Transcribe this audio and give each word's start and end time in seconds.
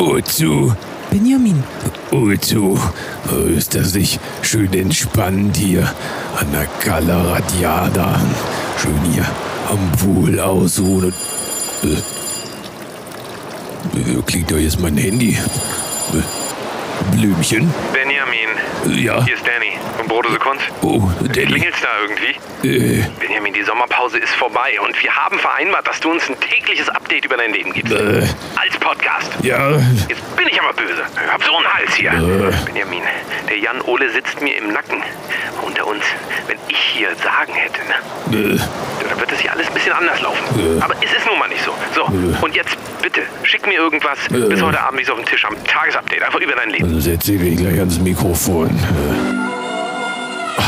Wozu? 0.00 0.74
Benjamin. 1.10 1.62
Wozu? 2.10 2.80
Ist 3.54 3.74
das 3.74 3.92
nicht 3.94 4.18
schön 4.40 4.72
entspannt 4.72 5.58
hier 5.58 5.92
an 6.38 6.50
der 6.52 6.64
Cala 6.80 7.20
Radiada? 7.34 8.18
Schön 8.80 8.98
hier 9.12 9.26
am 9.68 9.92
Pool 9.98 10.40
ausruhen 10.40 11.12
und... 11.82 11.90
Äh, 11.90 11.96
äh, 13.98 14.22
klingt 14.24 14.50
doch 14.50 14.56
jetzt 14.56 14.80
mein 14.80 14.96
Handy. 14.96 15.38
Äh, 16.14 16.22
Blümchen? 17.14 17.70
Benjamin, 17.92 19.04
Ja. 19.04 19.22
hier 19.22 19.34
ist 19.34 19.44
Von 20.00 20.08
Brotose 20.08 20.38
Kunst. 20.38 20.64
Oh, 20.80 21.02
Danny. 21.20 21.44
Klingelt's 21.46 21.78
da 21.82 21.88
irgendwie? 22.00 23.00
Äh, 23.02 23.04
Benjamin, 23.20 23.52
die 23.52 23.62
Sommerpause 23.62 24.16
ist 24.16 24.32
vorbei 24.32 24.78
und 24.82 25.02
wir 25.02 25.14
haben 25.14 25.38
vereinbart, 25.38 25.86
dass 25.86 26.00
du 26.00 26.10
uns 26.10 26.26
ein 26.30 26.40
tägliches 26.40 26.88
Update 26.88 27.26
über 27.26 27.36
dein 27.36 27.52
Leben 27.52 27.70
gibst. 27.74 27.92
äh, 27.92 28.22
Als 28.56 28.78
Podcast. 28.80 29.30
ja, 29.42 29.72
Jetzt 30.08 30.36
bin 30.36 30.48
ich 30.48 30.58
aber 30.58 30.72
böse. 30.72 31.02
Ich 31.22 31.30
hab 31.30 31.44
so 31.44 31.54
einen 31.54 31.66
Hals 31.74 31.94
hier. 31.94 32.12
Äh. 32.12 32.64
Benjamin, 32.64 33.02
der 33.46 33.58
Jan 33.58 33.82
Ole 33.82 34.08
sitzt 34.10 34.40
mir 34.40 34.56
im 34.56 34.72
Nacken. 34.72 35.02
Unter 35.60 35.86
uns, 35.86 36.02
wenn 36.46 36.56
ich 36.68 36.78
hier 36.78 37.08
Sagen 37.22 37.52
hätte, 37.52 37.80
ne? 38.32 38.54
äh, 38.54 38.58
Dann 39.06 39.20
wird 39.20 39.30
das 39.32 39.40
hier 39.40 39.52
alles 39.52 39.66
ein 39.68 39.74
bisschen 39.74 39.92
anders 39.92 40.22
laufen. 40.22 40.78
Äh. 40.78 40.82
Aber 40.82 40.94
es 41.04 41.12
ist 41.12 41.26
nun 41.26 41.38
mal 41.38 41.48
nicht 41.50 41.62
so. 41.62 41.74
So, 41.94 42.04
und 42.40 42.56
jetzt 42.56 42.74
bitte, 43.02 43.20
schick 43.42 43.66
mir 43.66 43.74
irgendwas 43.74 44.18
bis 44.30 44.62
heute 44.62 44.80
Abend, 44.80 44.98
wie 44.98 45.02
es 45.04 45.10
auf 45.10 45.16
dem 45.18 45.26
Tisch 45.26 45.44
am 45.44 45.62
Tagesupdate. 45.64 46.22
Einfach 46.22 46.40
über 46.40 46.52
dein 46.54 46.70
Leben. 46.70 46.84
also 46.86 47.00
setze 47.00 47.34
ich 47.34 47.40
mich 47.40 47.56
gleich 47.58 47.78
ans 47.78 47.98
Mikrofon. 47.98 48.70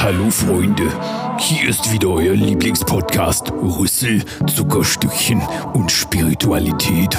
Hallo 0.02 0.30
Freunde, 0.30 0.88
hier 1.38 1.68
ist 1.68 1.92
wieder 1.92 2.08
euer 2.08 2.34
Lieblingspodcast 2.34 3.52
Rüssel, 3.52 4.24
Zuckerstückchen 4.52 5.40
und 5.74 5.92
Spiritualität. 5.92 7.16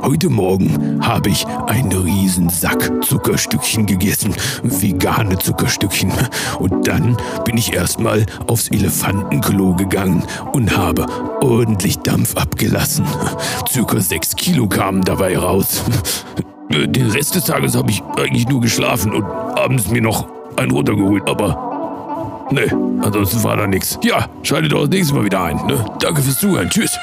Heute 0.00 0.30
Morgen 0.30 1.06
habe 1.06 1.28
ich 1.28 1.46
einen 1.66 1.92
riesen 1.92 2.48
Sack 2.48 3.04
Zuckerstückchen 3.04 3.84
gegessen, 3.84 4.34
vegane 4.62 5.36
Zuckerstückchen. 5.40 6.10
Und 6.58 6.88
dann 6.88 7.18
bin 7.44 7.58
ich 7.58 7.74
erstmal 7.74 8.24
aufs 8.46 8.68
Elefantenklo 8.68 9.74
gegangen 9.74 10.24
und 10.54 10.74
habe 10.74 11.04
ordentlich 11.42 11.98
Dampf 11.98 12.34
abgelassen. 12.38 13.04
Circa 13.68 14.00
6 14.00 14.36
Kilo 14.36 14.68
kamen 14.68 15.02
dabei 15.02 15.36
raus. 15.36 15.82
Den 16.70 17.10
Rest 17.10 17.34
des 17.34 17.44
Tages 17.44 17.76
habe 17.76 17.90
ich 17.90 18.02
eigentlich 18.16 18.48
nur 18.48 18.62
geschlafen 18.62 19.12
und 19.12 19.24
abends 19.24 19.90
mir 19.90 20.00
noch 20.00 20.26
einen 20.56 20.70
runtergeholt, 20.70 21.28
aber 21.28 21.71
ne, 22.52 22.70
ansonsten 23.02 23.42
war 23.44 23.56
da 23.56 23.66
nichts. 23.66 23.98
Ja, 24.02 24.28
schaltet 24.42 24.72
auch 24.74 24.82
das 24.82 24.90
nächste 24.90 25.14
Mal 25.14 25.24
wieder 25.24 25.42
ein. 25.42 25.56
Ne? 25.66 25.84
Danke 26.00 26.22
fürs 26.22 26.38
Zuhören. 26.38 26.70
Tschüss. 26.70 26.98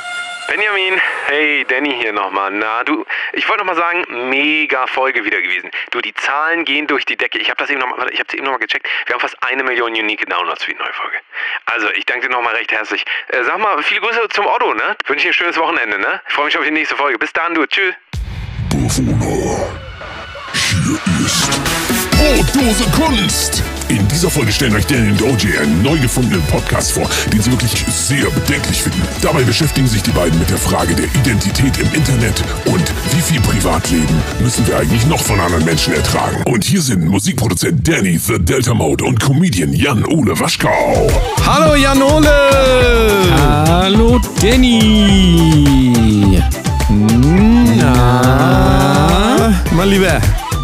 Benjamin, 0.47 1.00
hey, 1.28 1.64
Danny 1.69 1.95
hier 2.02 2.11
nochmal. 2.11 2.50
Na, 2.52 2.83
du, 2.83 3.05
ich 3.33 3.47
wollte 3.47 3.64
nochmal 3.64 3.75
sagen, 3.75 4.30
mega 4.30 4.88
Folge 4.88 5.23
wieder 5.23 5.39
gewesen. 5.42 5.70
Du, 5.92 6.02
die 6.02 6.14
Zahlen 6.16 6.66
gehen 6.66 6.88
durch 6.88 7.05
die 7.05 7.16
Decke. 7.16 7.38
Ich 7.38 7.50
habe 7.50 7.58
das 7.58 7.70
eben 7.70 7.80
noch 7.80 7.95
mal, 7.95 8.09
ich 8.11 8.20
habe 8.20 8.33
eben 8.33 8.45
nochmal 8.45 8.59
gecheckt. 8.59 8.88
Wir 9.05 9.14
haben 9.14 9.22
fast 9.22 9.38
eine 9.44 9.64
Million 9.64 9.92
unique 9.92 10.27
Downloads 10.27 10.64
für 10.64 10.72
die 10.72 10.77
neue 10.77 10.94
Folge. 10.94 11.17
Also, 11.66 11.88
ich 11.95 12.05
danke 12.05 12.27
dir 12.27 12.33
nochmal 12.33 12.55
recht 12.55 12.72
herzlich. 12.72 13.05
Äh, 13.27 13.44
sag 13.44 13.59
mal, 13.59 13.81
viele 13.83 14.02
Grüße 14.02 14.27
zum 14.30 14.47
Otto, 14.47 14.73
ne? 14.73 14.95
Wünsche 15.05 15.25
dir 15.25 15.30
ein 15.30 15.33
schönes 15.33 15.58
Wochenende, 15.58 16.00
ne? 16.00 16.20
Ich 16.27 16.33
freue 16.33 16.45
mich 16.45 16.58
auf 16.58 16.64
die 16.64 16.72
nächste 16.72 16.95
Folge. 16.95 17.20
Bis 17.20 17.31
dann, 17.31 17.53
du. 17.53 17.67
Tschüss. 17.67 17.94
Brotdose 22.17 22.86
Kunst! 22.92 23.78
In 24.19 24.23
dieser 24.23 24.35
Folge 24.35 24.51
stellen 24.51 24.75
euch 24.75 24.85
Daniel 24.85 25.13
und 25.13 25.21
OJ 25.21 25.59
einen 25.59 25.81
neu 25.81 25.97
gefundenen 25.97 26.41
Podcast 26.47 26.91
vor, 26.91 27.09
den 27.31 27.41
sie 27.41 27.51
wirklich 27.51 27.71
sehr 27.87 28.29
bedenklich 28.31 28.83
finden. 28.83 29.01
Dabei 29.21 29.43
beschäftigen 29.43 29.87
sich 29.87 30.03
die 30.03 30.11
beiden 30.11 30.37
mit 30.37 30.49
der 30.49 30.57
Frage 30.57 30.93
der 30.93 31.05
Identität 31.05 31.77
im 31.77 31.87
Internet 31.93 32.43
und 32.65 32.83
wie 33.15 33.21
viel 33.21 33.39
Privatleben 33.39 34.21
müssen 34.41 34.67
wir 34.67 34.77
eigentlich 34.77 35.05
noch 35.05 35.21
von 35.21 35.39
anderen 35.39 35.63
Menschen 35.63 35.93
ertragen. 35.93 36.43
Und 36.51 36.65
hier 36.65 36.81
sind 36.81 37.05
Musikproduzent 37.05 37.87
Danny 37.87 38.17
The 38.17 38.39
Delta 38.39 38.73
Mode 38.73 39.05
und 39.05 39.21
Comedian 39.21 39.71
Jan-Ole 39.71 40.37
Waschkau. 40.37 41.09
Hallo 41.45 41.75
Janole! 41.75 42.29
Hallo 43.37 44.19
Danny! 44.41 44.89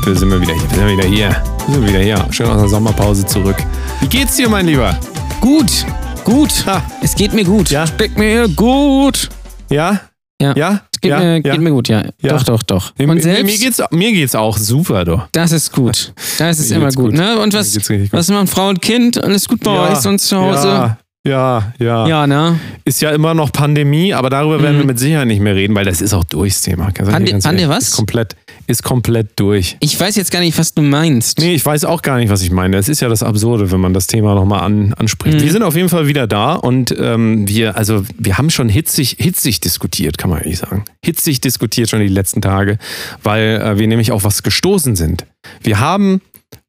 Wir 0.05 0.15
sind 0.15 0.29
wir 0.29 0.39
wieder 0.39 0.53
hier, 0.53 0.69
wir 0.69 0.77
sind 0.77 0.87
wieder 0.97 1.07
hier. 1.07 1.43
Wir 1.67 1.73
sind 1.73 1.87
wieder 1.87 1.99
hier. 1.99 2.27
Schön 2.31 2.45
aus 2.45 2.59
der 2.61 2.69
Sommerpause 2.69 3.25
zurück. 3.25 3.55
Wie 4.01 4.07
geht's 4.07 4.35
dir, 4.35 4.47
mein 4.47 4.67
Lieber? 4.67 4.95
Gut, 5.41 5.83
gut. 6.23 6.63
Ha. 6.67 6.83
Es 7.01 7.15
geht 7.15 7.33
mir 7.33 7.43
gut. 7.43 7.71
Ja? 7.71 7.85
Geht 7.97 8.15
mir 8.15 8.47
gut. 8.49 9.29
Ja? 9.71 10.01
Ja. 10.39 10.53
Ja? 10.55 10.81
Es 10.93 11.01
geht, 11.01 11.09
ja? 11.09 11.19
mir, 11.19 11.33
ja? 11.33 11.39
geht 11.39 11.59
mir 11.59 11.71
gut, 11.71 11.87
ja. 11.87 12.03
Ja. 12.21 12.33
Doch, 12.33 12.43
doch, 12.43 12.61
doch. 12.61 12.93
Mir, 12.99 13.09
Und 13.09 13.23
selbst, 13.23 13.45
mir, 13.45 13.57
geht's, 13.57 13.81
mir 13.89 14.11
geht's 14.11 14.35
auch 14.35 14.57
super, 14.59 15.05
du. 15.05 15.21
das 15.31 15.51
ist 15.51 15.71
gut. 15.71 16.13
Das 16.37 16.59
ist 16.59 16.71
immer 16.71 16.91
gut, 16.91 17.05
gut. 17.05 17.13
ne? 17.13 17.39
Und 17.39 17.55
was, 17.55 17.75
was 18.11 18.27
machen 18.29 18.47
Frau 18.47 18.69
und 18.69 18.81
Kind? 18.83 19.23
Alles 19.23 19.47
gut 19.47 19.61
bei 19.63 19.71
euch 19.89 19.97
sonst 19.97 20.27
zu 20.27 20.37
Hause? 20.37 20.97
Ja, 21.25 21.73
ja, 21.79 22.07
ja. 22.07 22.27
Ne? 22.27 22.59
Ist 22.83 23.01
ja 23.01 23.09
immer 23.09 23.33
noch 23.33 23.51
Pandemie, 23.51 24.13
aber 24.13 24.29
darüber 24.29 24.61
werden 24.61 24.77
wir 24.77 24.85
mit 24.85 24.99
Sicherheit 24.99 25.27
nicht 25.27 25.41
mehr 25.41 25.55
reden, 25.55 25.73
weil 25.73 25.83
das 25.85 25.99
ist 26.01 26.13
auch 26.13 26.23
durch, 26.23 26.53
das 26.53 26.61
Thema. 26.61 26.91
Pande- 26.91 27.31
ehrlich, 27.43 27.67
was? 27.67 27.85
Ist 27.89 27.95
komplett, 27.95 28.35
ist 28.67 28.83
komplett 28.83 29.31
durch. 29.39 29.75
Ich 29.79 29.99
weiß 29.99 30.15
jetzt 30.17 30.31
gar 30.31 30.39
nicht, 30.41 30.57
was 30.59 30.75
du 30.75 30.83
meinst. 30.83 31.39
Nee, 31.39 31.55
ich 31.55 31.65
weiß 31.65 31.83
auch 31.85 32.03
gar 32.03 32.17
nicht, 32.17 32.29
was 32.29 32.43
ich 32.43 32.51
meine. 32.51 32.77
Es 32.77 32.87
ist 32.87 33.01
ja 33.01 33.09
das 33.09 33.23
Absurde, 33.23 33.71
wenn 33.71 33.79
man 33.79 33.93
das 33.95 34.05
Thema 34.05 34.35
nochmal 34.35 34.61
an, 34.61 34.93
anspricht. 34.93 35.41
Wir 35.41 35.51
sind 35.51 35.63
auf 35.63 35.75
jeden 35.75 35.89
Fall 35.89 36.07
wieder 36.07 36.27
da 36.27 36.53
und 36.53 36.93
ähm, 36.97 37.47
wir, 37.47 37.75
also 37.75 38.03
wir 38.19 38.37
haben 38.37 38.51
schon 38.51 38.69
hitzig, 38.69 39.17
hitzig 39.19 39.59
diskutiert, 39.61 40.19
kann 40.19 40.29
man 40.29 40.39
eigentlich 40.43 40.59
sagen. 40.59 40.85
Hitzig 41.03 41.41
diskutiert 41.41 41.89
schon 41.89 42.01
die 42.01 42.07
letzten 42.07 42.41
Tage, 42.43 42.77
weil 43.23 43.59
äh, 43.61 43.79
wir 43.79 43.87
nämlich 43.87 44.11
auf 44.11 44.23
was 44.23 44.43
gestoßen 44.43 44.95
sind. 44.95 45.25
Wir 45.63 45.79
haben 45.79 46.21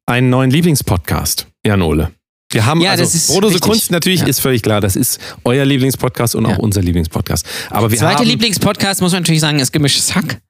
einen 0.07 0.31
neuen 0.31 0.51
Lieblingspodcast, 0.51 1.47
Jan 1.67 1.83
Ole. 1.83 2.11
Wir 2.53 2.65
haben 2.65 2.81
Ja, 2.81 2.93
also 2.93 3.03
das 3.05 3.15
ist 3.15 3.29
Brodose 3.29 3.55
richtig. 3.55 3.71
Kunst 3.71 3.91
natürlich 3.91 4.21
Ja. 4.21 4.27
ist 4.27 4.41
völlig 4.41 4.63
klar, 4.63 4.81
das 4.81 4.95
ist 4.97 5.19
euer 5.45 5.65
Lieblingspodcast 5.65 6.35
und 6.37 6.47
Ja. 6.47 6.55
auch 6.55 6.59
unser 6.59 6.81
Lieblingspodcast. 6.83 7.45
Aber 7.71 7.91
wir 7.91 7.99
Zweiter 7.99 8.21
haben 8.21 8.27
Lieblingspodcast, 8.29 9.01
muss 9.01 9.13
man 9.13 9.23
natürlich 9.23 9.41
sagen, 9.41 9.59
ist 9.59 9.73
Gemischtes 9.73 10.15
Hack. 10.15 10.41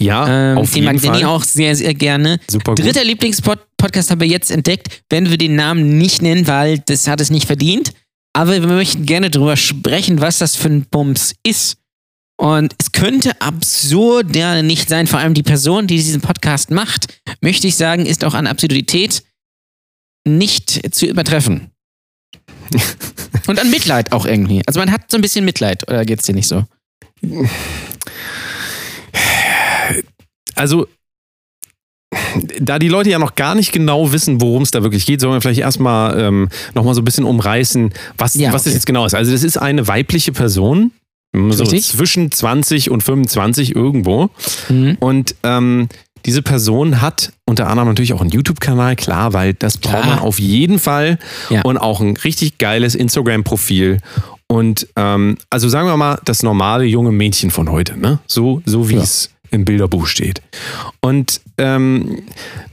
ja 0.00 0.52
Ähm, 0.52 0.58
auf 0.58 0.70
den 0.72 0.82
jeden 0.84 0.96
mag 0.96 1.04
Fall 1.04 1.24
auch 1.24 1.44
sehr, 1.44 1.76
sehr 1.76 1.94
gerne. 1.94 2.40
super 2.50 2.74
gut. 2.74 2.84
Dritter 2.84 3.04
Lieblingspodcast 3.04 4.10
haben 4.10 4.20
wir 4.20 4.26
jetzt 4.28 4.50
entdeckt. 4.50 5.02
Werden 5.10 5.28
wir 5.30 5.36
den 5.38 5.54
Namen 5.54 5.98
nicht 5.98 6.22
nennen, 6.22 6.46
weil 6.46 6.78
das 6.86 7.06
hat 7.06 7.20
es 7.20 7.30
nicht 7.30 7.46
verdient. 7.46 7.92
Aber 8.34 8.52
wir 8.52 8.66
möchten 8.66 9.04
gerne 9.04 9.28
drüber 9.28 9.56
sprechen, 9.58 10.20
was 10.22 10.38
das 10.38 10.56
für 10.56 10.68
ein 10.68 10.86
Bums 10.90 11.34
ist. 11.46 11.76
Und 12.40 12.74
es 12.78 12.92
könnte 12.92 13.40
absurder 13.42 14.62
nicht 14.62 14.88
sein, 14.88 15.06
vor 15.06 15.18
allem 15.20 15.34
die 15.34 15.42
Person, 15.42 15.86
die 15.86 15.96
diesen 15.96 16.22
Podcast 16.22 16.70
macht, 16.70 17.06
möchte 17.42 17.66
ich 17.68 17.76
sagen, 17.76 18.06
ist 18.06 18.24
auch 18.24 18.34
an 18.34 18.46
Absurdität 18.46 19.22
nicht 20.24 20.94
zu 20.94 21.06
übertreffen. 21.06 21.70
Und 23.46 23.58
an 23.58 23.70
Mitleid 23.70 24.12
auch 24.12 24.24
irgendwie. 24.26 24.62
Also 24.66 24.78
man 24.80 24.92
hat 24.92 25.10
so 25.10 25.18
ein 25.18 25.20
bisschen 25.20 25.44
Mitleid, 25.44 25.88
oder 25.88 26.04
geht's 26.04 26.24
dir 26.26 26.34
nicht 26.34 26.48
so? 26.48 26.64
also 30.54 30.86
da 32.60 32.78
die 32.78 32.88
Leute 32.88 33.10
ja 33.10 33.18
noch 33.18 33.34
gar 33.34 33.54
nicht 33.54 33.72
genau 33.72 34.12
wissen, 34.12 34.40
worum 34.40 34.62
es 34.62 34.70
da 34.70 34.82
wirklich 34.82 35.06
geht, 35.06 35.20
sollen 35.20 35.34
wir 35.34 35.40
vielleicht 35.40 35.60
erstmal 35.60 36.18
ähm, 36.18 36.48
nochmal 36.74 36.94
so 36.94 37.00
ein 37.00 37.04
bisschen 37.04 37.24
umreißen, 37.24 37.92
was, 38.16 38.34
Ja, 38.34 38.52
was 38.52 38.64
das 38.64 38.72
okay. 38.72 38.76
jetzt 38.76 38.86
genau 38.86 39.04
ist. 39.06 39.14
Also 39.14 39.32
das 39.32 39.42
ist 39.42 39.56
eine 39.56 39.86
weibliche 39.88 40.32
Person, 40.32 40.92
so 41.34 41.64
Richtig. 41.64 41.84
zwischen 41.88 42.30
20 42.30 42.90
und 42.90 43.02
25 43.02 43.74
irgendwo. 43.74 44.30
Mhm. 44.68 44.96
Und 45.00 45.34
ähm, 45.42 45.88
diese 46.26 46.42
Person 46.42 47.00
hat 47.00 47.32
unter 47.46 47.68
anderem 47.68 47.88
natürlich 47.88 48.12
auch 48.12 48.20
einen 48.20 48.30
YouTube-Kanal, 48.30 48.96
klar, 48.96 49.32
weil 49.32 49.54
das 49.54 49.78
braucht 49.78 50.02
Klar. 50.02 50.16
man 50.16 50.18
auf 50.20 50.38
jeden 50.38 50.78
Fall. 50.78 51.18
Ja. 51.50 51.62
Und 51.62 51.78
auch 51.78 52.00
ein 52.00 52.16
richtig 52.16 52.58
geiles 52.58 52.94
Instagram-Profil. 52.94 53.98
Und 54.46 54.86
ähm, 54.96 55.38
also 55.50 55.68
sagen 55.68 55.88
wir 55.88 55.96
mal, 55.96 56.18
das 56.24 56.42
normale 56.42 56.84
junge 56.84 57.12
Mädchen 57.12 57.50
von 57.50 57.70
heute, 57.70 57.98
ne? 57.98 58.18
So, 58.26 58.62
so 58.66 58.88
wie 58.88 58.96
Ja. 58.96 59.02
es 59.02 59.30
im 59.50 59.64
Bilderbuch 59.64 60.06
steht. 60.06 60.40
Und 61.00 61.40
ähm, 61.58 62.22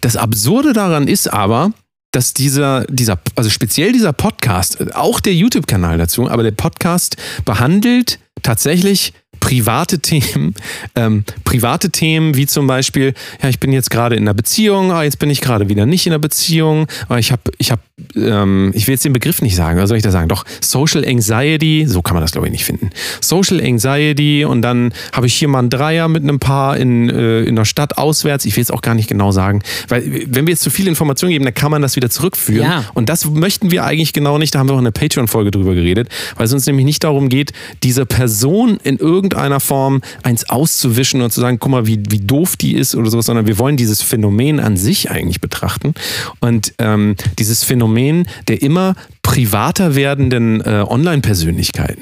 das 0.02 0.16
Absurde 0.16 0.74
daran 0.74 1.08
ist 1.08 1.32
aber, 1.32 1.72
dass 2.12 2.34
dieser, 2.34 2.86
dieser, 2.86 3.20
also 3.36 3.50
speziell 3.50 3.92
dieser 3.92 4.14
Podcast, 4.14 4.96
auch 4.96 5.20
der 5.20 5.34
YouTube-Kanal 5.36 5.98
dazu, 5.98 6.30
aber 6.30 6.44
der 6.44 6.52
Podcast 6.52 7.18
behandelt 7.46 8.20
tatsächlich 8.42 9.14
private 9.40 10.00
Themen, 10.00 10.54
ähm, 10.96 11.24
private 11.44 11.90
Themen 11.90 12.36
wie 12.36 12.46
zum 12.46 12.68
Beispiel, 12.68 13.14
ja, 13.42 13.50
ich 13.50 13.60
bin 13.60 13.72
jetzt 13.74 13.90
gerade 13.90 14.16
in 14.16 14.24
einer 14.24 14.34
Beziehung, 14.34 14.92
ah, 14.92 15.04
jetzt 15.04 15.20
bin 15.20 15.30
ich 15.30 15.42
gerade 15.42 15.70
wieder 15.70 15.86
nicht 15.86 16.06
in 16.06 16.12
einer 16.14 16.20
Beziehung, 16.20 16.88
aber 17.08 17.20
ich 17.20 17.32
habe, 17.32 17.42
ich 17.58 17.72
habe, 17.72 17.82
ähm, 18.16 18.72
ich 18.76 18.88
will 18.88 18.94
jetzt 18.94 19.06
den 19.06 19.14
Begriff 19.14 19.42
nicht 19.42 19.56
sagen, 19.56 19.80
was 19.80 19.90
soll 19.90 19.98
ich 19.98 20.04
da 20.04 20.12
sagen? 20.12 20.28
Doch, 20.28 20.46
Social 20.62 21.06
Anxiety, 21.06 21.86
so 21.88 22.02
kann 22.02 22.14
man 22.16 22.22
das 22.24 22.32
glaube 22.32 22.48
ich 22.48 22.52
nicht 22.52 22.66
finden. 22.66 22.90
Social 23.22 23.60
Anxiety 23.60 24.46
und 24.46 24.62
dann 24.62 24.94
habe 25.14 25.28
ich 25.28 25.34
hier 25.36 25.48
mal 25.48 25.60
einen 25.60 25.70
Dreier 25.70 26.08
mit 26.08 26.24
einem 26.24 26.40
Paar 26.40 26.78
in, 26.78 27.10
äh, 27.10 27.42
in 27.44 27.56
der 27.56 27.66
Stadt 27.66 27.98
auswärts, 27.98 28.46
ich 28.46 28.56
will 28.56 28.62
jetzt 28.62 28.74
auch 28.74 28.82
gar 28.82 28.96
nicht 28.96 29.08
genau 29.10 29.32
sagen, 29.32 29.62
weil 29.88 30.04
wenn 30.28 30.46
wir 30.48 30.52
jetzt 30.52 30.62
zu 30.64 30.70
viel 30.70 30.88
Informationen 30.88 31.32
geben, 31.32 31.46
dann 31.46 31.54
kann 31.54 31.72
man 31.72 31.82
das 31.82 31.96
wieder 31.96 32.10
zurückführen 32.10 32.64
Ja. 32.70 32.86
und 32.94 33.10
das 33.10 33.26
möchten 33.26 33.72
wir 33.72 33.84
eigentlich 33.84 34.14
genau 34.14 34.38
nicht, 34.38 34.54
da 34.54 34.60
haben 34.60 34.70
wir 34.70 34.74
auch 34.76 34.80
in 34.80 34.84
der 34.86 34.92
Patreon-Folge 34.92 35.52
drüber 35.52 35.74
geredet, 35.76 36.10
weil 36.36 36.46
es 36.46 36.54
uns 36.54 36.66
nämlich 36.66 36.86
nicht 36.86 37.04
darum 37.04 37.30
geht, 37.30 37.52
diese 37.84 38.06
Person 38.06 38.80
in 38.84 38.98
irgendeiner 38.98 39.29
irgendeiner 39.34 39.60
Form 39.60 40.02
eins 40.24 40.50
auszuwischen 40.50 41.22
und 41.22 41.32
zu 41.32 41.42
sagen, 41.42 41.60
guck 41.60 41.72
mal, 41.72 41.88
wie, 41.88 42.04
wie 42.10 42.20
doof 42.20 42.58
die 42.58 42.76
ist 42.76 42.96
oder 42.96 43.10
sowas, 43.10 43.26
sondern 43.26 43.48
wir 43.48 43.58
wollen 43.58 43.78
dieses 43.78 44.02
Phänomen 44.02 44.60
an 44.60 44.78
sich 44.78 45.10
eigentlich 45.12 45.42
betrachten. 45.42 45.94
Und 46.40 46.74
ähm, 46.80 47.16
dieses 47.38 47.64
Phänomen 47.64 48.28
der 48.48 48.62
immer 48.62 48.96
privater 49.22 49.96
werdenden 49.96 50.62
äh, 50.62 50.84
Online-Persönlichkeiten. 50.88 52.02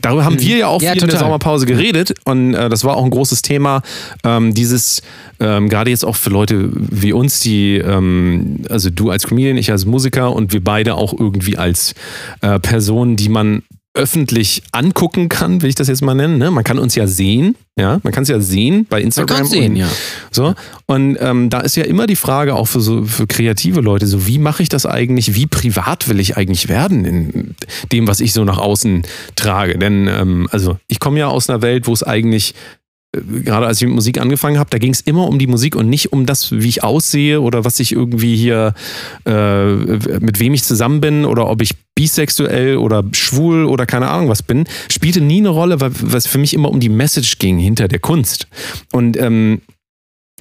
Darüber 0.00 0.24
haben 0.24 0.40
wir 0.40 0.56
ja 0.56 0.68
auch 0.68 0.80
Ja, 0.80 0.92
viel 0.92 1.02
in 1.02 1.08
der 1.08 1.16
total. 1.16 1.26
Sommerpause 1.26 1.66
geredet 1.66 2.14
und 2.24 2.54
äh, 2.54 2.68
das 2.68 2.84
war 2.84 2.96
auch 2.96 3.04
ein 3.04 3.10
großes 3.10 3.42
Thema. 3.42 3.82
Ähm, 4.22 4.54
dieses, 4.54 5.02
ähm, 5.40 5.68
gerade 5.68 5.90
jetzt 5.90 6.04
auch 6.04 6.14
für 6.14 6.30
Leute 6.30 6.70
wie 6.72 7.12
uns, 7.12 7.40
die, 7.40 7.78
ähm, 7.78 8.64
also 8.70 8.90
du 8.90 9.10
als 9.10 9.26
Comedian, 9.26 9.56
ich 9.56 9.72
als 9.72 9.86
Musiker 9.86 10.32
und 10.32 10.52
wir 10.52 10.62
beide 10.62 10.94
auch 10.94 11.12
irgendwie 11.18 11.58
als 11.58 11.94
äh, 12.42 12.60
Personen, 12.60 13.16
die 13.16 13.28
man 13.28 13.64
öffentlich 13.98 14.62
angucken 14.70 15.28
kann, 15.28 15.60
will 15.60 15.68
ich 15.68 15.74
das 15.74 15.88
jetzt 15.88 16.02
mal 16.02 16.14
nennen. 16.14 16.38
Ne? 16.38 16.52
Man 16.52 16.62
kann 16.62 16.78
uns 16.78 16.94
ja 16.94 17.08
sehen, 17.08 17.56
ja, 17.76 17.98
man 18.04 18.12
kann 18.12 18.22
es 18.22 18.28
ja 18.28 18.40
sehen 18.40 18.86
bei 18.88 18.98
Man 18.98 19.06
Instagram. 19.06 19.36
kann 19.38 19.46
sehen, 19.46 19.72
und, 19.72 19.76
ja. 19.76 19.88
so, 20.30 20.54
und 20.86 21.18
ähm, 21.20 21.50
da 21.50 21.60
ist 21.60 21.76
ja 21.76 21.84
immer 21.84 22.06
die 22.06 22.16
Frage 22.16 22.54
auch 22.54 22.66
für 22.66 22.80
so 22.80 23.04
für 23.04 23.26
kreative 23.26 23.80
Leute, 23.80 24.06
so 24.06 24.26
wie 24.26 24.38
mache 24.38 24.62
ich 24.62 24.68
das 24.68 24.86
eigentlich, 24.86 25.34
wie 25.34 25.46
privat 25.46 26.08
will 26.08 26.20
ich 26.20 26.36
eigentlich 26.36 26.68
werden 26.68 27.04
in 27.04 27.54
dem, 27.90 28.06
was 28.06 28.20
ich 28.20 28.32
so 28.32 28.44
nach 28.44 28.58
außen 28.58 29.02
trage? 29.34 29.78
Denn 29.78 30.06
ähm, 30.06 30.48
also 30.52 30.78
ich 30.86 31.00
komme 31.00 31.18
ja 31.18 31.26
aus 31.26 31.50
einer 31.50 31.60
Welt, 31.60 31.88
wo 31.88 31.92
es 31.92 32.04
eigentlich 32.04 32.54
äh, 33.16 33.20
gerade 33.42 33.66
als 33.66 33.78
ich 33.78 33.86
mit 33.86 33.96
Musik 33.96 34.20
angefangen 34.20 34.58
habe, 34.58 34.70
da 34.70 34.78
ging 34.78 34.92
es 34.92 35.00
immer 35.00 35.26
um 35.26 35.40
die 35.40 35.48
Musik 35.48 35.74
und 35.74 35.88
nicht 35.88 36.12
um 36.12 36.24
das, 36.24 36.52
wie 36.52 36.68
ich 36.68 36.84
aussehe 36.84 37.40
oder 37.40 37.64
was 37.64 37.80
ich 37.80 37.92
irgendwie 37.92 38.36
hier, 38.36 38.74
äh, 39.26 39.74
mit 40.20 40.38
wem 40.38 40.54
ich 40.54 40.62
zusammen 40.62 41.00
bin 41.00 41.24
oder 41.24 41.48
ob 41.50 41.62
ich 41.62 41.74
bisexuell 41.98 42.76
oder 42.76 43.02
schwul 43.10 43.64
oder 43.64 43.84
keine 43.84 44.08
Ahnung 44.08 44.28
was 44.28 44.44
bin, 44.44 44.68
spielte 44.88 45.20
nie 45.20 45.38
eine 45.38 45.48
Rolle, 45.48 45.80
weil 45.80 45.90
was 46.00 46.28
für 46.28 46.38
mich 46.38 46.54
immer 46.54 46.70
um 46.70 46.78
die 46.78 46.88
Message 46.88 47.38
ging 47.40 47.58
hinter 47.58 47.88
der 47.88 47.98
Kunst. 47.98 48.46
Und 48.92 49.16
ähm, 49.16 49.62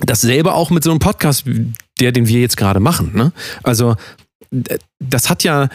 dasselbe 0.01 0.53
auch 0.53 0.69
mit 0.69 0.83
so 0.83 0.91
einem 0.91 0.99
Podcast, 0.99 1.45
der, 1.99 2.11
den 2.11 2.27
wir 2.27 2.41
jetzt 2.41 2.57
gerade 2.57 2.79
machen. 2.79 3.13
Ne? 3.15 3.31
Also 3.63 3.95
das 4.99 5.31
hat 5.31 5.43
ja, 5.43 5.69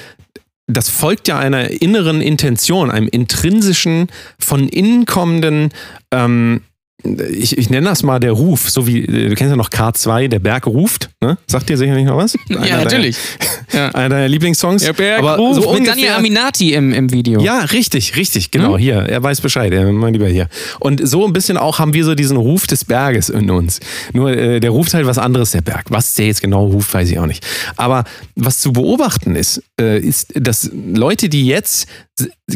das 0.69 0.89
folgt 0.89 1.27
ja 1.27 1.41
einer 1.41 1.69
inneren 1.83 2.21
Intention, 2.21 2.89
einem 2.89 3.09
intrinsischen, 3.09 4.07
von 4.39 4.69
innen 4.69 5.05
kommenden, 5.05 5.71
ähm, 6.13 6.61
ich, 7.05 7.59
ich 7.59 7.69
nenne 7.71 7.89
das 7.89 8.03
mal 8.03 8.21
der 8.21 8.33
Ruf, 8.33 8.71
so 8.71 8.87
wie, 8.87 9.03
du 9.07 9.35
kennst 9.35 9.51
ja 9.51 9.57
noch 9.57 9.71
K2, 9.71 10.29
der 10.29 10.39
Berg 10.39 10.67
ruft, 10.67 11.11
ne? 11.21 11.37
Sagt 11.47 11.69
dir 11.69 11.77
sicherlich 11.77 12.05
noch 12.05 12.17
was? 12.17 12.37
Einer 12.49 12.61
Ja, 12.61 12.67
deiner- 12.77 12.85
natürlich. 12.85 13.17
Ja. 13.73 13.89
Einer 13.89 14.11
deiner 14.17 14.29
Lieblingssongs. 14.29 14.87
aber 14.87 15.37
Ruf 15.37 15.55
so 15.55 15.61
mit 15.63 15.69
ungefähr, 15.71 15.95
Daniel 15.95 16.11
Aminati 16.13 16.75
im, 16.75 16.93
im 16.93 17.11
Video. 17.11 17.41
ja, 17.41 17.61
richtig, 17.61 18.17
richtig, 18.17 18.51
genau. 18.51 18.75
Hm? 18.75 18.79
Hier, 18.81 18.97
er 18.97 19.23
weiß 19.23 19.41
Bescheid, 19.41 19.73
er, 19.73 19.91
mein 19.91 20.13
Lieber 20.13 20.29
hier. 20.29 20.49
Und 20.79 21.01
so 21.09 21.25
ein 21.27 21.33
bisschen 21.33 21.57
auch 21.57 21.79
haben 21.79 21.95
wir 21.95 22.05
so 22.05 22.15
diesen 22.15 22.37
Ruf 22.37 22.67
des 22.67 22.85
Berges 22.85 23.31
in 23.31 23.51
uns. 23.51 23.81
Nur 24.13 24.31
äh, 24.37 24.61
der 24.61 24.71
ruft 24.73 24.93
halt 24.93 25.07
was 25.07 25.17
anderes, 25.17 25.53
der 25.53 25.63
Berg. 25.63 25.87
Was 25.89 26.13
der 26.13 26.27
jetzt 26.27 26.43
genau 26.43 26.67
ruft, 26.67 26.93
weiß 26.93 27.11
ich 27.11 27.19
auch 27.19 27.25
nicht. 27.27 27.47
Aber 27.77 28.05
was 28.37 28.59
zu 28.59 28.75
beobachten 28.75 29.37
ist, 29.37 29.63
äh, 29.81 29.99
ist, 29.99 30.35
dass 30.35 30.71
Leute, 30.75 31.31
die 31.31 31.47
jetzt 31.47 31.87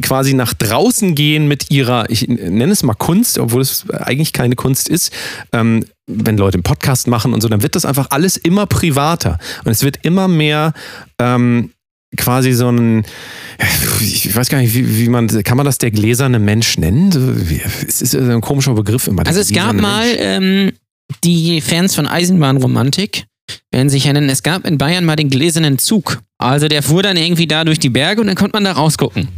quasi 0.02 0.34
nach 0.34 0.54
draußen 0.54 1.14
gehen 1.14 1.48
mit 1.48 1.70
ihrer, 1.70 2.10
ich 2.10 2.28
nenne 2.28 2.72
es 2.72 2.82
mal 2.82 2.94
Kunst, 2.94 3.38
obwohl 3.38 3.62
es 3.62 3.88
eigentlich 3.90 4.32
keine 4.32 4.54
Kunst 4.54 4.88
ist, 4.88 5.12
ähm, 5.52 5.84
wenn 6.06 6.36
Leute 6.36 6.56
einen 6.56 6.62
Podcast 6.62 7.08
machen 7.08 7.32
und 7.32 7.40
so, 7.40 7.48
dann 7.48 7.62
wird 7.62 7.74
das 7.74 7.84
einfach 7.84 8.10
alles 8.10 8.36
immer 8.36 8.66
privater. 8.66 9.38
Und 9.64 9.72
es 9.72 9.82
wird 9.82 9.98
immer 10.02 10.28
mehr 10.28 10.72
ähm, 11.18 11.70
quasi 12.16 12.52
so 12.52 12.70
ein, 12.70 13.04
ich 14.00 14.34
weiß 14.34 14.48
gar 14.48 14.58
nicht, 14.58 14.74
wie, 14.74 14.98
wie 14.98 15.08
man, 15.08 15.28
kann 15.42 15.56
man 15.56 15.66
das 15.66 15.78
der 15.78 15.90
gläserne 15.90 16.38
Mensch 16.38 16.78
nennen? 16.78 17.10
Es 17.86 18.02
ist 18.02 18.14
ein 18.14 18.40
komischer 18.40 18.74
Begriff 18.74 19.06
immer. 19.06 19.26
Also 19.26 19.40
es 19.40 19.52
gab 19.52 19.72
gläserne 19.72 19.82
mal 19.82 20.06
Mensch. 20.06 20.18
ähm, 20.20 20.72
die 21.24 21.60
Fans 21.60 21.94
von 21.94 22.06
Eisenbahnromantik, 22.06 23.24
werden 23.70 23.88
sich 23.88 24.06
erinnern, 24.06 24.28
es 24.28 24.42
gab 24.42 24.66
in 24.66 24.78
Bayern 24.78 25.04
mal 25.04 25.16
den 25.16 25.30
gläsernen 25.30 25.78
Zug. 25.78 26.22
Also 26.38 26.68
der 26.68 26.82
fuhr 26.82 27.02
dann 27.02 27.16
irgendwie 27.16 27.46
da 27.46 27.64
durch 27.64 27.78
die 27.78 27.88
Berge 27.88 28.20
und 28.20 28.26
dann 28.26 28.36
konnte 28.36 28.56
man 28.56 28.64
da 28.64 28.72
rausgucken. 28.72 29.28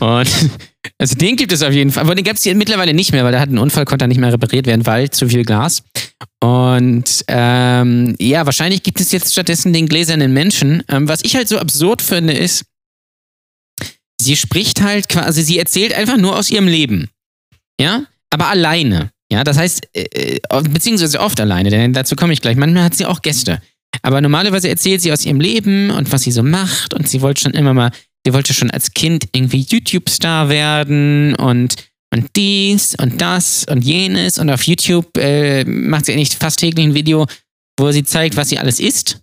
Und 0.00 0.28
also 0.98 1.14
den 1.16 1.36
gibt 1.36 1.52
es 1.52 1.62
auf 1.62 1.72
jeden 1.72 1.90
Fall. 1.90 2.04
Aber 2.04 2.14
den 2.14 2.24
gab 2.24 2.36
es 2.36 2.44
mittlerweile 2.44 2.94
nicht 2.94 3.12
mehr, 3.12 3.24
weil 3.24 3.32
da 3.32 3.40
hat 3.40 3.50
ein 3.50 3.58
Unfall, 3.58 3.84
konnte 3.84 4.08
nicht 4.08 4.20
mehr 4.20 4.32
repariert 4.32 4.66
werden, 4.66 4.86
weil 4.86 5.10
zu 5.10 5.28
viel 5.28 5.44
Glas. 5.44 5.82
Und 6.40 7.24
ähm, 7.28 8.16
ja, 8.20 8.46
wahrscheinlich 8.46 8.82
gibt 8.82 9.00
es 9.00 9.12
jetzt 9.12 9.32
stattdessen 9.32 9.72
den 9.72 9.88
gläsernen 9.88 10.32
Menschen. 10.32 10.82
Ähm, 10.88 11.08
was 11.08 11.24
ich 11.24 11.36
halt 11.36 11.48
so 11.48 11.58
absurd 11.58 12.02
finde, 12.02 12.32
ist, 12.32 12.64
sie 14.20 14.36
spricht 14.36 14.80
halt 14.82 15.08
quasi, 15.08 15.42
sie 15.42 15.58
erzählt 15.58 15.94
einfach 15.94 16.16
nur 16.16 16.36
aus 16.36 16.50
ihrem 16.50 16.68
Leben. 16.68 17.08
Ja, 17.80 18.04
aber 18.30 18.48
alleine. 18.48 19.10
Ja, 19.30 19.44
das 19.44 19.58
heißt, 19.58 19.88
äh, 19.94 20.38
äh, 20.38 20.62
beziehungsweise 20.62 21.20
oft 21.20 21.38
alleine, 21.40 21.70
denn 21.70 21.92
dazu 21.92 22.16
komme 22.16 22.32
ich 22.32 22.40
gleich. 22.40 22.56
Manchmal 22.56 22.84
hat 22.84 22.94
sie 22.94 23.06
auch 23.06 23.22
Gäste. 23.22 23.60
Aber 24.02 24.20
normalerweise 24.20 24.68
erzählt 24.68 25.02
sie 25.02 25.12
aus 25.12 25.24
ihrem 25.24 25.40
Leben 25.40 25.90
und 25.90 26.12
was 26.12 26.22
sie 26.22 26.32
so 26.32 26.42
macht 26.42 26.94
und 26.94 27.08
sie 27.08 27.20
wollte 27.20 27.42
schon 27.42 27.52
immer 27.52 27.74
mal, 27.74 27.90
sie 28.24 28.32
wollte 28.32 28.54
schon 28.54 28.70
als 28.70 28.92
Kind 28.92 29.28
irgendwie 29.32 29.66
YouTube-Star 29.68 30.48
werden 30.48 31.34
und, 31.34 31.74
und 32.14 32.30
dies 32.36 32.94
und 32.94 33.20
das 33.20 33.64
und 33.68 33.82
jenes 33.84 34.38
und 34.38 34.50
auf 34.50 34.62
YouTube 34.62 35.16
äh, 35.18 35.64
macht 35.64 36.06
sie 36.06 36.12
eigentlich 36.12 36.36
fast 36.36 36.60
täglich 36.60 36.86
ein 36.86 36.94
Video, 36.94 37.26
wo 37.78 37.90
sie 37.90 38.04
zeigt, 38.04 38.36
was 38.36 38.50
sie 38.50 38.58
alles 38.58 38.80
isst. 38.80 39.20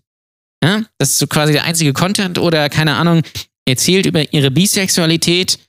Ja, 0.64 0.84
das 0.98 1.12
ist 1.12 1.20
so 1.20 1.28
quasi 1.28 1.54
der 1.54 1.64
einzige 1.64 1.94
Content 1.94 2.40
oder 2.40 2.70
keine 2.70 2.96
Ahnung, 2.96 3.22
erzählt 3.68 4.06
über 4.06 4.34
ihre 4.34 4.52
Bisexualität. 4.52 5.60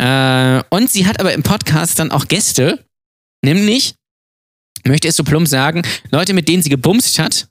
Äh, 0.00 0.62
und 0.70 0.90
sie 0.90 1.06
hat 1.06 1.20
aber 1.20 1.32
im 1.34 1.42
Podcast 1.42 1.98
dann 1.98 2.10
auch 2.10 2.26
Gäste, 2.26 2.84
nämlich, 3.44 3.94
möchte 4.84 5.08
es 5.08 5.16
so 5.16 5.24
plump 5.24 5.48
sagen, 5.48 5.82
Leute, 6.10 6.34
mit 6.34 6.48
denen 6.48 6.62
sie 6.62 6.70
gebumst 6.70 7.18
hat, 7.18 7.48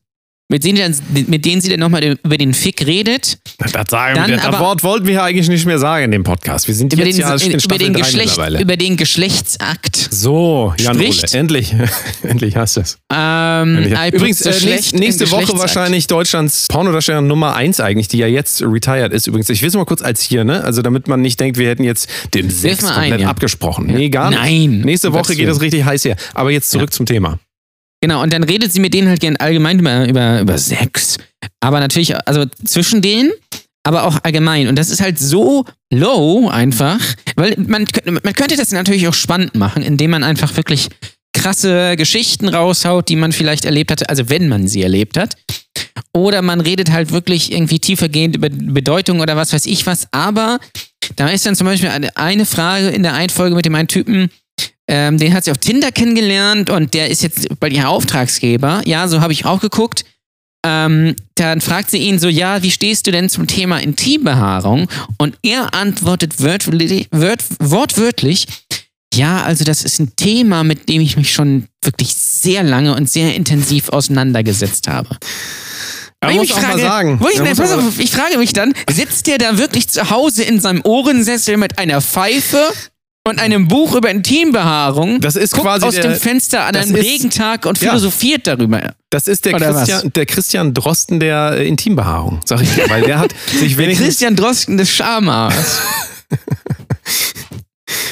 mit 0.49 0.63
denen, 0.63 0.77
dann, 0.77 1.25
mit 1.27 1.45
denen 1.45 1.61
sie 1.61 1.69
dann 1.69 1.79
nochmal 1.79 2.17
über 2.23 2.37
den 2.37 2.53
Fick 2.53 2.85
redet, 2.85 3.39
Das, 3.57 3.71
sagen, 3.89 4.15
dann 4.15 4.31
das 4.31 4.45
aber- 4.45 4.59
Wort 4.59 4.83
wollten 4.83 5.07
wir 5.07 5.15
ja 5.15 5.23
eigentlich 5.23 5.49
nicht 5.49 5.65
mehr 5.65 5.79
sagen 5.79 6.05
in 6.05 6.11
dem 6.11 6.23
Podcast. 6.23 6.67
Wir 6.67 6.75
sind 6.75 6.93
über 6.93 7.05
jetzt 7.05 7.17
den, 7.17 7.21
ja 7.21 7.35
in 7.35 7.51
über, 7.59 7.77
den 7.77 7.93
Geschlecht, 7.93 8.37
über 8.59 8.77
den 8.77 8.97
Geschlechtsakt. 8.97 9.95
So, 10.11 10.73
Jan 10.77 10.95
Spricht. 10.95 11.33
Ole, 11.33 11.39
endlich, 11.39 11.73
endlich 12.23 12.55
hast 12.55 12.77
du 12.77 12.81
es. 12.81 12.97
Ähm, 13.11 13.85
Übrigens, 14.11 14.41
äh, 14.41 14.97
nächste 14.97 15.31
Woche 15.31 15.57
wahrscheinlich 15.57 16.07
Deutschlands 16.07 16.67
Pornodarstellerin 16.67 17.27
Nummer 17.27 17.55
1 17.55 17.79
eigentlich, 17.79 18.09
die 18.09 18.17
ja 18.17 18.27
jetzt 18.27 18.61
retired 18.61 19.13
ist. 19.13 19.27
Übrigens, 19.27 19.49
ich 19.49 19.61
will 19.61 19.69
es 19.69 19.75
mal 19.75 19.85
kurz 19.85 20.01
als 20.01 20.21
hier, 20.21 20.43
ne? 20.43 20.63
Also 20.63 20.81
damit 20.81 21.07
man 21.07 21.21
nicht 21.21 21.39
denkt, 21.39 21.57
wir 21.57 21.69
hätten 21.69 21.83
jetzt 21.83 22.09
den 22.33 22.49
Sex 22.49 22.81
mal 22.83 22.89
ein, 22.89 22.95
komplett 22.95 23.21
ja. 23.21 23.27
abgesprochen. 23.29 23.87
Nee, 23.87 24.09
gar 24.09 24.29
nicht. 24.29 24.39
Nein. 24.39 24.81
Nächste 24.81 25.13
Woche 25.13 25.35
geht 25.35 25.47
es 25.47 25.61
richtig 25.61 25.85
heiß 25.85 26.05
her. 26.05 26.15
Aber 26.33 26.51
jetzt 26.51 26.69
zurück 26.69 26.93
zum 26.93 27.05
Thema. 27.05 27.39
Genau, 28.03 28.21
und 28.21 28.33
dann 28.33 28.43
redet 28.43 28.73
sie 28.73 28.81
mit 28.81 28.93
denen 28.93 29.07
halt 29.07 29.21
gern 29.21 29.37
allgemein 29.37 29.79
über, 29.79 30.05
über, 30.09 30.41
über 30.41 30.57
Sex. 30.57 31.15
Aber 31.61 31.79
natürlich, 31.79 32.13
also 32.27 32.43
zwischen 32.65 33.01
denen, 33.01 33.31
aber 33.83 34.03
auch 34.03 34.19
allgemein. 34.23 34.67
Und 34.67 34.75
das 34.75 34.89
ist 34.89 34.99
halt 34.99 35.17
so 35.17 35.63
low 35.89 36.49
einfach, 36.49 36.99
weil 37.37 37.55
man, 37.65 37.87
man 38.03 38.33
könnte 38.33 38.57
das 38.57 38.71
natürlich 38.71 39.07
auch 39.07 39.13
spannend 39.13 39.55
machen, 39.55 39.83
indem 39.83 40.11
man 40.11 40.25
einfach 40.25 40.57
wirklich 40.57 40.89
krasse 41.31 41.95
Geschichten 41.95 42.49
raushaut, 42.49 43.07
die 43.07 43.15
man 43.15 43.31
vielleicht 43.31 43.63
erlebt 43.63 43.89
hatte, 43.89 44.09
also 44.09 44.27
wenn 44.27 44.49
man 44.49 44.67
sie 44.67 44.83
erlebt 44.83 45.15
hat. 45.15 45.37
Oder 46.11 46.41
man 46.41 46.59
redet 46.59 46.91
halt 46.91 47.11
wirklich 47.11 47.53
irgendwie 47.53 47.79
tiefergehend 47.79 48.35
über 48.35 48.49
Bedeutung 48.49 49.21
oder 49.21 49.37
was 49.37 49.53
weiß 49.53 49.65
ich 49.65 49.85
was. 49.85 50.09
Aber 50.11 50.59
da 51.15 51.29
ist 51.29 51.45
dann 51.45 51.55
zum 51.55 51.67
Beispiel 51.67 51.89
eine, 52.15 52.45
Frage 52.45 52.89
in 52.89 53.03
der 53.03 53.13
einen 53.13 53.29
Folge 53.29 53.55
mit 53.55 53.63
dem 53.63 53.75
einen 53.75 53.87
Typen, 53.87 54.29
ähm, 54.87 55.17
den 55.17 55.33
hat 55.33 55.45
sie 55.45 55.51
auf 55.51 55.57
Tinder 55.57 55.91
kennengelernt 55.91 56.69
und 56.69 56.93
der 56.93 57.09
ist 57.09 57.23
jetzt 57.23 57.59
bald 57.59 57.73
ihr 57.73 57.87
Auftragsgeber. 57.87 58.81
Ja, 58.85 59.07
so 59.07 59.21
habe 59.21 59.33
ich 59.33 59.45
auch 59.45 59.61
geguckt. 59.61 60.05
Ähm, 60.65 61.15
dann 61.35 61.59
fragt 61.59 61.91
sie 61.91 61.97
ihn 61.97 62.19
so, 62.19 62.29
ja, 62.29 62.63
wie 62.63 62.71
stehst 62.71 63.05
du 63.05 63.11
denn 63.11 63.27
zum 63.27 63.47
Thema 63.47 63.79
Intimbehaarung? 63.79 64.87
Und 65.17 65.37
er 65.43 65.73
antwortet 65.73 66.41
wörtlich, 66.41 67.07
wört, 67.11 67.43
wortwörtlich, 67.59 68.47
ja, 69.13 69.43
also 69.43 69.63
das 69.63 69.83
ist 69.83 69.99
ein 69.99 70.15
Thema, 70.15 70.63
mit 70.63 70.87
dem 70.89 71.01
ich 71.01 71.17
mich 71.17 71.33
schon 71.33 71.65
wirklich 71.83 72.15
sehr 72.15 72.63
lange 72.63 72.95
und 72.95 73.09
sehr 73.09 73.35
intensiv 73.35 73.89
auseinandergesetzt 73.89 74.87
habe. 74.87 75.17
Wo 76.23 76.31
muss 76.31 76.45
ich 76.45 76.53
auch 76.53 76.61
mal 76.61 76.69
frage- 76.69 76.81
sagen. 76.81 77.19
Wo 77.19 77.27
ich, 77.27 77.39
muss 77.39 77.57
pass 77.57 77.71
auf, 77.73 77.99
ich 77.99 78.11
frage 78.11 78.37
mich 78.37 78.53
dann, 78.53 78.73
sitzt 78.89 79.27
der 79.27 79.37
da 79.37 79.57
wirklich 79.57 79.89
zu 79.89 80.09
Hause 80.09 80.43
in 80.43 80.61
seinem 80.61 80.81
Ohrensessel 80.85 81.57
mit 81.57 81.77
einer 81.77 82.01
Pfeife 82.01 82.71
und 83.25 83.39
einem 83.39 83.67
Buch 83.67 83.95
über 83.95 84.09
Intimbehaarung? 84.09 85.21
Das 85.21 85.35
ist 85.35 85.51
guckt 85.53 85.63
quasi 85.65 85.85
aus 85.85 85.95
der- 85.95 86.03
dem 86.03 86.15
Fenster 86.15 86.65
an 86.65 86.73
das 86.73 86.87
einem 86.87 86.95
ist- 86.97 87.05
Regentag 87.05 87.65
und 87.65 87.79
Ja. 87.79 87.89
philosophiert 87.89 88.47
darüber. 88.47 88.93
Das 89.09 89.27
ist 89.27 89.45
der? 89.45 89.53
Christian, 89.53 90.11
der 90.13 90.25
Christian 90.25 90.73
Drosten 90.73 91.19
der 91.19 91.51
äh, 91.59 91.67
Intimbehaarung, 91.67 92.41
sag 92.45 92.61
ich 92.61 92.69
dir. 92.75 92.89
Weil 92.89 93.03
der 93.03 93.19
hat 93.19 93.33
sich 93.59 93.75
Der 93.75 93.77
wenigstens 93.85 94.07
Christian 94.07 94.35
Drosten 94.35 94.77
des 94.77 94.89
Schamhaars. 94.91 95.81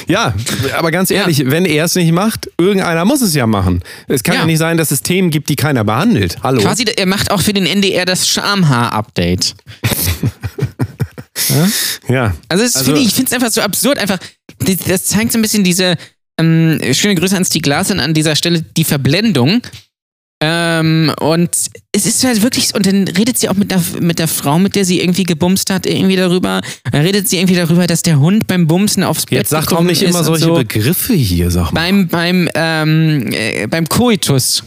Ja, 0.08 0.34
aber 0.76 0.90
ganz 0.90 1.10
ehrlich, 1.10 1.44
wenn 1.50 1.64
er 1.64 1.86
es 1.86 1.94
nicht 1.94 2.12
macht, 2.12 2.50
irgendeiner 2.58 3.04
muss 3.04 3.22
es 3.22 3.34
ja 3.34 3.46
machen. 3.46 3.82
Es 4.08 4.22
kann 4.22 4.34
ja, 4.34 4.40
Ja. 4.42 4.46
nicht 4.46 4.58
sein, 4.58 4.76
dass 4.76 4.90
es 4.90 5.00
Themen 5.02 5.30
gibt, 5.30 5.48
die 5.48 5.56
keiner 5.56 5.84
behandelt. 5.84 6.36
Hallo. 6.42 6.60
Quasi, 6.60 6.84
er 6.84 7.06
macht 7.06 7.30
auch 7.30 7.40
für 7.40 7.52
den 7.52 7.66
NDR 7.66 8.04
das 8.04 8.28
Schamhaar-Update. 8.28 9.54
Ja. 12.08 12.34
Also, 12.48 12.64
es 12.64 12.76
Also- 12.76 12.86
finde 12.92 13.00
ich 13.00 13.12
finde 13.12 13.26
es 13.28 13.32
einfach 13.32 13.50
so 13.50 13.60
absurd. 13.62 13.98
Einfach, 13.98 14.18
das, 14.64 15.04
zeigt 15.04 15.32
so 15.32 15.38
ein 15.38 15.42
bisschen 15.42 15.64
diese, 15.64 15.96
ähm, 16.38 16.80
schöne 16.92 17.14
Grüße 17.14 17.36
an 17.36 17.44
Stieg 17.44 17.66
Larsen 17.66 18.00
an 18.00 18.14
dieser 18.14 18.36
Stelle, 18.36 18.62
die 18.62 18.84
Verblendung. 18.84 19.62
Ähm, 20.44 21.12
und 21.20 21.50
es 21.92 22.04
ist 22.04 22.24
halt 22.24 22.42
wirklich, 22.42 22.68
so- 22.68 22.74
und 22.74 22.84
dann 22.84 23.06
redet 23.06 23.38
sie 23.38 23.48
auch 23.48 23.54
mit 23.54 23.70
der, 23.70 23.80
mit 24.00 24.18
der 24.18 24.26
Frau, 24.26 24.58
mit 24.58 24.74
der 24.74 24.84
sie 24.84 25.00
irgendwie 25.00 25.22
gebumst 25.22 25.70
hat, 25.70 25.86
irgendwie 25.86 26.16
darüber. 26.16 26.60
Dann 26.90 27.02
redet 27.02 27.28
sie 27.28 27.36
irgendwie 27.36 27.54
darüber, 27.54 27.86
dass 27.86 28.02
der 28.02 28.18
Hund 28.18 28.48
beim 28.48 28.66
Bumsen 28.66 29.04
aufs 29.04 29.26
Bett 29.26 29.38
Jetzt 29.38 29.50
sag 29.50 29.68
doch 29.68 29.82
nicht 29.82 30.02
immer 30.02 30.24
solche 30.24 30.46
so. 30.46 30.54
Begriffe 30.54 31.14
hier, 31.14 31.52
sag 31.52 31.72
mal. 31.72 31.80
Beim, 31.82 32.08
beim, 32.08 32.48
ähm, 32.54 33.32
äh, 33.32 33.68
beim 33.68 33.88
Koitus 33.88 34.64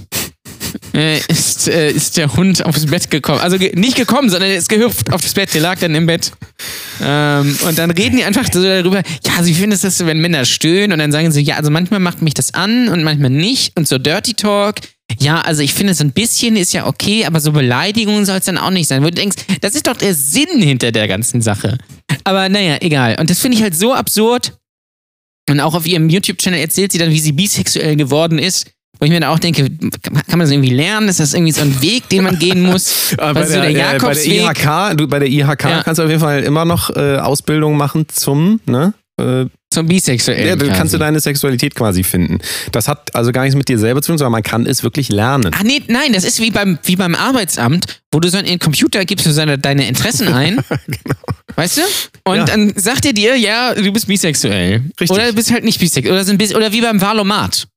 äh, 0.93 1.19
ist, 1.27 1.67
äh, 1.67 1.91
ist 1.91 2.17
der 2.17 2.33
Hund 2.35 2.65
aufs 2.65 2.85
Bett 2.85 3.09
gekommen. 3.09 3.39
Also 3.39 3.57
ge 3.57 3.73
nicht 3.75 3.95
gekommen, 3.95 4.29
sondern 4.29 4.49
er 4.49 4.57
ist 4.57 4.69
gehüpft 4.69 5.11
aufs 5.11 5.33
Bett. 5.33 5.53
Der 5.53 5.61
lag 5.61 5.79
dann 5.79 5.95
im 5.95 6.05
Bett. 6.05 6.31
Ähm, 7.01 7.57
und 7.67 7.77
dann 7.77 7.91
reden 7.91 8.17
die 8.17 8.23
einfach 8.23 8.45
so 8.51 8.61
darüber, 8.61 9.01
ja, 9.25 9.33
also 9.37 9.49
wie 9.49 9.53
findest 9.53 9.83
du 9.83 9.87
das, 9.87 10.05
wenn 10.05 10.19
Männer 10.19 10.45
stöhnen? 10.45 10.91
Und 10.91 10.99
dann 10.99 11.11
sagen 11.11 11.31
sie, 11.31 11.41
ja, 11.41 11.55
also 11.55 11.71
manchmal 11.71 11.99
macht 11.99 12.21
mich 12.21 12.33
das 12.33 12.53
an 12.53 12.89
und 12.89 13.03
manchmal 13.03 13.29
nicht. 13.29 13.77
Und 13.77 13.87
so 13.87 13.97
Dirty 13.97 14.33
Talk. 14.33 14.75
Ja, 15.19 15.41
also 15.41 15.61
ich 15.61 15.73
finde, 15.73 15.93
so 15.93 16.03
ein 16.03 16.11
bisschen 16.11 16.55
ist 16.55 16.73
ja 16.73 16.87
okay, 16.87 17.25
aber 17.25 17.39
so 17.39 17.51
Beleidigungen 17.51 18.25
soll 18.25 18.37
es 18.37 18.45
dann 18.45 18.57
auch 18.57 18.71
nicht 18.71 18.87
sein. 18.87 19.01
Wo 19.01 19.05
du 19.05 19.13
denkst, 19.13 19.37
das 19.61 19.75
ist 19.75 19.87
doch 19.87 19.95
der 19.95 20.13
Sinn 20.13 20.61
hinter 20.61 20.91
der 20.91 21.07
ganzen 21.07 21.41
Sache. 21.41 21.77
Aber 22.23 22.49
naja, 22.49 22.77
egal. 22.81 23.17
Und 23.19 23.29
das 23.29 23.39
finde 23.39 23.57
ich 23.57 23.63
halt 23.63 23.75
so 23.75 23.93
absurd. 23.93 24.53
Und 25.49 25.59
auch 25.59 25.75
auf 25.75 25.85
ihrem 25.85 26.09
YouTube-Channel 26.09 26.59
erzählt 26.59 26.91
sie 26.91 26.97
dann, 26.97 27.11
wie 27.11 27.19
sie 27.19 27.31
bisexuell 27.31 27.95
geworden 27.95 28.39
ist. 28.39 28.71
Wo 28.99 29.05
ich 29.05 29.11
mir 29.11 29.19
dann 29.19 29.29
auch 29.29 29.39
denke, 29.39 29.69
kann 29.69 30.13
man 30.37 30.39
das 30.41 30.51
irgendwie 30.51 30.73
lernen? 30.73 31.07
Ist 31.09 31.19
das 31.19 31.33
irgendwie 31.33 31.51
so 31.51 31.61
ein 31.61 31.81
Weg, 31.81 32.07
den 32.09 32.23
man 32.23 32.37
gehen 32.39 32.61
muss? 32.61 33.11
Äh, 33.13 33.17
bei, 33.17 33.35
Was 33.35 33.47
ist 33.49 33.55
so 33.55 33.61
der, 33.61 33.71
der 33.73 33.93
äh, 33.95 33.99
bei 33.99 34.13
der? 34.13 34.25
IHK, 34.25 34.97
du, 34.97 35.07
bei 35.07 35.19
der 35.19 35.27
IHK 35.29 35.63
Ja. 35.63 35.83
kannst 35.83 35.99
du 35.99 36.03
auf 36.03 36.09
jeden 36.09 36.21
Fall 36.21 36.43
immer 36.43 36.65
noch 36.65 36.89
äh, 36.95 37.17
Ausbildung 37.17 37.77
machen 37.77 38.05
zum, 38.09 38.59
ne? 38.65 38.93
Äh, 39.19 39.45
Zum 39.71 39.87
bisexuell. 39.87 40.45
ja, 40.47 40.55
da 40.57 40.67
kannst 40.73 40.93
du 40.93 40.97
deine 40.97 41.19
Sexualität 41.21 41.73
quasi 41.75 42.03
finden. 42.03 42.39
Das 42.73 42.87
hat 42.89 43.15
also 43.15 43.31
gar 43.31 43.43
nichts 43.43 43.55
mit 43.55 43.69
dir 43.69 43.79
selber 43.79 44.01
zu 44.01 44.11
tun, 44.11 44.17
sondern 44.17 44.33
man 44.33 44.43
kann 44.43 44.65
es 44.65 44.83
wirklich 44.83 45.07
lernen. 45.09 45.51
Ach 45.55 45.63
nee, 45.63 45.81
nein, 45.87 46.11
das 46.13 46.25
ist 46.25 46.41
wie 46.41 46.51
beim, 46.51 46.77
wie 46.83 46.95
beim 46.97 47.15
Arbeitsamt, 47.15 48.01
wo 48.11 48.19
du 48.19 48.27
so 48.29 48.37
in 48.37 48.45
den 48.45 48.59
Computer 48.59 49.05
gibst 49.05 49.25
du 49.25 49.31
seine, 49.31 49.57
deine 49.57 49.87
Interessen 49.87 50.27
ein. 50.27 50.59
Weißt 51.55 51.77
du? 51.77 51.81
Und 52.25 52.33
Genau. 52.33 52.35
Ja. 52.35 52.43
dann 52.45 52.73
sagt 52.75 53.05
er 53.05 53.13
dir, 53.13 53.37
ja, 53.37 53.73
du 53.73 53.91
bist 53.93 54.07
bisexuell. 54.07 54.81
Richtig. 54.99 55.11
Oder 55.11 55.27
du 55.27 55.33
bist 55.33 55.51
halt 55.51 55.63
nicht 55.63 55.79
bisexuell. 55.79 56.13
Oder, 56.19 56.29
ein 56.29 56.37
bisschen, 56.37 56.57
oder 56.57 56.71
wie 56.73 56.81
beim 56.81 56.99
Valomat. 56.99 57.67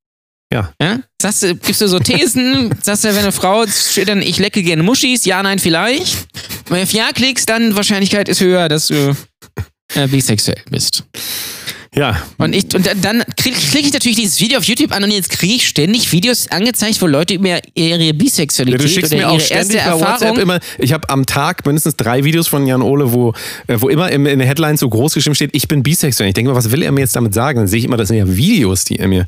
Ja. 0.53 0.73
Ja? 0.81 1.01
Sagst 1.21 1.43
du, 1.43 1.55
gibst 1.55 1.81
du 1.81 1.89
so 1.89 1.99
Thesen, 1.99 2.75
sagst 2.83 3.05
du, 3.05 3.09
wenn 3.09 3.19
eine 3.19 3.33
Frau 3.33 3.67
steht 3.67 4.09
dann, 4.09 4.23
ich 4.23 4.39
lecke 4.39 4.63
gerne 4.63 4.83
Muschis, 4.83 5.25
ja, 5.25 5.43
nein, 5.43 5.59
vielleicht. 5.59 6.27
Wenn 6.69 6.79
du 6.79 6.83
auf 6.83 6.93
Ja 6.93 7.11
klickst, 7.13 7.49
dann 7.49 7.75
Wahrscheinlichkeit 7.75 8.29
ist 8.29 8.41
höher, 8.41 8.69
dass 8.69 8.87
du 8.89 9.17
äh, 9.95 10.07
bisexuell 10.09 10.63
bist. 10.71 11.05
Ja, 11.95 12.21
Und, 12.37 12.55
ich, 12.55 12.65
und 12.75 12.89
dann, 13.03 13.25
klicke 13.37 13.57
klick 13.59 13.87
ich 13.87 13.93
natürlich 13.93 14.19
dieses 14.19 14.41
Video 14.41 14.59
auf 14.59 14.65
YouTube 14.65 14.93
an 14.93 15.05
und 15.05 15.11
jetzt 15.11 15.31
kriege 15.31 15.55
ich 15.55 15.67
ständig 15.67 16.13
Videos 16.13 16.49
angezeigt, 16.51 17.01
wo 17.01 17.07
Leute 17.07 17.35
über 17.35 17.59
ihre 17.75 18.03
Ja, 18.03 18.13
Bisexualität 18.13 18.81
du 18.85 18.89
schickst 18.89 19.13
oder 19.13 19.23
mir 19.23 19.29
auch 19.31 19.35
ihre 19.39 19.43
erste 19.49 19.73
ständig 19.73 19.85
bei 19.85 19.93
WhatsApp 19.93 20.09
Erfahrung. 20.23 20.39
immer, 20.39 20.61
ich 20.79 20.93
habe 20.93 21.09
am 21.09 21.25
Tag 21.27 21.65
mindestens 21.67 21.97
drei 21.97 22.25
Videos 22.25 22.47
von 22.47 22.67
Jan 22.67 22.83
Ole, 22.83 23.13
wo, 23.13 23.33
äh, 23.67 23.77
wo 23.81 23.89
immer 23.89 24.11
in, 24.11 24.27
in 24.27 24.39
der 24.39 24.47
Headline 24.49 24.77
so 24.77 24.89
groß 24.89 25.15
geschrieben 25.15 25.35
steht, 25.35 25.51
ich 25.55 25.67
bin 25.67 25.83
bisexuell. 25.83 26.29
Ich 26.29 26.35
denke 26.35 26.51
mir, 26.51 26.57
was 26.57 26.71
will 26.71 26.83
er 26.83 26.93
mir 26.93 27.01
jetzt 27.01 27.17
damit 27.17 27.33
sagen? 27.35 27.59
Dann 27.59 27.69
sehe 27.69 27.79
ich 27.79 27.85
immer, 27.85 27.97
das 27.97 28.09
sind 28.09 28.19
ja 28.19 28.29
Videos, 28.29 28.85
die 28.85 28.99
er 28.99 29.09
mir. 29.09 29.27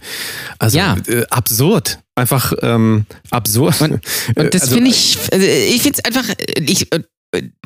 Also 0.58 0.78
Ja. 0.78 0.96
äh, 1.08 1.24
absurd. 1.30 1.98
Einfach 2.14 2.52
ähm, 2.62 3.06
absurd. 3.30 3.80
Und 3.80 4.00
das 4.36 4.62
Also, 4.62 4.74
finde 4.74 4.90
ich, 4.90 5.16
also 5.32 5.46
ich 5.46 5.80
finde 5.80 5.98
es 5.98 6.04
einfach, 6.04 6.24
ich, 6.66 6.92
äh, 6.92 7.00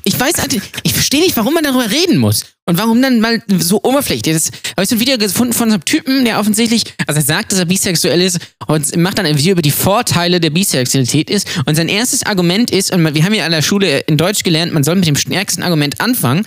ich 0.05 0.21
weiß, 0.21 0.35
ich 0.83 0.93
verstehe 0.93 1.21
nicht, 1.21 1.37
warum 1.37 1.55
man 1.55 1.65
darüber 1.65 1.91
reden 1.91 2.19
muss. 2.19 2.45
Und 2.67 2.79
warum 2.79 3.01
dann 3.03 3.21
mal 3.21 3.43
so 3.59 3.83
oberflächlich. 3.83 4.35
Das 4.35 4.51
habe 4.73 4.83
ich 4.83 4.89
so 4.89 4.97
ein 4.97 5.01
Video 5.01 5.19
gefunden 5.19 5.53
von 5.53 5.69
so 5.69 5.75
einem 5.75 5.85
Typen, 5.85 6.25
der 6.25 6.39
offensichtlich, 6.39 6.85
also 7.07 7.21
er 7.21 7.25
sagt, 7.25 7.53
dass 7.53 7.59
er 7.59 7.67
bisexuell 7.67 8.21
ist 8.23 8.39
und 8.67 8.97
macht 8.97 9.19
dann 9.19 9.27
ein 9.27 9.37
Video 9.37 9.53
über 9.53 9.63
die 9.63 9.71
Vorteile 9.71 10.41
der 10.41 10.51
Bisexualität 10.51 11.31
ist. 11.31 11.47
Und 11.67 11.75
sein 11.75 11.89
erstes 11.89 12.25
Argument 12.25 12.71
ist, 12.71 12.93
und 12.93 13.15
wir 13.15 13.25
haben 13.25 13.35
ja 13.35 13.45
an 13.45 13.53
der 13.53 13.63
Schule 13.63 14.01
in 14.01 14.17
Deutsch 14.17 14.43
gelernt, 14.45 14.73
man 14.73 14.83
soll 14.83 14.97
mit 14.97 15.07
dem 15.07 15.17
stärksten 15.17 15.63
Argument 15.63 16.01
anfangen. 16.01 16.47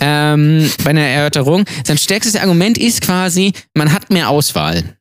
Ähm, 0.00 0.70
bei 0.82 0.90
einer 0.90 1.02
Erörterung. 1.02 1.64
Sein 1.86 1.98
stärkstes 1.98 2.36
Argument 2.36 2.78
ist 2.78 3.02
quasi, 3.02 3.52
man 3.74 3.92
hat 3.92 4.10
mehr 4.10 4.30
Auswahl. 4.30 4.96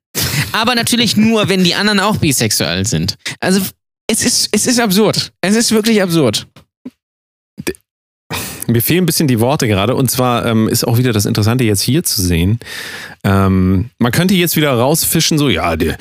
Aber 0.52 0.76
natürlich 0.76 1.16
nur, 1.16 1.48
wenn 1.48 1.64
die 1.64 1.76
anderen 1.76 2.00
auch 2.00 2.18
bisexuell 2.18 2.86
sind. 2.86 3.16
Also 3.40 3.62
es 4.08 4.24
ist, 4.24 4.50
es 4.52 4.68
ist 4.68 4.80
absurd. 4.80 5.32
Es 5.42 5.56
ist 5.56 5.72
wirklich 5.72 6.02
absurd. 6.02 6.48
Mir 8.70 8.82
fehlen 8.82 9.04
ein 9.04 9.06
bisschen 9.06 9.28
die 9.28 9.40
Worte 9.40 9.68
gerade. 9.68 9.96
Und 9.96 10.10
zwar 10.10 10.46
ähm, 10.46 10.68
ist 10.68 10.88
auch 10.88 10.98
wieder 10.98 11.14
das 11.14 11.26
Interessante 11.26 11.64
jetzt 11.64 11.82
hier 11.82 12.04
zu 12.04 12.22
sehen. 12.22 12.60
Ähm, 13.24 13.90
man 13.98 14.12
könnte 14.12 14.34
jetzt 14.34 14.56
wieder 14.56 14.72
rausfischen, 14.74 15.38
so, 15.38 15.50
ja, 15.50 15.76
die, 15.76 15.94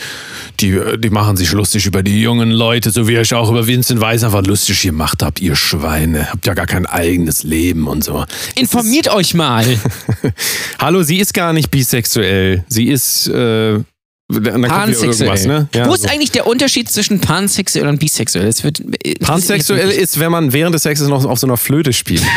die, 0.60 0.78
die 0.98 1.10
machen 1.10 1.36
sich 1.36 1.52
lustig 1.52 1.86
über 1.86 2.02
die 2.02 2.20
jungen 2.20 2.50
Leute, 2.50 2.90
so 2.90 3.08
wie 3.08 3.14
ihr 3.14 3.20
euch 3.20 3.34
auch 3.34 3.50
über 3.50 3.66
Vincent 3.66 4.00
Weiss 4.00 4.22
einfach 4.22 4.44
lustig 4.44 4.82
gemacht 4.82 5.22
habt, 5.22 5.40
ihr 5.40 5.56
Schweine. 5.56 6.30
Habt 6.30 6.46
ja 6.46 6.54
gar 6.54 6.66
kein 6.66 6.86
eigenes 6.86 7.42
Leben 7.42 7.86
und 7.86 8.04
so. 8.04 8.24
Informiert 8.54 9.08
euch 9.08 9.34
mal. 9.34 9.64
Hallo, 10.78 11.02
sie 11.02 11.18
ist 11.18 11.34
gar 11.34 11.52
nicht 11.52 11.70
bisexuell. 11.70 12.64
Sie 12.68 12.88
ist. 12.88 13.28
Äh, 13.28 13.80
dann 14.30 14.62
Pansexuell. 14.62 15.12
irgendwas, 15.30 15.46
ne? 15.46 15.68
Ja, 15.74 15.86
Wo 15.88 15.94
ist 15.94 16.02
so. 16.02 16.08
eigentlich 16.08 16.30
der 16.32 16.46
Unterschied 16.46 16.90
zwischen 16.90 17.18
pansexuell 17.20 17.86
und 17.88 17.98
bisexuell? 17.98 18.44
Das 18.46 18.62
wird, 18.62 18.82
Pansexuell 19.20 19.90
ist, 19.90 20.20
wenn 20.20 20.30
man 20.30 20.52
während 20.52 20.74
des 20.74 20.82
Sexes 20.82 21.08
noch 21.08 21.24
auf 21.24 21.38
so 21.38 21.46
einer 21.46 21.56
Flöte 21.56 21.92
spielt. 21.94 22.22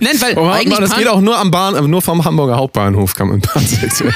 Nein, 0.00 0.20
weil 0.20 0.36
Oh, 0.38 0.48
eigentlich 0.48 0.78
das 0.78 0.90
pan- 0.90 0.98
geht 0.98 1.08
auch 1.08 1.20
nur 1.20 1.38
am 1.38 1.50
Bahn, 1.50 1.74
äh, 1.74 1.82
nur 1.82 2.02
vom 2.02 2.24
Hamburger 2.24 2.56
Hauptbahnhof 2.56 3.14
kann 3.14 3.28
man 3.28 3.40
pansexuell. 3.40 4.12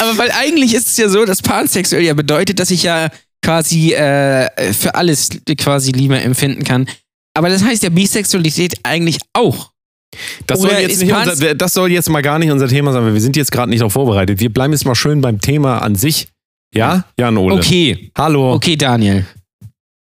aber 0.00 0.16
weil 0.18 0.30
eigentlich 0.32 0.74
ist 0.74 0.88
es 0.88 0.96
ja 0.96 1.08
so, 1.08 1.24
dass 1.24 1.42
pansexuell 1.42 2.02
ja 2.02 2.14
bedeutet, 2.14 2.58
dass 2.60 2.70
ich 2.70 2.82
ja 2.82 3.08
quasi 3.42 3.92
äh, 3.92 4.72
für 4.72 4.94
alles 4.94 5.28
quasi 5.58 5.92
Liebe 5.92 6.18
empfinden 6.18 6.64
kann. 6.64 6.88
Aber 7.34 7.48
das 7.48 7.62
heißt 7.64 7.82
ja 7.82 7.88
Bisexualität 7.90 8.78
eigentlich 8.84 9.18
auch. 9.32 9.69
Das 10.46 10.60
soll, 10.60 10.70
unser, 10.70 11.54
das 11.54 11.72
soll 11.74 11.92
jetzt 11.92 12.08
mal 12.10 12.20
gar 12.20 12.38
nicht 12.38 12.50
unser 12.50 12.68
Thema 12.68 12.92
sein, 12.92 13.04
weil 13.04 13.14
wir 13.14 13.20
sind 13.20 13.36
jetzt 13.36 13.52
gerade 13.52 13.70
nicht 13.70 13.80
darauf 13.80 13.92
vorbereitet. 13.92 14.40
Wir 14.40 14.52
bleiben 14.52 14.72
jetzt 14.72 14.84
mal 14.84 14.94
schön 14.94 15.20
beim 15.20 15.40
Thema 15.40 15.78
an 15.78 15.94
sich. 15.94 16.28
Ja, 16.74 17.04
Jan 17.18 17.36
Ole. 17.36 17.54
Okay, 17.56 18.10
Hallo. 18.16 18.54
okay, 18.54 18.76
Daniel. 18.76 19.24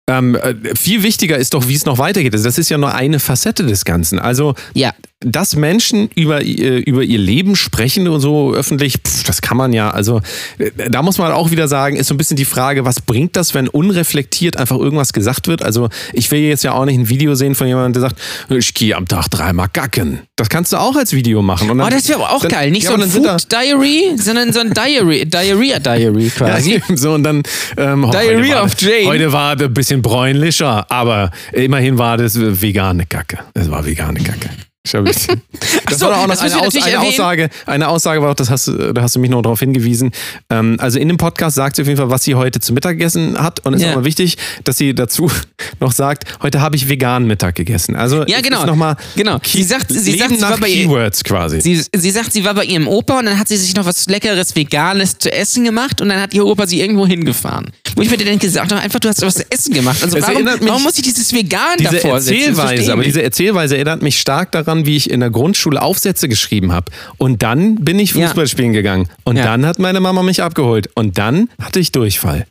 Ähm, 0.09 0.35
äh, 0.35 0.53
viel 0.75 1.03
wichtiger 1.03 1.37
ist 1.37 1.53
doch, 1.53 1.67
wie 1.67 1.73
es 1.73 1.85
noch 1.85 1.97
weitergeht. 1.97 2.33
Also 2.33 2.45
Das 2.45 2.57
ist 2.57 2.69
ja 2.69 2.77
nur 2.77 2.93
eine 2.93 3.19
Facette 3.19 3.65
des 3.65 3.83
Ganzen. 3.83 4.19
Also, 4.19 4.55
Ja, 4.73 4.93
dass 5.25 5.55
Menschen 5.55 6.09
über, 6.15 6.43
ihr- 6.43 6.86
über 6.86 7.01
ihr 7.03 7.17
Leben 7.17 7.55
sprechen 7.55 8.07
und 8.07 8.19
so 8.19 8.53
öffentlich, 8.53 8.97
pf, 9.03 9.24
das 9.24 9.41
kann 9.41 9.57
man 9.57 9.74
ja, 9.74 9.89
also 9.89 10.21
äh, 10.59 10.69
da 10.91 11.01
muss 11.01 11.17
man 11.17 11.31
auch 11.31 11.50
wieder 11.50 11.67
sagen, 11.67 11.95
ist 11.95 12.07
so 12.07 12.13
ein 12.13 12.17
bisschen 12.17 12.38
die 12.38 12.45
Frage, 12.45 12.86
was 12.86 13.01
bringt 13.01 13.36
das, 13.36 13.55
wenn 13.55 13.67
unreflektiert 13.67 14.57
einfach 14.57 14.77
irgendwas 14.77 15.13
gesagt 15.13 15.47
wird? 15.47 15.63
Also 15.63 15.89
ich 16.13 16.29
will 16.29 16.41
jetzt 16.41 16.63
ja 16.63 16.74
auch 16.74 16.86
nicht 16.86 17.00
ein 17.00 17.09
Video 17.09 17.33
sehen 17.33 17.55
von 17.55 17.65
jemandem, 17.65 17.93
der 17.93 18.01
sagt, 18.09 18.21
ich 18.50 18.74
gehe 18.75 18.95
am 18.95 19.07
Tag 19.07 19.27
dreimal 19.29 19.67
gacken. 19.74 20.19
Das 20.36 20.50
kannst 20.50 20.71
du 20.71 20.77
auch 20.77 20.95
als 20.95 21.13
Video 21.13 21.41
machen. 21.41 21.71
Und 21.71 21.79
Oh, 21.79 21.83
dann, 21.83 21.93
das 21.93 22.07
wäre 22.09 22.29
auch 22.29 22.41
dann- 22.41 22.51
geil. 22.51 22.69
Nicht 22.69 22.83
ja, 22.83 22.89
so 22.91 22.95
ein 22.95 23.00
dann 23.01 23.09
Food 23.39 23.51
Diary, 23.51 24.12
sondern 24.17 24.53
so 24.53 24.59
ein 24.59 24.71
Diary, 24.71 25.25
Diarrhea 25.25 25.79
Diary 25.79 26.25
Ja, 26.39 26.45
quasi. 26.50 26.74
eben 26.75 26.95
so 26.95 27.13
und 27.13 27.24
dann 27.24 27.41
ähm, 27.77 28.03
oh, 28.03 28.12
Diarrhea 28.12 28.38
heute 28.38 28.53
war, 28.53 28.63
of 28.65 28.79
Jane. 28.79 29.05
Heute 29.07 29.31
war 29.33 29.59
ein 29.59 29.74
bisschen 29.74 30.01
bräunlicher, 30.03 30.86
aber 30.91 31.31
immerhin 31.53 31.97
war 31.97 32.17
das 32.17 32.38
vegane 32.39 33.07
Kacke. 33.07 33.39
Es 33.55 33.71
war 33.71 33.83
vegane 33.83 34.19
Kacke. 34.19 34.50
Das 35.89 36.00
so, 36.00 36.06
war 36.08 36.13
doch 36.15 36.24
auch 36.24 36.27
noch 36.27 36.41
eine, 36.41 36.60
Aus, 36.60 36.75
eine. 36.75 37.00
Aussage. 37.00 37.50
Eine 37.65 37.88
Aussage 37.88 38.22
war 38.22 38.32
auch, 38.32 38.36
das 38.36 38.50
hast, 38.50 38.67
du- 38.67 38.94
da 38.94 39.01
hast 39.01 39.15
du 39.15 39.20
mich 39.20 39.29
noch 39.29 39.41
darauf 39.41 39.60
hingewiesen. 39.60 40.12
Ähm, 40.50 40.75
also 40.79 41.00
in 41.00 41.08
dem 41.08 41.17
Podcast 41.17 41.56
sagt 41.56 41.75
sie 41.77 41.82
auf 41.84 41.88
jeden 41.88 41.98
Fall, 41.98 42.10
was 42.10 42.24
sie 42.24 42.36
heute 42.36 42.60
zu 42.60 42.74
Mittag 42.74 42.94
gegessen 42.94 43.38
hat. 43.41 43.65
Und 43.65 43.74
es 43.74 43.79
ist 43.82 43.86
Ja. 43.86 43.91
auch 43.94 43.98
mal 43.98 44.06
wichtig, 44.06 44.38
dass 44.65 44.77
sie 44.77 44.94
dazu 44.94 45.32
noch 45.79 45.91
sagt, 45.94 46.25
heute 46.41 46.60
habe 46.62 46.75
ich 46.75 46.89
veganen 46.89 47.27
Mittag 47.27 47.56
gegessen. 47.56 47.96
Also 47.96 48.25
Ja, 48.27 48.41
genau. 48.41 48.60
Ist 48.60 48.65
noch 48.67 48.75
mal 48.75 48.96
Genau. 49.15 49.39
Sie 49.46 49.63
sagt- 49.63 49.91
sie 49.91 50.12
Leben 50.12 50.20
sagt, 50.20 50.36
sie 50.36 50.41
nach 50.41 50.50
war 50.51 50.58
bei 50.58 50.67
ihr- 50.70 50.84
Keywords 50.84 51.24
quasi. 51.24 51.62
Sie, 51.62 51.82
sie 51.96 52.12
sagt, 52.12 52.34
sie 52.34 52.44
war 52.44 52.53
bei 52.53 52.65
ihrem 52.65 52.88
Opa 52.88 53.20
und 53.20 53.25
dann 53.25 53.39
hat 53.39 53.48
sie 53.48 53.58
sich 53.58 53.74
noch 53.75 53.86
was 53.86 54.06
Leckeres, 54.08 54.56
Veganes 54.56 55.17
zu 55.17 55.32
essen 55.32 55.63
gemacht 55.63 56.01
und 56.01 56.10
dann 56.10 56.20
hat 56.22 56.34
ihr 56.34 56.46
Opa 56.46 56.67
sie 56.67 56.82
irgendwo 56.82 57.08
hingefahren. 57.08 57.72
Wo 57.96 58.01
ich 58.01 58.10
mir 58.12 58.17
dann 58.17 58.38
gesagt 58.39 58.72
habe, 58.72 58.82
einfach, 58.82 59.00
du 59.00 59.08
hast 59.10 59.22
was 59.22 59.36
zu 59.36 59.51
essen 59.51 59.74
gemacht. 59.74 60.03
Also 60.03 60.17
Es 60.17 60.24
warum, 60.27 60.46
warum 60.62 60.84
muss 60.84 60.98
ich 60.98 61.03
dieses 61.03 61.34
Vegan 61.34 61.77
diese 61.79 61.91
davor 61.91 62.15
Erzählweise, 62.15 62.94
aber 62.94 63.03
diese 63.03 63.24
Erzählweise 63.24 63.75
erinnert 63.75 64.01
mich 64.01 64.20
stark 64.20 64.51
daran, 64.51 64.76
wie 64.86 64.96
ich 64.98 65.10
in 65.10 65.19
der 65.22 65.29
Grundschule 65.29 65.81
Aufsätze 65.81 66.27
geschrieben 66.29 66.72
habe. 66.72 66.91
Und 67.17 67.43
dann 67.43 67.75
bin 67.75 68.00
ich 68.00 68.13
Ja. 68.13 68.27
Fußball 68.27 68.48
spielen 68.48 68.74
gegangen. 68.74 69.10
Und 69.24 69.38
Ja. 69.38 69.43
dann 69.46 69.65
hat 69.65 69.79
meine 69.79 70.00
Mama 70.00 70.24
mich 70.24 70.43
abgeholt. 70.43 70.89
Und 70.96 71.17
dann 71.17 71.50
hatte 71.62 71.79
ich 71.79 71.91
Durchfall. 71.91 72.46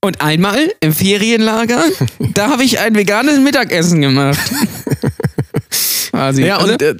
Und 0.00 0.20
einmal 0.22 0.58
im 0.80 0.92
Ferienlager, 0.92 1.82
da 2.34 2.50
habe 2.50 2.64
ich 2.64 2.78
ein 2.78 2.94
veganes 2.94 3.38
Mittagessen 3.40 4.00
gemacht. 4.00 4.38
Quasi. 6.10 6.44
Ja, 6.44 6.58
und 6.58 6.80
äh, 6.80 6.94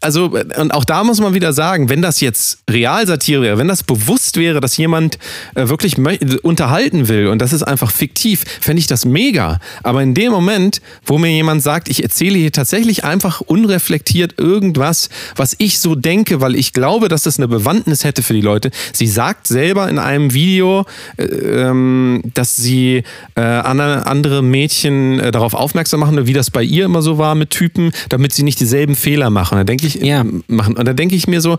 also, 0.00 0.38
und 0.58 0.72
auch 0.72 0.84
da 0.84 1.02
muss 1.04 1.20
man 1.20 1.34
wieder 1.34 1.52
sagen, 1.52 1.88
wenn 1.88 2.02
das 2.02 2.20
jetzt 2.20 2.60
Realsatire 2.70 3.42
wäre, 3.42 3.58
wenn 3.58 3.68
das 3.68 3.82
bewusst 3.82 4.36
wäre, 4.36 4.60
dass 4.60 4.76
jemand 4.76 5.18
äh, 5.54 5.68
wirklich 5.68 5.96
unterhalten 6.42 7.08
will 7.08 7.26
und 7.26 7.40
das 7.40 7.52
ist 7.52 7.62
einfach 7.62 7.90
fiktiv, 7.90 8.44
fände 8.60 8.80
ich 8.80 8.86
das 8.86 9.04
mega. 9.04 9.58
Aber 9.82 10.02
in 10.02 10.14
dem 10.14 10.30
Moment, 10.30 10.80
wo 11.04 11.18
mir 11.18 11.30
jemand 11.30 11.62
sagt, 11.62 11.88
ich 11.88 12.02
erzähle 12.02 12.38
hier 12.38 12.52
tatsächlich 12.52 13.04
einfach 13.04 13.40
unreflektiert 13.40 14.38
irgendwas, 14.38 15.08
was 15.36 15.54
ich 15.58 15.80
so 15.80 15.94
denke, 15.94 16.40
weil 16.40 16.54
ich 16.54 16.72
glaube, 16.72 17.08
dass 17.08 17.24
das 17.24 17.38
eine 17.38 17.48
Bewandtnis 17.48 18.04
hätte 18.04 18.22
für 18.22 18.34
die 18.34 18.40
Leute. 18.40 18.70
Sie 18.92 19.08
sagt 19.08 19.46
selber 19.48 19.88
in 19.88 19.98
einem 19.98 20.32
Video, 20.32 20.86
äh, 21.16 21.24
ähm, 21.24 22.22
dass 22.34 22.56
sie 22.56 23.02
äh, 23.34 23.40
andere, 23.40 24.06
andere 24.06 24.42
Mädchen 24.42 25.18
äh, 25.18 25.32
darauf 25.32 25.54
aufmerksam 25.54 26.00
machen, 26.00 26.26
wie 26.26 26.32
das 26.32 26.50
bei 26.50 26.62
ihr 26.62 26.84
immer 26.84 27.02
so 27.02 27.18
war 27.18 27.34
mit 27.34 27.50
Typen, 27.50 27.92
damit 28.08 28.32
sie 28.32 28.44
nicht 28.44 28.60
dieselben 28.60 28.94
Fehler 28.94 29.30
machen. 29.30 29.58
Da 29.58 29.64
denke 29.64 29.81
ich, 29.86 29.94
Ja. 29.96 30.24
machen. 30.48 30.76
Und 30.76 30.84
da 30.86 30.92
denke 30.92 31.14
ich 31.14 31.26
mir 31.26 31.40
so, 31.40 31.58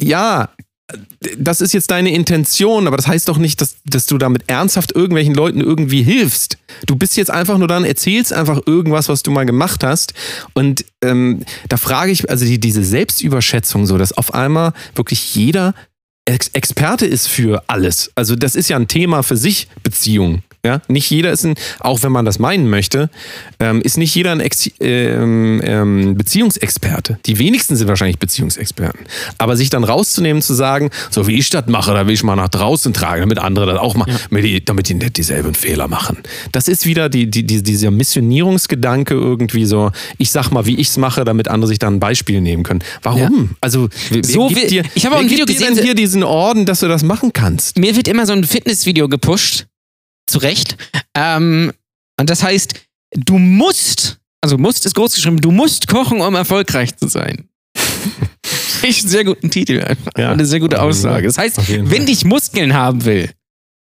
ja, 0.00 0.50
das 1.36 1.60
ist 1.60 1.74
jetzt 1.74 1.90
deine 1.90 2.12
Intention, 2.14 2.86
aber 2.86 2.96
das 2.96 3.06
heißt 3.06 3.28
doch 3.28 3.36
nicht, 3.36 3.60
dass, 3.60 3.76
dass 3.84 4.06
du 4.06 4.16
damit 4.16 4.44
ernsthaft 4.46 4.92
irgendwelchen 4.94 5.34
Leuten 5.34 5.60
irgendwie 5.60 6.02
hilfst. 6.02 6.56
Du 6.86 6.96
bist 6.96 7.16
jetzt 7.16 7.30
einfach 7.30 7.58
nur 7.58 7.68
dann, 7.68 7.84
erzählst 7.84 8.32
einfach 8.32 8.60
irgendwas, 8.64 9.08
was 9.10 9.22
du 9.22 9.30
mal 9.30 9.44
gemacht 9.44 9.84
hast. 9.84 10.14
Und 10.54 10.86
ähm, 11.02 11.44
da 11.68 11.76
frage 11.76 12.10
ich, 12.10 12.30
also 12.30 12.46
die, 12.46 12.58
diese 12.58 12.82
Selbstüberschätzung, 12.84 13.84
so, 13.84 13.98
dass 13.98 14.12
auf 14.12 14.32
einmal 14.32 14.72
wirklich 14.94 15.34
jeder 15.34 15.74
Ex 16.24 16.48
Experte 16.54 17.06
ist 17.06 17.26
für 17.26 17.64
alles. 17.66 18.10
Also 18.14 18.34
das 18.36 18.54
ist 18.54 18.68
ja 18.68 18.76
ein 18.76 18.88
Thema 18.88 19.22
für 19.22 19.36
sich, 19.36 19.68
Beziehung. 19.82 20.42
Ja, 20.68 20.82
nicht 20.86 21.08
jeder 21.08 21.32
ist 21.32 21.46
ein, 21.46 21.54
auch 21.80 22.02
wenn 22.02 22.12
man 22.12 22.26
das 22.26 22.38
meinen 22.38 22.68
möchte, 22.68 23.08
ähm, 23.58 23.80
ist 23.80 23.96
nicht 23.96 24.14
jeder 24.14 24.32
ein 24.32 24.40
Ex 24.40 24.68
ähm, 24.80 25.62
ähm, 25.64 26.14
Beziehungsexperte. 26.14 27.18
Die 27.24 27.38
wenigsten 27.38 27.74
sind 27.74 27.88
wahrscheinlich 27.88 28.18
Beziehungsexperten. 28.18 29.00
Aber 29.38 29.56
sich 29.56 29.70
dann 29.70 29.82
rauszunehmen, 29.82 30.42
zu 30.42 30.52
sagen, 30.52 30.90
so 31.10 31.26
wie 31.26 31.38
ich 31.38 31.48
das 31.48 31.64
mache, 31.68 31.94
da 31.94 32.06
will 32.06 32.12
ich 32.12 32.22
mal 32.22 32.36
nach 32.36 32.50
draußen 32.50 32.92
tragen, 32.92 33.20
damit 33.22 33.38
andere 33.38 33.64
das 33.64 33.78
auch 33.78 33.94
machen, 33.94 34.12
damit, 34.28 34.44
die, 34.44 34.62
damit 34.62 34.90
die 34.90 34.94
nicht 34.94 35.16
dieselben 35.16 35.54
Fehler 35.54 35.88
machen. 35.88 36.18
Das 36.52 36.68
ist 36.68 36.84
wieder 36.84 37.08
die, 37.08 37.30
die, 37.30 37.46
die, 37.46 37.62
dieser 37.62 37.90
Missionierungsgedanke 37.90 39.14
irgendwie 39.14 39.64
so, 39.64 39.90
ich 40.18 40.30
sag 40.30 40.50
mal, 40.50 40.66
wie 40.66 40.76
ich 40.76 40.88
es 40.88 40.98
mache, 40.98 41.24
damit 41.24 41.48
andere 41.48 41.68
sich 41.68 41.78
dann 41.78 41.94
ein 41.94 42.00
Beispiel 42.00 42.42
nehmen 42.42 42.62
können. 42.62 42.80
Warum? 43.02 43.56
Also, 43.62 43.88
wer, 44.10 44.22
So 44.22 44.48
gibt 44.48 44.60
will- 44.60 44.68
dir, 44.68 44.82
ich 44.94 45.06
habe 45.06 45.16
auch 45.16 45.20
ein 45.20 45.30
Video 45.30 45.46
gesehen, 45.46 45.78
hier 45.78 45.94
diesen 45.94 46.22
Orden, 46.24 46.66
dass 46.66 46.80
du 46.80 46.88
das 46.88 47.02
machen 47.02 47.32
kannst? 47.32 47.78
Mir 47.78 47.96
wird 47.96 48.06
immer 48.06 48.26
so 48.26 48.34
ein 48.34 48.44
Fitnessvideo 48.44 49.08
gepusht. 49.08 49.64
Zu 50.28 50.38
Recht. 50.38 50.76
Ähm, 51.14 51.72
und 52.20 52.30
das 52.30 52.42
heißt, 52.42 52.74
du 53.14 53.38
musst, 53.38 54.18
also 54.40 54.58
musst 54.58 54.86
ist 54.86 54.94
groß 54.94 55.14
geschrieben, 55.14 55.40
du 55.40 55.50
musst 55.50 55.88
kochen, 55.88 56.20
um 56.20 56.34
erfolgreich 56.34 56.96
zu 56.96 57.08
sein. 57.08 57.48
ich 58.82 59.00
einen 59.00 59.08
sehr 59.08 59.24
guten 59.24 59.50
Titel 59.50 59.80
einfach. 59.82 60.12
Ja. 60.16 60.32
Eine 60.32 60.46
sehr 60.46 60.60
gute. 60.60 60.80
Aussage. 60.80 61.26
Das 61.26 61.38
heißt, 61.38 61.58
wenn 61.90 62.06
ich 62.06 62.24
Muskeln 62.24 62.74
haben 62.74 63.04
will, 63.04 63.30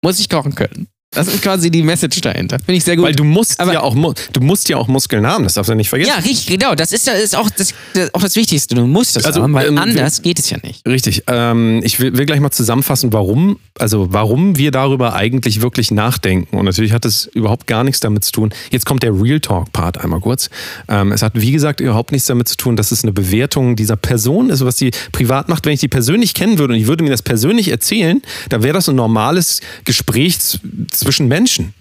muss 0.04 0.20
ich 0.20 0.30
kochen 0.30 0.56
können. 0.56 0.88
Das 1.14 1.28
ist 1.28 1.42
quasi 1.42 1.70
die 1.70 1.84
Message 1.84 2.22
dahinter. 2.22 2.58
Finde 2.58 2.76
ich 2.78 2.86
sehr 2.86 2.96
gut. 2.96 3.04
Weil 3.04 3.14
du 3.14 3.26
musst 3.26 3.60
Aber- 3.60 3.74
ja 3.74 3.82
auch 3.82 3.94
du 4.32 4.40
musst 4.40 4.70
ja 4.70 4.78
auch 4.78 4.88
Muskeln 4.88 5.28
haben, 5.28 5.44
das 5.44 5.56
darfst 5.56 5.70
du 5.70 5.76
nicht 5.76 5.90
vergessen. 5.90 6.08
ja, 6.10 6.16
richtig, 6.24 6.48
genau. 6.48 6.74
Das 6.74 6.94
ist, 6.94 7.06
ja- 7.06 7.12
ist 7.12 7.36
auch, 7.36 7.50
das, 7.50 7.74
das, 7.94 8.14
auch 8.14 8.22
das 8.22 8.38
Wichtigste. 8.38 8.76
Du 8.76 8.88
musst 8.88 9.18
das 9.18 9.26
Also, 9.26 9.44
haben, 9.44 9.54
weil 9.54 9.68
ähm, 9.68 9.78
anders 9.78 10.22
geht 10.22 10.40
es 10.40 10.50
ja 10.50 10.58
nicht. 10.64 10.88
Richtig. 10.88 11.24
Ähm, 11.28 11.82
ich 11.84 12.00
will, 12.00 12.16
will 12.18 12.26
gleich 12.26 12.40
mal 12.40 12.50
zusammenfassen, 12.52 13.12
warum, 13.12 13.60
also 13.78 14.08
warum 14.14 14.58
wir 14.58 14.72
darüber 14.72 15.14
eigentlich 15.14 15.62
wirklich 15.62 15.92
nachdenken. 15.92 16.56
Und 16.58 16.64
natürlich 16.64 16.94
hat 16.94 17.04
es 17.04 17.26
überhaupt 17.26 17.68
gar 17.68 17.84
nichts 17.84 18.00
damit 18.00 18.24
zu 18.24 18.32
tun. 18.32 18.54
Jetzt 18.72 18.86
kommt 18.86 19.04
der 19.04 19.12
Real 19.14 19.42
Talk 19.42 19.74
Part 19.74 19.98
einmal 19.98 20.22
kurz. 20.22 20.50
Ähm, 20.88 21.12
es 21.12 21.22
hat, 21.24 21.34
wie 21.36 21.52
gesagt, 21.52 21.82
überhaupt 21.82 22.14
nichts 22.14 22.28
damit 22.30 22.48
zu 22.48 22.56
tun, 22.56 22.78
dass 22.78 22.94
es 22.94 23.04
eine 23.04 23.12
Bewertung 23.12 23.76
dieser 23.76 23.98
Person 23.98 24.50
ist, 24.50 24.64
was 24.64 24.78
sie 24.78 24.92
privat 25.12 25.50
macht. 25.50 25.66
Wenn 25.66 25.74
ich 25.74 25.82
die 25.82 25.90
persönlich 25.90 26.34
kennen 26.34 26.58
würde 26.58 26.74
und 26.74 26.80
ich 26.80 26.88
würde 26.88 27.04
mir 27.04 27.10
das 27.10 27.22
persönlich 27.22 27.68
erzählen, 27.68 28.22
dann 28.48 28.64
wäre 28.64 28.74
das 28.76 28.88
ein 28.88 28.96
normales 28.96 29.60
Gespräch 29.84 30.40
z- 30.40 30.62
zwischen 31.02 31.28
Menschen. 31.28 31.74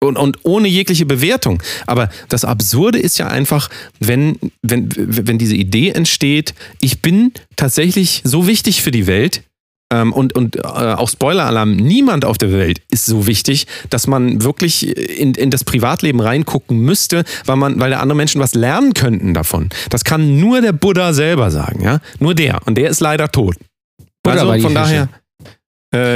Und, 0.00 0.18
und 0.18 0.38
ohne 0.42 0.68
jegliche 0.68 1.06
Bewertung. 1.06 1.62
Aber 1.86 2.10
das 2.28 2.44
Absurde 2.44 2.98
ist 2.98 3.18
ja 3.18 3.28
einfach, 3.28 3.70
wenn, 4.00 4.38
wenn, 4.60 4.90
wenn 4.94 5.38
diese 5.38 5.54
Idee 5.54 5.90
entsteht, 5.90 6.52
ich 6.82 7.00
bin 7.00 7.32
tatsächlich 7.56 8.20
so 8.22 8.46
wichtig 8.46 8.82
für 8.82 8.90
die 8.90 9.06
Welt, 9.06 9.44
ähm, 9.94 10.12
und, 10.12 10.34
und 10.34 10.56
äh, 10.56 10.60
auch 10.62 11.08
Spoiler-Alarm, 11.08 11.76
niemand 11.76 12.24
auf 12.24 12.38
der 12.38 12.52
Welt 12.52 12.80
ist 12.90 13.06
so 13.06 13.26
wichtig, 13.26 13.66
dass 13.90 14.06
man 14.06 14.42
wirklich 14.42 14.96
in, 14.96 15.34
in 15.34 15.50
das 15.50 15.64
Privatleben 15.64 16.20
reingucken 16.20 16.78
müsste, 16.78 17.24
weil, 17.44 17.56
man, 17.56 17.78
weil 17.78 17.90
da 17.90 18.00
andere 18.00 18.16
Menschen 18.16 18.40
was 18.40 18.54
lernen 18.54 18.94
könnten 18.94 19.34
davon. 19.34 19.68
Das 19.90 20.04
kann 20.04 20.40
nur 20.40 20.60
der 20.60 20.72
Buddha 20.72 21.12
selber 21.12 21.50
sagen, 21.50 21.82
ja? 21.82 22.00
Nur 22.18 22.34
der. 22.34 22.60
Und 22.66 22.76
der 22.76 22.90
ist 22.90 23.00
leider 23.00 23.30
tot. 23.30 23.56
Buddha 24.22 24.40
also 24.40 24.46
von 24.46 24.60
Fische. 24.60 24.74
daher. 24.74 25.08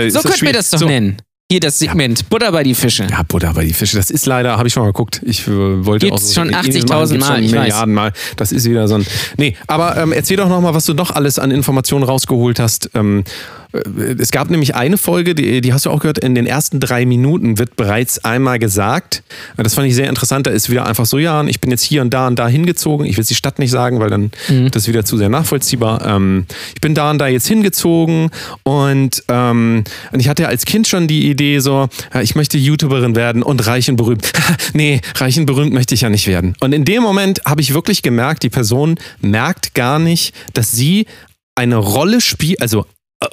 Äh, 0.06 0.10
So 0.10 0.20
könnten 0.22 0.46
wir 0.46 0.52
das 0.52 0.70
doch 0.70 0.78
So. 0.78 0.86
nennen. 0.86 1.18
Hier 1.50 1.60
das 1.60 1.78
Segment. 1.78 2.28
Butter 2.28 2.52
bei 2.52 2.62
die 2.62 2.74
Fische. 2.74 3.06
Ja, 3.10 3.22
Buddha 3.26 3.52
bei 3.52 3.64
die 3.64 3.72
Fische. 3.72 3.96
Das 3.96 4.10
ist 4.10 4.26
leider, 4.26 4.58
habe 4.58 4.68
ich 4.68 4.74
schon 4.74 4.82
mal 4.82 4.88
geguckt. 4.88 5.22
Ich 5.24 5.48
äh, 5.48 5.86
wollte 5.86 6.04
Gibt's 6.06 6.32
auch 6.32 6.34
schon 6.42 6.48
in- 6.50 6.54
in- 6.54 6.60
80.000 6.60 6.72
gibt's 6.72 7.08
schon 7.08 7.18
Mal, 7.20 7.42
ich 7.42 7.52
weiß. 7.52 7.60
Milliarden 7.62 7.94
Mal. 7.94 8.12
Das 8.36 8.52
ist 8.52 8.68
wieder 8.68 8.86
so 8.86 8.96
ein. 8.96 9.06
Nee, 9.38 9.56
aber 9.66 9.96
ähm, 9.96 10.12
erzähl 10.12 10.36
doch 10.36 10.50
noch 10.50 10.60
mal, 10.60 10.74
was 10.74 10.84
du 10.84 10.92
noch 10.92 11.10
alles 11.10 11.38
an 11.38 11.50
Informationen 11.50 12.04
rausgeholt 12.04 12.60
hast. 12.60 12.90
Ähm, 12.92 13.24
äh, 13.67 13.67
es 13.72 14.30
gab 14.30 14.50
nämlich 14.50 14.74
eine 14.74 14.96
Folge, 14.96 15.34
die, 15.34 15.60
die 15.60 15.72
hast 15.72 15.86
du 15.86 15.90
auch 15.90 16.00
gehört, 16.00 16.18
in 16.18 16.34
den 16.34 16.46
ersten 16.46 16.80
drei 16.80 17.04
Minuten 17.04 17.58
wird 17.58 17.76
bereits 17.76 18.24
einmal 18.24 18.58
gesagt, 18.58 19.22
äh, 19.56 19.62
das 19.62 19.74
fand 19.74 19.88
ich 19.88 19.94
sehr 19.94 20.08
interessant, 20.08 20.46
da 20.46 20.50
ist 20.50 20.70
wieder 20.70 20.86
einfach 20.86 21.06
so, 21.06 21.18
ja, 21.18 21.44
ich 21.44 21.60
bin 21.60 21.70
jetzt 21.70 21.82
hier 21.82 22.02
und 22.02 22.14
da 22.14 22.26
und 22.26 22.38
da 22.38 22.48
hingezogen, 22.48 23.06
ich 23.06 23.16
will 23.16 23.22
jetzt 23.22 23.30
die 23.30 23.34
Stadt 23.34 23.58
nicht 23.58 23.70
sagen, 23.70 24.00
weil 24.00 24.10
dann 24.10 24.30
Mhm. 24.48 24.70
das 24.70 24.82
ist 24.82 24.88
wieder 24.88 25.04
zu 25.04 25.16
sehr 25.16 25.28
nachvollziehbar. 25.28 26.04
Ähm, 26.06 26.46
ich 26.74 26.80
bin 26.80 26.94
da 26.94 27.10
und 27.10 27.18
da 27.18 27.26
jetzt 27.28 27.46
hingezogen 27.46 28.30
und, 28.62 29.22
ähm, 29.28 29.84
und 30.12 30.20
ich 30.20 30.28
hatte 30.28 30.48
als 30.48 30.64
Kind 30.64 30.86
schon 30.86 31.06
die 31.08 31.28
Idee 31.30 31.58
so, 31.60 31.88
ja, 32.14 32.20
ich 32.20 32.34
möchte 32.34 32.58
YouTuberin 32.58 33.14
werden 33.16 33.42
und 33.42 33.66
reich 33.66 33.90
und 33.90 33.96
berühmt. 33.96 34.32
nee, 34.74 35.00
reich 35.16 35.38
und 35.38 35.46
berühmt 35.46 35.72
möchte 35.72 35.94
ich 35.94 36.02
ja 36.02 36.10
nicht 36.10 36.26
werden. 36.26 36.54
Und 36.60 36.72
in 36.72 36.84
dem 36.84 37.02
Moment 37.02 37.42
habe 37.44 37.60
ich 37.60 37.74
wirklich 37.74 38.02
gemerkt, 38.02 38.42
die 38.42 38.50
Person 38.50 38.96
merkt 39.20 39.74
gar 39.74 39.98
nicht, 39.98 40.34
dass 40.54 40.72
sie 40.72 41.06
eine 41.54 41.76
Rolle 41.76 42.20
spielt, 42.20 42.60
also 42.60 42.82
äh, 42.82 42.84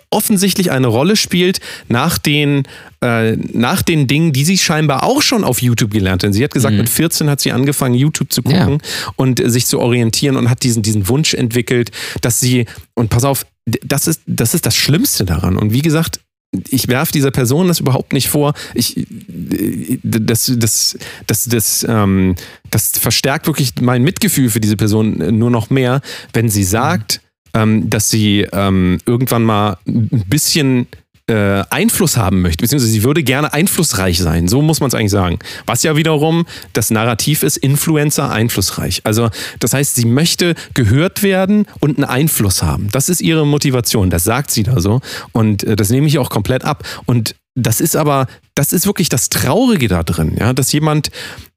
offensichtlich 0.09 0.71
eine 0.71 0.87
Rolle 0.87 1.15
spielt 1.15 1.59
nach 1.89 2.17
den, 2.17 2.63
äh, 3.01 3.35
nach 3.35 3.81
den 3.81 4.07
Dingen, 4.07 4.33
die 4.33 4.43
sie 4.43 4.57
scheinbar 4.57 5.03
auch 5.03 5.21
schon 5.21 5.43
auf 5.43 5.61
YouTube 5.61 5.91
gelernt 5.91 6.23
hat. 6.23 6.33
Sie 6.33 6.43
hat 6.43 6.53
gesagt, 6.53 6.75
mit 6.75 6.89
14 6.89 7.29
hat 7.29 7.39
sie 7.41 7.51
angefangen, 7.51 7.93
YouTube 7.93 8.31
zu 8.33 8.41
gucken 8.41 8.79
und 9.15 9.39
äh, 9.39 9.49
sich 9.49 9.67
zu 9.67 9.79
orientieren 9.79 10.37
und 10.37 10.49
hat 10.49 10.63
diesen, 10.63 10.81
diesen 10.81 11.07
Wunsch 11.07 11.33
entwickelt, 11.33 11.91
dass 12.21 12.39
sie, 12.39 12.65
und 12.95 13.09
pass 13.09 13.25
auf, 13.25 13.45
das 13.83 14.07
ist, 14.07 14.21
das 14.25 14.53
ist 14.53 14.65
das 14.65 14.75
Schlimmste 14.75 15.25
daran. 15.25 15.57
Und 15.57 15.71
wie 15.71 15.81
gesagt, 15.81 16.19
ich 16.69 16.87
werfe 16.87 17.11
dieser 17.11 17.31
Person 17.31 17.67
das 17.67 17.79
überhaupt 17.79 18.13
nicht 18.13 18.29
vor. 18.29 18.53
Ich, 18.73 18.97
äh, 18.97 19.99
das, 20.03 20.51
das, 20.55 20.97
das, 21.27 21.45
das, 21.45 21.85
ähm, 21.87 22.35
das 22.71 22.91
verstärkt 22.97 23.47
wirklich 23.47 23.73
mein 23.81 24.03
Mitgefühl 24.03 24.49
für 24.49 24.59
diese 24.59 24.77
Person 24.77 25.21
äh, 25.21 25.31
nur 25.31 25.51
noch 25.51 25.69
mehr, 25.69 26.01
wenn 26.33 26.49
sie 26.49 26.63
sagt, 26.63 27.21
ähm, 27.55 27.89
dass 27.89 28.09
sie 28.09 28.45
ähm, 28.51 28.99
irgendwann 29.05 29.43
mal 29.43 29.77
ein 29.87 30.25
bisschen 30.27 30.87
äh, 31.27 31.63
Einfluss 31.71 32.17
haben 32.17 32.41
möchte, 32.41 32.61
beziehungsweise 32.61 32.91
sie 32.91 33.03
würde 33.03 33.23
gerne 33.23 33.51
einflussreich 33.51 34.19
sein. 34.19 34.47
So 34.47 34.61
muss 34.61 34.79
man 34.79 34.89
es 34.89 34.93
eigentlich 34.93 35.11
sagen. 35.11 35.39
Was 35.65 35.81
ja 35.81 35.95
wiederum 35.95 36.45
das 36.73 36.91
Narrativ 36.91 37.41
ist, 37.41 37.57
Influencer 37.57 38.29
einflussreich. 38.29 39.01
Also 39.05 39.29
das 39.59 39.73
heißt, 39.73 39.95
sie 39.95 40.05
möchte 40.05 40.53
gehört 40.75 41.23
werden 41.23 41.65
und 41.79 41.97
einen 41.97 42.05
Einfluss 42.05 42.61
haben. 42.61 42.89
Das 42.91 43.09
ist 43.09 43.21
ihre 43.21 43.47
Motivation. 43.47 44.11
Das 44.11 44.23
sagt 44.23 44.51
sie 44.51 44.63
da 44.63 44.79
so. 44.79 45.01
Und 45.31 45.63
äh, 45.63 45.75
das 45.75 45.89
nehme 45.89 46.05
ich 46.07 46.19
auch 46.19 46.29
komplett 46.29 46.63
ab. 46.63 46.83
Und 47.05 47.35
das 47.55 47.81
ist 47.81 47.95
aber, 47.95 48.27
das 48.53 48.73
ist 48.73 48.85
wirklich 48.85 49.09
das 49.09 49.29
Traurige 49.29 49.87
da 49.87 50.03
drin, 50.03 50.35
ja, 50.37 50.53
dass 50.53 50.73
jemand 50.73 51.09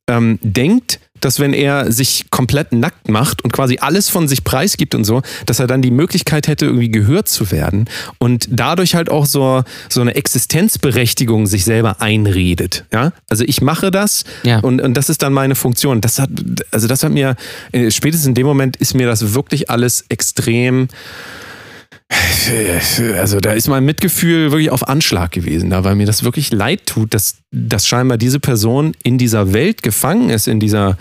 ähm, 0.09 0.39
denkt, 0.43 1.01
dass 1.21 1.41
wenn 1.41 1.53
er 1.53 1.91
sich 1.93 2.27
komplett 2.31 2.73
nackt 2.73 3.09
macht 3.09 3.43
und 3.43 3.53
quasi 3.53 3.79
alles 3.81 4.09
von 4.09 4.29
sich 4.29 4.45
preisgibt 4.45 4.95
und 4.95 5.05
so, 5.05 5.23
dass 5.47 5.59
er 5.61 5.67
dann 5.67 5.83
die 5.83 5.91
Möglichkeit 5.91 6.49
hätte, 6.49 6.67
irgendwie 6.67 6.91
gehört 6.91 7.29
zu 7.29 7.51
werden 7.51 7.89
und 8.19 8.47
dadurch 8.51 8.95
halt 8.95 9.11
auch 9.11 9.27
so, 9.27 9.63
so 9.89 10.01
eine 10.01 10.15
Existenzberechtigung 10.15 11.47
sich 11.47 11.65
selber 11.65 12.01
einredet. 12.01 12.85
Ja? 12.93 13.13
Also 13.29 13.45
ich 13.45 13.61
mache 13.61 13.91
das 13.91 14.25
Ja. 14.43 14.61
und, 14.61 14.81
und 14.81 14.95
das 14.95 15.09
ist 15.09 15.23
dann 15.23 15.33
meine 15.33 15.55
Funktion. 15.55 16.01
Das 16.01 16.19
hat, 16.19 16.31
also 16.71 16.87
das 16.89 17.03
hat 17.03 17.13
mir, 17.13 17.37
äh, 17.73 17.91
spätestens 17.91 18.27
in 18.29 18.35
dem 18.35 18.47
Moment 18.47 18.77
ist 18.77 18.95
mir 18.95 19.07
das 19.07 19.35
wirklich 19.35 19.71
alles 19.71 20.05
extrem 20.09 20.89
Also 23.19 23.41
da 23.41 23.53
ist 23.53 23.69
mein 23.69 23.85
Mitgefühl 23.85 24.51
wirklich 24.51 24.71
auf 24.71 24.89
Anschlag 24.89 25.33
gewesen, 25.33 25.69
da 25.69 25.85
weil 25.85 25.95
mir 25.95 26.07
das 26.07 26.25
wirklich 26.25 26.51
leid 26.51 26.87
tut, 26.87 27.13
dass, 27.13 27.37
dass 27.51 27.87
scheinbar 27.87 28.17
diese 28.17 28.41
Person 28.41 28.95
in 29.03 29.19
dieser 29.19 29.53
Welt 29.53 29.83
gefangen 29.83 30.31
ist, 30.31 30.49
in 30.49 30.59
dieser 30.59 30.97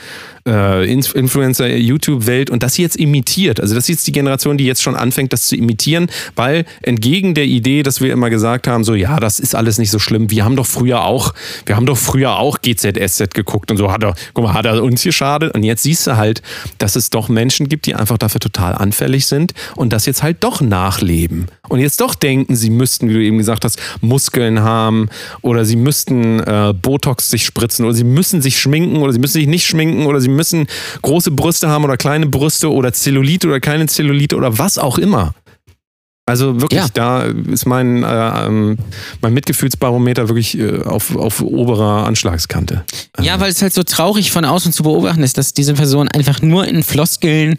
äh, 0.47 0.91
Influencer-YouTube-Welt 0.91 2.49
und 2.49 2.63
das 2.63 2.77
jetzt 2.77 2.95
imitiert. 2.95 3.59
Also 3.59 3.75
das 3.75 3.83
ist 3.83 3.89
jetzt 3.89 4.07
die 4.07 4.11
Generation, 4.13 4.57
die 4.57 4.65
jetzt 4.65 4.81
schon 4.81 4.95
anfängt, 4.95 5.33
das 5.33 5.45
zu 5.45 5.55
imitieren, 5.55 6.07
weil 6.35 6.65
entgegen 6.81 7.33
der 7.33 7.45
Idee, 7.45 7.83
dass 7.83 8.01
wir 8.01 8.11
immer 8.11 8.29
gesagt 8.29 8.67
haben, 8.67 8.83
so 8.83 8.95
ja, 8.95 9.19
das 9.19 9.39
ist 9.39 9.55
alles 9.55 9.77
nicht 9.77 9.91
so 9.91 9.99
schlimm. 9.99 10.31
Wir 10.31 10.45
haben 10.45 10.55
doch 10.55 10.65
früher 10.65 11.03
auch, 11.03 11.33
wir 11.65 11.75
haben 11.75 11.85
doch 11.85 11.97
früher 11.97 12.37
auch 12.37 12.59
GZSZ 12.61 13.33
geguckt 13.33 13.69
und 13.71 13.77
so 13.77 13.91
hat 13.91 14.03
er, 14.03 14.15
guck 14.33 14.45
mal, 14.45 14.53
hat 14.53 14.65
er 14.65 14.81
uns 14.81 15.03
geschadet. 15.03 15.53
Und 15.53 15.63
jetzt 15.63 15.83
siehst 15.83 16.07
du 16.07 16.15
halt, 16.17 16.41
dass 16.77 16.95
es 16.95 17.09
doch 17.09 17.29
Menschen 17.29 17.67
gibt, 17.67 17.85
die 17.85 17.95
einfach 17.95 18.17
dafür 18.17 18.39
total 18.39 18.73
anfällig 18.73 19.27
sind 19.27 19.53
und 19.75 19.91
das 19.91 20.05
jetzt 20.05 20.23
halt 20.23 20.37
doch 20.43 20.61
nachleben. 20.97 21.47
Und 21.69 21.79
jetzt 21.79 22.01
doch 22.01 22.15
denken, 22.15 22.55
sie 22.55 22.69
müssten, 22.69 23.09
wie 23.09 23.13
du 23.13 23.23
eben 23.23 23.37
gesagt 23.37 23.65
hast, 23.65 23.79
Muskeln 24.01 24.61
haben 24.61 25.09
oder 25.41 25.65
sie 25.65 25.75
müssten 25.75 26.39
äh, 26.39 26.73
Botox 26.79 27.29
sich 27.29 27.45
spritzen 27.45 27.85
oder 27.85 27.93
sie 27.93 28.03
müssen 28.03 28.41
sich 28.41 28.59
schminken 28.59 28.97
oder 28.97 29.13
sie 29.13 29.19
müssen 29.19 29.33
sich 29.33 29.47
nicht 29.47 29.65
schminken 29.65 30.05
oder 30.05 30.21
sie 30.21 30.29
müssen 30.29 30.67
große 31.01 31.31
Brüste 31.31 31.69
haben 31.69 31.83
oder 31.83 31.97
kleine 31.97 32.25
Brüste 32.27 32.71
oder 32.71 32.93
Zellulite 32.93 33.47
oder 33.47 33.59
keine 33.59 33.87
Zellulite 33.87 34.35
oder 34.35 34.57
was 34.57 34.77
auch 34.77 34.97
immer. 34.97 35.33
Also 36.25 36.59
wirklich, 36.59 36.81
Ja. 36.81 36.87
da 36.93 37.21
ist 37.23 37.65
mein, 37.65 38.03
äh, 38.03 38.45
ähm, 38.45 38.77
mein 39.21 39.33
Mitgefühlsbarometer 39.33 40.27
wirklich 40.27 40.57
äh, 40.59 40.81
auf, 40.83 41.15
auf 41.15 41.41
oberer 41.41 42.05
Anschlagskante. 42.05 42.83
Ja, 43.21 43.39
weil 43.39 43.49
es 43.49 43.61
halt 43.61 43.73
so 43.73 43.83
traurig 43.83 44.31
von 44.31 44.43
außen 44.43 44.73
zu 44.73 44.83
beobachten 44.83 45.23
ist, 45.23 45.37
dass 45.37 45.53
diese 45.53 45.73
Person 45.73 46.09
einfach 46.09 46.41
nur 46.41 46.67
in 46.67 46.83
Floskeln 46.83 47.55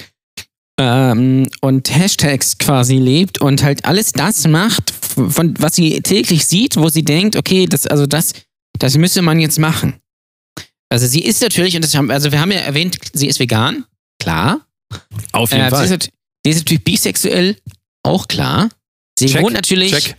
ähm, 0.79 1.49
und 1.61 1.95
Hashtags 1.95 2.59
quasi 2.59 2.97
lebt 2.97 3.41
und 3.41 3.63
halt 3.63 3.85
alles 3.85 4.13
das 4.13 4.47
macht, 4.47 4.91
von 4.91 5.55
was 5.59 5.75
sie 5.77 6.01
täglich 6.01 6.47
sieht, 6.47 6.77
wo 6.77 6.89
sie 6.89 7.05
denkt, 7.05 7.37
okay, 7.37 7.67
das, 7.67 7.87
also 7.87 8.07
das, 8.07 8.33
das 8.79 8.97
müsste 8.97 9.23
man 9.23 9.41
jetzt 9.41 9.59
machen. 9.59 9.95
Also 10.91 11.07
sie 11.07 11.23
ist 11.23 11.43
natürlich, 11.43 11.75
und 11.77 11.83
das 11.85 11.95
haben, 11.95 12.11
also 12.11 12.33
wir 12.33 12.41
haben 12.41 12.53
ja 12.53 12.61
erwähnt, 12.61 12.97
sie 13.13 13.27
ist 13.27 13.39
vegan, 13.41 13.85
klar. 14.21 14.67
Auf 15.33 15.51
jeden 15.53 15.65
Äh, 15.65 15.71
sie, 15.71 15.75
Fall. 15.77 15.85
ist, 15.85 15.91
nat- 15.91 16.11
sie 16.45 16.51
ist 16.51 16.59
natürlich 16.59 16.85
bisexuell, 16.85 17.57
auch 18.05 18.27
klar. 18.29 18.69
Sie 19.19 19.27
Check, 19.27 19.43
wohnt 19.43 19.55
natürlich, 19.55 19.91
Check. 19.93 20.17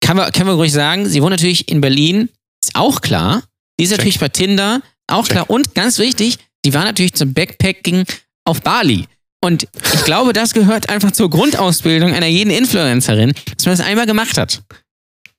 kann 0.00 0.16
man, 0.16 0.30
können 0.32 0.48
wir 0.48 0.54
ruhig 0.54 0.72
sagen, 0.72 1.08
sie 1.08 1.22
wohnt 1.22 1.30
natürlich 1.30 1.68
in 1.70 1.80
Berlin, 1.80 2.28
ist 2.62 2.74
auch 2.74 3.00
klar. 3.00 3.44
Sie 3.78 3.84
ist 3.84 3.90
Check. 3.90 3.98
natürlich 3.98 4.18
bei 4.18 4.28
Tinder, 4.28 4.82
auch 5.06 5.22
Check. 5.24 5.32
klar. 5.32 5.50
Und 5.50 5.74
ganz 5.74 5.98
wichtig, 5.98 6.36
sie 6.64 6.74
war 6.74 6.84
natürlich 6.84 7.14
zum 7.14 7.32
Backpacking 7.32 8.04
auf 8.44 8.60
Bali. 8.60 9.06
Und 9.40 9.68
ich 9.94 10.04
glaube, 10.04 10.32
das 10.32 10.52
gehört 10.52 10.88
einfach 10.90 11.12
zur 11.12 11.30
Grundausbildung 11.30 12.12
einer 12.12 12.26
jeden 12.26 12.50
Influencerin, 12.50 13.32
dass 13.56 13.66
man 13.66 13.76
das 13.76 13.86
einmal 13.86 14.06
gemacht 14.06 14.36
hat. 14.36 14.62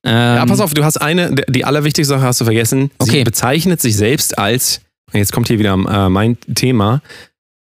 Ähm, 0.06 0.14
Ja, 0.16 0.46
pass 0.46 0.62
auf, 0.62 0.74
du 0.74 0.84
hast 0.86 0.98
eine, 0.98 1.36
die 1.50 1.66
allerwichtigste 1.66 2.14
Sache 2.16 2.24
hast 2.26 2.40
du 2.40 2.46
vergessen. 2.46 2.92
Sie 3.02 3.10
Okay. 3.10 3.24
bezeichnet 3.24 3.82
sich 3.82 3.98
selbst 3.98 4.38
als, 4.38 4.80
jetzt 5.12 5.34
kommt 5.34 5.48
hier 5.50 5.60
wieder 5.60 5.74
äh, 5.74 6.10
mein 6.10 6.38
Thema, 6.56 7.02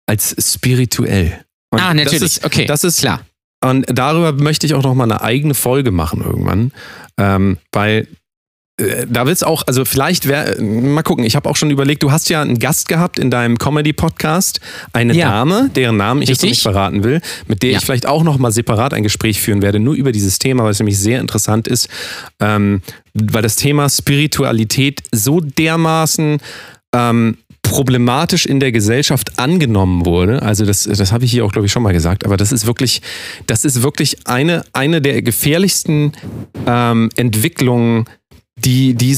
als 0.07 0.37
spirituell. 0.38 1.44
Und 1.70 1.81
Ah, 1.81 1.92
natürlich. 1.92 2.20
Das 2.20 2.37
ist, 2.38 2.44
okay, 2.44 2.66
das 2.66 2.85
ist 2.85 3.01
klar. 3.01 3.20
Und 3.64 3.87
darüber 3.92 4.33
möchte 4.33 4.66
ich 4.66 4.74
auch 4.74 4.85
noch 4.85 4.94
mal 4.94 5.05
eine 5.05 5.20
eigene 5.20 5.55
Folge 5.55 5.90
machen 5.90 6.22
irgendwann, 6.22 6.70
ähm, 7.18 7.59
weil 7.72 8.07
da 9.10 9.26
wird's 9.26 9.42
auch, 9.42 9.64
also 9.66 9.84
vielleicht 9.84 10.28
wäre, 10.28 10.62
mal 10.62 11.02
gucken, 11.02 11.24
ich 11.24 11.34
habe 11.34 11.48
auch 11.50 11.56
schon 11.56 11.70
überlegt, 11.70 12.02
du 12.04 12.12
hast 12.12 12.28
ja 12.30 12.40
einen 12.42 12.58
Gast 12.60 12.86
gehabt 12.88 13.18
in 13.18 13.28
deinem 13.30 13.58
Comedy-Podcast, 13.58 14.60
eine 14.92 15.14
Ja. 15.14 15.30
Dame, 15.30 15.68
deren 15.74 15.96
Namen 15.96 16.22
ich 16.22 16.28
jetzt 16.28 16.38
noch 16.42 16.50
Richtig. 16.50 16.58
nicht 16.58 16.62
verraten 16.62 17.02
will, 17.02 17.20
mit 17.48 17.62
der 17.64 17.72
Ja. 17.72 17.78
ich 17.78 17.84
vielleicht 17.84 18.06
auch 18.06 18.22
noch 18.22 18.38
mal 18.38 18.52
separat 18.52 18.94
ein 18.94 19.02
Gespräch 19.02 19.40
führen 19.40 19.62
werde, 19.62 19.80
nur 19.80 19.94
über 19.94 20.12
dieses 20.12 20.38
Thema, 20.38 20.62
weil 20.62 20.70
es 20.70 20.78
nämlich 20.78 20.98
sehr 20.98 21.20
interessant 21.20 21.66
ist, 21.66 21.88
ähm, 22.40 22.80
weil 23.14 23.42
das 23.42 23.56
Thema 23.56 23.88
Spiritualität 23.88 25.02
so 25.12 25.40
dermaßen 25.40 26.38
ähm, 26.94 27.36
problematisch 27.62 28.46
in 28.46 28.60
der 28.60 28.72
Gesellschaft 28.72 29.38
angenommen 29.38 30.06
wurde. 30.06 30.40
Also 30.42 30.64
das, 30.64 30.84
das 30.84 31.12
habe 31.12 31.24
ich 31.26 31.30
hier 31.32 31.44
auch, 31.44 31.52
glaube 31.52 31.66
ich, 31.66 31.72
schon 31.72 31.82
mal 31.82 31.92
gesagt, 31.92 32.24
aber 32.24 32.36
das 32.38 32.50
ist 32.52 32.66
wirklich, 32.66 33.02
das 33.46 33.64
ist 33.64 33.82
wirklich 33.82 34.26
eine, 34.26 34.64
eine 34.72 35.02
der 35.02 35.20
gefährlichsten 35.20 36.12
ähm, 36.66 37.10
Entwicklungen, 37.16 38.06
die, 38.64 38.94
die 38.94 39.16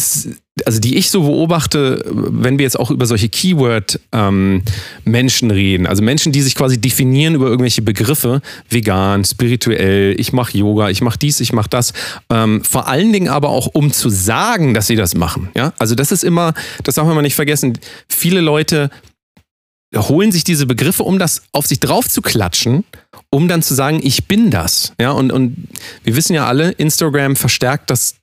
also 0.66 0.81
die 0.81 0.96
ich 0.96 1.11
so 1.11 1.22
beobachte, 1.22 2.05
wenn 2.07 2.59
wir 2.59 2.64
jetzt 2.64 2.79
auch 2.79 2.90
über 2.90 3.07
solche 3.07 3.29
Keyword-Menschen 3.29 5.50
reden, 5.50 5.87
also 5.87 6.03
Menschen, 6.03 6.33
die 6.33 6.42
sich 6.42 6.55
quasi 6.55 6.81
definieren 6.81 7.35
über 7.35 7.46
irgendwelche 7.46 7.83
Begriffe, 7.83 8.40
vegan, 8.68 9.24
spirituell, 9.24 10.14
ich 10.18 10.33
mache 10.33 10.59
Yoga, 10.59 10.90
ich 10.90 11.00
mache 11.00 11.18
dies, 11.18 11.40
ich 11.40 11.53
mache 11.53 11.70
das, 11.70 11.92
ähm, 12.31 12.62
vor 12.64 12.88
allen 12.88 13.12
Dingen 13.12 13.29
aber 13.29 13.50
auch, 13.50 13.68
um 13.72 13.92
zu 13.92 14.11
sagen, 14.11 14.74
dass 14.74 14.87
sie 14.87 14.96
das 14.96 15.14
machen. 15.14 15.50
Ja? 15.55 15.72
Also 15.79 15.94
das 15.94 16.12
ist 16.12 16.24
immer, 16.24 16.55
das 16.85 16.96
darf 16.96 17.07
man 17.07 17.22
nicht 17.22 17.37
vergessen, 17.37 17.79
viele 18.09 18.40
Leute 18.40 18.90
holen 19.96 20.31
sich 20.31 20.44
diese 20.44 20.66
Begriffe, 20.66 21.03
um 21.03 21.18
das 21.18 21.42
auf 21.53 21.66
sich 21.66 21.81
drauf 21.81 22.09
zu 22.09 22.22
klatschen, 22.22 22.85
um 23.29 23.48
dann 23.48 23.62
zu 23.62 23.74
sagen, 23.74 24.00
ich 24.03 24.29
bin 24.29 24.50
das. 24.50 24.92
Ja, 25.00 25.11
und, 25.11 25.33
und 25.33 25.66
wir 26.05 26.14
wissen 26.14 26.35
ja 26.35 26.46
alle, 26.46 26.70
Instagram 26.72 27.35
verstärkt 27.35 27.90
das 27.90 28.19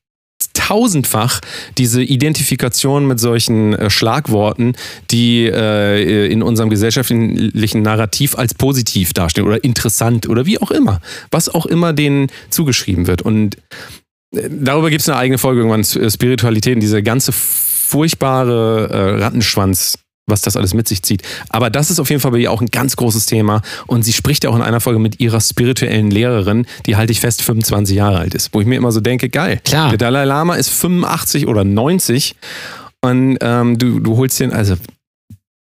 tausendfach 0.57 1.39
diese 1.77 2.01
Identifikation 2.03 3.07
mit 3.07 3.19
solchen 3.19 3.73
äh, 3.73 3.89
Schlagworten, 3.89 4.73
die 5.11 5.45
äh, 5.45 6.31
in 6.31 6.41
unserem 6.43 6.69
gesellschaftlichen 6.69 7.81
Narrativ 7.81 8.35
als 8.37 8.53
positiv 8.53 9.13
dastehen 9.13 9.45
oder 9.45 9.63
interessant 9.63 10.27
oder 10.27 10.45
wie 10.45 10.59
auch 10.59 10.71
immer, 10.71 10.99
was 11.31 11.47
auch 11.47 11.65
immer 11.65 11.93
denen 11.93 12.27
zugeschrieben 12.49 13.07
wird. 13.07 13.21
Und 13.21 13.57
äh, 14.35 14.49
darüber 14.49 14.89
gibt 14.89 15.01
es 15.01 15.09
eine 15.09 15.17
eigene 15.17 15.37
Folge 15.37 15.61
irgendwann, 15.61 15.81
S- 15.81 16.13
Spiritualität 16.13 16.75
und 16.75 16.81
diese 16.81 17.03
ganze 17.03 17.31
furchtbare 17.31 18.89
äh, 18.91 19.23
Rattenschwanz, 19.23 19.97
was 20.27 20.41
das 20.41 20.55
alles 20.57 20.73
mit 20.73 20.87
sich 20.87 21.01
zieht. 21.03 21.23
Aber 21.49 21.69
das 21.69 21.89
ist 21.89 21.99
auf 21.99 22.09
jeden 22.09 22.21
Fall 22.21 22.31
bei 22.31 22.37
ihr 22.39 22.51
auch 22.51 22.61
ein 22.61 22.67
ganz 22.67 22.95
großes 22.97 23.25
Thema. 23.25 23.61
Und 23.87 24.03
sie 24.03 24.13
spricht 24.13 24.43
ja 24.43 24.49
auch 24.49 24.55
in 24.55 24.61
einer 24.61 24.81
Folge 24.81 24.99
mit 24.99 25.19
ihrer 25.19 25.41
spirituellen 25.41 26.11
Lehrerin, 26.11 26.67
die 26.85 26.95
halte 26.97 27.11
ich 27.11 27.21
fest 27.21 27.41
25 27.41 27.95
Jahre 27.95 28.19
alt 28.19 28.33
ist. 28.35 28.53
Wo 28.53 28.61
ich 28.61 28.67
mir 28.67 28.75
immer 28.75 28.91
so 28.91 28.99
denke, 28.99 29.29
geil. 29.29 29.61
Klar. 29.63 29.89
Der 29.89 29.97
Dalai 29.97 30.25
Lama 30.25 30.55
ist 30.55 30.69
85 30.69 31.47
oder 31.47 31.63
90 31.63 32.35
und 33.01 33.37
ähm, 33.41 33.77
du, 33.77 33.99
du 33.99 34.17
holst 34.17 34.39
den, 34.39 34.51
also 34.51 34.75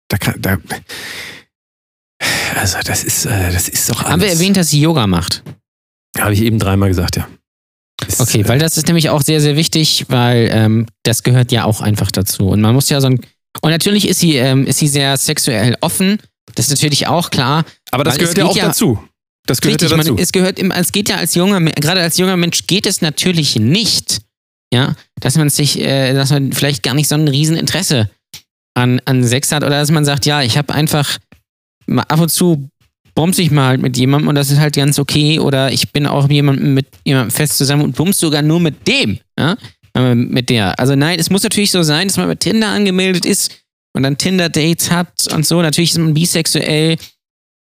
da 0.09 0.17
kann, 0.19 0.41
da, 0.41 0.57
also 2.57 2.79
das 2.85 3.05
ist, 3.05 3.27
äh, 3.27 3.53
das 3.53 3.69
ist 3.69 3.91
doch 3.91 4.01
alles. 4.01 4.13
Haben 4.13 4.23
wir 4.23 4.31
erwähnt, 4.31 4.57
dass 4.57 4.71
sie 4.71 4.81
Yoga 4.81 5.07
macht? 5.07 5.43
Habe 6.19 6.33
ich 6.33 6.43
eben 6.43 6.59
dreimal 6.59 6.89
gesagt, 6.89 7.17
ja. 7.17 7.29
Das 7.99 8.21
Okay, 8.21 8.41
ist, 8.41 8.47
äh, 8.47 8.49
weil 8.49 8.59
das 8.59 8.77
ist 8.77 8.87
nämlich 8.87 9.11
auch 9.11 9.23
sehr, 9.23 9.41
sehr 9.41 9.57
wichtig, 9.57 10.07
weil 10.09 10.49
ähm, 10.53 10.87
das 11.03 11.23
gehört 11.23 11.53
ja 11.53 11.65
auch 11.65 11.81
einfach 11.81 12.11
dazu. 12.11 12.49
Und 12.49 12.61
man 12.61 12.75
muss 12.75 12.89
ja 12.89 13.01
so 13.01 13.09
ein. 13.09 13.21
Und 13.61 13.71
natürlich 13.71 14.09
ist 14.09 14.21
sie, 14.21 14.37
ähm, 14.37 14.67
ist 14.67 14.79
sie 14.79 14.89
sehr 14.89 15.17
sexuell 15.17 15.77
offen. 15.81 16.19
Das 16.55 16.67
ist 16.67 16.73
natürlich 16.73 17.07
auch 17.07 17.31
klar. 17.31 17.65
Aber 17.91 18.05
das 18.05 18.19
gehört 18.19 18.37
ja 18.37 18.45
auch 18.45 18.57
ja- 18.57 18.67
dazu. 18.67 18.99
Das 19.47 19.61
gehört 19.61 19.83
Richtig, 19.83 19.91
ja 19.91 19.97
dazu. 19.99 20.15
man, 20.15 20.23
es 20.23 20.33
gehört 20.33 20.59
es 20.59 20.93
geht 20.93 21.09
ja 21.11 21.17
als 21.17 21.35
junger, 21.35 21.61
gerade 21.61 22.01
als 22.01 22.17
junger 22.17 22.37
Mensch 22.37 22.67
geht 22.67 22.87
es 22.87 23.03
natürlich 23.03 23.57
nicht, 23.57 24.23
ja, 24.73 24.95
dass 25.21 25.37
man 25.37 25.51
sich, 25.51 25.79
äh, 25.79 26.15
dass 26.15 26.31
man 26.31 26.53
vielleicht 26.53 26.83
gar 26.83 26.95
nicht 26.95 27.09
so 27.09 27.15
ein 27.15 27.29
Rieseninteresse 27.29 28.09
an, 28.75 29.03
an 29.05 29.23
Sex 29.23 29.53
hat 29.53 29.63
oder 29.63 29.79
dass 29.81 29.91
man 29.91 30.07
sagt, 30.07 30.25
ja, 30.25 30.43
ich 30.43 30.57
habe 30.57 30.73
einfach 30.73 31.19
ab 31.87 32.21
und 32.21 32.31
zu 32.31 32.69
bumse 33.15 33.43
ich 33.43 33.51
mal 33.51 33.69
halt 33.69 33.83
mit 33.83 33.97
jemandem 33.97 34.29
und 34.29 34.35
das 34.35 34.51
ist 34.51 34.59
halt 34.59 34.75
ganz 34.75 34.99
okay 34.99 35.39
oder 35.39 35.71
ich 35.71 35.93
bin 35.93 36.07
auch 36.07 36.29
jemandem 36.29 36.75
mit 36.75 36.87
jemandem 37.05 37.31
fest 37.31 37.59
zusammen 37.59 37.83
und 37.83 37.97
bumse 37.97 38.19
sogar 38.19 38.43
nur 38.43 38.61
mit 38.61 38.89
dem, 38.89 39.19
ja, 39.39 39.57
äh, 39.95 40.15
mit 40.15 40.51
der. 40.51 40.79
Also 40.79 40.95
nein, 40.95 41.19
es 41.19 41.31
muss 41.31 41.43
natürlich 41.43 41.71
so 41.71 41.83
sein, 41.83 42.09
dass 42.09 42.17
man 42.17 42.29
bei 42.29 42.35
Tinder 42.35 42.69
angemeldet 42.69 43.25
ist 43.25 43.65
und 43.95 44.03
dann 44.03 44.19
Tinder-Dates 44.19 44.91
hat 44.91 45.33
und 45.33 45.47
so. 45.47 45.63
Natürlich 45.63 45.91
ist 45.91 45.99
man 45.99 46.15
bisexuell. 46.15 46.97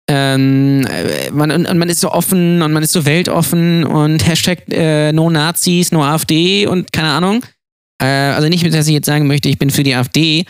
Ähm, 0.08 0.86
äh, 0.86 1.30
man, 1.32 1.50
und, 1.50 1.66
und 1.66 1.78
man 1.78 1.88
ist 1.88 2.00
so 2.00 2.12
offen 2.12 2.62
und 2.62 2.72
man 2.72 2.82
ist 2.82 2.92
so 2.92 3.04
weltoffen 3.06 3.84
und 3.84 4.24
Hashtag 4.26 4.62
äh, 4.70 5.12
No 5.12 5.30
Nazis, 5.30 5.90
No 5.90 6.04
AfD 6.04 6.66
und 6.66 6.92
keine 6.92 7.08
Ahnung. 7.08 7.44
Äh, 8.00 8.06
also 8.06 8.48
nicht, 8.48 8.64
dass 8.72 8.86
ich 8.86 8.94
jetzt 8.94 9.06
sagen 9.06 9.26
möchte, 9.26 9.48
ich 9.48 9.58
bin 9.58 9.70
für 9.70 9.82
die 9.82 9.94
AfD, 9.94 10.44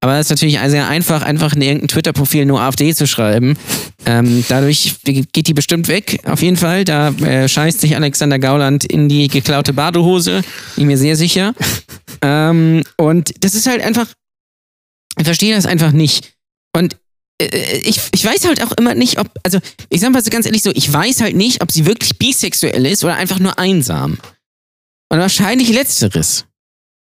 aber 0.00 0.18
es 0.18 0.26
ist 0.26 0.30
natürlich 0.30 0.58
sehr 0.66 0.88
einfach, 0.88 1.22
einfach 1.22 1.54
in 1.54 1.62
irgendein 1.62 1.88
Twitter-Profil 1.88 2.46
No 2.46 2.58
AfD 2.58 2.94
zu 2.94 3.06
schreiben. 3.06 3.58
Ähm, 4.06 4.44
dadurch 4.48 4.96
geht 5.04 5.46
die 5.46 5.54
bestimmt 5.54 5.88
weg, 5.88 6.20
auf 6.24 6.40
jeden 6.40 6.56
Fall. 6.56 6.84
Da 6.84 7.10
äh, 7.10 7.48
scheißt 7.48 7.80
sich 7.80 7.94
Alexander 7.94 8.38
Gauland 8.38 8.84
in 8.84 9.10
die 9.10 9.28
geklaute 9.28 9.74
Badehose, 9.74 10.42
bin 10.76 10.86
mir 10.86 10.96
sehr 10.96 11.16
sicher. 11.16 11.54
ähm, 12.22 12.82
und 12.96 13.44
das 13.44 13.54
ist 13.54 13.66
halt 13.66 13.82
einfach, 13.82 14.06
ich 15.18 15.24
verstehe 15.24 15.54
das 15.54 15.66
einfach 15.66 15.92
nicht. 15.92 16.32
Und 16.74 16.96
äh, 17.40 17.78
ich, 17.82 18.00
ich 18.12 18.24
weiß 18.24 18.46
halt 18.46 18.62
auch 18.62 18.72
immer 18.72 18.94
nicht, 18.94 19.18
ob, 19.18 19.28
also 19.42 19.58
ich 19.90 20.00
sag 20.00 20.12
mal 20.12 20.24
so 20.24 20.30
ganz 20.30 20.46
ehrlich 20.46 20.62
so, 20.62 20.70
ich 20.74 20.90
weiß 20.90 21.20
halt 21.20 21.36
nicht, 21.36 21.62
ob 21.62 21.70
sie 21.70 21.84
wirklich 21.84 22.18
bisexuell 22.18 22.86
ist 22.86 23.04
oder 23.04 23.16
einfach 23.16 23.38
nur 23.38 23.58
einsam. 23.58 24.16
Und 25.10 25.18
wahrscheinlich 25.18 25.68
letzteres. 25.68 26.46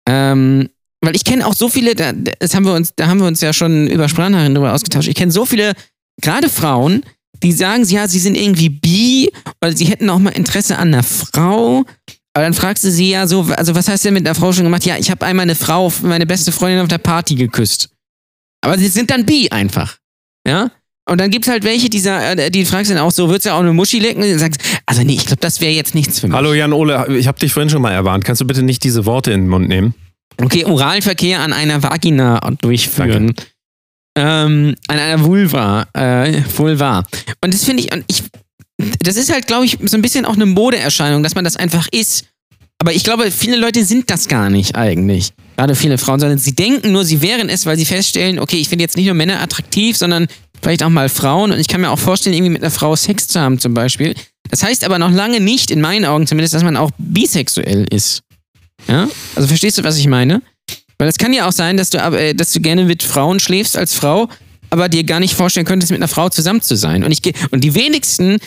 Ähm, 0.09 0.71
weil 1.01 1.17
ich 1.17 1.25
kenne 1.25 1.47
auch 1.47 1.55
so 1.55 1.69
viele, 1.69 1.95
da, 1.95 2.13
das 2.13 2.55
haben 2.55 2.65
wir 2.65 2.75
uns, 2.75 2.95
da 2.95 3.07
haben 3.07 3.21
wir 3.21 3.27
uns 3.27 3.41
ja 3.41 3.53
schon 3.53 3.87
über 3.87 4.09
Sprachnachrichten 4.09 4.55
drüber 4.55 4.73
ausgetauscht. 4.73 5.09
Ich 5.09 5.15
kenne 5.15 5.33
so 5.33 5.47
viele, 5.47 5.73
gerade 6.21 6.49
Frauen, 6.49 7.05
die 7.43 7.53
sagen, 7.53 7.85
ja, 7.85 8.07
sie 8.07 8.19
sind 8.19 8.37
irgendwie 8.37 8.69
bi 8.69 9.31
oder 9.63 9.75
sie 9.75 9.87
hätten 9.87 10.11
auch 10.11 10.19
mal 10.19 10.31
Interesse 10.31 10.77
an 10.77 10.89
einer 10.89 11.03
Frau. 11.03 11.85
Aber 12.35 12.45
dann 12.45 12.55
fragst 12.55 12.85
du 12.85 12.91
sie 12.91 13.11
ja 13.11 13.27
so, 13.27 13.43
also 13.57 13.75
was 13.75 13.89
hast 13.89 14.05
du 14.05 14.09
denn 14.09 14.15
mit 14.15 14.27
einer 14.27 14.35
Frau 14.35 14.53
schon 14.53 14.65
gemacht? 14.65 14.85
Ja, 14.85 14.99
ich 14.99 15.11
habe 15.11 15.25
einmal 15.25 15.45
eine 15.45 15.55
Frau, 15.55 15.93
meine 16.03 16.27
beste 16.27 16.53
Freundin 16.53 16.81
auf 16.81 16.89
der 16.89 16.99
Party 16.99 17.35
geküsst. 17.35 17.89
Aber 18.61 18.79
sie 18.79 18.89
sind 18.89 19.11
dann 19.11 19.25
bi 19.25 19.51
einfach. 19.51 19.97
Ja? 20.47 20.71
Und 21.09 21.19
dann 21.19 21.31
gibt 21.31 21.47
es 21.47 21.51
halt 21.51 21.65
welche, 21.65 21.89
die, 21.89 22.07
äh, 22.07 22.51
die 22.51 22.65
fragst 22.65 22.91
dann 22.91 22.99
auch 22.99 23.11
so, 23.11 23.29
würdest 23.29 23.47
du 23.47 23.51
auch 23.51 23.61
eine 23.61 23.73
Muschi 23.73 23.99
lecken? 23.99 24.23
Und 24.23 24.39
sagst 24.39 24.61
also 24.87 25.03
nee, 25.03 25.15
ich 25.15 25.27
glaube, 25.27 25.41
das 25.41 25.61
wäre 25.61 25.73
jetzt 25.73 25.95
nichts 25.95 26.21
für 26.21 26.29
mich. 26.29 26.37
Hallo 26.37 26.53
Jan 26.53 26.73
Ole, 26.73 27.17
ich 27.17 27.27
habe 27.27 27.39
dich 27.39 27.53
vorhin 27.53 27.71
schon 27.71 27.83
mal 27.83 27.93
erwarnt. 27.93 28.25
Kannst 28.25 28.41
du 28.43 28.47
bitte 28.47 28.63
nicht 28.63 28.85
diese 28.85 29.07
Worte 29.07 29.33
in 29.33 29.43
den 29.43 29.49
Mund 29.49 29.69
nehmen? 29.69 29.95
Okay, 30.43 30.65
Oralverkehr 30.65 31.41
an 31.41 31.53
einer 31.53 31.83
Vagina 31.83 32.41
durchführen. 32.61 33.35
Ähm, 34.17 34.75
an 34.89 34.99
einer 34.99 35.25
Vulva. 35.25 35.87
Äh, 35.93 36.43
Vulva. 36.57 37.05
Und 37.43 37.55
das 37.55 37.65
finde 37.65 37.83
ich, 37.83 37.91
ich, 38.09 38.23
das 39.01 39.17
ist 39.17 39.33
halt, 39.33 39.47
glaube 39.47 39.67
ich, 39.67 39.79
so 39.85 39.97
ein 39.97 40.03
bisschen 40.03 40.25
auch 40.25 40.35
eine 40.35 40.47
Modeerscheinung, 40.47 41.23
dass 41.23 41.35
man 41.35 41.45
das 41.45 41.57
einfach 41.57 41.89
ist. 41.93 42.27
Aber 42.79 42.95
ich 42.95 43.05
glaube, 43.05 43.31
viele 43.31 43.57
Leute 43.57 43.85
sind 43.85 44.09
das 44.09 44.27
gar 44.27 44.49
nicht 44.49 44.75
eigentlich. 44.75 45.33
Gerade 45.57 45.75
viele 45.75 45.99
Frauen, 45.99 46.19
sondern 46.19 46.39
sie 46.39 46.55
denken 46.55 46.93
nur, 46.93 47.05
sie 47.05 47.21
wären 47.21 47.51
es, 47.51 47.67
weil 47.67 47.77
sie 47.77 47.85
feststellen, 47.85 48.39
okay, 48.39 48.57
ich 48.57 48.71
finde 48.71 48.85
jetzt 48.85 48.97
nicht 48.97 49.05
nur 49.05 49.15
Männer 49.15 49.43
attraktiv, 49.43 49.99
sondern 49.99 50.29
vielleicht 50.63 50.83
auch 50.83 50.89
mal 50.89 51.11
Frauen. 51.11 51.53
Und 51.53 51.61
ich 51.61 51.69
kann 51.69 51.83
mir 51.83 51.91
auch 51.91 51.99
vorstellen, 51.99 52.35
irgendwie 52.35 52.53
mit 52.53 52.63
einer 52.63 52.71
Frau 52.71 52.97
Sex 52.97 53.29
zu 53.29 53.39
haben 53.39 53.59
zum 53.59 53.75
Beispiel. 53.75 54.15
Das 54.51 54.63
heißt 54.63 54.85
aber 54.85 54.99
noch 54.99 55.11
lange 55.11 55.41
nicht, 55.41 55.71
in 55.71 55.83
meinen 55.83 56.07
Augen 56.07 56.27
zumindest, 56.27 56.55
dass 56.55 56.65
man 56.65 56.77
auch 56.77 56.91
bisexuell 56.97 57.87
ist. 57.91 58.23
Ja? 58.89 59.09
Also 59.35 59.49
verstehst 59.49 59.79
du, 59.79 59.85
was 59.85 59.97
ich 59.97 60.07
meine? 60.07 60.43
Weil 60.99 61.09
es 61.09 61.19
kann 61.19 61.33
ja 61.33 61.49
auch 61.49 61.53
sein, 61.53 61.77
dass 61.77 61.91
du, 61.91 61.99
äh, 61.99 62.35
dass 62.35 62.53
du 62.53 62.61
gerne 62.61 62.85
mit 62.85 63.03
Frauen 63.03 63.41
schläfst 63.41 63.77
als 63.77 63.95
Frau, 63.95 64.29
aber 64.69 64.89
dir 64.89 65.05
gar 65.05 65.21
nicht 65.21 65.35
vorstellen 65.35 65.67
könntest, 65.67 65.91
mit 65.91 66.01
einer 66.01 66.09
Frau 66.09 66.29
zusammen 66.29 66.61
zu 66.61 66.77
sein. 66.77 67.05
Und, 67.05 67.13
ich, 67.13 67.35
und 67.51 67.65
die 67.65 67.75
wenigsten, 67.75 68.39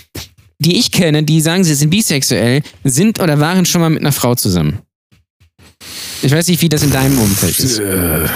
die 0.60 0.78
ich 0.78 0.92
kenne, 0.92 1.24
die 1.24 1.42
sagen, 1.42 1.64
sie 1.64 1.74
sind 1.74 1.90
bisexuell, 1.90 2.62
sind 2.84 3.20
oder 3.20 3.40
waren 3.40 3.66
schon 3.66 3.82
mal 3.82 3.90
mit 3.90 4.02
einer 4.02 4.12
Frau 4.12 4.36
zusammen. 4.36 4.80
Ich 6.22 6.32
weiß 6.32 6.48
nicht, 6.48 6.62
wie 6.62 6.70
das 6.70 6.84
in 6.84 6.92
deinem 6.92 7.18
Umfeld 7.18 7.60
ist. 7.60 7.80
Äh, 7.80 8.28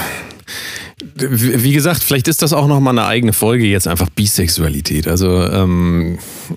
wie 1.15 1.73
gesagt, 1.73 2.03
vielleicht 2.03 2.27
ist 2.27 2.41
das 2.41 2.53
auch 2.53 2.67
noch 2.67 2.79
mal 2.79 2.91
eine 2.91 3.05
eigene 3.05 3.33
Folge 3.33 3.65
jetzt 3.65 3.87
einfach 3.87 4.09
Bisexualität. 4.09 5.07
Also 5.07 5.43
ähm, 5.43 6.17
äh, 6.17 6.53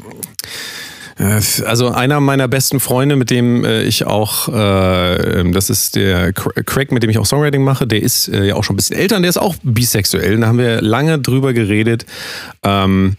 also 1.21 1.89
einer 1.89 2.21
meiner 2.21 2.49
besten 2.49 2.81
Freunde, 2.81 3.17
mit 3.17 3.31
dem 3.31 3.65
äh, 3.65 3.83
ich 3.83 4.07
auch, 4.07 4.49
äh, 4.49 5.51
das 5.53 5.69
ist 5.69 5.97
der 5.97 6.33
Cra- 6.33 6.63
Craig, 6.65 6.93
mit 6.93 7.03
dem 7.03 7.11
ich 7.11 7.19
auch 7.19 7.27
Songwriting 7.27 7.63
mache, 7.63 7.87
der 7.87 8.03
ist 8.03 8.29
äh, 8.29 8.47
ja 8.47 8.55
auch 8.55 8.65
schon 8.65 8.75
ein 8.75 8.77
bisschen 8.79 8.97
älter 8.97 9.17
und 9.17 9.23
der 9.23 9.29
ist 9.29 9.37
auch 9.37 9.55
bisexuell. 9.63 10.39
Da 10.41 10.47
haben 10.47 10.59
wir 10.59 10.81
lange 10.81 11.19
drüber 11.19 11.53
geredet. 11.53 12.07
Ähm, 12.65 13.17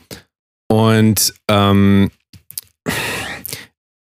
und 0.68 1.34
ähm, 1.50 2.10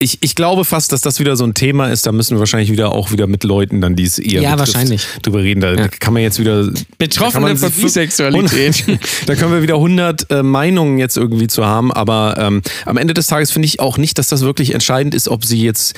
ich, 0.01 0.17
ich 0.21 0.35
glaube 0.35 0.65
fast, 0.65 0.91
dass 0.91 1.01
das 1.01 1.19
wieder 1.19 1.35
so 1.35 1.43
ein 1.45 1.53
Thema 1.53 1.87
ist. 1.89 2.05
Da 2.05 2.11
müssen 2.11 2.35
wir 2.35 2.39
wahrscheinlich 2.39 2.71
wieder 2.71 2.91
auch 2.91 3.11
wieder 3.11 3.27
mit 3.27 3.43
Leuten 3.43 3.81
dann, 3.81 3.95
die 3.95 4.03
es 4.03 4.17
eher 4.19 4.41
Ja, 4.41 4.57
wahrscheinlich. 4.57 5.05
drüber 5.21 5.43
reden. 5.43 5.61
Da 5.61 5.73
Ja. 5.75 5.87
kann 5.87 6.13
man 6.13 6.23
jetzt 6.23 6.39
wieder 6.39 6.69
Betroffene 6.97 7.55
von 7.55 7.71
Bisexualität. 7.71 8.83
da 9.27 9.35
können 9.35 9.51
wir 9.53 9.61
wieder 9.61 9.75
100 9.75 10.31
äh, 10.31 10.43
Meinungen 10.43 10.97
jetzt 10.97 11.17
irgendwie 11.17 11.47
zu 11.47 11.65
haben, 11.65 11.91
aber 11.93 12.35
ähm, 12.39 12.61
am 12.85 12.97
Ende 12.97 13.13
des 13.13 13.27
Tages 13.27 13.51
finde 13.51 13.67
ich 13.67 13.79
auch 13.79 13.97
nicht, 13.99 14.17
dass 14.17 14.27
das 14.27 14.41
wirklich 14.41 14.73
entscheidend 14.73 15.13
ist, 15.13 15.27
ob 15.29 15.45
sie 15.45 15.61
jetzt, 15.63 15.93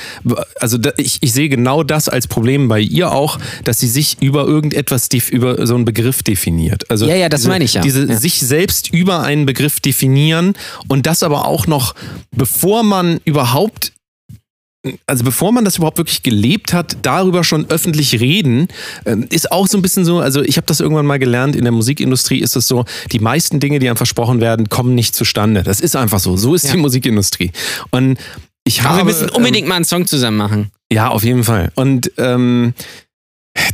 also 0.59 0.77
da, 0.77 0.91
ich, 0.97 1.19
ich 1.21 1.31
sehe 1.33 1.47
genau 1.49 1.83
das 1.83 2.09
als 2.09 2.27
Problem 2.27 2.67
bei 2.67 2.79
ihr 2.81 3.11
auch, 3.11 3.39
dass 3.63 3.79
sie 3.79 3.87
sich 3.87 4.17
über 4.21 4.45
irgendetwas, 4.45 5.07
über 5.31 5.65
so 5.65 5.75
einen 5.75 5.85
Begriff 5.85 6.23
definiert. 6.23 6.89
Also 6.91 7.07
Ja, 7.07 7.15
ja, 7.15 7.29
das 7.29 7.41
diese, 7.41 7.49
meine 7.49 7.63
ich 7.63 7.73
ja. 7.75 7.81
Diese 7.81 8.05
Ja. 8.05 8.17
sich 8.17 8.39
selbst 8.41 8.93
über 8.93 9.21
einen 9.23 9.45
Begriff 9.45 9.79
definieren 9.79 10.53
und 10.89 11.05
das 11.07 11.23
aber 11.23 11.47
auch 11.47 11.67
noch, 11.67 11.95
bevor 12.31 12.83
man 12.83 13.19
überhaupt 13.23 13.92
also 15.07 15.23
bevor 15.23 15.51
man 15.53 15.63
das 15.63 15.77
überhaupt 15.77 15.97
wirklich 15.97 16.23
gelebt 16.23 16.73
hat, 16.73 16.97
darüber 17.03 17.43
schon 17.43 17.69
öffentlich 17.69 18.19
reden, 18.19 18.67
ähm, 19.05 19.25
ist 19.29 19.51
auch 19.51 19.67
so 19.67 19.77
ein 19.77 19.81
bisschen 19.81 20.03
so, 20.03 20.19
also 20.19 20.41
ich 20.41 20.57
habe 20.57 20.67
das 20.67 20.79
irgendwann 20.81 21.05
mal 21.05 21.19
gelernt, 21.19 21.55
in 21.55 21.63
der 21.63 21.71
Musikindustrie 21.71 22.39
ist 22.39 22.55
es 22.57 22.67
so, 22.67 22.83
die 23.11 23.19
meisten 23.19 23.59
Dinge, 23.59 23.79
die 23.79 23.87
einem 23.87 23.95
versprochen 23.97 24.41
werden, 24.41 24.67
kommen 24.69 24.93
nicht 24.93 25.15
zustande. 25.15 25.63
Das 25.63 25.79
ist 25.79 25.95
einfach 25.95 26.19
so. 26.19 26.35
So 26.35 26.53
ist 26.53 26.65
Ja. 26.65 26.73
die 26.73 26.77
Musikindustrie. 26.79 27.51
Und 27.91 28.17
ich 28.65 28.81
Aber 28.81 28.89
habe, 28.89 28.97
wir 28.99 29.05
müssen 29.05 29.29
ähm, 29.29 29.35
unbedingt 29.35 29.67
mal 29.67 29.75
einen 29.75 29.85
Song 29.85 30.05
zusammen 30.05 30.37
machen. 30.37 30.71
ja, 30.91 31.07
auf 31.09 31.23
jeden 31.23 31.43
Fall. 31.43 31.71
Und 31.75 32.11
ähm, 32.17 32.73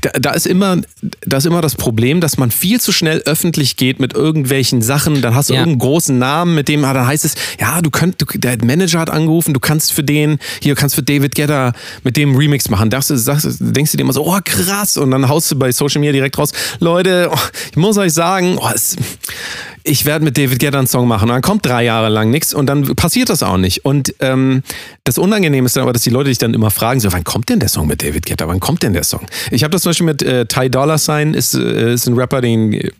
da, 0.01 0.09
da, 0.19 0.31
ist 0.31 0.47
immer, 0.47 0.77
da 1.21 1.37
ist 1.37 1.45
immer 1.45 1.61
das 1.61 1.75
Problem, 1.75 2.21
dass 2.21 2.37
man 2.37 2.51
viel 2.51 2.79
zu 2.79 2.91
schnell 2.91 3.21
öffentlich 3.25 3.75
geht 3.75 3.99
mit 3.99 4.13
irgendwelchen 4.13 4.81
Sachen. 4.81 5.21
Dann 5.21 5.35
hast 5.35 5.49
du 5.49 5.53
Ja. 5.53 5.61
irgendeinen 5.61 5.79
großen 5.79 6.17
Namen, 6.17 6.55
mit 6.55 6.67
dem 6.67 6.81
dann 6.81 7.05
heißt 7.07 7.25
es, 7.25 7.35
ja, 7.59 7.81
du 7.81 7.89
könnt, 7.89 8.21
du, 8.21 8.25
der 8.37 8.57
Manager 8.63 8.99
hat 8.99 9.09
angerufen, 9.09 9.53
du 9.53 9.59
kannst 9.59 9.93
für 9.93 10.03
den, 10.03 10.39
hier 10.61 10.75
kannst 10.75 10.95
für 10.95 11.03
David 11.03 11.35
Guetta 11.35 11.73
mit 12.03 12.17
dem 12.17 12.35
Remix 12.35 12.69
machen. 12.69 12.89
Das, 12.89 13.07
das, 13.07 13.57
denkst 13.59 13.91
du 13.91 13.97
dir 13.97 14.03
immer 14.03 14.13
so, 14.13 14.25
oh 14.25 14.39
krass, 14.43 14.97
und 14.97 15.11
dann 15.11 15.27
haust 15.29 15.51
du 15.51 15.57
bei 15.57 15.71
Social 15.71 15.99
Media 15.99 16.13
direkt 16.13 16.37
raus, 16.37 16.51
Leute, 16.79 17.29
oh, 17.31 17.37
ich 17.71 17.77
muss 17.77 17.97
euch 17.97 18.13
sagen, 18.13 18.57
oh, 18.59 18.69
es, 18.73 18.95
ich 19.83 20.05
werde 20.05 20.23
mit 20.23 20.37
David 20.37 20.59
Guetta 20.59 20.77
einen 20.77 20.87
Song 20.87 21.07
machen. 21.07 21.29
Und 21.29 21.35
dann 21.35 21.41
kommt 21.41 21.65
drei 21.65 21.83
Jahre 21.83 22.09
lang 22.09 22.29
nichts 22.29 22.53
und 22.53 22.67
dann 22.67 22.95
passiert 22.95 23.29
das 23.29 23.43
auch 23.43 23.57
nicht. 23.57 23.85
Und 23.85 24.13
ähm, 24.19 24.61
das 25.03 25.17
Unangenehme 25.17 25.65
ist 25.65 25.75
dann 25.75 25.83
aber, 25.83 25.93
dass 25.93 26.03
die 26.03 26.09
Leute 26.09 26.29
dich 26.29 26.37
dann 26.37 26.53
immer 26.53 26.69
fragen, 26.69 26.99
so, 26.99 27.11
wann 27.11 27.23
kommt 27.23 27.49
denn 27.49 27.59
der 27.59 27.69
Song 27.69 27.87
mit 27.87 28.03
David 28.03 28.25
Guetta? 28.25 28.47
Wann 28.47 28.59
kommt 28.59 28.83
denn 28.83 28.93
der 28.93 29.03
Song? 29.03 29.21
Ich 29.51 29.63
habe 29.63 29.71
das 29.71 29.78
zum 29.83 29.89
Beispiel 29.91 30.05
mit 30.05 30.21
äh, 30.23 30.45
Ty 30.45 30.69
Dolla 30.69 30.97
Sign, 30.97 31.33
ist, 31.33 31.53
äh, 31.55 31.93
ist 31.93 32.07
ein 32.07 32.15
Rapper, 32.15 32.41
den 32.41 32.73
äh, 32.73 32.91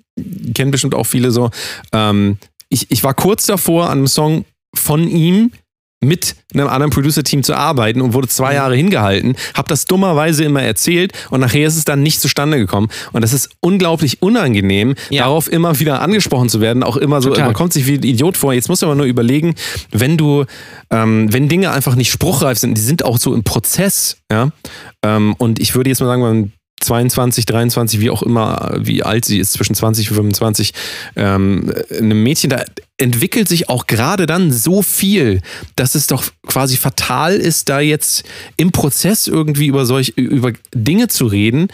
kennen 0.53 0.71
bestimmt 0.71 0.95
auch 0.95 1.05
viele 1.05 1.31
so. 1.31 1.49
Ähm, 1.93 2.37
ich, 2.69 2.91
ich 2.91 3.03
war 3.03 3.13
kurz 3.13 3.45
davor, 3.45 3.85
an 3.89 3.99
einem 3.99 4.07
Song 4.07 4.45
von 4.75 5.07
ihm 5.07 5.51
mit 6.01 6.35
einem 6.53 6.69
anderen 6.69 6.91
Producer-Team 6.91 7.43
zu 7.43 7.55
arbeiten 7.55 7.99
und 7.99 8.13
wurde 8.13 8.29
zwei 8.29 8.53
Jahre 8.53 8.73
hingehalten, 8.73 9.35
habe 9.53 9.67
das 9.67 9.83
dummerweise 9.83 10.45
immer 10.45 10.61
erzählt 10.61 11.11
und 11.29 11.41
nachher 11.41 11.67
ist 11.67 11.75
es 11.75 11.83
dann 11.83 12.01
nicht 12.01 12.21
zustande 12.21 12.57
gekommen. 12.57 12.87
Und 13.11 13.21
das 13.21 13.33
ist 13.33 13.49
unglaublich 13.59 14.21
unangenehm, 14.21 14.95
Ja. 15.09 15.23
darauf 15.23 15.51
immer 15.51 15.77
wieder 15.81 16.01
angesprochen 16.01 16.47
zu 16.47 16.61
werden, 16.61 16.83
auch 16.83 16.95
immer 16.95 17.21
so, 17.21 17.29
Total. 17.31 17.45
man 17.47 17.53
kommt 17.53 17.73
sich 17.73 17.85
wie 17.85 17.95
ein 17.95 18.03
Idiot 18.03 18.37
vor. 18.37 18.53
Jetzt 18.53 18.69
musst 18.69 18.81
du 18.81 18.85
aber 18.85 18.95
nur 18.95 19.07
überlegen, 19.07 19.55
wenn 19.91 20.15
du, 20.15 20.45
ähm, 20.89 21.33
wenn 21.33 21.49
Dinge 21.49 21.71
einfach 21.71 21.95
nicht 21.95 22.11
spruchreif 22.11 22.57
sind, 22.59 22.77
die 22.77 22.81
sind 22.81 23.03
auch 23.03 23.17
so 23.17 23.33
im 23.33 23.43
Prozess, 23.43 24.19
ja. 24.31 24.51
Ähm, 25.03 25.35
und 25.37 25.59
ich 25.59 25.75
würde 25.75 25.89
jetzt 25.89 25.99
mal 25.99 26.07
sagen, 26.07 26.23
wenn 26.23 26.53
22, 26.79 27.45
23, 27.45 27.99
wie 27.99 28.09
auch 28.09 28.23
immer, 28.23 28.77
wie 28.79 29.03
alt 29.03 29.25
sie 29.25 29.39
ist, 29.39 29.53
zwischen 29.53 29.75
20 29.75 30.09
und 30.09 30.15
25, 30.15 30.73
ähm, 31.15 31.73
einem 31.91 32.23
Mädchen, 32.23 32.49
da 32.49 32.63
entwickelt 32.97 33.47
sich 33.47 33.69
auch 33.69 33.87
gerade 33.87 34.25
dann 34.25 34.51
so 34.51 34.81
viel, 34.81 35.41
dass 35.75 35.95
es 35.95 36.07
doch 36.07 36.25
quasi 36.47 36.77
fatal 36.77 37.35
ist, 37.35 37.69
da 37.69 37.79
jetzt 37.79 38.23
im 38.57 38.71
Prozess 38.71 39.27
irgendwie 39.27 39.67
über 39.67 39.85
solch, 39.85 40.09
über 40.17 40.53
Dinge 40.73 41.07
zu 41.07 41.27
reden, 41.27 41.69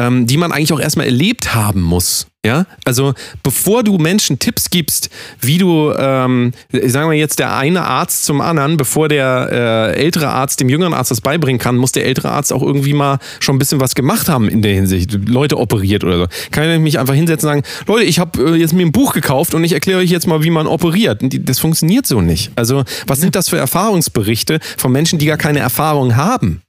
ähm, 0.00 0.26
die 0.26 0.36
man 0.36 0.50
eigentlich 0.50 0.72
auch 0.72 0.80
erstmal 0.80 1.06
erlebt 1.06 1.54
haben 1.54 1.82
muss. 1.82 2.26
Ja, 2.44 2.64
also 2.86 3.12
bevor 3.42 3.82
du 3.82 3.98
Menschen 3.98 4.38
Tipps 4.38 4.70
gibst, 4.70 5.10
wie 5.42 5.58
du, 5.58 5.92
ähm, 5.92 6.52
sagen 6.72 7.10
wir 7.10 7.18
jetzt 7.18 7.38
der 7.38 7.54
eine 7.54 7.82
Arzt 7.82 8.24
zum 8.24 8.40
anderen, 8.40 8.78
bevor 8.78 9.10
der 9.10 9.92
äh, 9.92 10.02
ältere 10.02 10.28
Arzt 10.28 10.58
dem 10.60 10.70
jüngeren 10.70 10.94
Arzt 10.94 11.10
das 11.10 11.20
beibringen 11.20 11.58
kann, 11.58 11.76
muss 11.76 11.92
der 11.92 12.06
ältere 12.06 12.30
Arzt 12.30 12.50
auch 12.54 12.62
irgendwie 12.62 12.94
mal 12.94 13.18
schon 13.40 13.56
ein 13.56 13.58
bisschen 13.58 13.78
was 13.78 13.94
gemacht 13.94 14.30
haben 14.30 14.48
in 14.48 14.62
der 14.62 14.72
Hinsicht, 14.72 15.12
Leute 15.28 15.58
operiert 15.58 16.02
oder 16.02 16.16
so. 16.16 16.26
Kann 16.50 16.70
ich 16.70 16.80
mich 16.80 16.98
einfach 16.98 17.12
hinsetzen 17.12 17.46
und 17.46 17.56
sagen, 17.56 17.74
Leute, 17.86 18.06
ich 18.06 18.18
habe 18.18 18.54
äh, 18.54 18.56
jetzt 18.56 18.72
mir 18.72 18.86
ein 18.86 18.92
Buch 18.92 19.12
gekauft 19.12 19.52
und 19.52 19.62
ich 19.62 19.72
erkläre 19.72 19.98
euch 20.00 20.10
jetzt 20.10 20.26
mal, 20.26 20.42
wie 20.42 20.50
man 20.50 20.66
operiert. 20.66 21.20
Das 21.20 21.58
funktioniert 21.58 22.06
so 22.06 22.22
nicht. 22.22 22.52
Also 22.56 22.84
was 23.06 23.20
sind 23.20 23.36
das 23.36 23.50
für 23.50 23.58
Erfahrungsberichte 23.58 24.60
von 24.78 24.92
Menschen, 24.92 25.18
die 25.18 25.26
gar 25.26 25.36
keine 25.36 25.58
Erfahrung 25.58 26.16
haben? 26.16 26.62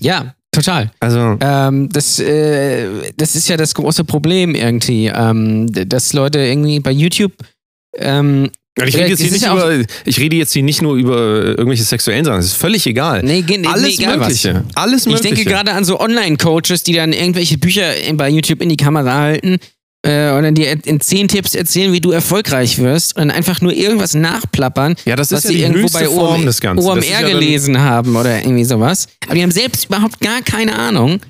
Ja, 0.00 0.34
total. 0.52 0.90
Also 1.00 1.36
Ähm, 1.40 1.88
das, 1.90 2.18
äh, 2.18 2.88
das 3.16 3.36
ist 3.36 3.48
ja 3.48 3.56
das 3.56 3.74
große 3.74 4.04
Problem 4.04 4.54
irgendwie, 4.54 5.06
ähm, 5.06 5.66
dass 5.88 6.12
Leute 6.12 6.38
irgendwie 6.40 6.80
bei 6.80 6.90
YouTube 6.92 7.32
ähm, 7.96 8.50
Ich 8.78 8.96
rede, 8.96 9.08
jetzt 9.08 9.20
das 9.20 9.20
hier 9.20 9.32
nicht 9.32 9.46
über, 9.46 9.84
ich 10.04 10.18
rede 10.18 10.36
jetzt 10.36 10.52
hier 10.52 10.62
nicht 10.62 10.80
nur 10.82 10.94
über 10.96 11.16
äh, 11.16 11.48
irgendwelche 11.50 11.82
sexuellen 11.84 12.24
Sachen. 12.24 12.38
Es 12.40 12.46
ist 12.46 12.56
völlig 12.56 12.86
egal. 12.86 13.22
Nee, 13.24 13.44
nee, 13.46 13.66
Alles 13.66 13.98
egal 13.98 14.20
was. 14.20 14.28
Mögliche. 14.28 14.64
Alles 14.74 15.06
Ich 15.06 15.12
Mögliche. 15.12 15.34
denke 15.34 15.50
gerade 15.50 15.72
an 15.72 15.84
so 15.84 15.98
Online-Coaches, 16.00 16.82
die 16.84 16.94
dann 16.94 17.12
irgendwelche 17.12 17.58
Bücher 17.58 17.92
bei 18.14 18.28
YouTube 18.28 18.62
in 18.62 18.68
die 18.68 18.76
Kamera 18.76 19.14
halten 19.14 19.58
äh, 20.02 20.30
und 20.32 20.42
dann 20.42 20.54
dir 20.54 20.76
in 20.84 21.00
zehn 21.00 21.28
Tipps 21.28 21.54
erzählen, 21.54 21.92
wie 21.92 22.00
du 22.00 22.10
erfolgreich 22.10 22.78
wirst 22.78 23.16
und 23.16 23.22
dann 23.28 23.30
einfach 23.30 23.60
nur 23.60 23.72
irgendwas 23.72 24.14
nachplappern, 24.14 24.94
Ja, 25.04 25.16
das 25.16 25.30
was 25.32 25.40
ist 25.40 25.44
ja 25.44 25.50
sie 25.50 25.56
die 25.56 25.62
irgendwo 25.64 25.88
bei 25.88 26.06
Form 26.06 26.40
OM, 26.40 26.46
des 26.46 26.60
Ganzen. 26.60 26.86
Das 26.86 26.96
ist 27.04 27.10
OMR 27.10 27.20
ja 27.20 27.28
gelesen 27.28 27.78
haben 27.80 28.16
oder 28.16 28.38
irgendwie 28.40 28.64
sowas. 28.64 29.08
Aber 29.26 29.34
die 29.34 29.42
haben 29.42 29.50
selbst 29.50 29.86
überhaupt 29.86 30.20
gar 30.20 30.40
keine 30.42 30.78
Ahnung. 30.78 31.20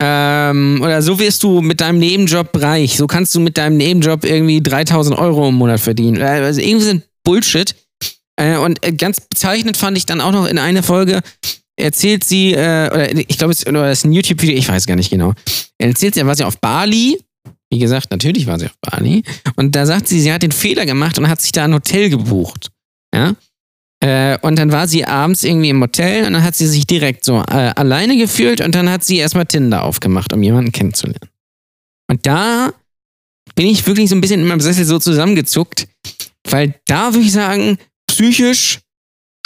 Ähm, 0.00 0.80
oder 0.82 1.02
so 1.02 1.18
wirst 1.18 1.42
du 1.42 1.60
mit 1.60 1.80
deinem 1.80 1.98
Nebenjob 1.98 2.50
reich. 2.60 2.96
So 2.96 3.06
kannst 3.06 3.34
du 3.34 3.40
mit 3.40 3.58
deinem 3.58 3.76
Nebenjob 3.76 4.24
irgendwie 4.24 4.62
3000 4.62 5.18
Euro 5.18 5.48
im 5.48 5.56
Monat 5.56 5.80
verdienen. 5.80 6.20
Äh, 6.20 6.24
Also 6.24 6.60
irgendwie 6.60 6.84
sind 6.86 7.02
Bullshit. 7.24 7.74
Äh, 8.36 8.56
und 8.58 8.84
äh, 8.86 8.92
ganz 8.92 9.20
bezeichnend 9.20 9.76
fand 9.76 9.96
ich 9.98 10.06
dann 10.06 10.20
auch 10.20 10.30
noch 10.30 10.46
in 10.46 10.58
einer 10.58 10.84
Folge, 10.84 11.20
erzählt 11.76 12.22
sie, 12.22 12.52
äh, 12.52 12.88
oder 12.92 13.10
ich 13.16 13.38
glaube, 13.38 13.52
es 13.52 13.66
oder 13.66 13.86
es 13.90 13.98
ist 14.00 14.04
ein 14.04 14.12
YouTube-Video, 14.12 14.56
ich 14.56 14.68
weiß 14.68 14.86
gar 14.86 14.94
nicht 14.94 15.10
genau. 15.10 15.34
Erzählt 15.78 16.14
sie, 16.14 16.24
war 16.24 16.36
sie 16.36 16.44
auf 16.44 16.58
Bali 16.60 17.18
Wie 17.70 17.78
gesagt, 17.78 18.10
natürlich 18.10 18.46
war 18.46 18.58
sie 18.58 18.66
auf 18.66 18.78
Bali. 18.80 19.22
Und 19.56 19.76
da 19.76 19.84
sagt 19.84 20.08
sie, 20.08 20.20
sie 20.20 20.32
hat 20.32 20.42
den 20.42 20.52
Fehler 20.52 20.86
gemacht 20.86 21.18
und 21.18 21.28
hat 21.28 21.40
sich 21.40 21.52
da 21.52 21.64
ein 21.64 21.74
Hotel 21.74 22.08
gebucht. 22.08 22.70
Ja. 23.14 23.34
Äh, 24.00 24.38
und 24.42 24.56
dann 24.56 24.72
war 24.72 24.86
sie 24.86 25.04
abends 25.04 25.42
irgendwie 25.42 25.70
im 25.70 25.82
Hotel 25.82 26.26
und 26.26 26.32
dann 26.32 26.44
hat 26.44 26.54
sie 26.54 26.66
sich 26.66 26.86
direkt 26.86 27.24
so 27.24 27.38
äh, 27.38 27.72
alleine 27.74 28.16
gefühlt 28.16 28.60
und 28.60 28.74
dann 28.74 28.88
hat 28.88 29.04
sie 29.04 29.16
erstmal 29.16 29.46
Tinder 29.46 29.82
aufgemacht, 29.82 30.32
um 30.32 30.42
jemanden 30.42 30.72
kennenzulernen. 30.72 31.28
Und 32.10 32.24
da 32.24 32.72
bin 33.54 33.66
ich 33.66 33.86
wirklich 33.86 34.08
so 34.08 34.14
ein 34.14 34.20
bisschen 34.20 34.40
in 34.40 34.46
meinem 34.46 34.60
Sessel 34.60 34.84
so 34.84 34.98
zusammengezuckt, 34.98 35.88
weil 36.48 36.74
da 36.86 37.12
würde 37.12 37.26
ich 37.26 37.32
sagen, 37.32 37.76
psychisch 38.06 38.78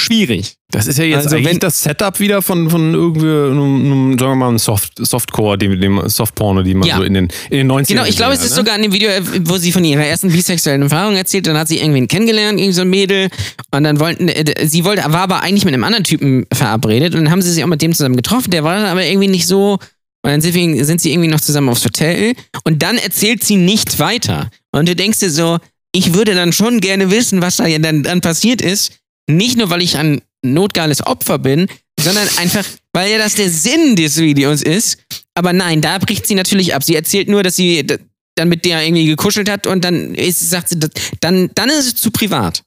schwierig. 0.02 0.54
Das 0.70 0.86
ist 0.86 0.98
ja 0.98 1.04
jetzt 1.04 1.24
Also 1.24 1.36
eigentlich 1.36 1.46
wenn- 1.52 1.58
das 1.60 1.82
Setup 1.82 2.18
wieder 2.20 2.42
von, 2.42 2.68
von 2.70 2.92
irgendwie 2.94 3.26
einem, 3.26 4.18
sagen 4.18 4.32
wir 4.32 4.34
mal, 4.36 4.48
einem 4.48 4.58
Soft, 4.58 4.92
Softcore, 4.98 5.56
dem, 5.58 5.80
dem 5.80 6.08
Softporno, 6.08 6.62
die 6.62 6.74
man 6.74 6.88
Ja. 6.88 6.96
so 6.96 7.02
in 7.02 7.14
den, 7.14 7.28
in 7.50 7.58
den 7.58 7.66
90ern 7.70 7.86
Genau, 7.88 8.04
ich 8.04 8.16
glaube, 8.16 8.34
es 8.34 8.42
ist 8.42 8.50
ne? 8.50 8.56
sogar 8.56 8.76
in 8.76 8.82
dem 8.82 8.92
Video, 8.92 9.10
wo 9.44 9.56
sie 9.58 9.72
von 9.72 9.84
ihrer 9.84 10.04
ersten 10.04 10.30
bisexuellen 10.30 10.82
Erfahrung 10.82 11.14
erzählt, 11.16 11.46
dann 11.46 11.56
hat 11.56 11.68
sie 11.68 11.78
irgendwen 11.78 12.08
kennengelernt, 12.08 12.58
irgendwie 12.58 12.72
so 12.74 12.82
ein 12.82 12.90
Mädel, 12.90 13.28
und 13.70 13.84
dann 13.84 14.00
wollten, 14.00 14.28
äh, 14.28 14.66
sie 14.66 14.84
wollte, 14.84 15.02
war 15.04 15.20
aber 15.22 15.42
eigentlich 15.42 15.64
mit 15.64 15.74
einem 15.74 15.84
anderen 15.84 16.04
Typen 16.04 16.46
verabredet, 16.52 17.14
und 17.14 17.24
dann 17.24 17.30
haben 17.32 17.42
sie 17.42 17.50
sich 17.52 17.62
auch 17.64 17.68
mit 17.68 17.82
dem 17.82 17.92
zusammen 17.94 18.16
getroffen, 18.16 18.50
der 18.50 18.64
war 18.64 18.74
dann 18.76 18.86
aber 18.86 19.04
irgendwie 19.04 19.28
nicht 19.28 19.46
so, 19.46 19.78
und 20.24 20.30
dann 20.30 20.40
sind, 20.40 20.52
sie 21.00 21.12
irgendwie 21.12 21.28
noch 21.28 21.40
zusammen 21.40 21.68
aufs 21.68 21.84
Hotel, 21.84 22.34
und 22.64 22.82
dann 22.82 22.96
erzählt 22.96 23.42
sie 23.44 23.56
nicht 23.56 23.98
weiter. 23.98 24.48
Und 24.70 24.88
du 24.88 24.94
denkst 24.96 25.18
dir 25.18 25.30
so, 25.30 25.58
ich 25.94 26.14
würde 26.14 26.34
dann 26.34 26.52
schon 26.52 26.80
gerne 26.80 27.10
wissen, 27.10 27.42
was 27.42 27.56
da 27.56 27.66
ja 27.66 27.78
dann, 27.78 28.02
dann 28.02 28.20
passiert 28.22 28.62
ist, 28.62 28.92
nicht 29.36 29.56
nur, 29.58 29.70
weil 29.70 29.82
ich 29.82 29.96
ein 29.96 30.20
notgeiles 30.44 31.06
Opfer 31.06 31.38
bin, 31.38 31.66
sondern 32.00 32.28
einfach, 32.38 32.64
weil 32.92 33.10
ja 33.10 33.18
das 33.18 33.34
der 33.34 33.48
Sinn 33.50 33.96
des 33.96 34.18
Videos 34.18 34.62
ist. 34.62 34.98
Aber 35.34 35.52
nein, 35.52 35.80
da 35.80 35.98
bricht 35.98 36.26
sie 36.26 36.34
natürlich 36.34 36.74
ab. 36.74 36.82
Sie 36.82 36.94
erzählt 36.94 37.28
nur, 37.28 37.42
dass 37.42 37.56
sie 37.56 37.86
dann 38.34 38.48
mit 38.48 38.64
der 38.64 38.82
irgendwie 38.84 39.06
gekuschelt 39.06 39.50
hat 39.50 39.66
und 39.66 39.84
dann 39.84 40.14
ist, 40.14 40.50
sagt 40.50 40.70
sie, 40.70 40.78
dann, 41.20 41.50
dann 41.54 41.68
ist 41.68 41.86
es 41.86 41.94
zu 41.96 42.10
privat. 42.10 42.62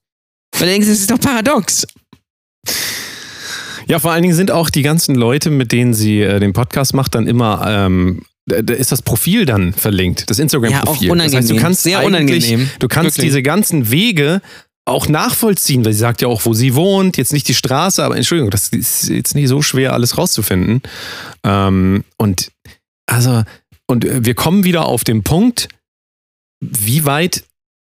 Weil 0.58 0.68
du 0.68 0.74
denkst, 0.74 0.88
das 0.88 1.00
ist 1.00 1.12
doch 1.12 1.20
paradox. 1.20 1.86
Ja, 3.88 4.00
vor 4.00 4.12
allen 4.12 4.24
Dingen 4.24 4.36
sind 4.36 4.52
auch 4.52 4.70
die 4.70 4.82
ganzen 4.82 5.16
Leute, 5.16 5.50
mit 5.52 5.72
denen 5.72 5.94
sie 5.94 6.22
äh, 6.22 6.40
den 6.40 6.54
Podcast 6.54 6.94
macht, 6.94 7.14
dann 7.14 7.28
immer, 7.28 7.66
ähm, 7.68 8.24
ist 8.48 8.92
das 8.92 9.02
Profil 9.02 9.46
dann 9.46 9.74
verlinkt, 9.74 10.30
das 10.30 10.40
Instagram-Profil. 10.40 11.08
Ja, 11.08 11.14
auch 11.14 11.18
Das 11.18 11.34
heißt, 11.34 11.50
du 11.50 11.54
unangenehm. 11.54 11.62
kannst 11.62 11.84
Sehr 11.84 12.04
unangenehm. 12.04 12.70
du 12.80 12.88
kannst 12.88 13.18
Wirklich. 13.18 13.26
diese 13.32 13.44
ganzen 13.44 13.92
Wege 13.92 14.42
auch 14.86 15.08
nachvollziehen, 15.08 15.84
weil 15.84 15.94
sie 15.94 16.00
sagt 16.00 16.22
ja 16.22 16.28
auch, 16.28 16.46
wo 16.46 16.54
sie 16.54 16.76
wohnt, 16.76 17.18
jetzt 17.18 17.34
nicht 17.34 17.48
die 17.48 17.56
Straße, 17.56 18.04
aber 18.04 18.16
Entschuldigung, 18.16 18.52
das 18.52 18.70
ist 18.70 19.10
jetzt 19.10 19.34
nicht 19.34 19.48
so 19.48 19.62
schwer, 19.64 19.94
alles 19.94 20.18
rauszufinden. 20.18 20.82
Ähm, 21.44 22.04
und 22.18 22.52
also, 23.08 23.44
und 23.88 24.06
wir 24.26 24.36
kommen 24.36 24.64
wieder 24.64 24.86
auf 24.86 25.04
den 25.04 25.24
Punkt, 25.24 25.70
wie 26.62 27.06
weit, 27.06 27.44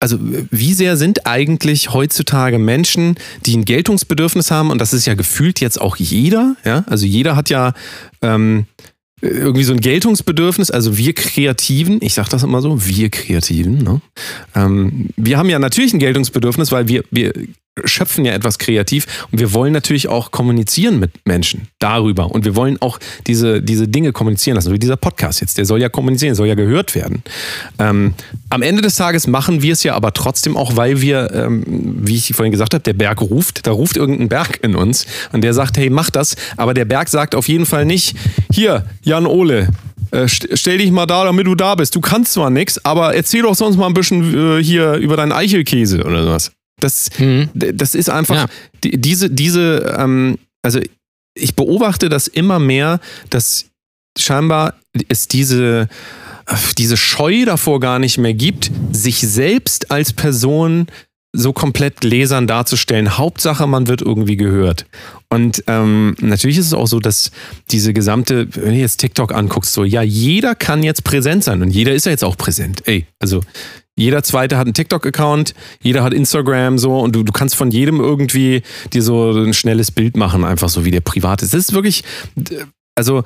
also 0.00 0.18
wie 0.20 0.74
sehr 0.74 0.96
sind 0.96 1.26
eigentlich 1.26 1.92
heutzutage 1.92 2.58
Menschen, 2.58 3.16
die 3.46 3.56
ein 3.56 3.64
Geltungsbedürfnis 3.64 4.50
haben, 4.50 4.70
und 4.70 4.78
das 4.78 4.92
ist 4.92 5.06
ja 5.06 5.14
gefühlt 5.14 5.60
jetzt 5.60 5.80
auch 5.80 5.96
jeder, 5.96 6.56
ja, 6.64 6.84
also 6.88 7.06
jeder 7.06 7.36
hat 7.36 7.48
ja 7.50 7.72
ähm, 8.20 8.66
irgendwie 9.22 9.62
so 9.62 9.72
ein 9.72 9.80
Geltungsbedürfnis, 9.80 10.70
also 10.70 10.98
wir 10.98 11.12
Kreativen, 11.14 11.98
ich 12.02 12.14
sage 12.14 12.28
das 12.30 12.42
immer 12.42 12.60
so, 12.60 12.84
wir 12.84 13.08
Kreativen, 13.08 13.78
ne? 13.78 14.00
ähm, 14.54 15.08
wir 15.16 15.38
haben 15.38 15.48
ja 15.48 15.60
natürlich 15.60 15.94
ein 15.94 16.00
Geltungsbedürfnis, 16.00 16.72
weil 16.72 16.88
wir, 16.88 17.04
wir 17.10 17.32
schöpfen 17.84 18.24
ja 18.24 18.32
etwas 18.32 18.58
kreativ. 18.58 19.26
Und 19.30 19.38
wir 19.38 19.54
wollen 19.54 19.72
natürlich 19.72 20.08
auch 20.08 20.30
kommunizieren 20.30 21.00
mit 21.00 21.10
Menschen 21.26 21.68
darüber. 21.78 22.30
Und 22.30 22.44
wir 22.44 22.54
wollen 22.54 22.76
auch 22.82 22.98
diese, 23.26 23.62
diese 23.62 23.88
Dinge 23.88 24.12
kommunizieren 24.12 24.56
lassen, 24.56 24.72
wie 24.72 24.78
dieser 24.78 24.96
Podcast 24.96 25.40
jetzt, 25.40 25.56
der 25.56 25.64
soll 25.64 25.80
ja 25.80 25.88
kommunizieren, 25.88 26.34
soll 26.34 26.48
ja 26.48 26.54
gehört 26.54 26.94
werden. 26.94 27.22
Ähm, 27.78 28.12
am 28.50 28.60
Ende 28.62 28.82
des 28.82 28.96
Tages 28.96 29.26
machen 29.26 29.62
wir 29.62 29.72
es 29.72 29.82
ja 29.84 29.94
aber 29.94 30.12
trotzdem 30.12 30.56
auch, 30.56 30.76
weil 30.76 31.00
wir, 31.00 31.32
ähm, 31.32 31.64
wie 31.66 32.16
ich 32.16 32.34
vorhin 32.34 32.52
gesagt 32.52 32.74
habe, 32.74 32.82
der 32.82 32.92
Berg 32.92 33.22
ruft, 33.22 33.66
da 33.66 33.70
ruft 33.70 33.96
irgendein 33.96 34.28
Berg 34.28 34.58
in 34.62 34.74
uns. 34.76 35.06
Und 35.32 35.42
der 35.42 35.54
sagt, 35.54 35.78
hey, 35.78 35.88
mach 35.88 36.10
das, 36.10 36.36
aber 36.58 36.74
der 36.74 36.84
Berg 36.84 37.08
sagt 37.08 37.34
auf 37.34 37.48
jeden 37.48 37.64
Fall 37.64 37.86
nicht, 37.86 38.14
hier, 38.52 38.84
Jan 39.02 39.26
Ole, 39.26 39.68
äh, 40.10 40.24
st- 40.24 40.56
stell 40.58 40.76
dich 40.76 40.90
mal 40.90 41.06
da, 41.06 41.24
damit 41.24 41.46
du 41.46 41.54
da 41.54 41.74
bist. 41.74 41.94
Du 41.94 42.02
kannst 42.02 42.34
zwar 42.34 42.50
nichts, 42.50 42.84
aber 42.84 43.14
erzähl 43.14 43.42
doch 43.42 43.54
sonst 43.54 43.78
mal 43.78 43.86
ein 43.86 43.94
bisschen 43.94 44.58
äh, 44.58 44.62
hier 44.62 44.94
über 44.94 45.16
deinen 45.16 45.32
Eichelkäse 45.32 46.04
oder 46.04 46.22
sowas. 46.22 46.52
Das, 46.82 47.10
Mhm. 47.18 47.48
das 47.54 47.94
ist 47.94 48.10
einfach 48.10 48.34
Ja. 48.34 48.46
die, 48.84 49.00
diese, 49.00 49.30
diese, 49.30 49.94
ähm, 49.98 50.38
also 50.62 50.80
ich 51.34 51.54
beobachte 51.56 52.08
das 52.08 52.26
immer 52.26 52.58
mehr, 52.58 53.00
dass 53.30 53.66
scheinbar 54.18 54.74
es 55.08 55.28
diese, 55.28 55.88
äh, 56.46 56.54
diese 56.78 56.96
Scheu 56.96 57.44
davor 57.44 57.80
gar 57.80 57.98
nicht 57.98 58.18
mehr 58.18 58.34
gibt, 58.34 58.70
sich 58.92 59.18
selbst 59.20 59.90
als 59.90 60.12
Person 60.12 60.86
so 61.34 61.54
komplett 61.54 62.02
gläsern 62.02 62.46
darzustellen. 62.46 63.16
Hauptsache, 63.16 63.66
man 63.66 63.86
wird 63.86 64.02
irgendwie 64.02 64.36
gehört. 64.36 64.84
Und 65.30 65.64
ähm, 65.66 66.14
natürlich 66.20 66.58
ist 66.58 66.66
es 66.66 66.74
auch 66.74 66.86
so, 66.86 67.00
dass 67.00 67.30
diese 67.70 67.94
gesamte, 67.94 68.48
wenn 68.54 68.74
du 68.74 68.78
jetzt 68.80 68.98
TikTok 68.98 69.32
anguckst, 69.34 69.72
so, 69.72 69.82
ja, 69.84 70.02
jeder 70.02 70.54
kann 70.54 70.82
jetzt 70.82 71.04
präsent 71.04 71.42
sein 71.42 71.62
und 71.62 71.70
jeder 71.70 71.94
ist 71.94 72.04
ja 72.04 72.12
jetzt 72.12 72.22
auch 72.24 72.36
präsent. 72.36 72.82
Ey, 72.86 73.06
also 73.18 73.40
jeder 73.96 74.22
zweite 74.22 74.56
hat 74.56 74.66
einen 74.66 74.74
TikTok-Account, 74.74 75.54
jeder 75.82 76.02
hat 76.02 76.14
Instagram 76.14 76.78
so 76.78 76.98
und 76.98 77.14
du, 77.14 77.22
du 77.22 77.32
kannst 77.32 77.56
von 77.56 77.70
jedem 77.70 78.00
irgendwie 78.00 78.62
dir 78.92 79.02
so 79.02 79.32
ein 79.32 79.54
schnelles 79.54 79.90
Bild 79.90 80.16
machen, 80.16 80.44
einfach 80.44 80.68
so 80.68 80.84
wie 80.84 80.90
der 80.90 81.00
privat 81.00 81.42
ist. 81.42 81.52
Das 81.52 81.60
ist 81.60 81.72
wirklich, 81.74 82.02
also 82.94 83.22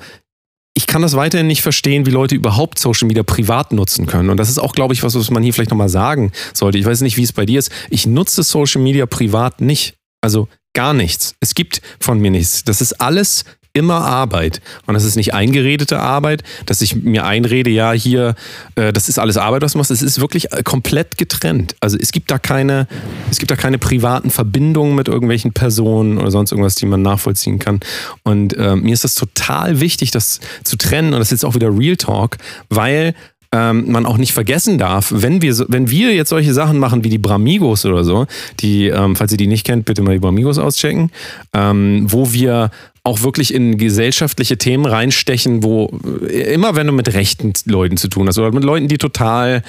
ich 0.77 0.85
kann 0.85 1.01
das 1.01 1.15
weiterhin 1.15 1.47
nicht 1.47 1.63
verstehen, 1.63 2.05
wie 2.05 2.11
Leute 2.11 2.35
überhaupt 2.35 2.77
Social 2.77 3.07
Media 3.07 3.23
privat 3.23 3.71
nutzen 3.71 4.05
können. 4.05 4.29
Und 4.29 4.37
das 4.37 4.49
ist 4.49 4.59
auch, 4.59 4.73
glaube 4.73 4.93
ich, 4.93 5.01
was, 5.01 5.15
was 5.15 5.31
man 5.31 5.41
hier 5.41 5.53
vielleicht 5.53 5.71
nochmal 5.71 5.89
sagen 5.89 6.31
sollte. 6.53 6.77
Ich 6.77 6.85
weiß 6.85 7.01
nicht, 7.01 7.17
wie 7.17 7.23
es 7.23 7.33
bei 7.33 7.47
dir 7.47 7.57
ist. 7.57 7.71
Ich 7.89 8.05
nutze 8.05 8.43
Social 8.43 8.81
Media 8.81 9.07
privat 9.07 9.59
nicht. 9.59 9.95
Also 10.21 10.47
gar 10.75 10.93
nichts. 10.93 11.35
Es 11.39 11.55
gibt 11.55 11.81
von 11.99 12.19
mir 12.19 12.29
nichts. 12.29 12.63
Das 12.63 12.81
ist 12.81 13.01
alles 13.01 13.43
immer 13.77 14.01
Arbeit. 14.01 14.61
Und 14.85 14.93
das 14.93 15.03
ist 15.03 15.15
nicht 15.15 15.33
eingeredete 15.33 15.99
Arbeit, 15.99 16.43
dass 16.65 16.81
ich 16.81 16.95
mir 16.95 17.25
einrede, 17.25 17.69
ja, 17.69 17.91
hier, 17.91 18.35
äh, 18.75 18.91
das 18.91 19.09
ist 19.09 19.19
alles 19.19 19.37
Arbeit, 19.37 19.61
was 19.61 19.73
du 19.73 19.77
machst. 19.77 19.91
Es 19.91 20.01
ist 20.01 20.19
wirklich 20.19 20.51
äh, 20.51 20.63
komplett 20.63 21.17
getrennt. 21.17 21.75
Also 21.79 21.97
es 21.99 22.11
gibt 22.11 22.31
da 22.31 22.39
keine, 22.39 22.87
es 23.29 23.37
gibt 23.37 23.51
da 23.51 23.55
keine 23.55 23.77
privaten 23.77 24.31
Verbindungen 24.31 24.95
mit 24.95 25.07
irgendwelchen 25.07 25.53
Personen 25.53 26.17
oder 26.17 26.31
sonst 26.31 26.51
irgendwas, 26.51 26.75
die 26.75 26.85
man 26.85 27.01
nachvollziehen 27.01 27.59
kann. 27.59 27.79
Und 28.23 28.55
äh, 28.57 28.75
mir 28.75 28.93
ist 28.93 29.03
das 29.03 29.15
total 29.15 29.79
wichtig, 29.79 30.11
das 30.11 30.39
zu 30.63 30.77
trennen. 30.77 31.13
Und 31.13 31.19
das 31.19 31.27
ist 31.27 31.41
jetzt 31.41 31.45
auch 31.45 31.55
wieder 31.55 31.77
Real 31.77 31.97
Talk, 31.97 32.37
weil 32.69 33.13
ähm, 33.51 33.91
man 33.91 34.05
auch 34.05 34.17
nicht 34.17 34.33
vergessen 34.33 34.77
darf, 34.77 35.11
wenn 35.15 35.41
wir, 35.41 35.57
wenn 35.69 35.89
wir 35.89 36.13
jetzt 36.13 36.29
solche 36.29 36.53
Sachen 36.53 36.79
machen 36.79 37.03
wie 37.03 37.09
die 37.09 37.17
Bramigos 37.17 37.85
oder 37.85 38.03
so, 38.03 38.27
die, 38.59 38.87
ähm, 38.87 39.15
falls 39.15 39.31
ihr 39.31 39.37
die 39.37 39.47
nicht 39.47 39.65
kennt, 39.65 39.85
bitte 39.85 40.01
mal 40.01 40.13
die 40.13 40.19
Bramigos 40.19 40.57
auschecken, 40.57 41.11
ähm, 41.53 42.05
wo 42.07 42.33
wir 42.33 42.71
auch 43.07 43.21
wirklich 43.21 43.53
in 43.53 43.77
gesellschaftliche 43.77 44.57
Themen 44.57 44.85
reinstechen, 44.85 45.63
wo 45.63 45.89
äh, 46.27 46.53
immer 46.53 46.75
wenn 46.75 46.87
du 46.87 46.93
mit 46.93 47.13
rechten 47.13 47.53
Leuten 47.65 47.97
zu 47.97 48.09
tun 48.09 48.27
hast 48.27 48.37
oder 48.37 48.51
mit 48.51 48.63
Leuten, 48.63 48.87
die 48.87 48.97
total 48.97 49.63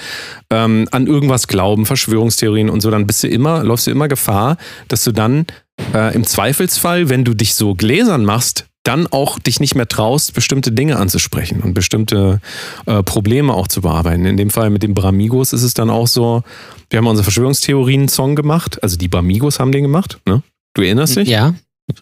ähm, 0.51 0.87
an 0.91 1.07
irgendwas 1.07 1.47
glauben, 1.47 1.85
Verschwörungstheorien 1.85 2.69
und 2.69 2.81
so, 2.81 2.91
dann 2.91 3.07
bist 3.07 3.23
du 3.23 3.27
immer, 3.27 3.63
läufst 3.63 3.87
du 3.87 3.91
immer 3.91 4.07
Gefahr, 4.07 4.57
dass 4.89 5.03
du 5.05 5.13
dann 5.13 5.47
äh, 5.93 6.13
im 6.13 6.25
Zweifelsfall, 6.25 7.09
wenn 7.09 7.23
du 7.23 7.33
dich 7.33 7.55
so 7.55 7.75
gläsern 7.75 8.25
machst, 8.25 8.65
dann 8.83 9.07
auch 9.07 9.39
dich 9.39 9.59
nicht 9.59 9.75
mehr 9.75 9.87
traust, 9.87 10.33
bestimmte 10.33 10.71
Dinge 10.71 10.97
anzusprechen 10.97 11.61
und 11.61 11.73
bestimmte 11.73 12.41
äh, 12.85 13.03
Probleme 13.03 13.53
auch 13.53 13.67
zu 13.67 13.81
bearbeiten. 13.81 14.25
In 14.25 14.37
dem 14.37 14.49
Fall 14.49 14.69
mit 14.69 14.83
den 14.83 14.93
Bramigos 14.93 15.53
ist 15.53 15.63
es 15.63 15.73
dann 15.73 15.89
auch 15.89 16.07
so, 16.07 16.43
wir 16.89 16.97
haben 16.97 17.07
unsere 17.07 17.23
Verschwörungstheorien-Song 17.23 18.35
gemacht, 18.35 18.81
also 18.83 18.97
die 18.97 19.07
Bramigos 19.07 19.59
haben 19.59 19.71
den 19.71 19.83
gemacht, 19.83 20.19
ne? 20.25 20.43
Du 20.75 20.83
erinnerst 20.83 21.15
dich? 21.15 21.27
Ja, 21.27 21.55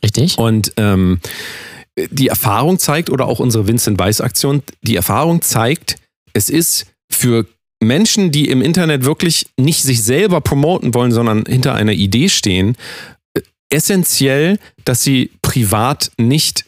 richtig. 0.03 0.37
Und 0.37 0.73
ähm, 0.77 1.19
die 2.11 2.27
Erfahrung 2.27 2.79
zeigt, 2.79 3.09
oder 3.09 3.25
auch 3.25 3.39
unsere 3.39 3.67
Vincent 3.67 3.99
Weiss-Aktion, 3.99 4.63
die 4.81 4.95
Erfahrung 4.95 5.41
zeigt, 5.41 5.95
es 6.33 6.49
ist 6.49 6.85
für 7.11 7.45
Menschen, 7.81 8.31
die 8.31 8.49
im 8.49 8.61
Internet 8.61 9.03
wirklich 9.03 9.47
nicht 9.57 9.83
sich 9.83 10.03
selber 10.03 10.41
promoten 10.41 10.93
wollen, 10.93 11.11
sondern 11.11 11.45
hinter 11.45 11.73
einer 11.75 11.93
Idee 11.93 12.29
stehen, 12.29 12.75
äh, 13.33 13.41
essentiell, 13.69 14.59
dass 14.85 15.03
sie 15.03 15.31
privat 15.41 16.11
nicht 16.17 16.65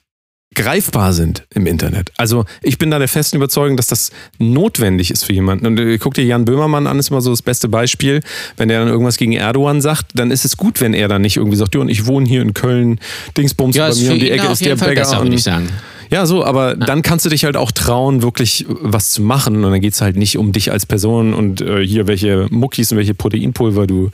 greifbar 0.63 1.13
sind 1.13 1.45
im 1.53 1.65
Internet. 1.65 2.11
Also 2.17 2.45
ich 2.61 2.77
bin 2.77 2.91
da 2.91 2.99
der 2.99 3.07
festen 3.07 3.37
Überzeugung, 3.37 3.77
dass 3.77 3.87
das 3.87 4.11
notwendig 4.39 5.09
ist 5.11 5.23
für 5.25 5.33
jemanden. 5.33 5.65
Und 5.65 5.79
äh, 5.79 5.97
guck 5.97 6.13
dir 6.15 6.25
Jan 6.25 6.45
Böhmermann 6.45 6.85
an, 6.87 6.99
ist 6.99 7.09
immer 7.11 7.21
so 7.21 7.29
das 7.29 7.41
beste 7.41 7.67
Beispiel. 7.69 8.21
Wenn 8.57 8.67
der 8.69 8.79
dann 8.79 8.89
irgendwas 8.89 9.17
gegen 9.17 9.31
Erdogan 9.33 9.81
sagt, 9.81 10.07
dann 10.15 10.31
ist 10.31 10.43
es 10.45 10.57
gut, 10.57 10.81
wenn 10.81 10.93
er 10.93 11.07
dann 11.07 11.21
nicht 11.21 11.37
irgendwie 11.37 11.57
sagt, 11.57 11.75
ja, 11.75 11.81
und 11.81 11.89
ich 11.89 12.05
wohne 12.05 12.27
hier 12.27 12.41
in 12.41 12.53
Köln, 12.53 12.99
Dingsbums 13.37 13.75
Ja, 13.75 13.85
bei 13.85 13.89
ist 13.91 14.01
mir 14.01 14.11
um 14.13 14.19
die 14.19 14.31
Ecke 14.31 14.47
ist 14.47 14.65
der 14.65 14.77
Fall 14.77 14.89
Bäcker. 14.89 15.01
besser, 15.01 15.17
und- 15.19 15.25
würde 15.27 15.35
ich 15.37 15.43
sagen. 15.43 15.69
ja, 16.11 16.25
so, 16.25 16.43
aber 16.43 16.75
dann 16.75 17.01
kannst 17.03 17.25
du 17.25 17.29
dich 17.29 17.45
halt 17.45 17.55
auch 17.55 17.71
trauen, 17.71 18.21
wirklich 18.21 18.65
was 18.67 19.11
zu 19.11 19.21
machen. 19.21 19.63
Und 19.63 19.71
dann 19.71 19.79
geht 19.81 19.93
es 19.93 20.01
halt 20.01 20.17
nicht 20.17 20.37
um 20.37 20.51
dich 20.51 20.71
als 20.71 20.85
Person 20.85 21.33
und 21.33 21.61
äh, 21.61 21.85
hier, 21.85 22.07
welche 22.07 22.47
Muckis 22.49 22.91
und 22.91 22.97
welche 22.97 23.13
Proteinpulver 23.13 23.87
du 23.87 24.09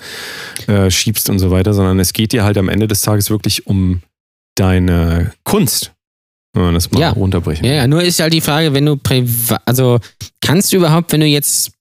äh, 0.67 0.91
schiebst 0.91 1.29
und 1.29 1.39
so 1.39 1.49
weiter, 1.51 1.73
sondern 1.73 1.99
es 1.99 2.13
geht 2.13 2.33
dir 2.33 2.43
halt 2.43 2.57
am 2.57 2.69
Ende 2.69 2.87
des 2.87 3.01
Tages 3.01 3.29
wirklich 3.29 3.65
um 3.67 4.01
deine 4.55 5.31
Kunst. 5.43 5.91
Wenn 6.55 6.63
man 6.63 6.73
das 6.73 6.89
mal 6.91 6.99
Ja. 7.01 7.09
runterbrechen. 7.11 7.65
Ja, 7.65 7.73
ja, 7.73 7.87
nur 7.87 8.01
ist 8.01 8.19
halt 8.19 8.33
die 8.33 8.41
Frage, 8.41 8.73
wenn 8.73 8.85
du 8.85 8.95
privat, 8.97 9.61
also 9.65 9.99
kannst 10.41 10.73
du 10.73 10.77
überhaupt, 10.77 11.11
wenn 11.11 11.19
du 11.21 11.27
jetzt 11.27 11.71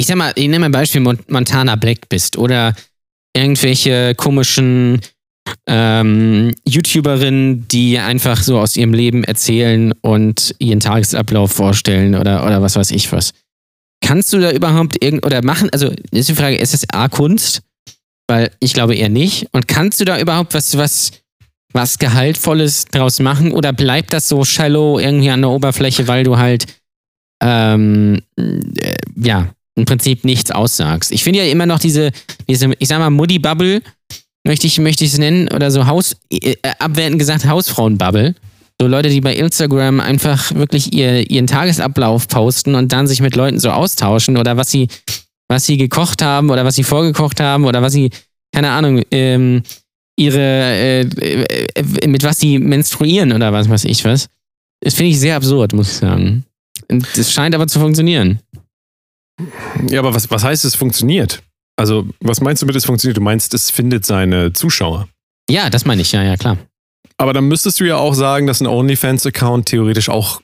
ich 0.00 0.06
sag 0.06 0.16
mal, 0.16 0.32
ich 0.36 0.48
nehme 0.48 0.64
ein 0.64 0.72
Beispiel 0.72 1.02
Mon- 1.02 1.18
Montana 1.28 1.76
Black 1.76 2.08
bist 2.08 2.38
oder 2.38 2.74
irgendwelche 3.36 4.14
komischen 4.14 5.00
ähm, 5.66 6.52
YouTuberinnen, 6.66 7.68
die 7.68 7.98
einfach 7.98 8.42
so 8.42 8.58
aus 8.58 8.76
ihrem 8.76 8.94
Leben 8.94 9.22
erzählen 9.24 9.92
und 10.00 10.54
ihren 10.58 10.80
Tagesablauf 10.80 11.52
vorstellen 11.52 12.14
oder, 12.14 12.44
oder 12.46 12.62
was 12.62 12.76
weiß 12.76 12.90
ich 12.92 13.12
was. 13.12 13.32
Kannst 14.04 14.32
du 14.32 14.40
da 14.40 14.50
überhaupt 14.50 15.02
irgend 15.04 15.24
oder 15.26 15.44
machen, 15.44 15.68
also 15.70 15.92
ist 16.10 16.28
die 16.28 16.34
Frage, 16.34 16.56
ist 16.56 16.74
es 16.74 16.88
A 16.92 17.08
Kunst? 17.08 17.62
Weil 18.28 18.50
ich 18.60 18.72
glaube 18.72 18.94
eher 18.94 19.08
nicht. 19.08 19.46
Und 19.52 19.68
kannst 19.68 20.00
du 20.00 20.04
da 20.04 20.18
überhaupt 20.18 20.54
was, 20.54 20.76
was, 20.78 21.12
was 21.72 21.98
Gehaltvolles 21.98 22.86
draus 22.86 23.20
machen 23.20 23.52
oder 23.52 23.72
bleibt 23.72 24.12
das 24.12 24.28
so 24.28 24.44
shallow 24.44 24.98
irgendwie 24.98 25.30
an 25.30 25.40
der 25.40 25.50
Oberfläche, 25.50 26.08
weil 26.08 26.24
du 26.24 26.36
halt 26.36 26.66
ähm, 27.42 28.22
äh, 28.36 28.94
ja, 29.16 29.48
im 29.74 29.84
Prinzip 29.84 30.24
nichts 30.24 30.50
aussagst. 30.50 31.12
Ich 31.12 31.24
finde 31.24 31.40
ja 31.40 31.46
immer 31.46 31.66
noch 31.66 31.78
diese, 31.78 32.12
diese, 32.48 32.72
ich 32.78 32.88
sag 32.88 32.98
mal, 32.98 33.10
Muddy-Bubble, 33.10 33.82
möchte 34.44 34.66
ich, 34.66 34.78
möchte 34.78 35.04
ich 35.04 35.12
es 35.12 35.18
nennen, 35.18 35.48
oder 35.48 35.70
so 35.70 35.86
Haus, 35.86 36.16
äh, 36.30 36.56
abwertend 36.78 37.18
gesagt 37.18 37.46
Hausfrauen-Bubble. 37.46 38.34
So 38.80 38.88
Leute, 38.88 39.08
die 39.08 39.20
bei 39.20 39.34
Instagram 39.34 40.00
einfach 40.00 40.54
wirklich 40.54 40.92
ihr, 40.92 41.30
ihren 41.30 41.46
Tagesablauf 41.46 42.28
posten 42.28 42.74
und 42.74 42.92
dann 42.92 43.06
sich 43.06 43.20
mit 43.20 43.36
Leuten 43.36 43.60
so 43.60 43.70
austauschen 43.70 44.36
oder 44.36 44.56
was 44.56 44.70
sie, 44.70 44.88
was 45.48 45.66
sie 45.66 45.76
gekocht 45.76 46.22
haben 46.22 46.50
oder 46.50 46.64
was 46.64 46.74
sie 46.74 46.82
vorgekocht 46.82 47.40
haben 47.40 47.64
oder 47.64 47.82
was 47.82 47.92
sie, 47.92 48.10
keine 48.52 48.70
Ahnung, 48.70 49.02
ähm, 49.10 49.62
ihre, 50.16 50.40
äh, 50.40 51.00
äh, 51.02 52.06
mit 52.06 52.22
was 52.22 52.40
sie 52.40 52.58
menstruieren 52.58 53.32
oder 53.32 53.52
was 53.52 53.68
weiß 53.68 53.84
ich 53.84 54.04
was. 54.04 54.28
Das 54.80 54.94
finde 54.94 55.10
ich 55.10 55.20
sehr 55.20 55.36
absurd, 55.36 55.72
muss 55.72 55.90
ich 55.90 55.96
sagen. 55.96 56.44
Das 56.88 57.32
scheint 57.32 57.54
aber 57.54 57.66
zu 57.66 57.78
funktionieren. 57.78 58.40
Ja, 59.88 60.00
aber 60.00 60.14
was, 60.14 60.30
was 60.30 60.44
heißt, 60.44 60.64
es 60.64 60.74
funktioniert? 60.74 61.42
Also, 61.76 62.06
was 62.20 62.40
meinst 62.40 62.62
du 62.62 62.66
mit, 62.66 62.76
es 62.76 62.84
funktioniert? 62.84 63.16
Du 63.16 63.22
meinst, 63.22 63.54
es 63.54 63.70
findet 63.70 64.04
seine 64.04 64.52
Zuschauer. 64.52 65.08
Ja, 65.48 65.70
das 65.70 65.84
meine 65.84 66.02
ich, 66.02 66.12
ja, 66.12 66.22
ja, 66.22 66.36
klar. 66.36 66.58
Aber 67.16 67.32
dann 67.32 67.48
müsstest 67.48 67.80
du 67.80 67.84
ja 67.84 67.96
auch 67.96 68.14
sagen, 68.14 68.46
dass 68.46 68.60
ein 68.60 68.66
OnlyFans-Account 68.66 69.66
theoretisch 69.66 70.08
auch, 70.08 70.42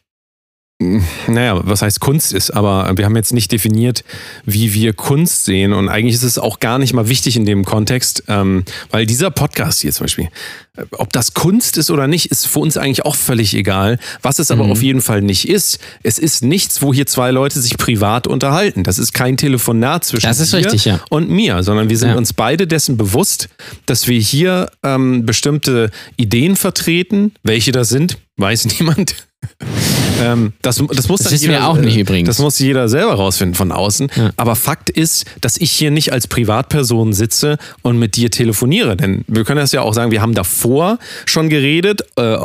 naja, 1.27 1.61
was 1.65 1.83
heißt 1.83 1.99
Kunst 1.99 2.33
ist, 2.33 2.51
aber 2.53 2.97
wir 2.97 3.05
haben 3.05 3.17
jetzt 3.17 3.33
nicht 3.33 3.51
definiert, 3.51 4.05
wie 4.45 4.75
wir 4.75 4.93
Kunst 4.93 5.45
sehen. 5.45 5.73
Und 5.73 5.89
eigentlich 5.89 6.15
ist 6.15 6.23
es 6.23 6.39
auch 6.39 6.61
gar 6.61 6.79
nicht 6.79 6.93
mal 6.93 7.09
wichtig 7.09 7.35
in 7.37 7.45
dem 7.45 7.65
Kontext, 7.65 8.23
ähm, 8.29 8.63
weil 8.91 9.05
dieser 9.05 9.33
Podcast 9.33 9.81
hier 9.81 9.91
zum 9.93 10.05
Beispiel, 10.05 10.29
äh, 10.77 10.83
ob 10.93 11.13
das 11.13 11.35
Kunst 11.35 11.79
ist 11.79 11.91
oder 11.91 12.07
nicht, 12.07 12.27
ist 12.27 12.47
für 12.47 12.61
uns 12.61 12.77
eigentlich 12.77 13.05
auch 13.05 13.17
völlig 13.17 13.55
egal. 13.55 13.99
Was 14.23 14.39
es 14.39 14.53
aber 14.53 14.67
Mhm. 14.67 14.71
auf 14.71 14.83
jeden 14.83 15.01
Fall 15.03 15.21
nicht 15.21 15.49
ist, 15.49 15.81
es 16.05 16.21
ist 16.21 16.45
nichts, 16.45 16.81
wo 16.81 16.95
hier 16.95 17.07
zwei 17.07 17.33
Leute 17.33 17.61
sich 17.61 17.77
privat 17.77 18.29
unterhalten. 18.29 18.85
Das 18.85 19.01
ist 19.01 19.13
kein 19.13 19.37
Telefonat 19.37 20.05
zwischen 20.05 20.27
Das 20.29 20.39
richtig, 20.55 20.85
ja. 20.85 21.01
und 21.11 21.29
mir, 21.29 21.65
sondern 21.65 21.89
wir 21.91 21.99
sind 21.99 22.11
Ja. 22.11 22.17
uns 22.17 22.33
beide 22.33 22.69
dessen 22.69 22.97
bewusst, 22.97 23.49
dass 23.87 24.07
wir 24.07 24.21
hier 24.21 24.71
ähm, 24.85 25.27
bestimmte 25.27 25.91
Ideen 26.17 26.55
vertreten. 26.55 27.33
Welche 27.43 27.73
das 27.73 27.89
sind, 27.89 28.17
weiß 28.37 28.67
niemand. 28.79 29.17
ähm, 30.21 30.53
das, 30.63 30.83
das 30.91 31.09
muss 31.09 31.21
Das 31.21 31.33
wissen 31.33 31.49
wir 31.49 31.55
jeder, 31.55 31.69
auch 31.69 31.77
nicht 31.77 31.97
übrigens. 31.97 32.29
Das 32.29 32.39
muss 32.39 32.59
jeder 32.59 32.89
selber 32.89 33.15
rausfinden 33.15 33.55
von 33.55 33.73
außen. 33.73 34.11
Ja. 34.15 34.31
Aber 34.37 34.57
Fakt 34.57 34.91
ist, 34.91 35.25
dass 35.41 35.57
ich 35.57 35.71
hier 35.71 35.91
nicht 35.91 36.13
als 36.13 36.27
Privatperson 36.27 37.13
sitze 37.13 37.59
und 37.83 37.99
mit 37.99 38.17
dir 38.17 38.31
telefoniere. 38.31 38.97
Denn 38.97 39.25
wir 39.27 39.45
können 39.45 39.61
das 39.61 39.73
ja 39.73 39.83
auch 39.83 39.95
sagen, 39.95 40.11
wir 40.11 40.23
haben 40.23 40.35
davor 40.35 40.99
schon 41.27 41.49
geredet, 41.49 42.03
äh, 42.17 42.37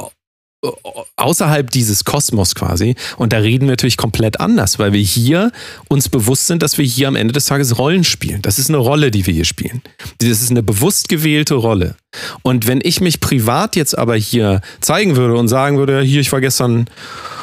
außerhalb 1.16 1.70
dieses 1.70 2.05
Kosmos 2.05 2.55
quasi. 2.55 2.95
Und 3.18 3.34
da 3.34 3.38
reden 3.38 3.66
wir 3.66 3.74
natürlich 3.74 3.97
komplett 3.97 4.39
anders, 4.39 4.80
weil 4.80 4.93
wir 4.93 5.01
hier 5.01 5.51
uns 5.89 6.09
bewusst 6.09 6.47
sind, 6.47 6.64
dass 6.64 6.78
wir 6.78 6.86
hier 6.86 7.07
am 7.07 7.16
Ende 7.16 7.34
des 7.34 7.45
Tages 7.45 7.78
Rollen 7.78 8.03
spielen. 8.03 8.41
Das 8.41 8.59
ist 8.59 8.70
eine 8.70 8.78
Rolle, 8.78 9.11
die 9.11 9.26
wir 9.26 9.34
hier 9.34 9.45
spielen. 9.45 9.82
Das 10.20 10.30
ist 10.30 10.51
eine 10.51 10.64
bewusst 10.64 11.09
gewählte 11.09 11.55
Rolle. 11.55 11.95
Und 12.41 12.68
wenn 12.68 12.80
ich 12.84 13.01
mich 13.01 13.20
privat 13.20 13.76
jetzt 13.76 13.97
aber 13.97 14.16
hier 14.16 14.61
zeigen 14.82 15.16
würde 15.16 15.36
und 15.36 15.47
sagen 15.47 15.78
würde, 15.78 16.01
hier, 16.01 16.22
ich 16.22 16.32
war 16.32 16.41
gestern 16.41 16.86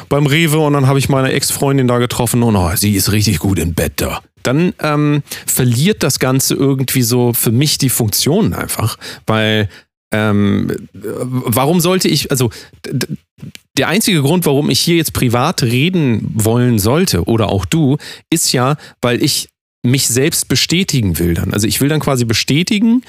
beim 0.09 0.25
Rewe 0.25 0.59
und 0.59 0.73
dann 0.73 0.87
habe 0.87 0.99
ich 0.99 1.09
meine 1.09 1.31
Ex-Freundin 1.31 1.87
da 1.87 1.97
getroffen 1.97 2.43
und 2.43 2.55
oh, 2.55 2.71
sie 2.75 2.95
ist 2.95 3.11
richtig 3.11 3.39
gut 3.39 3.59
im 3.59 3.73
Bett 3.73 3.93
da. 3.97 4.21
Dann 4.43 4.73
ähm, 4.79 5.23
verliert 5.45 6.03
das 6.03 6.19
Ganze 6.19 6.55
irgendwie 6.55 7.03
so 7.03 7.33
für 7.33 7.51
mich 7.51 7.77
die 7.77 7.89
Funktion 7.89 8.53
einfach, 8.53 8.97
weil 9.27 9.69
ähm, 10.11 10.75
warum 10.93 11.79
sollte 11.79 12.07
ich, 12.07 12.31
also 12.31 12.49
der 13.77 13.87
einzige 13.87 14.21
Grund, 14.21 14.45
warum 14.45 14.69
ich 14.69 14.79
hier 14.79 14.97
jetzt 14.97 15.13
privat 15.13 15.63
reden 15.63 16.31
wollen 16.33 16.79
sollte 16.79 17.23
oder 17.23 17.49
auch 17.49 17.65
du, 17.65 17.97
ist 18.29 18.51
ja, 18.51 18.75
weil 19.01 19.23
ich 19.23 19.49
mich 19.83 20.07
selbst 20.07 20.47
bestätigen 20.47 21.17
will 21.17 21.33
dann. 21.33 21.53
Also 21.53 21.67
ich 21.67 21.81
will 21.81 21.89
dann 21.89 21.99
quasi 21.99 22.23
bestätigen, 22.23 23.01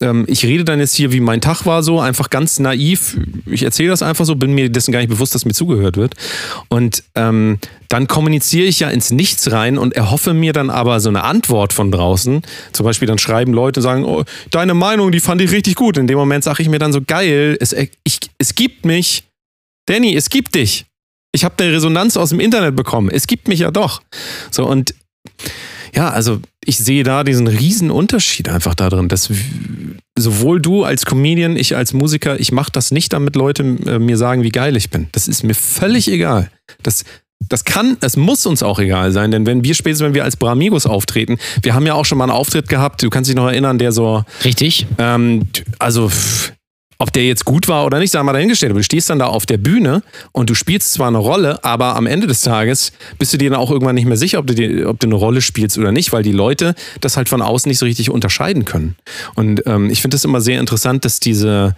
ähm, 0.00 0.24
ich 0.26 0.44
rede 0.44 0.64
dann 0.64 0.80
jetzt 0.80 0.94
hier, 0.94 1.12
wie 1.12 1.20
mein 1.20 1.40
Tag 1.40 1.66
war, 1.66 1.82
so 1.82 2.00
einfach 2.00 2.30
ganz 2.30 2.58
naiv. 2.58 3.18
Ich 3.46 3.62
erzähle 3.62 3.90
das 3.90 4.02
einfach 4.02 4.24
so, 4.24 4.34
bin 4.34 4.52
mir 4.52 4.70
dessen 4.70 4.92
gar 4.92 5.00
nicht 5.00 5.10
bewusst, 5.10 5.34
dass 5.34 5.44
mir 5.44 5.52
zugehört 5.52 5.96
wird. 5.96 6.14
Und 6.68 7.04
ähm, 7.14 7.58
dann 7.88 8.06
kommuniziere 8.06 8.66
ich 8.66 8.80
ja 8.80 8.88
ins 8.88 9.10
Nichts 9.10 9.52
rein 9.52 9.76
und 9.76 9.94
erhoffe 9.94 10.32
mir 10.32 10.52
dann 10.52 10.70
aber 10.70 11.00
so 11.00 11.10
eine 11.10 11.24
Antwort 11.24 11.72
von 11.72 11.90
draußen. 11.90 12.42
Zum 12.72 12.84
Beispiel 12.84 13.06
dann 13.06 13.18
schreiben 13.18 13.52
Leute, 13.52 13.82
sagen, 13.82 14.04
oh, 14.04 14.24
deine 14.50 14.74
Meinung, 14.74 15.12
die 15.12 15.20
fand 15.20 15.42
ich 15.42 15.52
richtig 15.52 15.74
gut. 15.74 15.98
In 15.98 16.06
dem 16.06 16.16
Moment 16.16 16.42
sage 16.42 16.62
ich 16.62 16.68
mir 16.70 16.78
dann 16.78 16.92
so, 16.92 17.00
geil, 17.02 17.56
es, 17.60 17.72
ich, 17.72 18.20
es 18.38 18.54
gibt 18.54 18.84
mich. 18.84 19.24
Danny, 19.86 20.16
es 20.16 20.30
gibt 20.30 20.54
dich. 20.54 20.86
Ich 21.32 21.44
habe 21.44 21.62
eine 21.62 21.74
Resonanz 21.74 22.16
aus 22.16 22.30
dem 22.30 22.40
Internet 22.40 22.76
bekommen. 22.76 23.10
Es 23.10 23.26
gibt 23.26 23.48
mich 23.48 23.60
ja 23.60 23.70
doch. 23.70 24.00
So 24.50 24.66
und 24.66 24.94
ja, 25.94 26.10
also 26.10 26.40
ich 26.64 26.78
sehe 26.78 27.04
da 27.04 27.24
diesen 27.24 27.46
riesen 27.46 27.90
Unterschied 27.90 28.48
einfach 28.48 28.74
da 28.74 28.90
drin, 28.90 29.08
dass 29.08 29.30
sowohl 30.18 30.60
du 30.60 30.84
als 30.84 31.06
Comedian, 31.06 31.56
ich 31.56 31.76
als 31.76 31.92
Musiker, 31.92 32.38
ich 32.38 32.52
mache 32.52 32.72
das 32.72 32.90
nicht, 32.90 33.12
damit 33.12 33.36
Leute 33.36 33.62
äh, 33.62 33.98
mir 33.98 34.16
sagen, 34.16 34.42
wie 34.42 34.50
geil 34.50 34.76
ich 34.76 34.90
bin. 34.90 35.08
Das 35.12 35.28
ist 35.28 35.42
mir 35.42 35.54
völlig 35.54 36.10
egal. 36.10 36.50
Das, 36.82 37.04
das 37.48 37.64
kann, 37.64 37.96
es 38.00 38.16
muss 38.16 38.46
uns 38.46 38.62
auch 38.62 38.78
egal 38.78 39.12
sein, 39.12 39.30
denn 39.30 39.46
wenn 39.46 39.64
wir 39.64 39.74
spätestens, 39.74 40.06
wenn 40.06 40.14
wir 40.14 40.24
als 40.24 40.36
Bramigos 40.36 40.86
auftreten, 40.86 41.38
wir 41.62 41.74
haben 41.74 41.86
ja 41.86 41.94
auch 41.94 42.04
schon 42.04 42.18
mal 42.18 42.24
einen 42.24 42.32
Auftritt 42.32 42.68
gehabt, 42.68 43.02
du 43.02 43.10
kannst 43.10 43.28
dich 43.28 43.36
noch 43.36 43.46
erinnern, 43.46 43.78
der 43.78 43.92
so, 43.92 44.24
Richtig? 44.44 44.86
ähm, 44.98 45.42
also 45.78 46.10
ob 47.04 47.12
der 47.12 47.26
jetzt 47.26 47.44
gut 47.44 47.68
war 47.68 47.84
oder 47.84 47.98
nicht, 47.98 48.12
sei 48.12 48.22
mal 48.22 48.32
dahingestellt. 48.32 48.74
Du 48.74 48.82
stehst 48.82 49.10
dann 49.10 49.18
da 49.18 49.26
auf 49.26 49.44
der 49.44 49.58
Bühne 49.58 50.02
und 50.32 50.48
du 50.48 50.54
spielst 50.54 50.94
zwar 50.94 51.08
eine 51.08 51.18
Rolle, 51.18 51.62
aber 51.62 51.96
am 51.96 52.06
Ende 52.06 52.26
des 52.26 52.40
Tages 52.40 52.92
bist 53.18 53.30
du 53.34 53.36
dir 53.36 53.50
dann 53.50 53.60
auch 53.60 53.70
irgendwann 53.70 53.94
nicht 53.94 54.06
mehr 54.06 54.16
sicher, 54.16 54.38
ob 54.38 54.46
du, 54.46 54.54
dir, 54.54 54.88
ob 54.88 54.98
du 55.00 55.06
eine 55.06 55.14
Rolle 55.14 55.42
spielst 55.42 55.76
oder 55.76 55.92
nicht, 55.92 56.14
weil 56.14 56.22
die 56.22 56.32
Leute 56.32 56.74
das 57.02 57.18
halt 57.18 57.28
von 57.28 57.42
außen 57.42 57.68
nicht 57.68 57.78
so 57.78 57.84
richtig 57.84 58.08
unterscheiden 58.08 58.64
können. 58.64 58.96
Und 59.34 59.62
ähm, 59.66 59.90
ich 59.90 60.00
finde 60.00 60.16
es 60.16 60.24
immer 60.24 60.40
sehr 60.40 60.58
interessant, 60.58 61.04
dass 61.04 61.20
diese, 61.20 61.76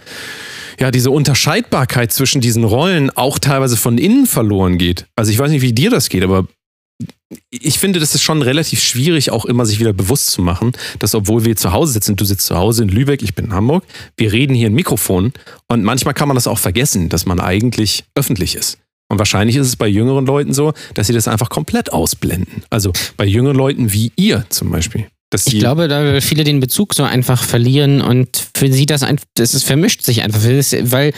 ja, 0.79 0.91
diese 0.91 1.11
Unterscheidbarkeit 1.11 2.13
zwischen 2.13 2.39
diesen 2.39 2.63
Rollen 2.63 3.09
auch 3.09 3.37
teilweise 3.37 3.75
von 3.75 3.97
innen 3.97 4.27
verloren 4.27 4.77
geht. 4.77 5.07
Also 5.17 5.29
ich 5.29 5.39
weiß 5.39 5.51
nicht, 5.51 5.61
wie 5.61 5.73
dir 5.73 5.89
das 5.89 6.07
geht, 6.07 6.23
aber 6.23 6.47
ich 7.49 7.79
finde, 7.79 7.99
das 7.99 8.15
ist 8.15 8.23
schon 8.23 8.41
relativ 8.41 8.81
schwierig, 8.81 9.31
auch 9.31 9.45
immer 9.45 9.65
sich 9.65 9.79
wieder 9.79 9.93
bewusst 9.93 10.27
zu 10.27 10.41
machen, 10.41 10.71
dass 10.99 11.13
obwohl 11.13 11.45
wir 11.45 11.55
zu 11.55 11.73
Hause 11.73 11.93
sitzen, 11.93 12.15
du 12.15 12.25
sitzt 12.25 12.45
zu 12.45 12.55
Hause 12.55 12.83
in 12.83 12.89
Lübeck, 12.89 13.21
ich 13.21 13.35
bin 13.35 13.45
in 13.45 13.53
Hamburg, 13.53 13.83
wir 14.15 14.31
reden 14.31 14.53
hier 14.53 14.67
in 14.67 14.73
Mikrofon 14.73 15.33
und 15.67 15.83
manchmal 15.83 16.13
kann 16.13 16.27
man 16.27 16.35
das 16.35 16.47
auch 16.47 16.59
vergessen, 16.59 17.09
dass 17.09 17.25
man 17.25 17.39
eigentlich 17.39 18.05
öffentlich 18.15 18.55
ist. 18.55 18.79
Und 19.09 19.19
wahrscheinlich 19.19 19.55
ist 19.55 19.67
es 19.67 19.75
bei 19.75 19.87
jüngeren 19.87 20.25
Leuten 20.25 20.53
so, 20.53 20.73
dass 20.93 21.07
sie 21.07 21.13
das 21.13 21.27
einfach 21.27 21.49
komplett 21.49 21.93
ausblenden. 21.93 22.63
Also 22.69 22.91
bei 23.15 23.25
jüngeren 23.25 23.55
Leuten 23.55 23.93
wie 23.93 24.11
ihr 24.15 24.45
zum 24.49 24.69
Beispiel. 24.69 25.07
Ich 25.33 25.59
glaube, 25.59 25.87
da 25.87 26.21
viele 26.21 26.45
den 26.45 26.61
Bezug 26.61 26.93
so 26.93 27.03
einfach 27.03 27.43
verlieren 27.43 28.01
und 28.01 28.49
für 28.55 28.71
sie 28.71 28.85
das 28.85 29.03
einfach, 29.03 29.25
ist, 29.37 29.63
vermischt 29.63 30.01
sich 30.03 30.21
einfach, 30.21 30.41
weil 30.41 31.13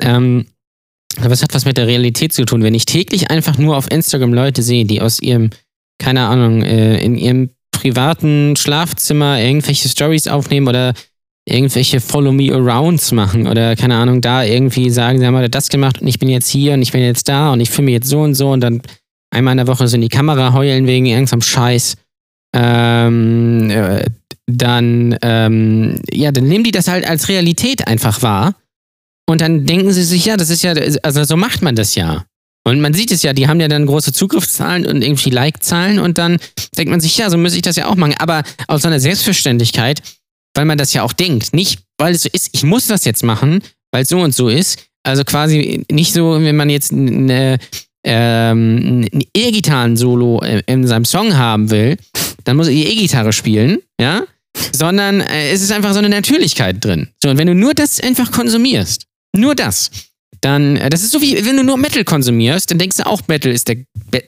ähm, 0.00 0.46
aber 1.20 1.32
es 1.32 1.42
hat 1.42 1.54
was 1.54 1.64
mit 1.64 1.76
der 1.76 1.86
Realität 1.86 2.32
zu 2.32 2.44
tun. 2.44 2.62
Wenn 2.62 2.74
ich 2.74 2.86
täglich 2.86 3.30
einfach 3.30 3.58
nur 3.58 3.76
auf 3.76 3.90
Instagram 3.90 4.34
Leute 4.34 4.62
sehe, 4.62 4.84
die 4.84 5.00
aus 5.00 5.20
ihrem, 5.20 5.50
keine 5.98 6.26
Ahnung, 6.26 6.62
äh, 6.62 7.02
in 7.02 7.16
ihrem 7.16 7.50
privaten 7.72 8.56
Schlafzimmer 8.56 9.40
irgendwelche 9.40 9.88
Stories 9.88 10.28
aufnehmen 10.28 10.68
oder 10.68 10.94
irgendwelche 11.46 12.00
Follow 12.00 12.32
Me 12.32 12.52
Arounds 12.52 13.12
machen 13.12 13.46
oder 13.46 13.76
keine 13.76 13.96
Ahnung, 13.96 14.20
da 14.20 14.44
irgendwie 14.44 14.88
sagen, 14.90 15.18
sie 15.18 15.26
haben 15.26 15.50
das 15.50 15.68
gemacht 15.68 16.00
und 16.00 16.06
ich 16.06 16.18
bin 16.18 16.28
jetzt 16.28 16.48
hier 16.48 16.72
und 16.72 16.82
ich 16.82 16.92
bin 16.92 17.02
jetzt 17.02 17.28
da 17.28 17.52
und 17.52 17.60
ich 17.60 17.70
fühle 17.70 17.86
mich 17.86 17.94
jetzt 17.94 18.08
so 18.08 18.20
und 18.20 18.34
so 18.34 18.50
und 18.50 18.60
dann 18.60 18.80
einmal 19.30 19.52
in 19.52 19.58
der 19.58 19.66
Woche 19.66 19.86
so 19.86 19.96
in 19.96 20.00
die 20.00 20.08
Kamera 20.08 20.54
heulen 20.54 20.86
wegen 20.86 21.06
irgendeinem 21.06 21.42
Scheiß. 21.42 21.96
Ähm, 22.56 23.70
äh, 23.70 24.04
dann, 24.46 25.18
ähm, 25.22 26.00
ja, 26.10 26.32
dann 26.32 26.44
nehmen 26.44 26.64
die 26.64 26.70
das 26.70 26.88
halt 26.88 27.06
als 27.06 27.28
Realität 27.28 27.86
einfach 27.86 28.22
wahr. 28.22 28.54
Und 29.26 29.40
dann 29.40 29.66
denken 29.66 29.92
sie 29.92 30.04
sich, 30.04 30.24
ja, 30.26 30.36
das 30.36 30.50
ist 30.50 30.62
ja, 30.62 30.74
also 31.02 31.24
so 31.24 31.36
macht 31.36 31.62
man 31.62 31.76
das 31.76 31.94
ja. 31.94 32.24
Und 32.66 32.80
man 32.80 32.94
sieht 32.94 33.12
es 33.12 33.22
ja, 33.22 33.32
die 33.32 33.46
haben 33.46 33.60
ja 33.60 33.68
dann 33.68 33.86
große 33.86 34.12
Zugriffszahlen 34.12 34.86
und 34.86 35.02
irgendwie 35.02 35.30
Like-Zahlen 35.30 35.98
und 35.98 36.16
dann 36.16 36.38
denkt 36.76 36.90
man 36.90 37.00
sich, 37.00 37.16
ja, 37.18 37.28
so 37.28 37.36
müsste 37.36 37.58
ich 37.58 37.62
das 37.62 37.76
ja 37.76 37.86
auch 37.86 37.94
machen. 37.94 38.14
Aber 38.18 38.42
aus 38.68 38.84
einer 38.86 39.00
Selbstverständlichkeit, 39.00 40.02
weil 40.54 40.64
man 40.64 40.78
das 40.78 40.94
ja 40.94 41.02
auch 41.02 41.12
denkt. 41.12 41.52
Nicht, 41.52 41.80
weil 41.98 42.14
es 42.14 42.22
so 42.22 42.28
ist, 42.32 42.50
ich 42.52 42.62
muss 42.62 42.86
das 42.86 43.04
jetzt 43.04 43.22
machen, 43.22 43.62
weil 43.92 44.02
es 44.02 44.08
so 44.08 44.18
und 44.20 44.34
so 44.34 44.48
ist. 44.48 44.86
Also 45.02 45.24
quasi 45.24 45.84
nicht 45.90 46.14
so, 46.14 46.42
wenn 46.42 46.56
man 46.56 46.70
jetzt 46.70 46.90
eine, 46.92 47.58
ähm, 48.04 49.06
ein 49.12 49.24
E-Gitarren-Solo 49.36 50.42
in 50.66 50.86
seinem 50.86 51.04
Song 51.04 51.36
haben 51.36 51.70
will, 51.70 51.98
dann 52.44 52.56
muss 52.56 52.68
ich 52.68 52.86
E-Gitarre 52.86 53.34
spielen, 53.34 53.78
ja, 54.00 54.22
sondern 54.72 55.20
äh, 55.20 55.50
es 55.50 55.60
ist 55.60 55.72
einfach 55.72 55.92
so 55.92 55.98
eine 55.98 56.08
Natürlichkeit 56.08 56.82
drin. 56.82 57.08
So, 57.22 57.28
und 57.28 57.36
wenn 57.36 57.46
du 57.46 57.54
nur 57.54 57.74
das 57.74 58.00
einfach 58.00 58.30
konsumierst, 58.30 59.06
nur 59.36 59.54
das, 59.54 59.90
dann, 60.40 60.76
äh, 60.76 60.90
das 60.90 61.02
ist 61.02 61.12
so 61.12 61.20
wie, 61.20 61.44
wenn 61.44 61.56
du 61.56 61.64
nur 61.64 61.76
Metal 61.76 62.04
konsumierst, 62.04 62.70
dann 62.70 62.78
denkst 62.78 62.98
du 62.98 63.06
auch, 63.06 63.22
Metal 63.28 63.52
ist, 63.52 63.68
der, 63.68 63.76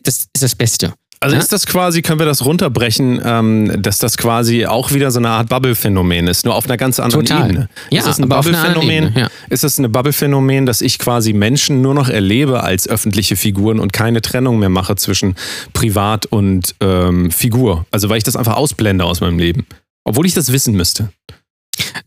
das, 0.02 0.26
ist 0.32 0.42
das 0.42 0.54
Beste. 0.54 0.94
Also 1.20 1.36
ist 1.36 1.52
das 1.52 1.64
quasi, 1.66 2.02
können 2.02 2.18
wir 2.18 2.26
das 2.26 2.44
runterbrechen, 2.44 3.20
ähm, 3.24 3.82
dass 3.82 3.98
das 3.98 4.18
quasi 4.18 4.66
auch 4.66 4.92
wieder 4.92 5.10
so 5.10 5.18
eine 5.18 5.30
Art 5.30 5.48
Bubble-Phänomen 5.48 6.26
ist, 6.28 6.44
nur 6.44 6.54
auf 6.54 6.66
einer 6.66 6.76
ganz 6.76 7.00
anderen 7.00 7.24
Total. 7.24 7.48
Ebene. 7.48 7.68
Ja, 7.90 8.00
ist 8.00 8.06
das 8.06 8.18
ein 8.18 8.28
Bubble-Phänomen? 8.28 9.14
Ja. 9.16 9.28
Ist 9.48 9.64
das 9.64 9.78
ein 9.78 9.90
Bubble-Phänomen, 9.90 10.66
dass 10.66 10.82
ich 10.82 10.98
quasi 10.98 11.32
Menschen 11.32 11.80
nur 11.80 11.94
noch 11.94 12.10
erlebe 12.10 12.62
als 12.62 12.86
öffentliche 12.86 13.36
Figuren 13.36 13.80
und 13.80 13.94
keine 13.94 14.20
Trennung 14.20 14.58
mehr 14.58 14.68
mache 14.68 14.94
zwischen 14.96 15.36
Privat 15.72 16.26
und 16.26 16.74
ähm, 16.80 17.30
Figur? 17.30 17.86
Also 17.90 18.10
weil 18.10 18.18
ich 18.18 18.24
das 18.24 18.36
einfach 18.36 18.56
ausblende 18.56 19.04
aus 19.04 19.20
meinem 19.20 19.38
Leben. 19.38 19.66
Obwohl 20.04 20.26
ich 20.26 20.34
das 20.34 20.52
wissen 20.52 20.74
müsste. 20.74 21.08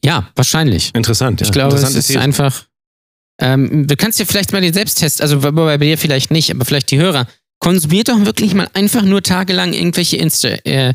Ja, 0.04 0.30
wahrscheinlich. 0.36 0.92
Interessant. 0.94 1.42
Ich 1.42 1.48
ja. 1.48 1.54
glaube, 1.54 1.76
es 1.76 1.82
Interessante 1.82 2.00
ist 2.00 2.08
These. 2.08 2.22
einfach. 2.22 2.69
Ähm, 3.40 3.88
du 3.88 3.96
kannst 3.96 4.20
ja 4.20 4.26
vielleicht 4.26 4.52
mal 4.52 4.62
den 4.62 4.74
Selbsttest, 4.74 5.22
also 5.22 5.40
bei 5.40 5.78
dir 5.78 5.98
vielleicht 5.98 6.32
nicht, 6.32 6.52
aber 6.52 6.66
vielleicht 6.66 6.92
die 6.92 7.00
Hörer. 7.00 7.28
Konsumiert 7.60 8.08
doch 8.08 8.26
wirklich 8.26 8.54
mal 8.54 8.70
einfach 8.74 9.02
nur 9.02 9.22
tagelang 9.22 9.74
irgendwelche 9.74 10.18
Insta, 10.18 10.50
äh, 10.64 10.94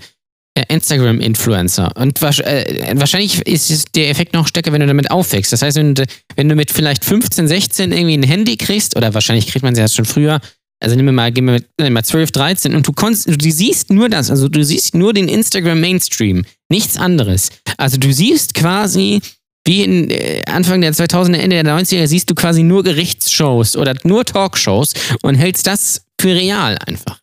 äh, 0.57 0.63
Instagram-Influencer. 0.69 1.91
Und 1.97 2.23
äh, 2.23 2.95
wahrscheinlich 2.95 3.45
ist 3.47 3.97
der 3.97 4.09
Effekt 4.09 4.35
noch 4.35 4.47
stärker, 4.47 4.73
wenn 4.73 4.81
du 4.81 4.87
damit 4.87 5.11
aufwächst. 5.11 5.53
Das 5.53 5.63
heißt, 5.63 5.77
wenn 5.77 5.95
du, 5.95 6.05
wenn 6.37 6.49
du 6.49 6.55
mit 6.55 6.71
vielleicht 6.71 7.05
15, 7.05 7.49
16 7.49 7.93
irgendwie 7.93 8.17
ein 8.17 8.23
Handy 8.23 8.57
kriegst, 8.57 8.97
oder 8.97 9.13
wahrscheinlich 9.15 9.49
kriegt 9.49 9.65
man 9.65 9.73
es 9.73 9.81
ja 9.81 9.89
schon 9.89 10.05
früher, 10.05 10.41
also 10.81 10.97
nimm 10.97 11.13
mal, 11.15 11.33
gehen 11.33 11.47
wir 11.47 11.55
mit 11.55 11.67
nimm 11.81 11.93
mal 11.93 12.05
12, 12.05 12.31
13 12.31 12.75
und 12.75 12.87
du, 12.87 12.93
du 12.93 13.51
siehst 13.51 13.91
nur 13.91 14.09
das, 14.09 14.31
also 14.31 14.49
du 14.49 14.65
siehst 14.65 14.95
nur 14.95 15.13
den 15.13 15.29
Instagram 15.29 15.81
Mainstream, 15.81 16.45
nichts 16.69 16.99
anderes. 16.99 17.49
Also 17.77 17.97
du 17.97 18.13
siehst 18.13 18.55
quasi, 18.55 19.21
wie 19.67 19.83
in 19.83 20.11
äh, 20.11 20.43
Anfang 20.47 20.81
der 20.81 20.93
2000er, 20.93 21.37
Ende 21.37 21.63
der 21.63 21.75
90er, 21.75 22.07
siehst 22.07 22.31
du 22.31 22.35
quasi 22.35 22.63
nur 22.63 22.83
Gerichtsshows 22.83 23.77
oder 23.77 23.95
nur 24.05 24.25
Talkshows 24.25 24.93
und 25.23 25.35
hältst 25.35 25.67
das 25.67 26.03
für 26.21 26.35
real 26.35 26.79
einfach. 26.87 27.21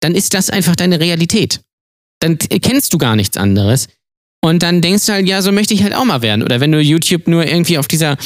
Dann 0.00 0.14
ist 0.14 0.34
das 0.34 0.50
einfach 0.50 0.76
deine 0.76 1.00
Realität. 1.00 1.60
Dann 2.20 2.38
kennst 2.38 2.92
du 2.92 2.98
gar 2.98 3.16
nichts 3.16 3.36
anderes. 3.36 3.88
Und 4.44 4.62
dann 4.62 4.80
denkst 4.80 5.06
du 5.06 5.12
halt, 5.12 5.26
ja, 5.26 5.42
so 5.42 5.50
möchte 5.50 5.74
ich 5.74 5.82
halt 5.82 5.94
auch 5.94 6.04
mal 6.04 6.22
werden. 6.22 6.42
Oder 6.42 6.60
wenn 6.60 6.70
du 6.70 6.80
YouTube 6.80 7.26
nur 7.26 7.46
irgendwie 7.46 7.78
auf 7.78 7.88
dieser 7.88 8.16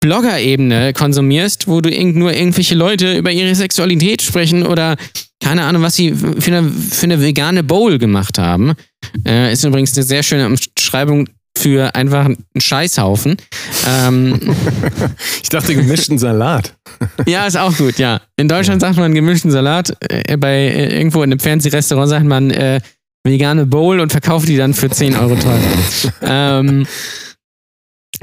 Blogger-Ebene 0.00 0.92
konsumierst, 0.92 1.68
wo 1.68 1.80
du 1.80 1.90
irgend 1.90 2.16
nur 2.16 2.34
irgendwelche 2.34 2.74
Leute 2.74 3.16
über 3.16 3.32
ihre 3.32 3.54
Sexualität 3.54 4.20
sprechen 4.20 4.66
oder 4.66 4.96
keine 5.42 5.64
Ahnung, 5.64 5.82
was 5.82 5.96
sie 5.96 6.14
für 6.14 6.56
eine, 6.56 6.70
für 6.70 7.04
eine 7.04 7.20
vegane 7.20 7.62
Bowl 7.62 7.98
gemacht 7.98 8.38
haben. 8.38 8.74
Äh, 9.26 9.52
ist 9.52 9.64
übrigens 9.64 9.96
eine 9.96 10.04
sehr 10.04 10.22
schöne 10.22 10.46
Umschreibung 10.46 11.28
für 11.56 11.94
einfach 11.94 12.26
einen 12.26 12.44
Scheißhaufen. 12.58 13.36
Ähm, 13.86 14.40
Ich 15.42 15.48
dachte 15.50 15.74
gemischten 15.74 16.18
Salat. 16.18 16.74
ja, 17.26 17.46
ist 17.46 17.56
auch 17.56 17.76
gut, 17.76 17.98
ja. 17.98 18.20
In 18.36 18.48
Deutschland 18.48 18.80
sagt 18.80 18.96
man 18.96 19.14
gemischten 19.14 19.50
Salat. 19.50 19.94
Äh, 20.00 20.36
bei 20.36 20.54
äh, 20.54 20.96
irgendwo 20.96 21.22
in 21.22 21.30
einem 21.30 21.38
Fernsehrestaurant 21.38 22.08
sagt 22.08 22.24
man 22.24 22.50
äh, 22.50 22.80
vegane 23.24 23.66
Bowl 23.66 24.00
und 24.00 24.10
verkauft 24.10 24.48
die 24.48 24.56
dann 24.56 24.74
für 24.74 24.90
10 24.90 25.16
Euro 25.16 25.36
teuer. 25.36 25.60
ähm, 26.22 26.86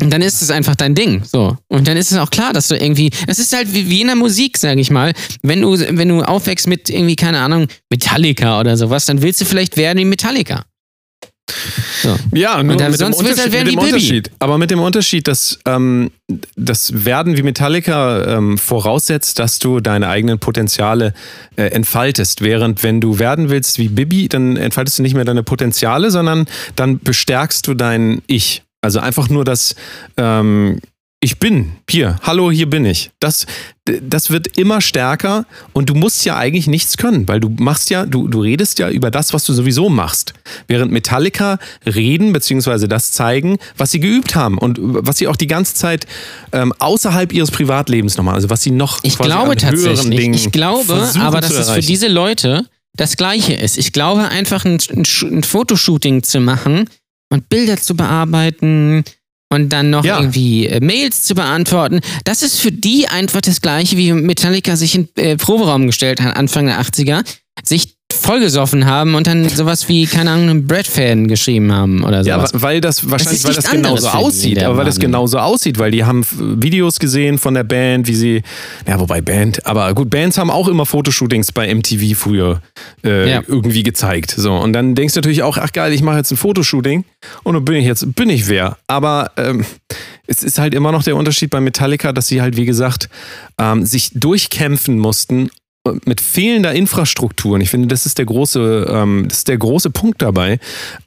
und 0.01 0.09
dann 0.11 0.21
ist 0.21 0.41
es 0.41 0.49
einfach 0.49 0.75
dein 0.75 0.95
Ding. 0.95 1.23
So. 1.23 1.57
Und 1.67 1.87
dann 1.87 1.97
ist 1.97 2.11
es 2.11 2.17
auch 2.17 2.29
klar, 2.29 2.53
dass 2.53 2.67
du 2.67 2.75
irgendwie. 2.75 3.11
Es 3.27 3.39
ist 3.39 3.55
halt 3.55 3.73
wie, 3.73 3.89
wie 3.89 4.01
in 4.01 4.07
der 4.07 4.15
Musik, 4.15 4.57
sag 4.57 4.77
ich 4.77 4.89
mal. 4.89 5.13
Wenn 5.43 5.61
du, 5.61 5.77
wenn 5.79 6.09
du 6.09 6.21
aufwächst 6.23 6.67
mit 6.67 6.89
irgendwie, 6.89 7.15
keine 7.15 7.39
Ahnung, 7.39 7.67
Metallica 7.89 8.59
oder 8.59 8.77
sowas, 8.77 9.05
dann 9.05 9.21
willst 9.21 9.41
du 9.41 9.45
vielleicht 9.45 9.77
werden 9.77 9.99
wie 9.99 10.05
Metallica. 10.05 10.63
Ja, 12.31 12.63
nur 12.63 12.77
dann 12.77 12.91
mit 12.91 12.99
dem, 12.99 13.13
sonst 13.13 13.23
willst 13.23 13.39
du 13.39 13.43
Unterschied, 13.43 13.43
halt 13.43 13.51
werden 13.53 13.65
mit 13.65 13.73
dem 13.73 13.79
Bibi. 13.79 13.93
Unterschied. 13.93 14.31
Aber 14.39 14.57
mit 14.57 14.71
dem 14.71 14.79
Unterschied, 14.79 15.27
dass 15.27 15.59
ähm, 15.65 16.11
das 16.55 17.05
Werden 17.05 17.37
wie 17.37 17.43
Metallica 17.43 18.37
ähm, 18.37 18.57
voraussetzt, 18.57 19.39
dass 19.39 19.59
du 19.59 19.79
deine 19.79 20.07
eigenen 20.07 20.39
Potenziale 20.39 21.13
äh, 21.55 21.63
entfaltest. 21.65 22.41
Während 22.41 22.83
wenn 22.83 23.01
du 23.01 23.19
werden 23.19 23.49
willst 23.49 23.77
wie 23.79 23.89
Bibi, 23.89 24.29
dann 24.29 24.57
entfaltest 24.57 24.99
du 24.99 25.03
nicht 25.03 25.13
mehr 25.13 25.25
deine 25.25 25.43
Potenziale, 25.43 26.11
sondern 26.11 26.45
dann 26.75 26.99
bestärkst 26.99 27.67
du 27.67 27.73
dein 27.73 28.21
Ich. 28.27 28.63
Also 28.81 28.99
einfach 28.99 29.29
nur 29.29 29.45
das 29.45 29.75
ähm, 30.17 30.79
ich 31.23 31.37
bin 31.37 31.73
hier, 31.87 32.17
hallo, 32.23 32.49
hier 32.49 32.67
bin 32.67 32.83
ich. 32.83 33.11
Das, 33.19 33.45
das 33.85 34.31
wird 34.31 34.57
immer 34.57 34.81
stärker 34.81 35.45
und 35.71 35.87
du 35.87 35.93
musst 35.93 36.25
ja 36.25 36.35
eigentlich 36.35 36.65
nichts 36.65 36.97
können, 36.97 37.27
weil 37.27 37.39
du 37.39 37.49
machst 37.59 37.91
ja, 37.91 38.07
du, 38.07 38.27
du 38.27 38.41
redest 38.41 38.79
ja 38.79 38.89
über 38.89 39.11
das, 39.11 39.31
was 39.31 39.45
du 39.45 39.53
sowieso 39.53 39.87
machst. 39.87 40.33
Während 40.67 40.91
Metallica 40.91 41.59
reden 41.85 42.33
beziehungsweise 42.33 42.87
das 42.87 43.11
zeigen, 43.11 43.59
was 43.77 43.91
sie 43.91 43.99
geübt 43.99 44.33
haben 44.33 44.57
und 44.57 44.79
was 44.81 45.19
sie 45.19 45.27
auch 45.27 45.35
die 45.35 45.45
ganze 45.45 45.75
Zeit 45.75 46.07
ähm, 46.53 46.73
außerhalb 46.79 47.31
ihres 47.31 47.51
Privatlebens 47.51 48.17
nochmal, 48.17 48.33
also 48.33 48.49
was 48.49 48.63
sie 48.63 48.71
noch 48.71 48.99
Ich 49.03 49.19
glaube 49.19 49.55
tatsächlich, 49.57 50.45
ich 50.47 50.51
glaube 50.51 51.07
aber, 51.19 51.39
dass 51.39 51.51
es 51.51 51.69
für 51.69 51.81
diese 51.81 52.07
Leute 52.07 52.65
das 52.93 53.15
Gleiche 53.15 53.53
ist. 53.53 53.77
Ich 53.77 53.93
glaube 53.93 54.27
einfach 54.29 54.65
ein, 54.65 54.79
ein, 54.89 55.03
ein 55.21 55.43
Fotoshooting 55.43 56.23
zu 56.23 56.39
machen 56.39 56.89
und 57.29 57.47
Bilder 57.47 57.77
zu 57.77 57.95
bearbeiten 57.95 59.03
und 59.51 59.69
dann 59.69 59.89
noch 59.91 60.03
Ja. 60.03 60.17
irgendwie 60.19 60.65
äh, 60.65 60.79
Mails 60.83 61.23
zu 61.23 61.35
beantworten, 61.35 61.99
das 62.23 62.41
ist 62.41 62.59
für 62.59 62.71
die 62.71 63.07
einfach 63.07 63.41
das 63.41 63.61
Gleiche, 63.61 63.97
wie 63.97 64.11
Metallica 64.13 64.75
sich 64.75 64.95
in 64.95 65.07
äh, 65.17 65.35
Proberaum 65.37 65.85
gestellt 65.85 66.21
hat, 66.21 66.35
Anfang 66.35 66.65
der 66.65 66.81
80er, 66.81 67.23
sich 67.63 67.95
vollgesoffen 68.13 68.85
haben 68.85 69.15
und 69.15 69.27
dann 69.27 69.47
sowas 69.49 69.87
wie, 69.89 70.05
keine 70.05 70.31
Ahnung, 70.31 70.49
einen 70.49 70.67
Brad-Fan 70.67 71.27
geschrieben 71.27 71.71
haben 71.71 72.03
oder 72.03 72.21
Ja, 72.21 72.37
sowas. 72.37 72.53
wa- 72.53 72.61
weil 72.61 72.81
das 72.81 73.09
wahrscheinlich, 73.09 73.43
weil 73.43 73.53
das 73.53 73.69
genauso 73.71 74.07
aussieht, 74.09 74.63
aber 74.63 74.77
weil 74.77 74.85
das 74.85 74.99
genauso 74.99 75.39
aussieht, 75.39 75.79
weil 75.79 75.91
die 75.91 76.03
haben 76.03 76.25
Videos 76.61 76.99
gesehen 76.99 77.37
von 77.37 77.53
der 77.53 77.63
Band, 77.63 78.07
wie 78.07 78.15
sie, 78.15 78.43
ja, 78.87 78.99
wobei 78.99 79.21
Band, 79.21 79.65
aber 79.65 79.93
gut, 79.93 80.09
Bands 80.09 80.37
haben 80.37 80.49
auch 80.49 80.67
immer 80.67 80.85
Fotoshootings 80.85 81.51
bei 81.51 81.73
MTV 81.73 82.15
früher 82.17 82.61
äh, 83.03 83.29
Ja. 83.29 83.41
irgendwie 83.47 83.83
gezeigt. 83.83 84.31
So, 84.37 84.53
und 84.55 84.73
dann 84.73 84.95
denkst 84.95 85.13
du 85.13 85.19
natürlich 85.19 85.43
auch, 85.43 85.57
ach 85.57 85.71
geil, 85.71 85.93
ich 85.93 86.01
mache 86.01 86.17
jetzt 86.17 86.31
ein 86.31 86.37
Fotoshooting 86.37 87.03
und 87.43 87.53
dann 87.53 87.65
bin 87.65 87.75
ich 87.75 87.85
jetzt, 87.85 88.15
bin 88.15 88.29
ich 88.29 88.47
wer. 88.47 88.77
Aber 88.87 89.31
ähm, 89.37 89.65
es 90.27 90.43
ist 90.43 90.59
halt 90.59 90.73
immer 90.73 90.91
noch 90.91 91.03
der 91.03 91.15
Unterschied 91.15 91.49
bei 91.49 91.59
Metallica, 91.59 92.13
dass 92.13 92.27
sie 92.27 92.41
halt, 92.41 92.55
wie 92.57 92.65
gesagt, 92.65 93.09
ähm, 93.59 93.85
sich 93.85 94.11
durchkämpfen 94.13 94.97
mussten 94.97 95.49
mit 96.05 96.21
fehlender 96.21 96.73
Infrastruktur. 96.73 97.55
Und 97.55 97.61
ich 97.61 97.71
finde, 97.71 97.87
das 97.87 98.05
ist 98.05 98.19
der 98.19 98.25
große, 98.25 98.87
ähm, 98.87 99.25
das 99.27 99.39
ist 99.39 99.47
der 99.47 99.57
große 99.57 99.89
Punkt 99.89 100.21
dabei. 100.21 100.59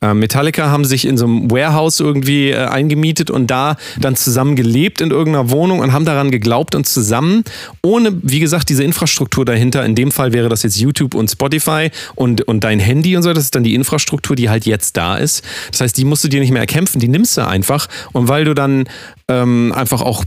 Ähm, 0.03 0.19
Metallica 0.19 0.69
haben 0.69 0.85
sich 0.85 1.07
in 1.07 1.17
so 1.17 1.27
einem 1.27 1.49
Warehouse 1.49 2.01
irgendwie 2.01 2.51
äh, 2.51 2.67
eingemietet 2.67 3.31
und 3.31 3.53
da 3.53 3.77
dann 4.01 4.17
zusammen 4.17 4.57
gelebt 4.57 5.01
in 5.01 5.13
irgendeiner 5.13 5.51
Wohnung 5.51 5.79
und 5.79 5.93
haben 5.93 6.05
daran 6.05 6.33
geglaubt 6.33 6.75
und 6.75 6.89
zusammen, 6.89 7.45
ohne, 7.83 8.19
wie 8.23 8.41
gesagt, 8.41 8.69
diese 8.69 8.83
Infrastruktur 8.83 9.45
dahinter, 9.45 9.85
in 9.85 9.95
dem 9.95 10.11
Fall 10.11 10.33
wäre 10.33 10.49
das 10.49 10.65
jetzt 10.65 10.77
YouTube 10.77 11.15
und 11.15 11.31
Spotify 11.31 11.91
und, 12.17 12.43
und 12.43 12.65
dein 12.65 12.81
Handy 12.81 13.17
und 13.17 13.23
so, 13.23 13.33
das 13.33 13.45
ist 13.45 13.55
dann 13.55 13.63
die 13.63 13.77
Infrastruktur, 13.77 14.35
die 14.35 14.51
halt 14.51 14.67
jetzt 14.67 14.97
da 14.97 15.17
ist. 15.17 15.45
Das 15.71 15.83
heißt, 15.83 15.97
die 15.97 16.05
musst 16.05 16.25
du 16.25 16.29
dir 16.29 16.41
nicht 16.41 16.51
mehr 16.51 16.63
erkämpfen, 16.63 17.01
die 17.01 17.09
nimmst 17.09 17.37
du 17.37 17.47
einfach. 17.47 17.87
Und 18.13 18.27
weil 18.27 18.45
du 18.45 18.55
dann 18.55 18.89
ähm, 19.29 19.73
einfach 19.73 20.03
auch 20.03 20.25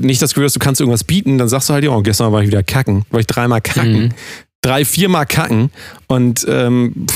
nicht 0.00 0.20
das 0.22 0.30
Gefühl 0.30 0.44
hast, 0.44 0.56
du 0.56 0.60
kannst 0.60 0.80
irgendwas 0.80 1.04
bieten, 1.04 1.38
dann 1.38 1.48
sagst 1.48 1.68
du 1.68 1.74
halt, 1.74 1.84
ja, 1.84 1.98
gestern 2.00 2.32
war 2.32 2.40
ich 2.42 2.48
wieder 2.48 2.62
kacken, 2.62 3.04
war 3.10 3.20
ich 3.20 3.26
dreimal 3.26 3.60
kacken. 3.60 4.14
Drei, 4.62 4.84
viermal 4.84 5.26
kacken. 5.26 5.70
Und 6.08 6.44
ähm, 6.48 7.06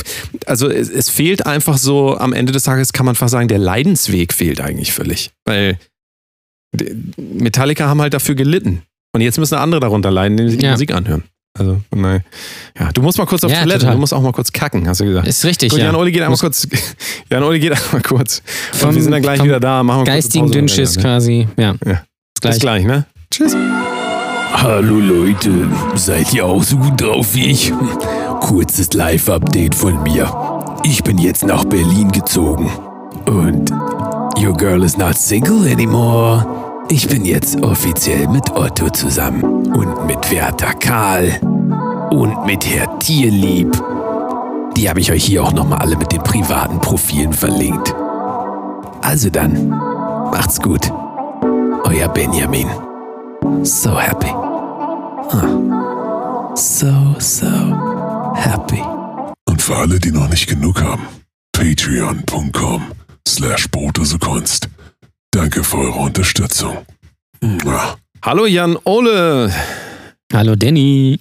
also 0.47 0.69
es, 0.71 0.89
es 0.89 1.09
fehlt 1.11 1.47
einfach 1.47 1.79
so, 1.79 2.17
am 2.17 2.33
Ende 2.33 2.53
des 2.53 2.63
Tages 2.63 2.93
kann 2.93 3.07
man 3.07 3.15
fast 3.17 3.33
sagen, 3.33 3.49
der 3.49 3.59
Leidensweg 3.59 4.33
fehlt 4.33 4.61
eigentlich 4.61 4.93
völlig. 4.93 5.31
Weil 5.45 5.79
Metallica 7.19 7.87
haben 7.89 8.01
halt 8.01 8.15
dafür 8.15 8.35
gelitten. 8.35 8.83
Und 9.13 9.23
jetzt 9.23 9.39
müssen 9.39 9.57
andere 9.57 9.81
darunter 9.81 10.11
leiden, 10.11 10.39
indem 10.39 10.51
sie 10.51 10.59
die 10.59 10.65
Ja. 10.67 10.73
Musik 10.73 10.93
anhören. 10.95 11.25
Also, 11.59 11.81
nein. 11.93 12.23
Ja, 12.79 12.93
du 12.93 13.03
musst 13.03 13.19
mal 13.19 13.27
kurz 13.27 13.43
auf 13.43 13.51
Ja, 13.51 13.59
Toilette, 13.63 13.81
total. 13.81 13.95
du 13.95 14.01
musst 14.01 14.15
auch 14.15 14.23
mal 14.23 14.31
kurz 14.33 14.53
kacken, 14.53 14.87
hast 14.87 15.01
du 15.01 15.05
gesagt. 15.07 15.27
Ist 15.27 15.45
richtig, 15.45 15.71
Gut, 15.71 15.81
ja. 15.81 15.87
Jan 15.87 15.97
Oli 15.97 16.13
geht 16.13 16.21
einmal 16.21 16.31
Muss- 16.31 16.41
kurz. 16.41 16.69
Jan 17.31 17.43
Oli 17.43 17.59
geht 17.59 17.73
einmal 17.73 18.03
kurz. 18.03 18.41
Und 18.73 18.79
Vom- 18.79 18.95
wir 18.95 19.03
sind 19.03 19.11
dann 19.11 19.23
gleich 19.23 19.43
wieder 19.43 19.59
da. 19.59 19.83
Machen 19.83 20.03
wir 20.03 20.05
Geistigen. 20.05 20.49
Dünnschiss 20.53 20.97
quasi. 20.97 21.49
Ja. 21.57 21.75
Ja. 21.85 22.05
Bis 22.41 22.53
Bis 22.53 22.61
gleich, 22.61 22.85
ne? 22.85 23.05
Tschüss. 23.31 23.55
Hallo 24.53 24.99
Leute, 24.99 25.69
seid 25.95 26.33
ihr 26.33 26.47
auch 26.47 26.63
so 26.63 26.77
gut 26.77 27.01
drauf 27.01 27.35
wie 27.35 27.51
ich? 27.51 27.73
Kurzes 28.41 28.93
Live-Update 28.95 29.75
von 29.75 30.03
mir. 30.03 30.33
Ich 30.83 31.05
bin 31.05 31.19
jetzt 31.19 31.45
nach 31.45 31.65
Berlin 31.65 32.11
gezogen. 32.11 32.71
Und 33.27 33.71
your 34.39 34.55
girl 34.55 34.83
is 34.83 34.97
not 34.97 35.19
single 35.19 35.71
anymore. 35.71 36.47
Ich 36.89 37.07
bin 37.09 37.27
jetzt 37.27 37.63
offiziell 37.63 38.27
mit 38.29 38.51
Otto 38.51 38.89
zusammen. 38.89 39.43
Und 39.43 40.07
mit 40.07 40.31
Werther 40.31 40.73
Karl. 40.75 41.39
Und 42.11 42.47
mit 42.47 42.67
Herr 42.67 42.99
Tierlieb. 43.01 43.71
Die 44.77 44.89
habe 44.89 45.01
ich 45.01 45.13
euch 45.13 45.25
hier 45.25 45.45
auch 45.45 45.53
nochmal 45.53 45.81
alle 45.81 45.97
mit 45.97 46.11
den 46.11 46.23
privaten 46.23 46.81
Profilen 46.81 47.35
verlinkt. 47.35 47.95
Also 49.03 49.29
dann, 49.29 49.69
macht's 49.69 50.61
gut. 50.61 50.91
Euer 51.91 52.07
Benjamin. 52.07 52.69
So 53.65 53.99
happy. 53.99 54.31
Huh. 55.33 56.55
So, 56.55 57.17
so 57.19 57.51
happy. 58.37 58.81
Und 59.49 59.61
für 59.61 59.75
alle, 59.75 59.99
die 59.99 60.13
noch 60.13 60.29
nicht 60.29 60.47
genug 60.49 60.81
haben, 60.81 61.09
patreon.com 61.51 62.93
slash 63.27 63.69
Kunst. 64.21 64.69
Danke 65.33 65.65
für 65.65 65.79
eure 65.79 65.99
Unterstützung. 65.99 66.87
Mua. 67.41 67.97
Hallo 68.23 68.47
Jan 68.47 68.79
Ole. 68.85 69.53
Hallo 70.33 70.55
Danny. 70.55 71.19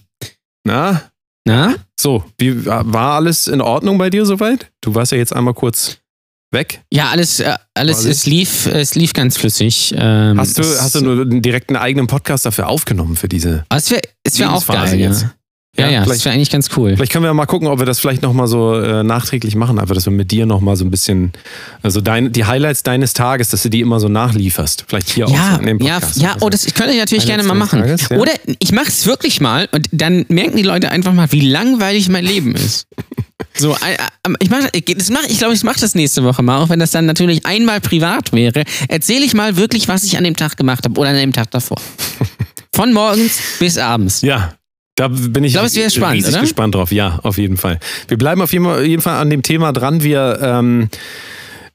Na? 0.64 1.02
Na? 1.48 1.74
So, 2.00 2.24
wie 2.38 2.64
war 2.68 3.16
alles 3.16 3.48
in 3.48 3.62
Ordnung 3.62 3.98
bei 3.98 4.12
dir 4.12 4.24
soweit? 4.24 4.72
Du 4.82 4.94
warst 4.94 5.14
ja 5.14 5.18
jetzt 5.18 5.36
einmal 5.36 5.56
kurz 5.56 5.98
weg. 6.52 6.82
Ja, 6.92 7.10
alles, 7.10 7.40
äh, 7.40 7.56
alles 7.74 7.98
Quasi. 7.98 8.10
es 8.10 8.26
lief, 8.26 8.66
es 8.66 8.96
lief 8.96 9.14
ganz 9.14 9.38
flüssig. 9.38 9.94
Ähm, 9.98 10.40
Hast 10.40 10.58
du, 10.58 10.64
hast 10.64 10.96
du 10.96 11.02
nur 11.02 11.26
direkt 11.26 11.70
einen 11.70 11.78
eigenen 11.78 12.08
Podcast 12.08 12.46
dafür 12.46 12.68
aufgenommen 12.68 13.16
für 13.16 13.30
diese? 13.30 13.66
Aber 13.70 13.78
es 13.78 13.90
wäre 13.92 14.02
wär 14.24 14.54
auch 14.54 14.66
geil, 14.66 15.00
jetzt? 15.00 15.22
ja. 15.24 15.32
Ja, 15.80 15.90
ja, 15.90 16.06
das 16.06 16.26
wäre 16.26 16.36
eigentlich 16.36 16.50
ganz 16.50 16.70
cool. 16.78 16.96
vielleicht 16.96 17.12
können 17.12 17.24
wir 17.26 17.34
mal 17.34 17.46
gucken, 17.46 17.68
ob 17.68 17.80
wir 17.80 17.86
das 17.86 18.00
vielleicht 18.00 18.22
nochmal 18.22 18.48
so 18.48 18.76
äh, 18.76 19.04
nachträglich 19.04 19.56
machen, 19.56 19.80
einfach, 19.80 19.96
dass 19.96 20.06
wir 20.06 20.12
mit 20.12 20.32
dir 20.32 20.46
nochmal 20.46 20.76
so 20.76 20.86
ein 20.86 20.92
bisschen, 20.92 21.32
also 21.82 22.02
dein, 22.02 22.32
die 22.32 22.46
Highlights 22.46 22.84
deines 22.84 23.14
Tages, 23.14 23.50
dass 23.50 23.64
du 23.64 23.70
die 23.70 23.82
immer 23.82 24.00
so 24.00 24.10
nachlieferst. 24.10 24.86
Vielleicht 24.88 25.10
hier 25.10 25.28
Ja, 25.28 25.56
auch 25.56 25.60
in 25.60 25.68
dem 25.68 25.80
ja, 25.80 26.00
Podcast. 26.00 26.22
ja, 26.22 26.34
Also, 26.34 26.46
oh, 26.46 26.50
das 26.50 26.66
könnte 26.74 26.94
ich 26.94 27.00
natürlich 27.00 27.26
gerne 27.26 27.44
Highlights 27.44 27.60
mal 27.60 27.66
machen. 27.66 27.82
Tages, 27.82 28.10
ja. 28.10 28.18
Oder 28.18 28.32
ich 28.60 28.72
mache 28.72 28.88
es 28.88 29.06
wirklich 29.06 29.42
mal 29.42 29.68
und 29.72 29.88
dann 29.92 30.26
merken 30.30 30.58
die 30.58 30.64
Leute 30.64 30.92
einfach 30.92 31.14
mal, 31.14 31.32
wie 31.32 31.42
langweilig 31.42 32.10
mein 32.10 32.26
Leben 32.26 32.56
ist. 32.56 32.88
So, 33.58 33.72
äh, 33.74 33.94
äh, 33.94 34.34
ich 34.40 34.50
mache, 34.50 34.70
das 34.72 35.10
mach, 35.10 35.24
ich 35.24 35.38
glaube, 35.38 35.54
ich 35.54 35.64
mache 35.64 35.80
das 35.80 35.96
nächste 35.96 36.24
Woche 36.24 36.44
mal, 36.44 36.62
auch 36.62 36.70
wenn 36.70 36.80
das 36.80 36.92
dann 36.92 37.06
natürlich 37.06 37.46
einmal 37.46 37.82
privat 37.82 38.32
wäre. 38.32 38.64
Erzähle 38.88 39.26
ich 39.26 39.34
mal 39.34 39.58
wirklich, 39.58 39.88
was 39.88 40.04
ich 40.04 40.18
an 40.18 40.24
dem 40.24 40.36
Tag 40.36 40.58
gemacht 40.58 40.86
habe 40.86 41.00
oder 41.00 41.10
an 41.10 41.16
dem 41.16 41.34
Tag 41.34 41.52
davor. 41.52 41.78
Von 42.74 42.94
morgens 42.94 43.40
bis 43.60 43.78
abends. 43.78 44.22
Ja. 44.22 44.54
Da 45.00 45.08
bin 45.08 45.46
ich, 45.46 45.52
Ich 45.52 45.54
glaube, 45.54 45.68
es 45.68 45.76
wäre 45.78 45.90
spannend, 45.90 46.18
riesig 46.18 46.34
oder? 46.34 46.42
gespannt 46.42 46.76
drauf. 46.76 46.92
Ja, 46.92 47.20
auf 47.24 47.38
jeden 47.38 47.56
Fall. 47.56 47.80
Wir 48.10 48.18
bleiben 48.18 48.42
auf 48.42 48.52
jeden 48.52 49.00
Fall, 49.00 49.22
an 49.22 49.30
dem 49.30 49.44
Thema 49.44 49.72
dran. 49.72 50.04
Wir, 50.04 50.40
ähm, 50.42 50.90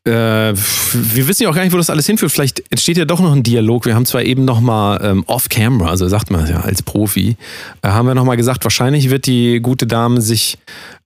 äh, 0.06 0.10
wir 0.12 1.26
wissen 1.26 1.44
ja 1.44 1.48
auch 1.48 1.54
gar 1.54 1.62
nicht, 1.64 1.72
wo 1.72 1.78
das 1.78 1.88
alles 1.88 2.04
hinführt. 2.04 2.32
Vielleicht 2.32 2.62
entsteht 2.70 2.98
ja 2.98 3.06
doch 3.06 3.20
noch 3.20 3.32
ein 3.32 3.42
Dialog. 3.42 3.86
Wir 3.86 3.94
haben 3.94 4.04
zwar 4.04 4.24
eben 4.24 4.44
noch 4.44 4.60
mal 4.60 5.00
ähm, 5.02 5.24
off-camera, 5.26 5.88
also 5.88 6.06
sagt 6.06 6.30
man 6.30 6.46
ja 6.46 6.60
als 6.60 6.82
Profi, 6.82 7.38
äh, 7.80 7.88
haben 7.88 8.06
wir 8.06 8.14
noch 8.14 8.26
mal 8.26 8.36
gesagt, 8.36 8.62
wahrscheinlich 8.62 9.08
wird 9.08 9.24
die 9.24 9.60
gute 9.60 9.86
Dame 9.86 10.20
sich, 10.20 10.58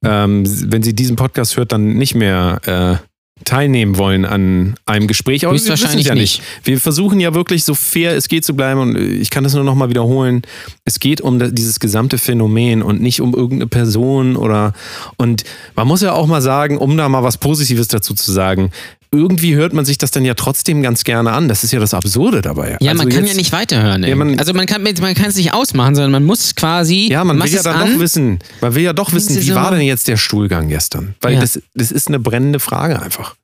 ähm, 0.04 0.42
wenn 0.72 0.82
sie 0.82 0.94
diesen 0.94 1.14
Podcast 1.14 1.56
hört, 1.56 1.70
dann 1.70 1.94
nicht 1.94 2.16
mehr 2.16 2.98
äh, 3.00 3.07
teilnehmen 3.44 3.96
wollen 3.96 4.24
an 4.24 4.74
einem 4.86 5.06
Gespräch. 5.06 5.44
Aber 5.44 5.52
wir 5.52 5.58
Höchstwahrscheinlich 5.58 6.06
ja 6.06 6.14
nicht. 6.14 6.42
Wir 6.64 6.78
versuchen 6.80 7.20
ja 7.20 7.34
wirklich 7.34 7.64
so 7.64 7.74
fair 7.74 8.16
es 8.16 8.28
geht 8.28 8.44
zu 8.44 8.54
bleiben 8.54 8.80
und 8.80 8.96
ich 8.96 9.30
kann 9.30 9.44
das 9.44 9.54
nur 9.54 9.64
noch 9.64 9.74
mal 9.74 9.88
wiederholen. 9.88 10.42
Es 10.84 11.00
geht 11.00 11.20
um 11.20 11.54
dieses 11.54 11.80
gesamte 11.80 12.18
Phänomen 12.18 12.82
und 12.82 13.00
nicht 13.00 13.20
um 13.20 13.34
irgendeine 13.34 13.68
Person 13.68 14.36
oder 14.36 14.72
und 15.16 15.44
man 15.76 15.86
muss 15.86 16.02
ja 16.02 16.12
auch 16.12 16.26
mal 16.26 16.42
sagen, 16.42 16.78
um 16.78 16.96
da 16.96 17.08
mal 17.08 17.22
was 17.22 17.38
Positives 17.38 17.88
dazu 17.88 18.14
zu 18.14 18.32
sagen, 18.32 18.70
irgendwie 19.10 19.54
hört 19.54 19.72
man 19.72 19.84
sich 19.84 19.98
das 19.98 20.10
dann 20.10 20.24
ja 20.24 20.34
trotzdem 20.34 20.82
ganz 20.82 21.04
gerne 21.04 21.32
an. 21.32 21.48
Das 21.48 21.64
ist 21.64 21.72
ja 21.72 21.80
das 21.80 21.94
Absurde 21.94 22.42
dabei. 22.42 22.76
Ja, 22.80 22.90
Also 22.92 23.02
man 23.02 23.08
kann 23.12 23.24
jetzt- 23.24 23.32
ja 23.32 23.36
nicht 23.36 23.52
weiterhören. 23.52 24.02
Ja, 24.04 24.14
man- 24.16 24.38
also 24.38 24.52
man 24.54 24.66
kann 24.66 24.82
man 24.82 24.94
kann 24.94 25.26
es 25.26 25.36
nicht 25.36 25.52
ausmachen, 25.54 25.94
sondern 25.94 26.12
man 26.12 26.24
muss 26.24 26.54
quasi. 26.54 27.08
Ja, 27.10 27.24
man 27.24 27.42
will 27.42 27.48
ja 27.52 27.62
dann 27.62 27.76
an, 27.76 27.92
doch 27.94 28.00
wissen, 28.00 28.38
man 28.60 28.74
will 28.74 28.82
ja 28.82 28.92
doch 28.92 29.12
wissen, 29.12 29.36
wie 29.36 29.40
so- 29.42 29.54
war 29.54 29.70
denn 29.70 29.80
jetzt 29.80 30.08
der 30.08 30.16
Stuhlgang 30.16 30.68
gestern? 30.68 31.14
Weil 31.20 31.34
Ja. 31.34 31.40
das, 31.40 31.60
das 31.74 31.90
ist 31.90 32.08
eine 32.08 32.18
brennende 32.18 32.60
Frage 32.60 33.00
einfach. 33.00 33.34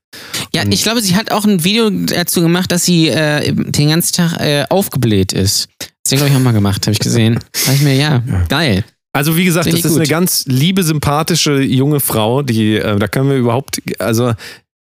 Ja, 0.54 0.62
ich 0.70 0.82
glaube, 0.84 1.00
sie 1.00 1.16
hat 1.16 1.32
auch 1.32 1.44
ein 1.44 1.64
Video 1.64 1.90
dazu 1.90 2.40
gemacht, 2.40 2.70
dass 2.70 2.84
sie 2.84 3.08
äh, 3.08 3.52
den 3.52 3.88
ganzen 3.88 4.12
Tag 4.14 4.40
äh, 4.40 4.64
aufgebläht 4.68 5.32
ist. 5.32 5.68
Das 6.04 6.18
glaube 6.18 6.28
ich, 6.28 6.36
auch 6.36 6.40
mal 6.40 6.52
gemacht, 6.52 6.86
habe 6.86 6.92
ich 6.92 7.00
gesehen. 7.00 7.40
Da 7.66 7.72
ich 7.72 7.80
mir, 7.80 7.94
ja, 7.96 8.22
geil. 8.48 8.84
Also 9.12 9.36
wie 9.36 9.44
gesagt, 9.44 9.66
das 9.66 9.74
ist 9.80 9.86
eine 9.92 10.00
gut. 10.00 10.08
ganz 10.08 10.44
liebe, 10.46 10.82
sympathische 10.82 11.60
junge 11.62 12.00
Frau, 12.00 12.42
die, 12.42 12.74
äh, 12.76 12.96
da 12.98 13.06
können 13.08 13.30
wir 13.30 13.36
überhaupt, 13.36 13.80
also 14.00 14.32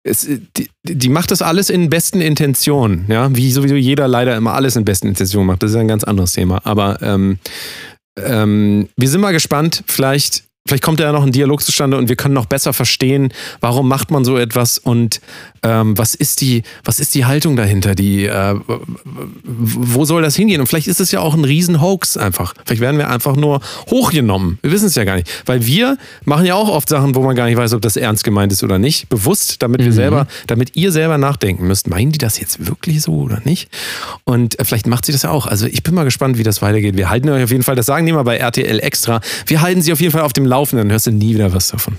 es, 0.04 0.28
die, 0.56 0.68
die 0.84 1.08
macht 1.08 1.30
das 1.30 1.42
alles 1.42 1.70
in 1.70 1.88
besten 1.90 2.20
Intentionen, 2.20 3.06
ja, 3.08 3.34
wie 3.34 3.52
sowieso 3.52 3.76
jeder 3.76 4.08
leider 4.08 4.36
immer 4.36 4.54
alles 4.54 4.76
in 4.76 4.84
besten 4.84 5.08
Intentionen 5.08 5.46
macht. 5.46 5.62
Das 5.62 5.70
ist 5.70 5.76
ein 5.76 5.88
ganz 5.88 6.04
anderes 6.04 6.32
Thema. 6.32 6.60
Aber 6.64 7.00
ähm, 7.02 7.38
ähm, 8.18 8.88
wir 8.96 9.08
sind 9.08 9.20
mal 9.20 9.32
gespannt, 9.32 9.84
vielleicht. 9.86 10.44
Vielleicht 10.64 10.84
kommt 10.84 11.00
da 11.00 11.04
ja 11.06 11.12
noch 11.12 11.24
ein 11.24 11.32
Dialog 11.32 11.60
zustande 11.60 11.96
und 11.96 12.08
wir 12.08 12.14
können 12.14 12.34
noch 12.34 12.46
besser 12.46 12.72
verstehen, 12.72 13.32
warum 13.58 13.88
macht 13.88 14.12
man 14.12 14.24
so 14.24 14.38
etwas 14.38 14.78
und 14.78 15.20
ähm, 15.64 15.96
was 15.96 16.14
ist 16.14 16.40
die, 16.40 16.62
was 16.84 16.98
ist 17.00 17.14
die 17.14 17.24
Haltung 17.24 17.56
dahinter, 17.56 17.94
die, 17.94 18.26
äh, 18.26 18.54
wo 19.44 20.04
soll 20.04 20.22
das 20.22 20.34
hingehen? 20.36 20.60
Und 20.60 20.66
vielleicht 20.66 20.88
ist 20.88 21.00
es 21.00 21.12
ja 21.12 21.20
auch 21.20 21.34
ein 21.34 21.44
Riesen-Hoax 21.44 22.16
einfach. 22.16 22.54
Vielleicht 22.64 22.80
werden 22.80 22.98
wir 22.98 23.08
einfach 23.10 23.36
nur 23.36 23.60
hochgenommen. 23.90 24.58
Wir 24.62 24.72
wissen 24.72 24.86
es 24.86 24.94
ja 24.94 25.04
gar 25.04 25.16
nicht. 25.16 25.28
Weil 25.46 25.64
wir 25.66 25.98
machen 26.24 26.46
ja 26.46 26.54
auch 26.54 26.68
oft 26.68 26.88
Sachen, 26.88 27.14
wo 27.14 27.22
man 27.22 27.36
gar 27.36 27.46
nicht 27.46 27.56
weiß, 27.56 27.72
ob 27.74 27.82
das 27.82 27.96
ernst 27.96 28.24
gemeint 28.24 28.52
ist 28.52 28.62
oder 28.64 28.78
nicht. 28.78 29.08
Bewusst, 29.08 29.62
damit 29.62 29.84
wir 29.84 29.92
selber, 29.92 30.26
damit 30.46 30.74
ihr 30.76 30.90
selber 30.92 31.18
nachdenken 31.18 31.66
müsst. 31.66 31.88
Meinen 31.88 32.12
die 32.12 32.18
das 32.18 32.40
jetzt 32.40 32.66
wirklich 32.66 33.02
so 33.02 33.12
oder 33.14 33.40
nicht? 33.44 33.68
Und 34.24 34.58
äh, 34.58 34.64
vielleicht 34.64 34.86
macht 34.86 35.04
sie 35.06 35.12
das 35.12 35.22
ja 35.22 35.30
auch. 35.30 35.46
Also 35.46 35.66
ich 35.66 35.82
bin 35.82 35.94
mal 35.94 36.04
gespannt, 36.04 36.38
wie 36.38 36.42
das 36.42 36.62
weitergeht. 36.62 36.96
Wir 36.96 37.08
halten 37.10 37.28
euch 37.28 37.44
auf 37.44 37.50
jeden 37.50 37.62
Fall, 37.62 37.76
das 37.76 37.86
sagen 37.86 38.06
die 38.06 38.12
mal 38.12 38.22
bei 38.24 38.36
RTL 38.36 38.80
extra, 38.80 39.20
wir 39.46 39.60
halten 39.60 39.82
sie 39.82 39.92
auf 39.92 40.00
jeden 40.00 40.12
Fall 40.12 40.22
auf 40.22 40.32
dem 40.32 40.46
Laufenden, 40.46 40.88
dann 40.88 40.92
hörst 40.92 41.06
du 41.06 41.10
nie 41.12 41.34
wieder 41.34 41.52
was 41.54 41.68
davon. 41.68 41.96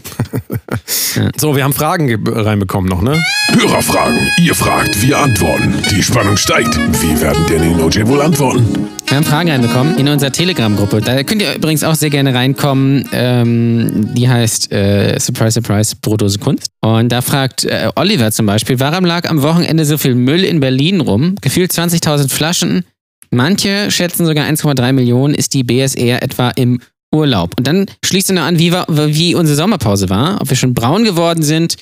So, 1.37 1.55
wir 1.55 1.63
haben 1.63 1.73
Fragen 1.73 2.07
ge- 2.07 2.19
reinbekommen 2.25 2.89
noch, 2.89 3.01
ne? 3.01 3.21
Hörerfragen. 3.55 4.31
Ihr 4.41 4.55
fragt, 4.55 4.99
wir 5.01 5.19
antworten. 5.19 5.75
Die 5.91 6.01
Spannung 6.01 6.37
steigt. 6.37 6.75
Wie 6.75 7.21
werden 7.21 7.45
Danny 7.47 7.71
und 7.71 7.81
OJ 7.81 8.07
wohl 8.07 8.19
antworten? 8.19 8.89
Wir 9.05 9.17
haben 9.17 9.23
Fragen 9.23 9.51
reinbekommen 9.51 9.95
in 9.99 10.07
unserer 10.07 10.31
Telegram-Gruppe. 10.31 11.01
Da 11.01 11.21
könnt 11.21 11.43
ihr 11.43 11.53
übrigens 11.53 11.83
auch 11.83 11.93
sehr 11.93 12.09
gerne 12.09 12.33
reinkommen. 12.33 13.07
Ähm, 13.13 14.09
die 14.15 14.27
heißt 14.27 14.71
äh, 14.71 15.19
Surprise, 15.19 15.51
Surprise, 15.51 15.95
Brotdose 16.01 16.39
Kunst. 16.39 16.69
Und 16.81 17.11
da 17.11 17.21
fragt 17.21 17.65
äh, 17.65 17.89
Oliver 17.95 18.31
zum 18.31 18.47
Beispiel, 18.47 18.79
warum 18.79 19.05
lag 19.05 19.29
am 19.29 19.43
Wochenende 19.43 19.85
so 19.85 19.99
viel 19.99 20.15
Müll 20.15 20.43
in 20.43 20.59
Berlin 20.59 20.99
rum? 20.99 21.35
Gefühlt 21.41 21.71
20.000 21.71 22.33
Flaschen. 22.33 22.85
Manche 23.29 23.91
schätzen 23.91 24.25
sogar 24.25 24.47
1,3 24.47 24.93
Millionen. 24.93 25.35
Ist 25.35 25.53
die 25.53 25.63
BSR 25.63 26.23
etwa 26.23 26.49
im 26.55 26.81
Urlaub? 27.11 27.53
Und 27.57 27.67
dann 27.67 27.85
schließt 28.03 28.31
er 28.31 28.35
noch 28.35 28.43
an, 28.43 28.57
wie, 28.57 28.71
war, 28.71 28.87
wie 28.89 29.35
unsere 29.35 29.55
Sommerpause 29.55 30.09
war, 30.09 30.41
ob 30.41 30.49
wir 30.49 30.57
schon 30.57 30.73
braun 30.73 31.03
geworden 31.03 31.43
sind 31.43 31.77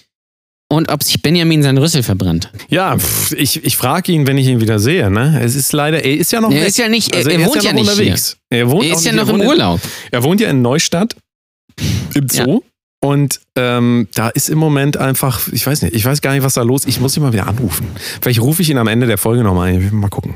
und 0.71 0.89
ob 0.91 1.03
sich 1.03 1.21
Benjamin 1.21 1.61
seinen 1.63 1.77
Rüssel 1.77 2.01
verbrannt. 2.01 2.49
Ja, 2.69 2.97
pff, 2.97 3.33
ich, 3.33 3.63
ich 3.63 3.75
frage 3.77 4.11
ihn, 4.11 4.25
wenn 4.25 4.37
ich 4.37 4.47
ihn 4.47 4.61
wieder 4.61 4.79
sehe, 4.79 5.11
ne? 5.11 5.39
Es 5.43 5.55
ist 5.55 5.73
leider, 5.73 6.03
er 6.03 6.15
ist 6.17 6.31
ja 6.31 6.39
noch 6.41 6.51
Er 6.51 6.65
ist 6.65 6.77
ja 6.77 6.87
nicht- 6.87 7.13
er- 7.13 7.25
er 7.27 7.39
ist 7.39 7.47
wohnt 7.47 7.63
ja 7.63 7.73
noch 7.73 7.79
nicht 7.81 7.89
unterwegs. 7.91 8.37
Er, 8.49 8.69
wohnt 8.71 8.85
Er 8.85 8.93
ist 8.93 9.05
ja 9.05 9.11
noch 9.11 9.19
er 9.19 9.23
im 9.23 9.29
wohnt 9.33 9.41
in- 9.43 9.47
Urlaub. 9.49 9.79
Er 10.11 10.23
wohnt 10.23 10.41
ja 10.41 10.49
in 10.49 10.61
Neustadt 10.61 11.15
im 12.15 12.27
Ja. 12.31 12.45
Und 13.03 13.41
ähm, 13.55 14.07
da 14.13 14.29
ist 14.29 14.47
im 14.47 14.59
Moment 14.59 14.95
einfach, 14.95 15.47
ich 15.51 15.65
weiß 15.65 15.81
nicht, 15.81 15.95
ich 15.95 16.05
weiß 16.05 16.21
gar 16.21 16.33
nicht, 16.33 16.43
was 16.43 16.53
da 16.53 16.61
los 16.61 16.85
ist. 16.85 16.89
Ich 16.89 17.01
muss 17.01 17.17
ihn 17.17 17.23
mal 17.23 17.33
wieder 17.33 17.47
anrufen. 17.47 17.87
Vielleicht 18.21 18.39
rufe 18.39 18.61
ich 18.61 18.69
ihn 18.69 18.77
am 18.77 18.87
Ende 18.87 19.07
der 19.07 19.17
Folge 19.17 19.43
nochmal 19.43 19.73
an. 19.73 19.89
Mal 19.91 20.09
gucken. 20.09 20.35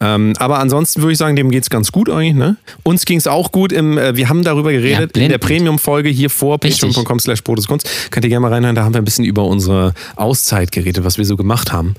Ähm, 0.00 0.32
aber 0.38 0.58
ansonsten 0.58 1.02
würde 1.02 1.12
ich 1.12 1.18
sagen, 1.18 1.36
dem 1.36 1.50
geht's 1.50 1.68
ganz 1.68 1.92
gut 1.92 2.08
eigentlich. 2.08 2.34
Ne? 2.34 2.56
Uns 2.82 3.04
ging's 3.04 3.26
auch 3.26 3.52
gut. 3.52 3.72
Im, 3.72 3.98
äh, 3.98 4.16
wir 4.16 4.30
haben 4.30 4.42
darüber 4.42 4.72
geredet 4.72 5.16
Ja, 5.18 5.22
in 5.22 5.28
der 5.28 5.38
Premium-Folge 5.38 6.08
hier 6.08 6.30
vor 6.30 6.58
patreon.com 6.58 7.20
slash 7.20 7.44
Kunst. 7.44 7.88
Könnt 8.10 8.24
ihr 8.24 8.30
gerne 8.30 8.40
mal 8.40 8.52
reinhören. 8.54 8.74
Da 8.74 8.84
haben 8.84 8.94
wir 8.94 9.02
ein 9.02 9.04
bisschen 9.04 9.26
über 9.26 9.44
unsere 9.44 9.92
Auszeit 10.16 10.72
geredet, 10.72 11.04
was 11.04 11.18
wir 11.18 11.26
so 11.26 11.36
gemacht 11.36 11.72
haben. 11.72 11.94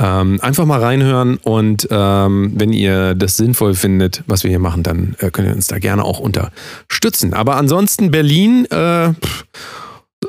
Ähm, 0.00 0.40
einfach 0.42 0.66
mal 0.66 0.80
reinhören 0.80 1.36
und 1.36 1.86
ähm, 1.90 2.52
wenn 2.56 2.72
ihr 2.72 3.14
das 3.14 3.36
sinnvoll 3.36 3.74
findet, 3.74 4.24
was 4.26 4.42
wir 4.42 4.50
hier 4.50 4.58
machen, 4.58 4.82
dann 4.82 5.16
äh, 5.20 5.30
könnt 5.30 5.48
ihr 5.48 5.54
uns 5.54 5.68
da 5.68 5.78
gerne 5.78 6.04
auch 6.04 6.18
unterstützen. 6.18 7.32
Aber 7.32 7.56
ansonsten 7.56 8.10
Berlin, 8.10 8.66
äh, 8.66 9.12
pff, 9.12 9.44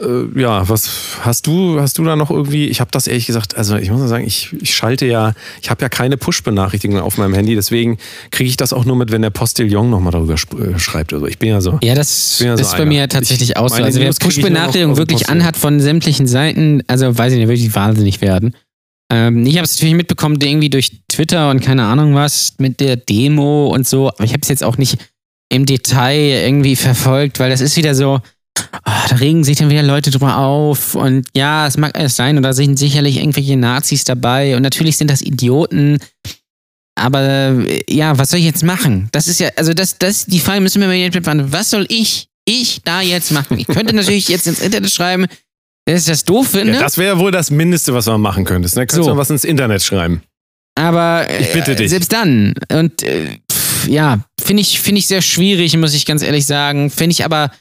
äh, 0.03 0.39
ja, 0.39 0.67
was 0.69 0.89
hast 1.21 1.47
du, 1.47 1.79
hast 1.79 1.97
du 1.97 2.03
da 2.03 2.15
noch 2.15 2.29
irgendwie, 2.29 2.67
ich 2.67 2.79
habe 2.81 2.91
das 2.91 3.07
ehrlich 3.07 3.25
gesagt, 3.25 3.55
also 3.57 3.77
ich 3.77 3.89
muss 3.89 3.99
mal 4.01 4.07
sagen, 4.07 4.25
ich, 4.25 4.53
ich 4.61 4.75
schalte 4.75 5.05
ja, 5.05 5.33
ich 5.61 5.69
habe 5.69 5.81
ja 5.81 5.89
keine 5.89 6.17
Push-Benachrichtigungen 6.17 7.01
auf 7.01 7.17
meinem 7.17 7.33
Handy, 7.33 7.55
deswegen 7.55 7.97
kriege 8.31 8.49
ich 8.49 8.57
das 8.57 8.73
auch 8.73 8.85
nur 8.85 8.95
mit, 8.95 9.11
wenn 9.11 9.21
der 9.21 9.29
Postillon 9.29 9.89
nochmal 9.89 10.11
darüber 10.11 10.33
äh, 10.35 10.77
schreibt. 10.79 11.13
Also 11.13 11.25
ich 11.27 11.39
bin 11.39 11.49
ja 11.49 11.61
so. 11.61 11.79
Ja, 11.81 11.95
das 11.95 12.39
ja 12.39 12.55
so 12.57 12.61
ist 12.61 12.71
bei 12.71 12.77
einer. 12.77 12.85
mir 12.85 13.09
tatsächlich 13.09 13.51
Ich- 13.51 13.57
auch 13.57 13.69
so. 13.69 13.81
Also 13.83 13.99
wer 13.99 14.07
News 14.07 14.19
krieg 14.19 14.31
ich 14.31 14.37
nur 14.37 14.49
noch 14.49 14.55
Push-Benachrichtigung 14.67 14.91
aus 14.91 14.97
dem 14.97 15.01
wirklich 15.09 15.29
anhat 15.29 15.57
von 15.57 15.79
sämtlichen 15.79 16.27
Seiten, 16.27 16.83
also 16.87 17.17
weiß 17.17 17.33
ich 17.33 17.39
nicht, 17.39 17.47
würde 17.47 17.61
ich 17.61 17.73
wahnsinnig 17.75 18.21
werden. 18.21 18.55
Ähm, 19.11 19.45
ich 19.45 19.57
habe 19.57 19.65
es 19.65 19.75
natürlich 19.75 19.95
mitbekommen, 19.95 20.39
irgendwie 20.41 20.69
durch 20.69 20.91
Twitter 21.07 21.49
und 21.49 21.61
keine 21.61 21.85
Ahnung 21.85 22.15
was 22.15 22.53
mit 22.57 22.79
der 22.79 22.95
Demo 22.95 23.67
und 23.67 23.87
so, 23.87 24.09
aber 24.09 24.23
ich 24.23 24.31
habe 24.31 24.41
es 24.41 24.49
jetzt 24.49 24.63
auch 24.63 24.77
nicht 24.77 24.97
im 25.49 25.65
Detail 25.65 26.45
irgendwie 26.45 26.75
verfolgt, 26.75 27.39
weil 27.39 27.49
das 27.51 27.61
ist 27.61 27.77
wieder 27.77 27.93
so, 27.93 28.21
ah, 28.83 29.07
da 29.09 29.15
regen 29.17 29.43
sich 29.43 29.57
dann 29.57 29.69
wieder 29.69 29.83
Leute 29.83 30.11
drüber 30.11 30.37
auf 30.37 30.95
und 30.95 31.27
ja, 31.35 31.67
es 31.67 31.77
mag 31.77 31.97
alles 31.97 32.15
sein 32.15 32.37
und 32.37 32.43
da 32.43 32.53
sind 32.53 32.77
sicherlich 32.77 33.17
irgendwelche 33.17 33.55
Nazis 33.57 34.03
dabei 34.03 34.55
und 34.55 34.61
natürlich 34.63 34.97
sind 34.97 35.09
das 35.09 35.21
Idioten, 35.21 35.99
aber 36.95 37.21
äh, 37.67 37.81
ja, 37.89 38.17
was 38.17 38.29
soll 38.31 38.39
ich 38.39 38.45
jetzt 38.45 38.63
machen? 38.63 39.09
Das 39.11 39.27
ist 39.27 39.39
ja, 39.39 39.49
also 39.55 39.73
das, 39.73 39.97
das, 39.97 40.25
die 40.25 40.39
Frage 40.39 40.61
müssen 40.61 40.81
wir 40.81 40.87
mir 40.87 40.95
jetzt 40.97 41.13
beantworten. 41.13 41.51
Was 41.53 41.69
soll 41.69 41.85
ich, 41.89 42.27
ich 42.45 42.81
da 42.83 43.01
jetzt 43.01 43.31
machen? 43.31 43.57
Ich 43.59 43.67
könnte 43.67 43.95
natürlich 43.95 44.27
jetzt 44.29 44.47
ins 44.47 44.59
Internet 44.59 44.91
schreiben, 44.91 45.25
dass 45.85 46.01
ich 46.01 46.05
das 46.07 46.23
doof 46.23 46.49
finde, 46.49 46.73
Ja, 46.73 46.79
das 46.79 46.97
wäre 46.97 47.17
wohl 47.19 47.31
das 47.31 47.49
Mindeste, 47.51 47.93
was 47.93 48.05
man 48.05 48.21
machen 48.21 48.45
könntest. 48.45 48.75
Ne? 48.75 48.85
Kannst 48.85 48.95
So. 48.95 49.03
du 49.03 49.09
mal 49.09 49.17
was 49.17 49.29
ins 49.29 49.43
Internet 49.43 49.81
schreiben. 49.83 50.21
aber 50.75 51.27
äh, 51.29 51.41
Ich 51.41 51.51
bitte 51.53 51.75
dich. 51.75 51.89
selbst 51.89 52.13
dann. 52.13 52.53
Und 52.71 53.01
äh, 53.03 53.39
pff, 53.51 53.87
ja, 53.87 54.19
finde 54.39 54.61
ich, 54.61 54.79
finde 54.79 54.99
ich 54.99 55.07
sehr 55.07 55.21
schwierig, 55.21 55.75
muss 55.77 55.93
ich 55.93 56.05
ganz 56.05 56.21
ehrlich 56.21 56.45
sagen. 56.45 56.89
Finde 56.89 57.11
ich 57.13 57.25
aber, 57.25 57.51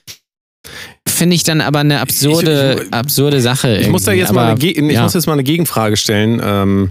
finde 1.15 1.37
ich 1.37 1.43
dann 1.43 1.61
aber 1.61 1.81
eine 1.81 2.01
absurde, 2.01 2.77
Ich- 2.81 2.87
ich- 2.89 2.93
absurde 2.93 3.41
Sache. 3.41 3.77
Ich 3.79 3.89
muss 3.89 4.05
da 4.05 4.13
jetzt 4.13 4.33
mal 4.33 4.43
Aber, 4.43 4.51
eine, 4.53 4.59
Ge- 4.59 4.73
ich 4.73 4.93
ja. 4.95 5.03
muss 5.03 5.15
jetzt 5.15 5.27
mal 5.27 5.33
eine 5.35 5.45
Gegenfrage 5.45 5.97
stellen. 5.97 6.41
Ähm, 6.45 6.91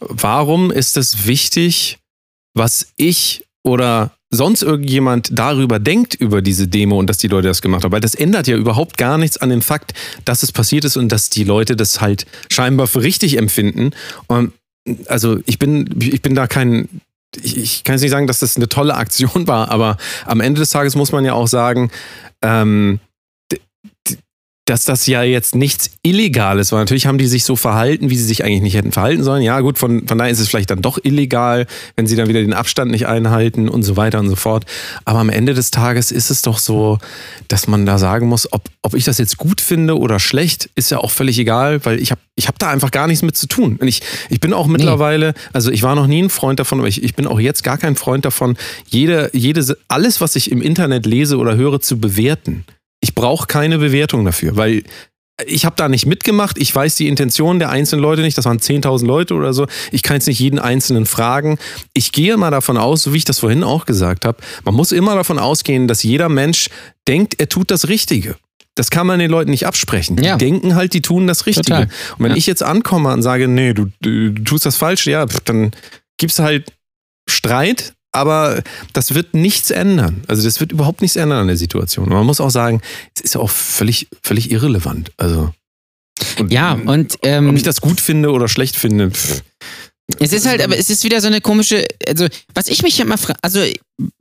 warum 0.00 0.70
ist 0.70 0.96
es 0.96 1.26
wichtig, 1.26 1.98
was 2.54 2.88
ich 2.96 3.44
oder 3.64 4.12
sonst 4.30 4.62
irgendjemand 4.62 5.28
darüber 5.32 5.78
denkt, 5.78 6.14
über 6.14 6.40
diese 6.42 6.66
Demo 6.66 6.98
und 6.98 7.06
dass 7.08 7.18
die 7.18 7.28
Leute 7.28 7.48
das 7.48 7.62
gemacht 7.62 7.84
haben? 7.84 7.92
Weil 7.92 8.00
das 8.00 8.14
ändert 8.14 8.46
ja 8.46 8.56
überhaupt 8.56 8.96
gar 8.98 9.18
nichts 9.18 9.36
an 9.38 9.50
dem 9.50 9.62
Fakt, 9.62 9.92
dass 10.24 10.42
es 10.42 10.52
passiert 10.52 10.84
ist 10.84 10.96
und 10.96 11.10
dass 11.10 11.30
die 11.30 11.44
Leute 11.44 11.76
das 11.76 12.00
halt 12.00 12.26
scheinbar 12.50 12.86
für 12.86 13.02
richtig 13.02 13.38
empfinden. 13.38 13.90
Und 14.26 14.52
also 15.06 15.38
ich 15.46 15.58
bin, 15.58 15.88
ich 16.00 16.22
bin 16.22 16.34
da 16.34 16.46
kein. 16.46 16.88
Ich, 17.42 17.56
ich 17.56 17.84
kann 17.84 17.94
jetzt 17.94 18.02
nicht 18.02 18.10
sagen, 18.10 18.26
dass 18.26 18.40
das 18.40 18.56
eine 18.56 18.68
tolle 18.68 18.94
Aktion 18.94 19.46
war, 19.46 19.70
aber 19.70 19.96
am 20.26 20.40
Ende 20.40 20.60
des 20.60 20.68
Tages 20.70 20.96
muss 20.96 21.12
man 21.12 21.24
ja 21.24 21.32
auch 21.32 21.46
sagen, 21.46 21.90
ähm, 22.42 23.00
dass 24.64 24.84
das 24.84 25.08
ja 25.08 25.24
jetzt 25.24 25.56
nichts 25.56 25.90
Illegales 26.02 26.70
war. 26.70 26.78
Natürlich 26.78 27.06
haben 27.06 27.18
die 27.18 27.26
sich 27.26 27.42
so 27.42 27.56
verhalten, 27.56 28.10
wie 28.10 28.16
sie 28.16 28.24
sich 28.24 28.44
eigentlich 28.44 28.62
nicht 28.62 28.74
hätten 28.76 28.92
verhalten 28.92 29.24
sollen. 29.24 29.42
Ja, 29.42 29.58
gut, 29.60 29.76
von, 29.76 30.06
von 30.06 30.18
daher 30.18 30.30
ist 30.30 30.38
es 30.38 30.48
vielleicht 30.48 30.70
dann 30.70 30.82
doch 30.82 30.98
illegal, 31.02 31.66
wenn 31.96 32.06
sie 32.06 32.14
dann 32.14 32.28
wieder 32.28 32.40
den 32.40 32.52
Abstand 32.52 32.92
nicht 32.92 33.06
einhalten 33.06 33.68
und 33.68 33.82
so 33.82 33.96
weiter 33.96 34.20
und 34.20 34.28
so 34.28 34.36
fort. 34.36 34.64
Aber 35.04 35.18
am 35.18 35.30
Ende 35.30 35.54
des 35.54 35.72
Tages 35.72 36.12
ist 36.12 36.30
es 36.30 36.42
doch 36.42 36.58
so, 36.58 36.98
dass 37.48 37.66
man 37.66 37.86
da 37.86 37.98
sagen 37.98 38.28
muss, 38.28 38.52
ob, 38.52 38.62
ob 38.82 38.94
ich 38.94 39.04
das 39.04 39.18
jetzt 39.18 39.36
gut 39.36 39.60
finde 39.60 39.98
oder 39.98 40.20
schlecht, 40.20 40.70
ist 40.76 40.92
ja 40.92 40.98
auch 40.98 41.10
völlig 41.10 41.38
egal, 41.40 41.84
weil 41.84 42.00
ich 42.00 42.12
habe 42.12 42.20
ich 42.34 42.48
hab 42.48 42.58
da 42.58 42.70
einfach 42.70 42.92
gar 42.92 43.08
nichts 43.08 43.22
mit 43.22 43.36
zu 43.36 43.48
tun. 43.48 43.76
Und 43.80 43.88
ich, 43.88 44.00
ich 44.30 44.40
bin 44.40 44.52
auch 44.52 44.66
mittlerweile, 44.66 45.34
also 45.52 45.70
ich 45.70 45.82
war 45.82 45.94
noch 45.94 46.06
nie 46.06 46.22
ein 46.22 46.30
Freund 46.30 46.60
davon, 46.60 46.78
aber 46.78 46.88
ich, 46.88 47.02
ich 47.02 47.14
bin 47.14 47.26
auch 47.26 47.40
jetzt 47.40 47.62
gar 47.62 47.78
kein 47.78 47.96
Freund 47.96 48.24
davon, 48.24 48.56
jede, 48.86 49.28
jede, 49.32 49.76
alles, 49.88 50.20
was 50.20 50.36
ich 50.36 50.50
im 50.50 50.62
Internet 50.62 51.04
lese 51.04 51.36
oder 51.36 51.56
höre, 51.56 51.80
zu 51.80 51.98
bewerten. 51.98 52.64
Ich 53.02 53.14
brauche 53.14 53.46
keine 53.46 53.76
Bewertung 53.78 54.24
dafür, 54.24 54.56
weil 54.56 54.84
ich 55.46 55.64
habe 55.64 55.74
da 55.76 55.88
nicht 55.88 56.06
mitgemacht. 56.06 56.56
Ich 56.58 56.72
weiß 56.74 56.94
die 56.96 57.08
Intention 57.08 57.58
der 57.58 57.70
einzelnen 57.70 58.00
Leute 58.02 58.22
nicht. 58.22 58.38
Das 58.38 58.44
waren 58.44 58.58
10.000 58.60 59.04
Leute 59.06 59.34
oder 59.34 59.52
so. 59.52 59.66
Ich 59.90 60.02
kann 60.02 60.16
jetzt 60.16 60.28
nicht 60.28 60.38
jeden 60.38 60.58
Einzelnen 60.60 61.04
fragen. 61.04 61.58
Ich 61.94 62.12
gehe 62.12 62.36
mal 62.36 62.50
davon 62.50 62.76
aus, 62.76 63.02
so 63.02 63.12
wie 63.12 63.16
ich 63.18 63.24
das 63.24 63.40
vorhin 63.40 63.64
auch 63.64 63.84
gesagt 63.86 64.24
habe, 64.24 64.38
man 64.64 64.74
muss 64.74 64.92
immer 64.92 65.14
davon 65.16 65.38
ausgehen, 65.40 65.88
dass 65.88 66.02
jeder 66.04 66.28
Mensch 66.28 66.68
denkt, 67.08 67.40
er 67.40 67.48
tut 67.48 67.70
das 67.72 67.88
Richtige. 67.88 68.36
Das 68.76 68.90
kann 68.90 69.06
man 69.06 69.18
den 69.18 69.30
Leuten 69.30 69.50
nicht 69.50 69.66
absprechen. 69.66 70.16
Die 70.16 70.24
Ja. 70.24 70.36
denken 70.36 70.76
halt, 70.76 70.94
die 70.94 71.02
tun 71.02 71.26
das 71.26 71.46
Richtige. 71.46 71.66
Total. 71.66 71.88
Und 72.18 72.24
wenn 72.24 72.30
Ja. 72.32 72.36
ich 72.36 72.46
jetzt 72.46 72.62
ankomme 72.62 73.12
und 73.12 73.22
sage, 73.22 73.48
nee, 73.48 73.74
du, 73.74 73.86
du, 74.00 74.30
du 74.30 74.44
tust 74.44 74.64
das 74.64 74.76
falsch, 74.76 75.06
ja, 75.06 75.26
dann 75.44 75.72
gibt's 76.18 76.38
halt 76.38 76.72
Streit, 77.28 77.94
aber 78.12 78.62
das 78.92 79.14
wird 79.14 79.34
nichts 79.34 79.70
ändern. 79.70 80.22
Also 80.28 80.44
das 80.44 80.60
wird 80.60 80.72
überhaupt 80.72 81.00
nichts 81.00 81.16
ändern 81.16 81.38
an 81.38 81.46
der 81.48 81.56
Situation. 81.56 82.06
Und 82.06 82.14
man 82.14 82.26
muss 82.26 82.40
auch 82.40 82.50
sagen, 82.50 82.80
es 83.14 83.22
ist 83.22 83.34
ja 83.34 83.40
auch 83.40 83.50
völlig, 83.50 84.08
völlig 84.22 84.50
irrelevant. 84.50 85.10
Also 85.16 85.52
und, 86.38 86.52
Ja, 86.52 86.72
und 86.72 87.18
ähm, 87.22 87.48
ob 87.48 87.56
ich 87.56 87.62
das 87.62 87.80
gut 87.80 88.00
finde 88.00 88.30
oder 88.30 88.48
schlecht 88.48 88.76
finde, 88.76 89.10
pff, 89.10 89.42
es 90.18 90.32
ist 90.32 90.46
halt, 90.46 90.62
aber 90.62 90.76
es 90.76 90.90
ist 90.90 91.04
wieder 91.04 91.20
so 91.20 91.28
eine 91.28 91.40
komische, 91.40 91.86
also 92.06 92.26
was 92.54 92.68
ich 92.68 92.82
mich 92.82 92.98
immer 93.00 93.16
fra 93.16 93.34
also 93.40 93.64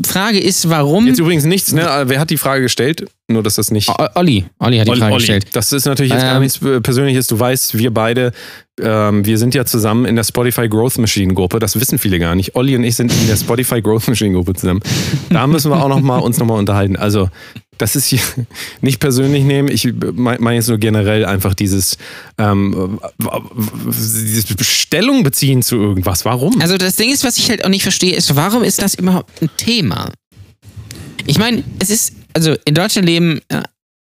frage 0.06 0.40
ist, 0.40 0.70
warum 0.70 1.08
jetzt 1.08 1.20
übrigens 1.20 1.46
nichts, 1.46 1.72
ne? 1.72 2.04
Wer 2.06 2.20
hat 2.20 2.30
die 2.30 2.38
Frage 2.38 2.64
gestellt? 2.64 3.08
Nur, 3.28 3.44
dass 3.44 3.56
das 3.56 3.72
nicht. 3.72 3.88
O- 3.90 3.96
Olli, 4.16 4.46
Olli 4.60 4.78
hat 4.78 4.88
die 4.88 4.92
Olli- 4.92 5.00
Frage 5.00 5.14
Olli. 5.14 5.22
gestellt. 5.22 5.46
Das 5.54 5.72
ist 5.72 5.86
natürlich 5.86 6.12
jetzt 6.12 6.24
gar 6.24 6.36
Ähm, 6.36 6.42
nichts 6.44 6.62
äh, 6.62 6.82
Persönliches. 6.82 7.28
Du 7.28 7.40
weißt, 7.40 7.78
wir 7.78 7.94
beide, 7.94 8.34
ähm, 8.82 9.26
wir 9.26 9.38
sind 9.38 9.56
ja 9.56 9.64
zusammen 9.66 10.06
in 10.06 10.16
der 10.18 10.24
Spotify 10.26 10.68
Growth 10.68 10.98
Machine 10.98 11.34
Gruppe. 11.34 11.60
Das 11.60 11.80
wissen 11.80 11.98
viele 11.98 12.20
gar 12.20 12.36
nicht. 12.36 12.56
Olli 12.56 12.76
und 12.76 12.84
ich 12.84 12.96
sind 12.98 13.12
in 13.14 13.28
der 13.28 13.38
Spotify 13.38 13.82
Growth 13.82 14.08
Machine 14.10 14.34
Gruppe 14.34 14.54
zusammen. 14.54 14.82
Da 15.30 15.48
müssen 15.48 15.72
wir 15.72 15.82
auch 15.82 15.88
noch 15.90 16.02
mal, 16.02 16.18
uns 16.18 16.38
nochmal 16.40 16.60
unterhalten. 16.60 16.98
Also, 16.98 17.30
das 17.78 17.96
ist 17.96 18.06
hier 18.08 18.20
nicht 18.82 19.00
persönlich 19.00 19.44
nehmen. 19.46 19.70
Ich 19.70 19.86
meine 20.14 20.38
mein 20.42 20.56
jetzt 20.56 20.68
nur 20.68 20.78
generell 20.78 21.24
einfach 21.26 21.54
dieses, 21.54 21.98
ähm, 22.38 23.00
dieses 23.88 24.46
Stellung 24.68 25.24
beziehen 25.24 25.62
zu 25.62 25.78
irgendwas. 25.78 26.26
Warum? 26.26 26.60
Also 26.62 26.78
das 26.78 26.96
Ding 26.98 27.12
ist, 27.12 27.24
was 27.24 27.38
ich 27.38 27.50
halt 27.50 27.64
auch 27.66 27.70
nicht 27.70 27.84
verstehe, 27.84 28.14
ist, 28.16 28.36
warum 28.36 28.64
ist 28.64 28.82
das 28.82 28.96
überhaupt 28.96 29.30
ein 29.42 29.50
Thema? 29.72 30.12
Ich 31.28 31.38
meine, 31.38 31.64
es 31.80 31.90
ist, 31.90 32.14
also 32.34 32.56
in 32.66 32.76
Deutschland 32.76 33.08
leben 33.08 33.40
äh, 33.48 33.64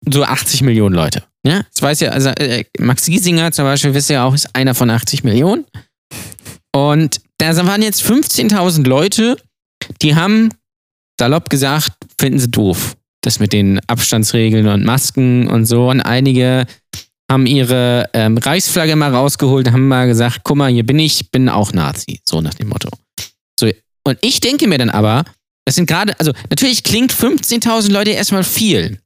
so 0.07 0.23
80 0.23 0.63
Millionen 0.63 0.95
Leute. 0.95 1.23
Ja, 1.47 1.63
das 1.73 1.81
weiß 1.81 2.01
ja, 2.01 2.11
also 2.11 2.29
äh, 2.31 2.65
Max 2.79 3.07
Giesinger 3.07 3.53
zum 3.53 3.65
Beispiel, 3.65 3.95
wisst 3.95 4.11
ihr 4.11 4.15
ja 4.15 4.25
auch, 4.25 4.35
ist 4.35 4.55
einer 4.55 4.75
von 4.75 4.91
80 4.91 5.25
Millionen. 5.25 5.65
Und 6.75 7.21
da 7.39 7.57
waren 7.67 7.81
jetzt 7.81 8.03
15.000 8.03 8.87
Leute, 8.87 9.37
die 10.03 10.15
haben, 10.15 10.51
salopp 11.19 11.49
gesagt, 11.49 11.93
finden 12.21 12.39
sie 12.39 12.51
doof. 12.51 12.97
Das 13.23 13.41
mit 13.41 13.53
den 13.53 13.81
Abstandsregeln 13.87 14.69
und 14.69 14.85
Masken 14.85 15.49
und 15.49 15.65
so. 15.65 15.89
Und 15.89 16.01
einige 16.03 16.67
haben 17.31 17.47
ihre 17.47 18.11
ähm, 18.13 18.37
Reichsflagge 18.37 18.95
mal 18.95 19.15
rausgeholt 19.15 19.71
haben 19.73 19.89
mal 19.89 20.07
gesagt, 20.07 20.41
guck 20.45 20.57
mal, 20.57 20.71
hier 20.71 20.85
bin 20.85 20.99
ich, 20.99 21.31
bin 21.31 21.49
auch 21.49 21.73
Nazi. 21.73 22.21
So 22.25 22.41
nach 22.41 22.55
dem 22.55 22.69
Motto. 22.69 22.91
So, 23.59 23.71
und 24.05 24.19
ich 24.21 24.41
denke 24.41 24.69
mir 24.69 24.79
dann 24.79 24.91
aber, 24.91 25.25
das 25.67 25.75
sind 25.75 25.87
gerade, 25.87 26.19
also 26.19 26.33
natürlich 26.49 26.83
klingt 26.83 27.13
15.000 27.13 27.91
Leute 27.91 28.11
erstmal 28.11 28.45
viel. 28.45 29.01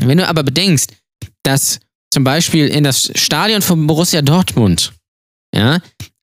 Wenn 0.00 0.18
du 0.18 0.28
aber 0.28 0.42
bedenkst, 0.42 0.92
dass 1.42 1.80
zum 2.12 2.24
Beispiel 2.24 2.68
in 2.68 2.84
das 2.84 3.10
Stadion 3.14 3.62
von 3.62 3.86
Borussia 3.86 4.20
Dortmund, 4.22 4.92
ja, 5.54 5.80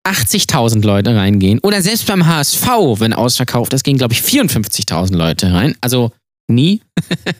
80.000 0.07 0.81
Leute 0.81 1.15
reingehen 1.15 1.59
oder 1.59 1.81
selbst 1.81 2.05
beim 2.05 2.25
HSV, 2.25 2.67
wenn 2.99 3.13
ausverkauft 3.13 3.73
ist, 3.73 3.83
gehen, 3.83 3.97
glaube 3.97 4.13
ich, 4.13 4.21
54.000 4.21 5.15
Leute 5.15 5.51
rein. 5.51 5.75
Also 5.81 6.11
nie. 6.47 6.81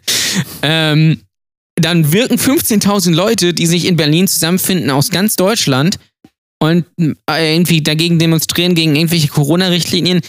ähm, 0.62 1.22
dann 1.76 2.12
wirken 2.12 2.38
15.000 2.38 3.14
Leute, 3.14 3.54
die 3.54 3.66
sich 3.66 3.86
in 3.86 3.96
Berlin 3.96 4.28
zusammenfinden 4.28 4.90
aus 4.90 5.10
ganz 5.10 5.36
Deutschland 5.36 5.98
und 6.62 6.86
äh, 7.30 7.56
irgendwie 7.56 7.82
dagegen 7.82 8.20
demonstrieren, 8.20 8.76
gegen 8.76 8.96
irgendwelche 8.96 9.30
Corona-Richtlinien, 9.30 10.22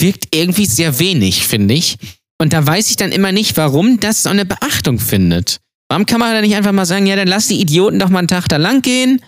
wirkt 0.00 0.34
irgendwie 0.34 0.66
sehr 0.66 0.98
wenig, 0.98 1.46
finde 1.46 1.74
ich. 1.74 1.96
Und 2.40 2.52
da 2.52 2.64
weiß 2.66 2.90
ich 2.90 2.96
dann 2.96 3.12
immer 3.12 3.32
nicht, 3.32 3.56
warum 3.56 4.00
das 4.00 4.22
so 4.22 4.30
eine 4.30 4.44
Beachtung 4.44 4.98
findet. 4.98 5.58
Warum 5.88 6.06
kann 6.06 6.20
man 6.20 6.32
da 6.32 6.40
nicht 6.40 6.54
einfach 6.54 6.72
mal 6.72 6.86
sagen, 6.86 7.06
ja, 7.06 7.16
dann 7.16 7.28
lass 7.28 7.48
die 7.48 7.60
Idioten 7.60 7.98
doch 7.98 8.10
mal 8.10 8.20
einen 8.20 8.28
Tag 8.28 8.48
da 8.48 8.58
lang 8.58 8.82
gehen. 8.82 9.22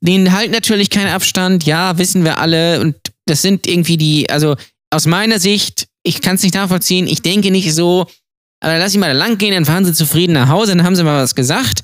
Denen 0.00 0.32
halten 0.32 0.52
natürlich 0.52 0.90
keinen 0.90 1.12
Abstand, 1.12 1.64
ja, 1.64 1.96
wissen 1.96 2.24
wir 2.24 2.38
alle. 2.38 2.80
Und 2.80 2.96
das 3.26 3.40
sind 3.40 3.66
irgendwie 3.66 3.96
die, 3.96 4.28
also 4.28 4.56
aus 4.90 5.06
meiner 5.06 5.38
Sicht, 5.38 5.86
ich 6.02 6.20
kann 6.20 6.34
es 6.34 6.42
nicht 6.42 6.54
nachvollziehen, 6.54 7.06
ich 7.06 7.22
denke 7.22 7.50
nicht 7.50 7.72
so, 7.72 8.06
aber 8.60 8.78
lass 8.78 8.92
sie 8.92 8.98
mal 8.98 9.12
da 9.12 9.18
lang 9.18 9.38
gehen, 9.38 9.52
dann 9.52 9.64
fahren 9.64 9.84
sie 9.84 9.94
zufrieden 9.94 10.32
nach 10.32 10.48
Hause, 10.48 10.76
dann 10.76 10.84
haben 10.84 10.96
sie 10.96 11.04
mal 11.04 11.22
was 11.22 11.34
gesagt. 11.34 11.82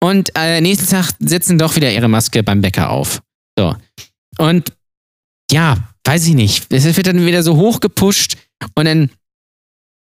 Und 0.00 0.30
äh, 0.36 0.60
nächsten 0.60 0.88
Tag 0.88 1.12
setzen 1.20 1.58
doch 1.58 1.76
wieder 1.76 1.90
ihre 1.90 2.08
Maske 2.08 2.42
beim 2.42 2.60
Bäcker 2.60 2.90
auf. 2.90 3.22
So. 3.58 3.74
Und 4.38 4.72
ja, 5.50 5.93
weiß 6.04 6.26
ich 6.28 6.34
nicht. 6.34 6.72
Es 6.72 6.84
wird 6.84 7.06
dann 7.06 7.26
wieder 7.26 7.42
so 7.42 7.56
hochgepusht 7.56 8.36
und 8.74 8.84
dann 8.84 9.10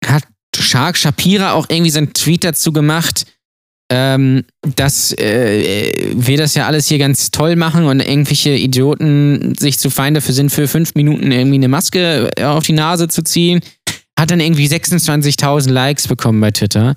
hat 0.04 0.24
Shark 0.56 0.96
Shapira 0.96 1.52
auch 1.52 1.66
irgendwie 1.68 1.90
so 1.90 1.98
einen 1.98 2.12
Tweet 2.12 2.44
dazu 2.44 2.72
gemacht, 2.72 3.24
ähm, 3.90 4.44
dass 4.76 5.12
äh, 5.18 6.12
wir 6.14 6.38
das 6.38 6.54
ja 6.54 6.66
alles 6.66 6.88
hier 6.88 6.98
ganz 6.98 7.30
toll 7.30 7.56
machen 7.56 7.84
und 7.84 8.00
irgendwelche 8.00 8.50
Idioten 8.50 9.54
sich 9.58 9.78
zu 9.78 9.90
fein 9.90 10.14
dafür 10.14 10.34
sind, 10.34 10.50
für 10.50 10.68
fünf 10.68 10.94
Minuten 10.94 11.30
irgendwie 11.30 11.56
eine 11.56 11.68
Maske 11.68 12.30
auf 12.42 12.64
die 12.64 12.72
Nase 12.72 13.08
zu 13.08 13.22
ziehen. 13.22 13.60
Hat 14.18 14.30
dann 14.30 14.40
irgendwie 14.40 14.66
26.000 14.66 15.70
Likes 15.70 16.08
bekommen 16.08 16.40
bei 16.40 16.50
Twitter. 16.50 16.94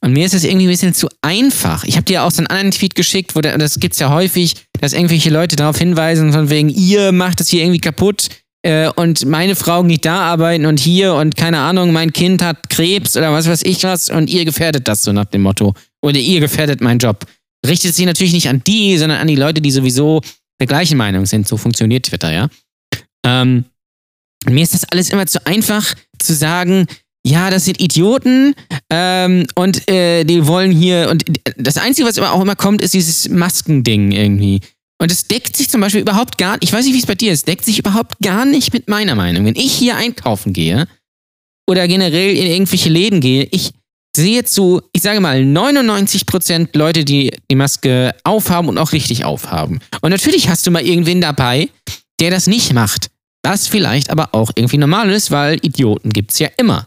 Und 0.00 0.14
mir 0.14 0.24
ist 0.24 0.34
das 0.34 0.44
irgendwie 0.44 0.66
ein 0.66 0.70
bisschen 0.70 0.94
zu 0.94 1.08
einfach. 1.20 1.84
Ich 1.84 1.96
habe 1.96 2.04
dir 2.04 2.22
auch 2.22 2.30
so 2.30 2.38
einen 2.38 2.46
anderen 2.46 2.70
Tweet 2.70 2.94
geschickt, 2.94 3.36
wo 3.36 3.40
das 3.40 3.78
gibt's 3.78 3.98
ja 3.98 4.10
häufig, 4.10 4.54
dass 4.80 4.94
irgendwelche 4.94 5.30
Leute 5.30 5.56
darauf 5.56 5.78
hinweisen, 5.78 6.32
von 6.32 6.50
wegen, 6.50 6.70
ihr 6.70 7.12
macht 7.12 7.40
das 7.40 7.48
hier 7.48 7.62
irgendwie 7.62 7.80
kaputt 7.80 8.28
äh, 8.62 8.88
und 8.94 9.24
meine 9.26 9.56
Frau 9.56 9.82
geht 9.82 10.04
da 10.04 10.20
arbeiten 10.20 10.66
und 10.66 10.78
hier 10.78 11.14
und 11.14 11.36
keine 11.36 11.58
Ahnung, 11.58 11.92
mein 11.92 12.12
Kind 12.12 12.42
hat 12.42 12.68
Krebs 12.68 13.16
oder 13.16 13.32
was 13.32 13.48
weiß 13.48 13.62
ich 13.62 13.82
was 13.82 14.08
und 14.08 14.30
ihr 14.30 14.44
gefährdet 14.44 14.86
das 14.86 15.02
so 15.02 15.12
nach 15.12 15.24
dem 15.26 15.42
Motto. 15.42 15.74
Oder 16.00 16.18
ihr 16.18 16.40
gefährdet 16.40 16.80
meinen 16.80 16.98
Job. 16.98 17.26
Richtet 17.66 17.94
sich 17.94 18.06
natürlich 18.06 18.32
nicht 18.32 18.48
an 18.48 18.62
die, 18.64 18.98
sondern 18.98 19.20
an 19.20 19.28
die 19.28 19.36
Leute, 19.36 19.60
die 19.60 19.70
sowieso 19.70 20.20
der 20.60 20.66
gleichen 20.66 20.96
Meinung 20.96 21.26
sind. 21.26 21.46
So 21.46 21.56
funktioniert 21.56 22.06
Twitter, 22.06 22.32
ja. 22.32 22.48
Ähm, 23.24 23.64
mir 24.46 24.62
ist 24.62 24.74
das 24.74 24.84
alles 24.84 25.10
immer 25.10 25.26
zu 25.26 25.44
einfach 25.46 25.94
zu 26.18 26.34
sagen, 26.34 26.86
ja, 27.24 27.50
das 27.50 27.64
sind 27.64 27.80
Idioten 27.80 28.54
ähm, 28.90 29.46
und 29.54 29.88
äh, 29.88 30.24
die 30.24 30.46
wollen 30.46 30.72
hier 30.72 31.08
und 31.10 31.24
das 31.56 31.78
Einzige, 31.78 32.08
was 32.08 32.16
immer 32.16 32.32
auch 32.32 32.40
immer 32.40 32.56
kommt, 32.56 32.82
ist 32.82 32.94
dieses 32.94 33.28
Maskending 33.28 34.10
irgendwie. 34.10 34.60
Und 35.02 35.10
es 35.10 35.26
deckt 35.26 35.56
sich 35.56 35.68
zum 35.68 35.80
Beispiel 35.80 36.00
überhaupt 36.00 36.38
gar 36.38 36.56
ich 36.60 36.72
weiß 36.72 36.84
nicht, 36.84 36.94
wie 36.94 37.00
es 37.00 37.06
bei 37.06 37.16
dir 37.16 37.32
ist, 37.32 37.48
deckt 37.48 37.64
sich 37.64 37.80
überhaupt 37.80 38.20
gar 38.22 38.44
nicht 38.44 38.72
mit 38.72 38.88
meiner 38.88 39.16
Meinung. 39.16 39.44
Wenn 39.44 39.56
ich 39.56 39.72
hier 39.72 39.96
einkaufen 39.96 40.52
gehe 40.52 40.86
oder 41.68 41.88
generell 41.88 42.36
in 42.36 42.46
irgendwelche 42.46 42.88
Läden 42.88 43.20
gehe, 43.20 43.48
ich 43.50 43.72
sehe 44.16 44.44
zu, 44.44 44.80
ich 44.92 45.02
sage 45.02 45.18
mal, 45.18 45.38
99% 45.40 46.68
Leute, 46.78 47.04
die 47.04 47.32
die 47.50 47.56
Maske 47.56 48.14
aufhaben 48.22 48.68
und 48.68 48.78
auch 48.78 48.92
richtig 48.92 49.24
aufhaben. 49.24 49.80
Und 50.02 50.10
natürlich 50.10 50.48
hast 50.48 50.68
du 50.68 50.70
mal 50.70 50.86
irgendwen 50.86 51.20
dabei, 51.20 51.68
der 52.20 52.30
das 52.30 52.46
nicht 52.46 52.72
macht. 52.72 53.08
Was 53.44 53.66
vielleicht 53.66 54.08
aber 54.08 54.32
auch 54.36 54.52
irgendwie 54.54 54.78
normal 54.78 55.10
ist, 55.10 55.32
weil 55.32 55.58
Idioten 55.62 56.10
gibt's 56.10 56.38
ja 56.38 56.48
immer. 56.58 56.86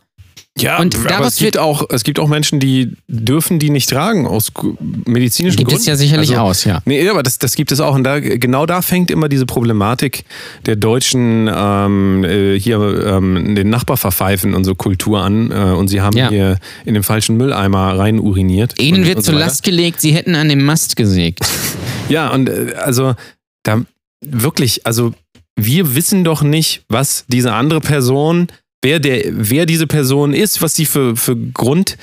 Ja, 0.58 0.80
Und 0.80 0.96
aber 1.12 1.26
es 1.28 1.36
gibt, 1.36 1.58
auch, 1.58 1.84
es 1.90 2.06
gibt 2.06 2.18
auch 2.18 2.30
Menschen, 2.30 2.62
die 2.62 2.94
dürfen 3.10 3.60
die 3.60 3.70
nicht 3.70 3.90
tragen 3.90 4.26
aus 4.26 4.54
medizinischen 5.06 5.58
Gibt 5.58 5.68
Gründen. 5.72 5.82
es 5.82 5.86
ja 5.86 5.98
sicherlich 5.98 6.30
Also, 6.30 6.42
aus, 6.42 6.64
ja. 6.64 6.82
Nee, 6.86 7.10
aber 7.10 7.24
das, 7.24 7.40
das 7.40 7.56
gibt 7.56 7.74
es 7.74 7.82
auch. 7.82 7.94
Und 7.94 8.06
da, 8.06 8.22
genau 8.22 8.66
da 8.66 8.82
fängt 8.82 9.12
immer 9.12 9.28
diese 9.28 9.46
Problematik 9.46 10.24
der 10.66 10.78
deutschen 10.78 11.50
ähm, 11.54 12.24
äh, 12.24 12.58
hier 12.58 12.80
ähm, 13.06 13.54
den 13.56 13.70
Nachbar 13.70 13.98
verpfeifen 13.98 14.54
und 14.54 14.64
so 14.64 14.76
Kultur 14.76 15.20
an. 15.22 15.52
Äh, 15.52 15.56
und 15.56 15.90
sie 15.90 16.00
haben 16.00 16.16
Ja. 16.16 16.30
hier 16.30 16.58
in 16.86 16.94
den 16.94 17.04
falschen 17.04 17.36
Mülleimer 17.36 18.00
rein 18.00 18.18
uriniert. 18.18 18.80
Ihnen 18.82 19.00
und, 19.02 19.08
wird 19.08 19.18
und 19.18 19.24
zur 19.24 19.34
so 19.34 19.40
weiter. 19.40 19.48
Last 19.50 19.64
gelegt, 19.64 20.00
sie 20.00 20.14
hätten 20.14 20.36
an 20.36 20.48
dem 20.48 20.64
Mast 20.64 20.96
gesägt. 20.96 21.40
Ja, 22.08 22.30
und 22.32 22.50
äh, 22.50 22.76
also 22.78 23.16
da 23.64 23.82
wirklich, 24.24 24.86
also 24.86 25.12
wir 25.56 25.96
wissen 25.96 26.24
doch 26.24 26.44
nicht, 26.44 26.84
was 26.88 27.26
diese 27.28 27.52
andere 27.54 27.82
Person, 27.82 28.46
wer 28.86 29.00
der, 29.00 29.24
wer 29.32 29.66
diese 29.66 29.88
Person 29.88 30.34
ist, 30.34 30.62
was 30.62 30.76
die 30.76 30.86
für, 30.86 31.16
für 31.16 31.36
Grund 31.36 31.98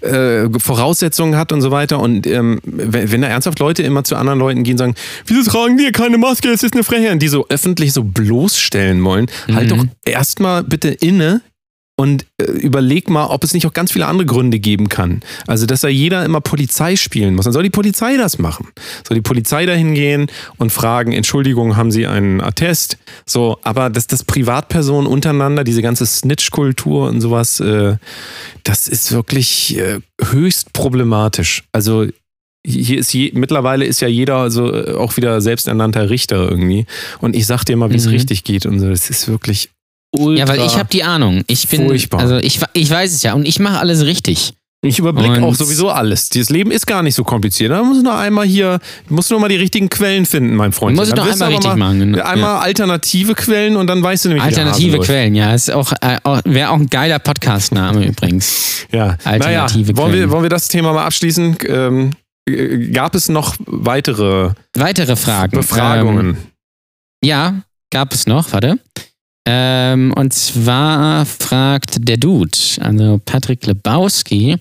äh, 0.00 0.48
Voraussetzungen 0.58 1.36
hat 1.36 1.52
und 1.52 1.62
so 1.62 1.70
weiter. 1.70 2.00
Und 2.00 2.26
ähm, 2.26 2.60
wenn, 2.64 3.12
wenn 3.12 3.22
da 3.22 3.28
ernsthaft 3.28 3.60
Leute 3.60 3.84
immer 3.84 4.02
zu 4.02 4.16
anderen 4.16 4.40
Leuten 4.40 4.64
gehen 4.64 4.74
und 4.74 4.78
sagen, 4.78 4.94
wieso 5.26 5.48
tragen 5.48 5.78
die 5.78 5.92
keine 5.92 6.18
Maske, 6.18 6.48
es 6.50 6.64
ist 6.64 6.74
eine 6.74 6.82
Frechheit, 6.82 7.12
und 7.12 7.22
die 7.22 7.28
so 7.28 7.46
öffentlich 7.48 7.92
so 7.92 8.02
bloßstellen 8.02 9.02
wollen, 9.04 9.28
halt 9.52 9.70
Mhm. 9.70 9.76
doch 9.76 9.86
erstmal 10.04 10.64
bitte 10.64 10.88
inne 10.88 11.40
und 11.96 12.26
äh, 12.38 12.44
überleg 12.44 13.08
mal, 13.08 13.26
ob 13.26 13.44
es 13.44 13.54
nicht 13.54 13.66
auch 13.66 13.72
ganz 13.72 13.92
viele 13.92 14.06
andere 14.06 14.26
Gründe 14.26 14.58
geben 14.58 14.88
kann. 14.88 15.20
Also, 15.46 15.64
dass 15.66 15.82
da 15.82 15.88
jeder 15.88 16.24
immer 16.24 16.40
Polizei 16.40 16.96
spielen 16.96 17.34
muss. 17.36 17.44
Dann 17.44 17.52
soll 17.52 17.62
die 17.62 17.70
Polizei 17.70 18.16
das 18.16 18.38
machen. 18.38 18.68
Soll 19.06 19.16
die 19.16 19.22
Polizei 19.22 19.64
dahin 19.64 19.94
gehen 19.94 20.26
und 20.56 20.70
fragen, 20.70 21.12
Entschuldigung, 21.12 21.76
haben 21.76 21.92
Sie 21.92 22.06
einen 22.06 22.40
Attest? 22.40 22.98
So, 23.26 23.58
aber 23.62 23.90
dass 23.90 24.08
das 24.08 24.24
Privatpersonen 24.24 25.06
untereinander, 25.10 25.62
diese 25.62 25.82
ganze 25.82 26.04
Snitch-Kultur 26.04 27.08
und 27.08 27.20
sowas, 27.20 27.60
äh, 27.60 27.96
das 28.64 28.88
ist 28.88 29.12
wirklich 29.12 29.78
äh, 29.78 30.00
höchst 30.20 30.72
problematisch. 30.72 31.62
Also, 31.70 32.06
hier 32.66 32.98
ist 32.98 33.12
je, 33.12 33.30
mittlerweile 33.34 33.84
ist 33.84 34.00
ja 34.00 34.08
jeder 34.08 34.36
also 34.38 34.72
auch 34.96 35.16
wieder 35.18 35.40
selbsternannter 35.42 36.08
Richter 36.10 36.48
irgendwie. 36.50 36.86
Und 37.20 37.36
ich 37.36 37.46
sag 37.46 37.62
dir 37.64 37.76
mal, 37.76 37.90
wie 37.92 37.96
es 37.96 38.06
Mhm. 38.06 38.12
richtig 38.12 38.42
geht 38.42 38.64
und 38.66 38.80
so. 38.80 38.88
Das 38.88 39.10
ist 39.10 39.28
wirklich 39.28 39.68
ultra. 40.14 40.44
Ja, 40.44 40.48
weil 40.48 40.66
ich 40.66 40.76
habe 40.76 40.88
die 40.90 41.04
Ahnung. 41.04 41.42
Ich 41.46 41.68
bin, 41.68 41.86
Furchtbar. 41.86 42.20
also 42.20 42.36
ich, 42.36 42.60
ich 42.72 42.90
weiß 42.90 43.12
es 43.12 43.22
ja 43.22 43.34
und 43.34 43.46
ich 43.46 43.58
mache 43.58 43.78
alles 43.78 44.04
richtig. 44.04 44.54
Ich 44.84 44.98
überblicke 44.98 45.42
auch 45.42 45.54
sowieso 45.54 45.88
alles. 45.88 46.28
Dieses 46.28 46.50
Leben 46.50 46.70
ist 46.70 46.86
gar 46.86 47.02
nicht 47.02 47.14
so 47.14 47.24
kompliziert. 47.24 47.70
Da 47.70 47.82
muss 47.82 48.02
nur 48.02 48.14
einmal 48.16 48.44
hier, 48.44 48.80
musst 49.08 49.30
nur 49.30 49.40
mal 49.40 49.48
die 49.48 49.56
richtigen 49.56 49.88
Quellen 49.88 50.26
finden, 50.26 50.56
mein 50.56 50.72
Freund. 50.72 50.96
Muss 50.96 51.08
ich 51.08 51.14
noch 51.14 51.30
einmal 51.30 51.48
richtig 51.48 51.70
mal, 51.70 51.76
machen. 51.76 52.12
genau. 52.12 52.22
Einmal 52.22 52.56
alternative 52.58 53.34
Quellen 53.34 53.76
und 53.76 53.86
dann 53.86 54.02
weißt 54.02 54.26
du 54.26 54.28
nämlich, 54.28 54.44
Alternative. 54.44 54.98
Quellen, 54.98 55.34
ja. 55.34 55.54
Ist 55.54 55.70
auch, 55.70 55.92
äh, 56.02 56.18
wäre 56.44 56.70
auch 56.70 56.76
ein 56.76 56.88
geiler 56.88 57.18
Podcast-Name 57.18 58.04
übrigens. 58.08 58.86
Ja, 58.92 59.16
Alternative 59.24 59.92
naja, 59.92 59.96
wollen 59.96 60.12
wir, 60.12 60.18
Quellen. 60.18 60.30
wollen 60.30 60.42
wir 60.42 60.50
das 60.50 60.68
Thema 60.68 60.92
mal 60.92 61.04
abschließen? 61.06 61.56
Ähm, 61.66 62.10
äh, 62.46 62.90
gab 62.90 63.14
es 63.14 63.30
noch 63.30 63.54
weitere 63.66 64.50
Weitere 64.74 65.16
Fragen. 65.16 65.56
Befragungen? 65.56 66.26
Ähm, 66.26 66.36
ja, 67.24 67.54
gab 67.90 68.12
es 68.12 68.26
noch, 68.26 68.52
warte. 68.52 68.78
Ähm, 69.46 70.12
und 70.16 70.32
zwar 70.32 71.26
fragt 71.26 72.08
der 72.08 72.16
Dude, 72.16 72.56
also 72.80 73.20
Patrick 73.24 73.66
Lebowski, 73.66 74.56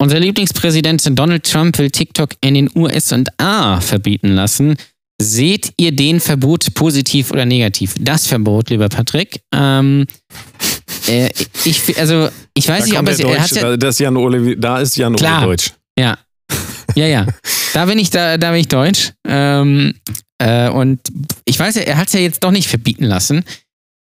unser 0.00 0.20
Lieblingspräsident 0.20 1.18
Donald 1.18 1.44
Trump 1.44 1.76
will 1.78 1.90
TikTok 1.90 2.30
in 2.40 2.54
den 2.54 2.70
USA 2.76 3.80
verbieten 3.80 4.28
lassen. 4.28 4.76
Seht 5.20 5.72
ihr 5.76 5.90
den 5.90 6.20
Verbot 6.20 6.72
positiv 6.74 7.32
oder 7.32 7.44
negativ? 7.44 7.96
Das 7.98 8.28
Verbot, 8.28 8.70
lieber 8.70 8.88
Patrick. 8.88 9.40
Ähm, 9.52 10.06
äh, 11.08 11.30
ich, 11.64 11.98
also, 11.98 12.28
ich 12.54 12.68
weiß 12.68 12.84
da 12.84 12.86
nicht, 12.86 12.98
ob 12.98 13.08
es, 13.08 13.16
der 13.16 13.26
er 13.26 13.42
hat 13.42 13.50
Deutsche, 13.50 13.60
ja, 13.60 13.70
da, 13.70 13.76
das 13.76 13.94
ist 13.96 13.98
Jan 13.98 14.16
Ole, 14.16 14.56
da 14.56 14.78
ist 14.78 14.96
Jan 14.96 15.16
Klar. 15.16 15.40
Ole 15.40 15.48
Deutsch. 15.48 15.72
ja. 15.98 16.16
Ja, 16.94 17.06
ja. 17.06 17.26
Da 17.74 17.84
bin 17.84 17.98
ich, 17.98 18.10
da, 18.10 18.38
da 18.38 18.50
bin 18.50 18.60
ich 18.60 18.68
deutsch. 18.68 19.12
Ähm, 19.26 19.94
äh, 20.38 20.68
und 20.68 21.00
ich 21.44 21.58
weiß 21.58 21.76
er 21.76 21.96
hat 21.96 22.06
es 22.08 22.12
ja 22.12 22.20
jetzt 22.20 22.42
doch 22.42 22.50
nicht 22.50 22.68
verbieten 22.68 23.04
lassen. 23.04 23.44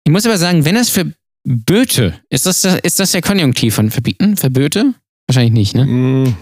Ich 0.05 0.13
muss 0.13 0.27
aber 0.27 0.39
sagen, 0.39 0.65
wenn 0.65 0.77
es 0.77 0.91
verböte, 0.91 2.15
ist 2.31 2.47
das, 2.47 2.63
der- 2.63 2.83
ist 2.85 2.99
das 3.01 3.13
der 3.13 3.23
Konjunktiv 3.23 3.75
von 3.75 3.91
verbieten? 3.91 4.37
Verböte? 4.37 4.95
Wahrscheinlich 5.27 5.53
nicht, 5.53 5.75
ne? 5.75 5.87
Mm. 5.87 6.37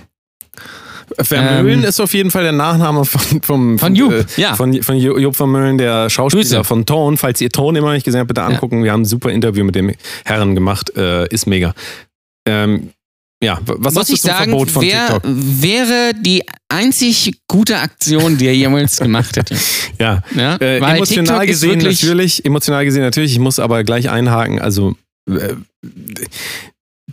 Vermöhlen 1.20 1.80
Ähm, 1.82 1.88
ist 1.88 1.98
auf 2.00 2.14
jeden 2.14 2.30
Fall 2.30 2.44
der 2.44 2.52
Nachname 2.52 3.04
von, 3.04 3.42
vom, 3.42 3.78
Von 3.80 3.96
Jupp, 3.96 4.12
äh, 4.12 4.24
ja. 4.36 4.54
Von, 4.54 4.80
von 4.82 4.96
Ju- 4.96 5.18
Jupp 5.18 5.34
Vermöhlen, 5.34 5.76
der 5.76 6.08
Schauspieler 6.08 6.42
Grüße. 6.44 6.64
von 6.64 6.86
Tone. 6.86 7.16
Falls 7.16 7.40
ihr 7.40 7.50
Tone 7.50 7.78
immer 7.78 7.88
noch 7.88 7.94
nicht 7.94 8.04
gesehen 8.04 8.20
habt, 8.20 8.28
bitte 8.28 8.42
angucken. 8.42 8.84
Wir 8.84 8.92
haben 8.92 9.02
ein 9.02 9.06
super 9.06 9.30
Interview 9.32 9.64
mit 9.64 9.74
dem 9.74 9.92
Herren 10.24 10.54
gemacht. 10.54 10.96
Äh, 10.96 11.26
ist 11.28 11.46
mega. 11.48 11.74
Ähm, 12.46 12.90
ja, 13.42 13.58
was 13.64 13.94
Muss 13.94 14.08
ich 14.08 14.20
zum 14.20 14.30
sagen, 14.30 14.50
Verbot 14.50 14.70
von 14.70 14.82
wär, 14.82 15.06
TikTok? 15.06 15.22
wäre 15.24 16.12
die 16.20 16.42
einzig 16.70 17.34
gute 17.48 17.78
Aktion, 17.78 18.38
die 18.38 18.46
er 18.46 18.54
jemals 18.56 18.98
gemacht 18.98 19.36
hätte. 19.36 19.56
Ja, 19.98 20.22
Ja? 20.34 20.56
äh, 20.56 20.78
emotional 20.78 21.40
TikTok 21.40 21.46
gesehen 21.46 21.78
natürlich, 21.80 22.44
emotional 22.44 22.84
gesehen 22.84 23.02
natürlich. 23.02 23.32
Ich 23.32 23.38
muss 23.38 23.58
aber 23.58 23.84
gleich 23.84 24.08
einhaken. 24.10 24.58
Also 24.60 24.96
äh, 25.28 25.54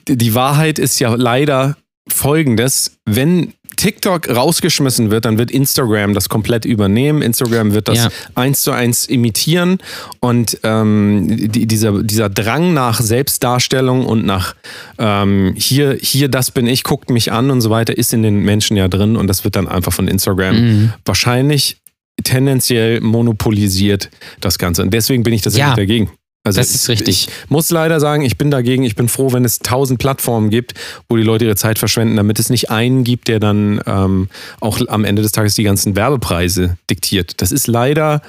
die 0.08 0.34
Wahrheit 0.34 0.80
ist 0.80 0.99
ja 0.99 1.14
leider 1.16 1.78
folgendes: 2.08 2.97
Wenn 3.05 3.53
TikTok 3.76 4.28
rausgeschmissen 4.30 5.12
wird, 5.12 5.26
dann 5.26 5.38
wird 5.38 5.51
Instagram 5.51 6.16
das 6.16 6.30
komplett 6.30 6.66
übernehmen. 6.66 7.22
Instagram 7.22 7.74
wird 7.74 7.88
das 7.88 7.97
Ja. 8.05 8.10
eins 8.34 8.62
zu 8.62 8.72
eins 8.72 9.05
imitieren 9.05 9.78
und 10.20 10.58
ähm, 10.64 11.28
die, 11.51 11.68
dieser, 11.68 12.01
dieser 12.01 12.28
Drang 12.30 12.74
nach 12.74 12.99
Selbstdarstellung 12.99 14.05
und 14.08 14.26
nach 14.26 14.55
ähm, 14.97 15.53
hier, 15.55 15.95
hier, 16.01 16.28
das 16.28 16.49
bin 16.49 16.66
ich, 16.66 16.84
guckt 16.84 17.12
mich 17.12 17.32
an 17.32 17.51
und 17.51 17.62
so 17.62 17.70
weiter, 17.70 17.95
ist 17.95 18.14
in 18.14 18.24
den 18.24 18.39
Menschen 18.39 18.78
ja 18.78 18.88
drin 18.88 19.16
und 19.16 19.28
das 19.28 19.43
wird 19.43 19.55
dann 19.55 19.68
einfach 19.68 19.93
von 19.93 20.08
Instagram 20.08 20.55
Mhm. 20.60 20.93
wahrscheinlich 21.05 21.78
tendenziell 22.24 22.99
monopolisiert, 23.01 24.10
das 24.41 24.58
Ganze. 24.58 24.82
Und 24.82 24.91
deswegen 24.91 25.22
bin 25.22 25.34
ich 25.34 25.41
das 25.43 25.55
Ja. 25.55 25.76
dagegen. 25.76 26.10
Also 26.48 26.60
Das 26.60 26.74
ist 26.74 26.89
richtig. 26.89 27.28
Ich 27.28 27.50
muss 27.50 27.70
leider 27.70 28.00
sagen, 28.00 28.24
ich 28.24 28.38
bin 28.38 28.50
dagegen. 28.52 28.84
Ich 28.84 28.95
bin 28.95 29.08
froh, 29.08 29.32
wenn 29.34 29.45
es 29.45 29.60
tausend 29.60 30.00
Plattformen 30.00 30.50
gibt, 30.50 30.74
wo 31.10 31.16
die 31.18 31.24
Leute 31.24 31.45
ihre 31.45 31.56
Zeit 31.56 31.78
verschwenden, 31.80 32.16
damit 32.16 32.39
es 32.39 32.50
nicht 32.50 32.70
einen 32.72 33.04
gibt, 33.04 33.28
der 33.28 33.39
dann 33.39 33.82
ähm, 33.86 34.30
auch 34.60 34.80
am 34.88 35.06
Ende 35.06 35.22
des 35.22 35.32
Tages 35.32 35.54
die 35.56 35.64
ganzen 35.64 35.95
Werbepreise 35.95 36.78
diktiert. 36.89 37.41
Das 37.41 37.52
ist 37.52 37.68
leider, 37.68 38.22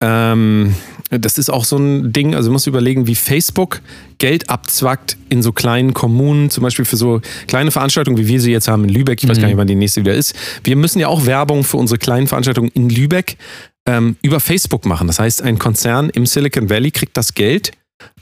ähm, 0.00 0.74
das 1.10 1.38
ist 1.38 1.50
auch 1.50 1.64
so 1.64 1.76
ein 1.76 2.12
Ding. 2.12 2.34
Also, 2.34 2.48
du 2.48 2.52
musst 2.52 2.66
überlegen, 2.66 3.06
wie 3.06 3.14
Facebook 3.14 3.80
Geld 4.18 4.50
abzwackt 4.50 5.16
in 5.28 5.42
so 5.42 5.52
kleinen 5.52 5.94
Kommunen, 5.94 6.50
zum 6.50 6.62
Beispiel 6.62 6.84
für 6.84 6.96
so 6.96 7.20
kleine 7.48 7.70
Veranstaltungen, 7.70 8.18
wie 8.18 8.26
wir 8.28 8.40
sie 8.40 8.50
jetzt 8.52 8.68
haben 8.68 8.84
in 8.84 8.90
Lübeck. 8.90 9.22
Ich 9.22 9.28
weiß 9.28 9.36
Mhm. 9.36 9.42
gar 9.42 9.48
nicht, 9.48 9.56
wann 9.58 9.66
die 9.66 9.74
nächste 9.74 10.00
wieder 10.00 10.14
ist. 10.14 10.34
Wir 10.64 10.76
müssen 10.76 10.98
ja 11.00 11.08
auch 11.08 11.26
Werbung 11.26 11.64
für 11.64 11.76
unsere 11.76 11.98
kleinen 11.98 12.26
Veranstaltungen 12.26 12.70
in 12.74 12.88
Lübeck 12.88 13.36
ähm, 13.86 14.16
über 14.22 14.40
Facebook 14.40 14.86
machen. 14.86 15.06
Das 15.06 15.18
heißt, 15.18 15.42
ein 15.42 15.58
Konzern 15.58 16.10
im 16.10 16.26
Silicon 16.26 16.70
Valley 16.70 16.90
kriegt 16.90 17.16
das 17.16 17.34
Geld 17.34 17.72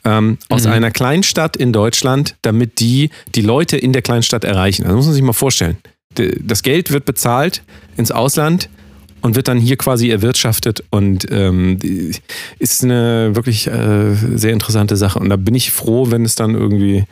ähm, 0.05 0.39
aus 0.49 0.65
Mhm. 0.65 0.73
einer 0.73 0.91
Kleinstadt 0.91 1.57
in 1.57 1.73
Deutschland, 1.73 2.37
damit 2.43 2.81
die 2.81 3.11
die 3.35 3.43
Leute 3.43 3.77
in 3.77 3.93
der 3.93 4.03
Kleinstadt 4.03 4.45
erreichen. 4.45 4.85
Das 4.85 4.93
muss 4.95 5.07
man 5.07 5.15
sich 5.15 5.23
mal 5.23 5.33
vorstellen. 5.33 5.77
Das 6.15 6.63
Geld 6.63 6.91
wird 6.91 7.05
bezahlt 7.05 7.63
ins 7.97 8.11
Ausland 8.11 8.69
und 9.23 9.37
wird 9.37 9.49
dann 9.49 9.59
hier 9.59 9.77
quasi 9.77 10.09
erwirtschaftet 10.11 10.83
und 10.91 11.27
ähm, 11.31 11.79
ist 12.59 12.83
eine 12.83 13.37
wirklich 13.37 13.67
äh, 13.67 14.15
sehr 14.35 14.53
interessante 14.53 14.97
Sache. 14.97 15.19
Und 15.19 15.29
da 15.29 15.37
bin 15.37 15.55
ich 15.55 15.71
froh, 15.71 16.11
wenn 16.11 16.25
es 16.25 16.35
dann 16.35 16.55
irgendwie 16.55 17.05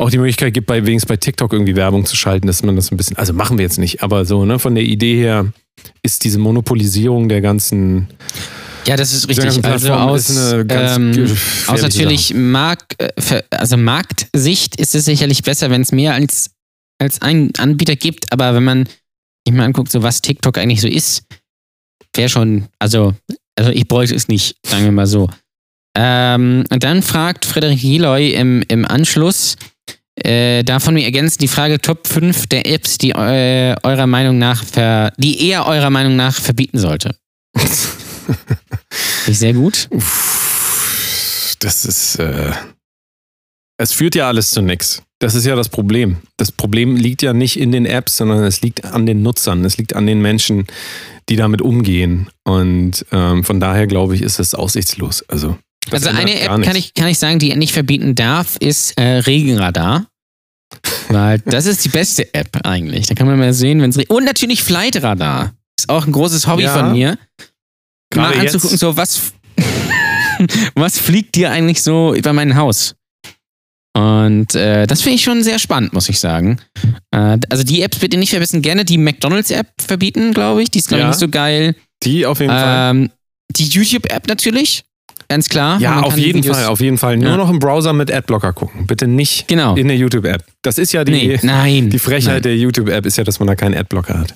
auch 0.00 0.10
die 0.10 0.18
Möglichkeit 0.18 0.54
gibt, 0.54 0.66
bei 0.66 0.84
wenigstens 0.86 1.08
bei 1.08 1.16
TikTok 1.16 1.52
irgendwie 1.52 1.76
Werbung 1.76 2.06
zu 2.06 2.16
schalten, 2.16 2.46
dass 2.46 2.62
man 2.62 2.74
das 2.74 2.90
ein 2.90 2.96
bisschen, 2.96 3.16
also 3.18 3.32
machen 3.32 3.58
wir 3.58 3.64
jetzt 3.64 3.78
nicht, 3.78 4.02
aber 4.02 4.24
so, 4.24 4.44
ne, 4.44 4.58
von 4.58 4.74
der 4.74 4.84
Idee 4.84 5.16
her 5.16 5.52
ist 6.02 6.24
diese 6.24 6.38
Monopolisierung 6.38 7.28
der 7.28 7.40
ganzen 7.40 8.08
Ja, 8.86 8.96
das 8.96 9.12
ist 9.12 9.28
richtig. 9.28 9.64
Also 9.64 9.92
aus, 9.92 10.52
ähm, 10.68 11.36
aus 11.66 11.82
natürlich 11.82 12.34
Mark, 12.34 12.94
äh, 12.98 13.42
also 13.50 13.76
Marktsicht 13.76 14.76
ist 14.76 14.94
es 14.94 15.04
sicherlich 15.04 15.42
besser, 15.42 15.70
wenn 15.70 15.82
es 15.82 15.92
mehr 15.92 16.14
als, 16.14 16.50
als 16.98 17.20
einen 17.20 17.54
Anbieter 17.58 17.96
gibt, 17.96 18.32
aber 18.32 18.54
wenn 18.54 18.64
man 18.64 18.88
sich 19.46 19.54
mal 19.54 19.64
anguckt, 19.64 19.92
so 19.92 20.02
was 20.02 20.22
TikTok 20.22 20.56
eigentlich 20.58 20.80
so 20.80 20.88
ist, 20.88 21.24
wäre 22.16 22.28
schon, 22.28 22.68
also, 22.78 23.14
also 23.56 23.70
ich 23.70 23.86
bräuchte 23.86 24.14
es 24.14 24.28
nicht, 24.28 24.56
sagen 24.66 24.84
wir 24.84 24.92
mal 24.92 25.06
so. 25.06 25.28
Ähm, 25.96 26.64
und 26.70 26.84
dann 26.84 27.02
fragt 27.02 27.44
Frederik 27.44 27.80
Giloy 27.80 28.32
im, 28.32 28.62
im 28.68 28.86
Anschluss, 28.86 29.56
äh, 30.24 30.62
davon 30.62 30.94
mir 30.94 31.04
ergänzt 31.04 31.40
die 31.40 31.48
Frage 31.48 31.80
Top 31.80 32.06
5 32.06 32.46
der 32.46 32.66
Apps, 32.66 32.98
die 32.98 33.10
äh, 33.10 33.74
eurer 33.82 34.06
Meinung 34.06 34.38
nach 34.38 34.64
ver, 34.64 35.12
die 35.16 35.48
er 35.48 35.66
eurer 35.66 35.90
Meinung 35.90 36.16
nach 36.16 36.34
verbieten 36.40 36.78
sollte. 36.78 37.16
Finde 37.56 39.30
ich 39.30 39.38
sehr 39.38 39.52
gut. 39.52 39.88
Uff, 39.90 41.54
das 41.60 41.84
ist. 41.84 42.16
Äh, 42.16 42.52
es 43.78 43.92
führt 43.92 44.14
ja 44.14 44.28
alles 44.28 44.50
zu 44.50 44.60
nichts. 44.60 45.02
Das 45.20 45.34
ist 45.34 45.46
ja 45.46 45.56
das 45.56 45.68
Problem. 45.68 46.18
Das 46.36 46.52
Problem 46.52 46.96
liegt 46.96 47.22
ja 47.22 47.32
nicht 47.32 47.58
in 47.58 47.72
den 47.72 47.86
Apps, 47.86 48.16
sondern 48.16 48.44
es 48.44 48.60
liegt 48.60 48.84
an 48.84 49.06
den 49.06 49.22
Nutzern. 49.22 49.64
Es 49.64 49.78
liegt 49.78 49.94
an 49.94 50.06
den 50.06 50.20
Menschen, 50.20 50.66
die 51.28 51.36
damit 51.36 51.62
umgehen. 51.62 52.28
Und 52.44 53.06
ähm, 53.12 53.42
von 53.44 53.60
daher 53.60 53.86
glaube 53.86 54.14
ich, 54.14 54.22
ist 54.22 54.38
es 54.38 54.54
aussichtslos. 54.54 55.24
Also 55.28 55.56
Das 55.88 56.04
also 56.06 56.16
eine 56.18 56.38
App 56.40 56.62
kann 56.62 56.76
ich, 56.76 56.94
kann 56.94 57.08
ich 57.08 57.18
sagen, 57.18 57.38
die 57.38 57.50
er 57.50 57.56
nicht 57.56 57.72
verbieten 57.72 58.14
darf, 58.14 58.56
ist 58.56 58.98
äh, 58.98 59.18
Regenradar. 59.18 60.06
Weil 61.08 61.38
das 61.40 61.66
ist 61.66 61.84
die 61.84 61.88
beste 61.88 62.32
App 62.34 62.58
eigentlich. 62.64 63.06
Da 63.06 63.14
kann 63.14 63.26
man 63.26 63.38
mal 63.38 63.52
sehen, 63.52 63.80
wenn 63.80 63.90
es 63.90 63.96
Und 63.96 64.24
natürlich 64.24 64.62
Flightradar. 64.62 65.52
Ist 65.78 65.88
auch 65.88 66.06
ein 66.06 66.12
großes 66.12 66.46
Hobby 66.46 66.62
Ja. 66.64 66.74
von 66.78 66.92
mir. 66.92 67.18
Gerade 68.12 68.36
mal 68.36 68.42
jetzt. 68.44 68.54
anzugucken, 68.54 68.78
so 68.78 68.96
was, 68.96 69.32
was 70.74 70.98
fliegt 70.98 71.34
dir 71.34 71.50
eigentlich 71.50 71.82
so 71.82 72.14
über 72.14 72.32
mein 72.32 72.56
Haus? 72.56 72.94
Und 73.96 74.54
äh, 74.54 74.86
das 74.86 75.02
finde 75.02 75.16
ich 75.16 75.24
schon 75.24 75.42
sehr 75.42 75.58
spannend, 75.58 75.92
muss 75.92 76.08
ich 76.08 76.20
sagen. 76.20 76.60
Äh, 77.10 77.38
also 77.48 77.64
die 77.64 77.82
Apps 77.82 77.98
bitte 77.98 78.16
nicht 78.18 78.30
verbieten. 78.30 78.62
Gerne 78.62 78.84
die 78.84 78.98
McDonalds-App 78.98 79.66
verbieten, 79.80 80.32
glaube 80.32 80.62
ich. 80.62 80.70
Die 80.70 80.78
ist, 80.78 80.88
glaube 80.88 81.00
Ja. 81.02 81.06
ich, 81.08 81.14
nicht 81.14 81.20
so 81.20 81.28
geil. 81.28 81.74
Die 82.04 82.24
auf 82.26 82.38
jeden 82.38 82.52
Fall. 82.52 82.90
Ähm, 82.92 83.10
die 83.50 83.64
YouTube-App 83.66 84.28
natürlich. 84.28 84.84
Ganz 85.30 85.48
klar. 85.48 85.80
Ja, 85.80 86.00
auf 86.00 86.18
jeden 86.18 86.42
Videos- 86.42 86.56
Fall, 86.56 86.66
auf 86.66 86.80
jeden 86.80 86.98
Fall. 86.98 87.16
Nur 87.16 87.30
Ja. 87.30 87.36
noch 87.36 87.48
im 87.48 87.60
Browser 87.60 87.92
mit 87.92 88.12
Adblocker 88.12 88.52
gucken. 88.52 88.86
Bitte 88.88 89.06
nicht 89.06 89.46
Genau. 89.46 89.76
in 89.76 89.86
der 89.86 89.96
YouTube-App. 89.96 90.44
Das 90.62 90.76
ist 90.76 90.90
ja 90.92 91.04
die, 91.04 91.12
nee, 91.12 91.38
nein. 91.42 91.88
die 91.88 92.00
Frechheit 92.00 92.32
Nein. 92.34 92.42
der 92.42 92.56
YouTube-App, 92.56 93.06
ist 93.06 93.16
ja, 93.16 93.22
dass 93.22 93.38
man 93.38 93.46
da 93.46 93.54
keinen 93.54 93.76
Adblocker 93.76 94.18
hat. 94.18 94.34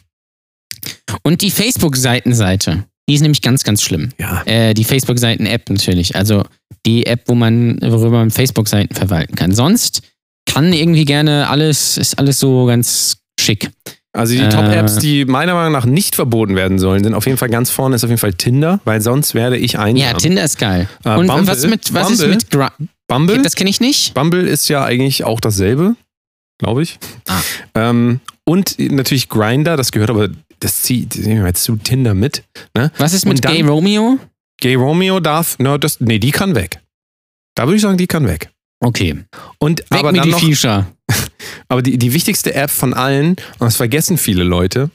Und 1.24 1.42
die 1.42 1.51
Facebook-Seitenseite. 1.51 2.84
Die 3.09 3.14
ist 3.14 3.22
nämlich 3.22 3.42
ganz, 3.42 3.64
ganz 3.64 3.82
schlimm. 3.82 4.11
Ja. 4.18 4.42
Äh, 4.47 4.72
die 4.72 4.84
Facebook-Seiten-App 4.84 5.68
natürlich. 5.68 6.14
Also 6.14 6.45
die 6.86 7.07
App, 7.07 7.22
wo 7.26 7.34
man, 7.34 7.78
worüber 7.82 8.11
man 8.18 8.30
Facebook-Seiten 8.30 8.95
verwalten 8.95 9.34
kann. 9.34 9.53
Sonst 9.53 10.03
kann 10.47 10.72
irgendwie 10.72 11.05
gerne 11.05 11.49
alles, 11.49 11.99
ist 11.99 12.18
alles 12.20 12.38
so 12.38 12.66
ganz 12.66 13.18
schick. 13.40 13.70
Also 14.16 14.32
die 14.34 14.40
Äh. 14.40 14.48
Top-Apps, 14.48 14.96
die 14.98 15.24
meiner 15.24 15.54
Meinung 15.54 15.72
nach 15.72 15.86
nicht 15.86 16.14
verboten 16.14 16.54
werden 16.54 16.78
sollen, 16.78 17.02
sind 17.02 17.14
auf 17.14 17.26
jeden 17.26 17.36
Fall 17.36 17.48
ganz 17.50 17.70
vorne, 17.70 17.96
ist 17.96 18.04
auf 18.04 18.10
jeden 18.10 18.20
Fall 18.20 18.32
Tinder, 18.34 18.80
weil 18.84 19.00
sonst 19.00 19.34
werde 19.34 19.56
ich 19.58 19.78
einsam. 19.78 19.96
Ja, 19.96 20.12
Tinder 20.14 20.44
ist 20.44 20.58
geil. 20.58 20.88
Äh, 21.04 21.16
Und 21.16 21.26
Bumble? 21.26 21.46
was 21.48 21.66
mit, 21.66 21.92
was 21.92 22.10
ist 22.10 22.26
mit 22.26 22.50
Gra 22.50 22.72
Bumble? 23.08 23.42
Das 23.42 23.56
kenne 23.56 23.68
ich 23.70 23.80
nicht. 23.80 24.14
Bumble 24.14 24.46
ist 24.46 24.68
ja 24.68 24.84
eigentlich 24.84 25.24
auch 25.24 25.40
dasselbe, 25.40 25.96
glaube 26.58 26.82
ich. 26.84 26.98
Ah. 27.28 27.40
Ähm, 27.74 28.20
und 28.44 28.78
natürlich 28.78 29.28
Grinder, 29.28 29.76
das 29.76 29.90
gehört 29.90 30.10
aber, 30.10 30.28
das 30.60 30.82
zieht 30.82 31.16
jetzt 31.16 31.64
zu 31.64 31.76
Tinder 31.76 32.14
mit. 32.14 32.44
Ne? 32.76 32.92
Was 32.98 33.12
ist 33.14 33.26
mit 33.26 33.44
dann- 33.44 33.52
Gay 33.52 33.62
Romeo? 33.62 34.18
Gay 34.60 34.76
Romeo 34.76 35.18
darf, 35.18 35.58
no, 35.58 35.76
das, 35.76 35.98
nee, 36.00 36.20
die 36.20 36.30
kann 36.30 36.54
weg. 36.54 36.80
Da 37.56 37.64
würde 37.64 37.76
ich 37.76 37.82
sagen, 37.82 37.98
die 37.98 38.06
kann 38.06 38.26
weg. 38.28 38.50
Okay. 38.85 39.24
Und 39.59 39.80
Weg 39.80 40.01
aber 40.01 40.12
mit 40.12 40.24
die 40.24 40.30
noch, 40.30 40.41
Feature. 40.41 40.87
aber 41.68 41.82
die, 41.82 41.97
die 41.99 42.12
wichtigste 42.12 42.55
App 42.55 42.70
von 42.70 42.93
allen, 42.93 43.30
und 43.30 43.61
das 43.61 43.76
vergessen 43.76 44.18
viele 44.18 44.45
Leute, 44.45 44.91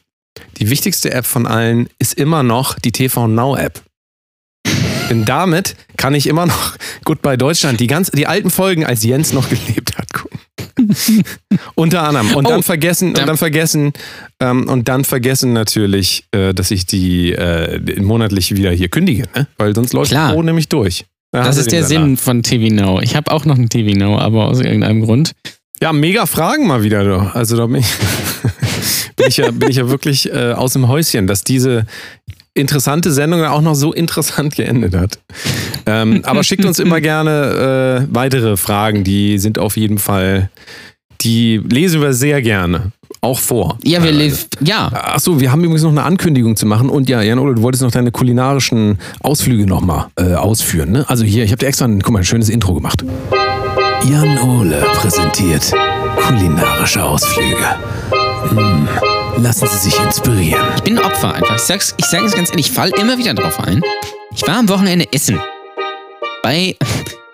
die 0.57 0.69
wichtigste 0.69 1.11
App 1.11 1.25
von 1.25 1.47
allen 1.47 1.89
ist 1.97 2.13
immer 2.13 2.43
noch 2.43 2.77
die 2.77 2.91
TV 2.91 3.27
Now 3.27 3.55
App. 3.55 3.81
Denn 5.09 5.25
damit 5.25 5.75
kann 5.97 6.13
ich 6.13 6.27
immer 6.27 6.45
noch 6.45 6.75
Goodbye 7.03 7.37
Deutschland, 7.37 7.79
die, 7.79 7.87
ganz, 7.87 8.11
die 8.11 8.27
alten 8.27 8.51
Folgen, 8.51 8.85
als 8.85 9.03
Jens 9.03 9.33
noch 9.33 9.49
gelebt 9.49 9.97
hat, 9.97 10.13
gucken. 10.13 10.39
Unter 11.75 12.03
anderem. 12.03 12.35
Und 12.35 12.45
Oh, 12.45 12.49
dann 12.49 12.63
vergessen, 12.63 13.13
da- 13.13 13.21
und 13.21 13.27
dann 13.27 13.37
vergessen, 13.37 13.91
ähm, 14.39 14.67
und 14.67 14.87
dann 14.87 15.03
vergessen 15.03 15.51
natürlich, 15.51 16.25
äh, 16.31 16.53
dass 16.53 16.71
ich 16.71 16.85
die 16.85 17.33
äh, 17.33 17.99
monatlich 17.99 18.55
wieder 18.55 18.71
hier 18.71 18.87
kündige, 18.89 19.23
ne? 19.35 19.47
Weil 19.57 19.75
sonst 19.75 19.93
läuft. 19.93 20.13
Pro 20.13 20.43
nämlich 20.43 20.69
durch. 20.69 21.05
Da 21.31 21.43
Das 21.43 21.57
ist 21.57 21.71
der 21.71 21.83
Salat. 21.83 22.03
Sinn 22.03 22.17
von 22.17 22.43
TV 22.43 22.73
Now. 22.73 23.01
Ich 23.01 23.15
habe 23.15 23.31
auch 23.31 23.45
noch 23.45 23.57
ein 23.57 23.69
TV 23.69 23.97
Now, 23.97 24.17
aber 24.17 24.47
aus 24.47 24.59
irgendeinem 24.59 25.01
Grund. 25.01 25.33
Ja, 25.81 25.93
mega 25.93 26.25
Fragen 26.25 26.67
mal 26.67 26.83
wieder. 26.83 27.03
Du. 27.03 27.17
Also 27.33 27.55
da 27.55 27.67
bin 27.67 27.77
ich, 27.77 27.87
bin 29.15 29.27
ich, 29.27 29.37
ja, 29.37 29.51
bin 29.51 29.69
ich 29.69 29.77
ja 29.77 29.89
wirklich 29.89 30.31
äh, 30.31 30.53
aus 30.53 30.73
dem 30.73 30.87
Häuschen, 30.87 31.27
dass 31.27 31.43
diese 31.43 31.85
interessante 32.53 33.11
Sendung 33.11 33.43
auch 33.45 33.61
noch 33.61 33.75
so 33.75 33.93
interessant 33.93 34.55
geendet 34.55 34.95
hat. 34.95 35.19
Ähm, 35.85 36.21
aber 36.23 36.43
schickt 36.43 36.65
uns 36.65 36.79
immer 36.79 36.99
gerne 37.01 38.07
äh, 38.09 38.13
weitere 38.13 38.57
Fragen, 38.57 39.03
die 39.03 39.37
sind 39.37 39.59
auf 39.59 39.77
jeden 39.77 39.99
Fall, 39.99 40.49
die 41.21 41.57
lesen 41.57 42.01
wir 42.01 42.13
sehr 42.13 42.41
gerne. 42.41 42.91
Auch 43.21 43.39
vor. 43.39 43.77
Ja, 43.83 44.01
wir 44.01 44.11
live. 44.11 44.47
Ja. 44.61 44.87
Achso, 44.87 45.39
wir 45.39 45.51
haben 45.51 45.61
übrigens 45.63 45.83
noch 45.83 45.91
eine 45.91 46.03
Ankündigung 46.03 46.55
zu 46.55 46.65
machen. 46.65 46.89
Und 46.89 47.09
ja, 47.09 47.21
Jan-Ole, 47.21 47.55
du 47.55 47.61
wolltest 47.61 47.83
noch 47.83 47.91
deine 47.91 48.11
kulinarischen 48.11 48.97
Ausflüge 49.21 49.65
nochmal 49.65 50.07
äh, 50.15 50.35
ausführen. 50.35 50.91
Ne? 50.91 51.05
Also 51.07 51.25
hier, 51.25 51.43
ich 51.43 51.51
habe 51.51 51.59
dir 51.59 51.67
extra 51.67 51.85
ein, 51.85 52.01
guck 52.01 52.13
mal, 52.13 52.19
ein 52.19 52.25
schönes 52.25 52.49
Intro 52.49 52.73
gemacht. 52.73 53.03
Jan-Ole 54.09 54.77
präsentiert 54.95 55.73
kulinarische 56.29 57.03
Ausflüge. 57.03 57.75
Hm, 58.49 58.87
lassen 59.37 59.67
Sie 59.67 59.77
sich 59.89 59.99
inspirieren. 59.99 60.61
Ich 60.75 60.83
bin 60.83 60.97
ein 60.97 61.03
Opfer 61.03 61.33
einfach. 61.33 61.55
Ich 61.55 61.63
sag's, 61.63 61.95
ich 61.97 62.05
sage 62.05 62.25
es 62.25 62.33
ganz 62.33 62.49
ehrlich, 62.51 62.67
ich 62.67 62.71
fall 62.71 62.89
immer 62.89 63.17
wieder 63.17 63.33
drauf 63.33 63.59
ein. 63.59 63.81
Ich 64.35 64.47
war 64.47 64.57
am 64.57 64.69
Wochenende 64.69 65.05
essen. 65.11 65.39
Bei, 66.43 66.75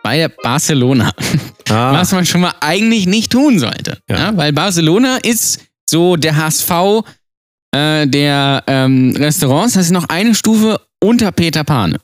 bei 0.06 0.28
Barcelona. 0.28 1.12
Ah, 1.68 1.94
Was 1.94 2.12
man 2.12 2.28
schon 2.28 2.42
mal 2.42 2.54
eigentlich 2.62 3.08
nicht 3.08 3.32
tun 3.32 3.58
sollte. 3.58 3.98
Ja. 4.08 4.18
Ja. 4.18 4.38
weil 4.38 4.54
Barcelona 4.54 5.18
ist 5.18 5.62
so 5.90 6.16
der 6.16 6.36
HSV 6.36 6.70
äh, 7.76 8.06
der 8.06 8.64
ähm, 8.68 9.16
Restaurants. 9.18 9.74
Das 9.74 9.88
ist 9.88 9.92
noch 9.92 10.08
eine 10.10 10.36
Stufe 10.36 10.80
unter 11.04 11.32
Peter 11.32 11.64
Pane. 11.64 11.96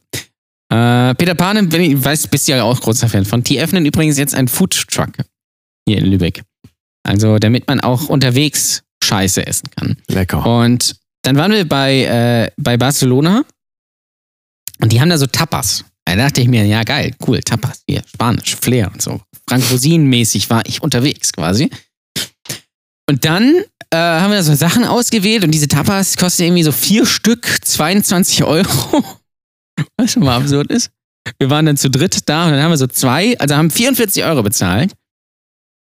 Äh, 0.73 1.13
Peter 1.13 1.35
Pane, 1.35 1.71
wenn 1.71 1.81
ich 1.81 2.03
weiß, 2.03 2.27
bist 2.29 2.47
du 2.47 2.53
ja 2.53 2.63
auch 2.63 2.81
großer 2.81 3.07
Fan 3.07 3.23
von. 3.23 3.43
Die 3.43 3.59
öffnen 3.61 3.85
übrigens 3.85 4.17
jetzt 4.17 4.33
einen 4.33 4.47
Food 4.47 4.71
Truck 4.89 5.11
hier 5.87 5.99
in 5.99 6.07
Lübeck. 6.07 6.41
Also, 7.03 7.37
damit 7.37 7.67
man 7.67 7.81
auch 7.81 8.09
unterwegs 8.09 8.81
Scheiße 9.03 9.45
essen 9.45 9.69
kann. 9.75 9.97
lecker. 10.07 10.43
Und 10.43 10.95
dann 11.21 11.35
waren 11.37 11.51
wir 11.51 11.69
bei, 11.69 12.05
äh, 12.05 12.51
bei 12.57 12.77
Barcelona 12.77 13.43
und 14.79 14.91
die 14.91 14.99
haben 14.99 15.09
da 15.09 15.19
so 15.19 15.27
Tapas. 15.27 15.85
Da 16.15 16.23
dachte 16.25 16.41
ich 16.41 16.47
mir, 16.47 16.65
ja 16.65 16.83
geil, 16.83 17.13
cool, 17.27 17.41
Tapas, 17.41 17.83
hier, 17.87 18.01
Spanisch, 18.07 18.55
Flair 18.55 18.91
und 18.91 19.01
so. 19.01 19.21
Frank 19.47 19.63
Rosin-mäßig 19.71 20.49
war 20.49 20.65
ich 20.65 20.81
unterwegs 20.81 21.33
quasi. 21.33 21.69
Und 23.09 23.25
dann 23.25 23.63
äh, 23.89 23.97
haben 23.97 24.31
wir 24.31 24.37
da 24.37 24.43
so 24.43 24.55
Sachen 24.55 24.85
ausgewählt 24.85 25.43
und 25.43 25.51
diese 25.51 25.67
Tapas 25.67 26.15
kosten 26.17 26.43
irgendwie 26.43 26.63
so 26.63 26.71
vier 26.71 27.05
Stück 27.05 27.45
22 27.61 28.43
Euro. 28.43 29.03
Was 29.97 30.13
schon 30.13 30.23
mal 30.23 30.37
absurd 30.37 30.71
ist. 30.71 30.91
Wir 31.39 31.49
waren 31.49 31.65
dann 31.65 31.77
zu 31.77 31.89
dritt 31.89 32.29
da 32.29 32.45
und 32.45 32.51
dann 32.51 32.61
haben 32.61 32.71
wir 32.71 32.77
so 32.77 32.87
zwei, 32.87 33.37
also 33.39 33.55
haben 33.55 33.69
44 33.69 34.23
Euro 34.23 34.43
bezahlt. 34.43 34.93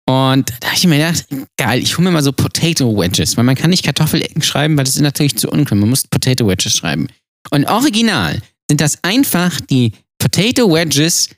Und 0.07 0.51
da 0.61 0.69
habe 0.69 0.77
ich 0.77 0.87
mir 0.87 0.99
gedacht, 0.99 1.27
geil, 1.57 1.83
ich 1.83 1.97
hole 1.97 2.05
mir 2.07 2.13
mal 2.13 2.23
so 2.23 2.33
Potato 2.33 2.95
Wedges, 2.97 3.37
weil 3.37 3.45
man 3.45 3.57
kann 3.57 3.71
nicht 3.71 3.85
Kartoffelecken 3.85 4.43
schreiben, 4.43 4.77
weil 4.77 4.85
das 4.85 4.97
ist 4.97 5.03
natürlich 5.03 5.37
zu 5.37 5.51
uncool. 5.51 5.79
Man 5.79 5.89
muss 5.89 6.07
Potato 6.07 6.47
Wedges 6.47 6.77
schreiben. 6.77 7.09
Und 7.51 7.67
original 7.67 8.41
sind 8.69 8.81
das 8.81 9.03
einfach 9.03 9.61
die 9.63 9.93
Potato 10.25 10.73
Wedges 10.73 11.29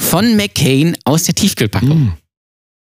von 0.00 0.36
McCain 0.36 0.96
aus 1.04 1.24
der 1.24 1.34
Tiefkühlpackung. 1.34 1.98
Mm. 1.98 2.12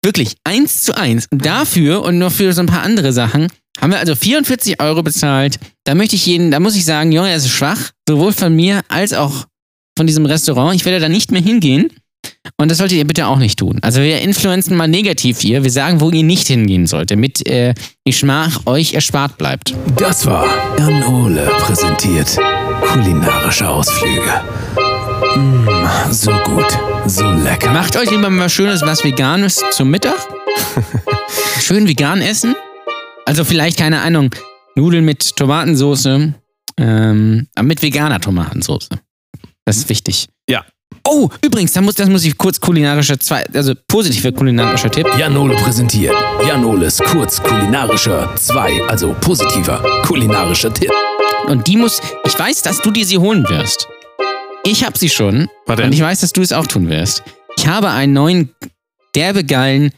Wirklich, 0.05 0.37
eins 0.45 0.83
zu 0.83 0.95
eins. 0.95 1.27
Und 1.31 1.47
dafür 1.47 2.03
und 2.03 2.19
noch 2.19 2.31
für 2.31 2.53
so 2.53 2.61
ein 2.61 2.67
paar 2.67 2.83
andere 2.83 3.15
Sachen 3.15 3.49
haben 3.81 3.91
wir 3.91 3.99
also 3.99 4.15
44 4.15 4.83
Euro 4.83 5.03
bezahlt. 5.03 5.59
Da 5.85 5.95
möchte 5.95 6.17
ich 6.17 6.27
jeden, 6.27 6.51
da 6.51 6.61
muss 6.61 6.77
ich 6.77 6.85
sagen, 6.85 7.13
Junge, 7.13 7.33
das 7.33 7.47
ist 7.47 7.53
schwach. 7.53 7.93
Sowohl 8.07 8.35
von 8.35 8.55
mir 8.55 8.83
als 8.89 9.15
auch 9.15 9.47
von 9.97 10.07
diesem 10.07 10.27
Restaurant. 10.27 10.77
Ich 10.77 10.85
werde 10.85 11.01
da 11.01 11.09
nicht 11.09 11.33
mehr 11.33 11.41
hingehen. 11.41 11.91
Und 12.59 12.71
das 12.71 12.77
solltet 12.77 12.99
ihr 12.99 13.07
bitte 13.07 13.27
auch 13.27 13.39
nicht 13.39 13.59
tun. 13.59 13.79
Also 13.81 14.03
wir 14.03 14.21
influenzen 14.21 14.77
mal 14.77 14.87
negativ 14.87 15.41
hier. 15.41 15.65
Wir 15.65 15.71
sagen, 15.71 16.03
wo 16.03 16.11
ihr 16.11 16.25
nicht 16.25 16.47
hingehen 16.47 16.87
sollt, 16.87 17.11
damit 17.11 17.47
äh, 17.49 17.73
die 18.07 18.13
Schmach 18.13 18.67
euch 18.67 18.93
erspart 18.93 19.39
bleibt. 19.39 19.75
Das 19.97 20.27
war 20.27 20.47
Jan 20.79 21.03
Ole 21.05 21.51
präsentiert 21.61 22.39
kulinarische 22.83 23.69
Ausflüge. 23.69 24.84
Mm, 25.37 26.13
so 26.13 26.31
gut, 26.45 26.79
so 27.07 27.31
lecker. 27.31 27.73
Macht 27.73 27.97
euch 27.97 28.11
lieber 28.11 28.31
mal 28.31 28.49
schönes 28.49 28.83
was 28.83 29.05
Veganes 29.05 29.63
zum 29.73 29.91
Mittag. 29.91 30.17
Schön 31.61 31.89
vegan 31.89 32.21
essen. 32.21 32.55
Also 33.27 33.45
vielleicht, 33.45 33.79
keine 33.79 34.01
Ahnung, 34.01 34.31
Nudeln 34.75 35.05
mit 35.05 35.37
Tomatensauce. 35.37 36.07
Ähm, 36.77 37.49
aber 37.55 37.67
mit 37.67 37.83
veganer 37.83 38.21
Tomatensauce. 38.21 38.89
Das 39.65 39.77
ist 39.77 39.89
wichtig. 39.89 40.29
Ja. 40.49 40.65
Oh, 41.07 41.29
übrigens, 41.43 41.73
da 41.73 41.81
muss, 41.81 41.97
das 41.97 42.09
muss 42.09 42.25
ich 42.25 42.37
kurz 42.39 42.61
kulinarischer, 42.61 43.19
zwei, 43.21 43.45
also 43.53 43.75
positiver 43.89 44.33
kulinarischer 44.33 44.91
Tipp. 44.91 45.07
Jan 45.19 45.37
Ole 45.37 45.55
präsentiert 45.57 46.15
Jan 46.47 46.65
Oles 46.65 46.99
kurz 46.99 47.43
kulinarischer 47.43 48.29
2, 48.37 48.83
also 48.89 49.15
positiver 49.21 49.83
kulinarischer 50.05 50.73
Tipp. 50.73 50.91
Und 51.47 51.67
die 51.67 51.77
muss, 51.77 52.01
ich 52.25 52.39
weiß, 52.39 52.63
dass 52.63 52.81
du 52.83 52.91
dir 52.91 53.05
sie 53.07 53.19
holen 53.19 53.49
wirst. 53.49 53.89
Ich 54.67 54.83
habe 54.85 54.99
sie 54.99 55.11
schon. 55.11 55.49
Denn? 55.69 55.85
Und 55.85 55.93
ich 55.93 56.01
weiß, 56.01 56.21
dass 56.21 56.33
du 56.33 56.41
es 56.43 56.53
auch 56.53 56.67
tun 56.67 56.89
wirst. 56.89 57.23
Ich 57.57 57.67
habe 57.67 57.91
einen 57.91 58.15
neuen, 58.15 58.55
derbe 59.15 59.45
geilen, 59.45 59.93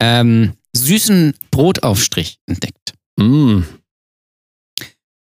ähm, 0.00 0.54
süßen 0.76 1.34
Brotaufstrich 1.50 2.38
entdeckt. 2.46 2.92
Mm. 3.16 3.62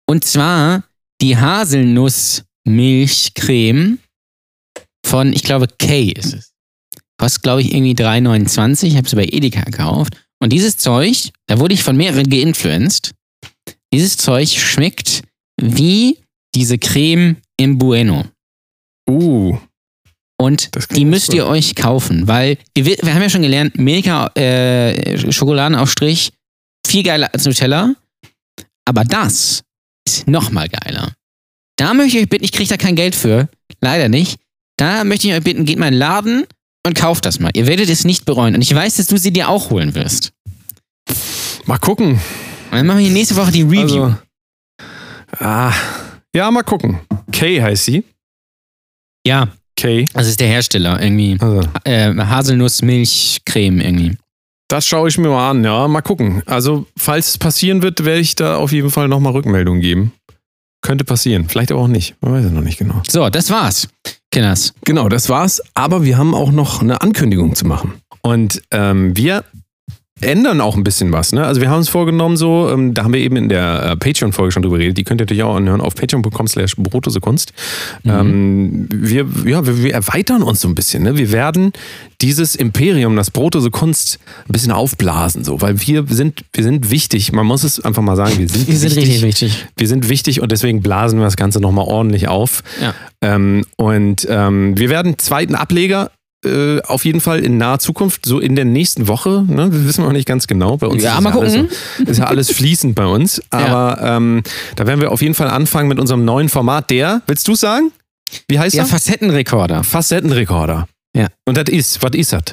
Und 0.05 0.23
zwar 0.23 0.83
die 1.21 1.37
Haselnussmilchcreme 1.37 3.97
von, 5.05 5.33
ich 5.33 5.43
glaube, 5.43 5.67
Kay 5.79 6.11
ist 6.11 6.33
es. 6.33 6.53
Kostet, 7.17 7.43
glaube 7.43 7.61
ich, 7.61 7.73
irgendwie 7.73 7.93
3,29. 7.93 8.87
Ich 8.87 8.97
habe 8.97 9.07
sie 9.07 9.15
bei 9.15 9.25
Edeka 9.25 9.61
gekauft. 9.61 10.17
Und 10.39 10.51
dieses 10.51 10.77
Zeug, 10.77 11.29
da 11.47 11.59
wurde 11.59 11.75
ich 11.75 11.83
von 11.83 11.95
mehreren 11.95 12.27
geinfluenced. 12.29 13.13
Dieses 13.93 14.17
Zeug 14.17 14.49
schmeckt 14.49 15.21
wie 15.61 16.17
diese 16.55 16.79
Creme 16.79 17.37
im 17.57 17.77
Bueno. 17.77 18.25
Uh. 19.09 19.57
Und 20.37 20.69
die 20.95 21.05
müsst 21.05 21.33
ihr 21.33 21.45
euch 21.45 21.75
kaufen, 21.75 22.27
weil 22.27 22.57
wir, 22.75 22.97
wir 23.01 23.13
haben 23.13 23.21
ja 23.21 23.29
schon 23.29 23.43
gelernt, 23.43 23.77
Milka 23.77 24.27
äh, 24.35 25.31
Schokoladenaufstrich, 25.31 26.33
viel 26.85 27.03
geiler 27.03 27.33
als 27.33 27.45
Nutella. 27.45 27.95
Aber 28.85 29.05
das 29.05 29.63
ist 30.05 30.27
noch 30.27 30.51
mal 30.51 30.67
geiler. 30.67 31.13
Da 31.77 31.93
möchte 31.93 32.17
ich 32.17 32.23
euch 32.23 32.29
bitten, 32.29 32.43
ich 32.43 32.51
kriege 32.51 32.69
da 32.69 32.77
kein 32.77 32.95
Geld 32.95 33.15
für, 33.15 33.47
leider 33.81 34.09
nicht. 34.09 34.39
Da 34.77 35.03
möchte 35.03 35.27
ich 35.27 35.33
euch 35.33 35.43
bitten, 35.43 35.65
geht 35.65 35.79
mal 35.79 35.87
in 35.87 35.93
den 35.93 35.99
Laden 35.99 36.45
und 36.85 36.95
kauft 36.95 37.25
das 37.25 37.39
mal. 37.39 37.51
Ihr 37.53 37.67
werdet 37.67 37.89
es 37.89 38.03
nicht 38.03 38.25
bereuen. 38.25 38.55
Und 38.55 38.61
ich 38.61 38.73
weiß, 38.73 38.95
dass 38.95 39.07
du 39.07 39.17
sie 39.17 39.31
dir 39.31 39.49
auch 39.49 39.69
holen 39.69 39.95
wirst. 39.95 40.33
Mal 41.65 41.77
gucken. 41.77 42.13
Und 42.13 42.19
dann 42.71 42.85
machen 42.85 42.97
wir 42.99 43.05
hier 43.05 43.13
nächste 43.13 43.35
Woche 43.35 43.51
die 43.51 43.61
Review. 43.61 44.03
Also, 44.03 44.15
ah, 45.39 45.73
ja, 46.35 46.51
mal 46.51 46.63
gucken. 46.63 46.99
Kay 47.31 47.61
heißt 47.61 47.85
sie. 47.85 48.03
Ja, 49.25 49.47
Kay. 49.75 50.05
das 50.13 50.27
ist 50.27 50.39
der 50.39 50.47
Hersteller 50.47 51.01
irgendwie. 51.01 51.37
Also, 51.39 51.61
Äh, 51.83 52.13
Haselnuss-Milchcreme 52.15 53.81
irgendwie. 53.81 54.17
das 54.69 54.85
schaue 54.87 55.07
ich 55.09 55.17
mir 55.17 55.29
mal 55.29 55.51
an, 55.51 55.63
ja, 55.63 55.87
mal 55.87 56.01
gucken. 56.01 56.41
Also, 56.45 56.85
falls 56.97 57.29
es 57.29 57.37
passieren 57.37 57.81
wird, 57.81 58.05
werde 58.05 58.21
ich 58.21 58.35
da 58.35 58.57
auf 58.57 58.71
jeden 58.71 58.89
Fall 58.89 59.07
nochmal 59.07 59.33
Rückmeldung 59.33 59.79
geben. 59.81 60.13
Könnte 60.81 61.05
passieren, 61.05 61.47
vielleicht 61.47 61.71
aber 61.71 61.81
auch 61.81 61.87
nicht. 61.87 62.15
Man 62.21 62.33
weiß 62.33 62.45
es 62.45 62.51
noch 62.51 62.61
nicht 62.61 62.77
genau. 62.77 63.01
So, 63.07 63.29
das 63.29 63.49
war's. 63.49 63.87
Kinders. 64.31 64.73
Genau, 64.83 65.07
das 65.09 65.29
war's. 65.29 65.61
Aber 65.75 66.03
wir 66.03 66.17
haben 66.17 66.33
auch 66.35 66.51
noch 66.51 66.81
eine 66.81 67.01
Ankündigung 67.01 67.55
zu 67.55 67.65
machen. 67.65 67.93
Und 68.21 68.61
ähm, 68.71 69.15
wir 69.15 69.43
ändern 70.25 70.61
auch 70.61 70.75
ein 70.75 70.83
bisschen 70.83 71.11
was. 71.11 71.31
Ne? 71.31 71.45
Also 71.45 71.61
wir 71.61 71.69
haben 71.69 71.77
uns 71.77 71.89
vorgenommen, 71.89 72.37
so, 72.37 72.69
ähm, 72.71 72.93
da 72.93 73.03
haben 73.03 73.13
wir 73.13 73.19
eben 73.19 73.35
in 73.35 73.49
der 73.49 73.83
äh, 73.83 73.95
Patreon-Folge 73.95 74.51
schon 74.51 74.63
drüber 74.63 74.77
geredet. 74.77 74.97
Die 74.97 75.03
könnt 75.03 75.21
ihr 75.21 75.25
natürlich 75.25 75.43
auch 75.43 75.55
anhören 75.55 75.81
auf 75.81 75.95
patreon.com 75.95 76.47
slash 76.47 76.75
Kunst. 77.21 77.53
Ähm, 78.05 78.87
wir, 78.91 79.25
ja, 79.45 79.65
wir, 79.65 79.83
wir 79.83 79.93
erweitern 79.93 80.43
uns 80.43 80.61
so 80.61 80.67
ein 80.67 80.75
bisschen. 80.75 81.03
Ne? 81.03 81.17
Wir 81.17 81.31
werden 81.31 81.73
dieses 82.21 82.55
Imperium, 82.55 83.15
das 83.15 83.31
Brotose 83.31 83.69
Kunst, 83.69 84.19
ein 84.47 84.53
bisschen 84.53 84.71
aufblasen, 84.71 85.43
so, 85.43 85.61
weil 85.61 85.81
wir 85.81 86.05
sind, 86.07 86.45
wir 86.53 86.63
sind 86.63 86.89
wichtig. 86.89 87.33
Man 87.33 87.45
muss 87.45 87.63
es 87.63 87.79
einfach 87.79 88.01
mal 88.01 88.15
sagen, 88.15 88.37
wir 88.37 88.47
sind, 88.47 88.67
Wir 88.67 88.77
sind 88.77 88.95
wichtig. 88.95 89.23
richtig 89.23 89.23
wichtig. 89.23 89.65
Wir 89.75 89.87
sind 89.87 90.09
wichtig 90.09 90.41
und 90.41 90.51
deswegen 90.51 90.81
blasen 90.81 91.19
wir 91.19 91.25
das 91.25 91.35
Ganze 91.35 91.59
nochmal 91.59 91.85
ordentlich 91.85 92.27
auf. 92.27 92.63
Ja. 92.81 92.93
Ähm, 93.21 93.65
und 93.75 94.25
ähm, 94.29 94.77
wir 94.77 94.89
werden 94.89 95.09
einen 95.09 95.19
zweiten 95.19 95.55
Ableger 95.55 96.11
äh, 96.45 96.81
auf 96.83 97.05
jeden 97.05 97.21
Fall 97.21 97.39
in 97.39 97.57
naher 97.57 97.79
Zukunft, 97.79 98.25
so 98.25 98.39
in 98.39 98.55
der 98.55 98.65
nächsten 98.65 99.07
Woche. 99.07 99.45
Ne? 99.47 99.69
Das 99.69 99.83
wissen 99.85 100.01
wir 100.03 100.07
noch 100.07 100.13
nicht 100.13 100.27
ganz 100.27 100.47
genau. 100.47 100.77
Bei 100.77 100.87
uns 100.87 101.03
Ja, 101.03 101.15
ist 101.15 101.21
mal 101.21 101.33
alles 101.33 101.53
gucken. 101.53 101.69
So, 101.97 102.03
ist 102.11 102.17
ja 102.19 102.25
alles 102.25 102.51
fließend 102.51 102.95
bei 102.95 103.05
uns. 103.05 103.41
Aber 103.49 103.99
ähm, 104.01 104.43
da 104.75 104.85
werden 104.87 105.01
wir 105.01 105.11
auf 105.11 105.21
jeden 105.21 105.35
Fall 105.35 105.49
anfangen 105.49 105.87
mit 105.89 105.99
unserem 105.99 106.25
neuen 106.25 106.49
Format. 106.49 106.89
Der, 106.89 107.21
willst 107.27 107.47
du 107.47 107.55
sagen? 107.55 107.91
Wie 108.47 108.59
heißt 108.59 108.75
Ja, 108.75 108.83
er? 108.83 108.87
Facettenrekorder. 108.87 109.83
Facettenrekorder. 109.83 110.87
Ja. 111.15 111.27
Und 111.45 111.57
das 111.57 111.69
ist, 111.69 112.01
was 112.01 112.11
ist 112.13 112.33
das? 112.33 112.43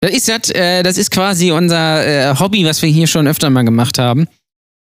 Das 0.00 0.12
ist, 0.12 0.28
das, 0.28 0.50
äh, 0.50 0.82
das 0.82 0.96
ist 0.96 1.10
quasi 1.10 1.50
unser 1.50 2.06
äh, 2.30 2.34
Hobby, 2.38 2.64
was 2.64 2.80
wir 2.82 2.88
hier 2.88 3.06
schon 3.06 3.26
öfter 3.26 3.50
mal 3.50 3.64
gemacht 3.64 3.98
haben. 3.98 4.28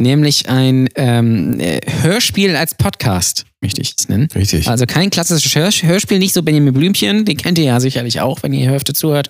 Nämlich 0.02 0.50
ein 0.50 0.90
ähm, 0.96 1.60
äh, 1.60 1.80
Hörspiel 2.02 2.56
als 2.56 2.74
Podcast, 2.74 3.46
möchte 3.62 3.82
ich 3.82 3.94
es 3.98 4.10
nennen. 4.10 4.28
Richtig. 4.34 4.68
Also 4.68 4.86
kein 4.88 5.12
klassisches 5.12 5.54
Hör 5.54 5.70
Hörspiel, 5.70 6.18
nicht 6.18 6.34
so 6.34 6.42
Benjamin 6.42 6.74
Blümchen, 6.74 7.24
den 7.24 7.38
kennt 7.38 7.60
ihr 7.60 7.66
ja 7.66 7.80
sicherlich 7.80 8.20
auch, 8.20 8.42
wenn 8.42 8.52
ihr 8.52 8.62
hier 8.62 8.74
öfter 8.74 8.96
zuhört. 8.96 9.30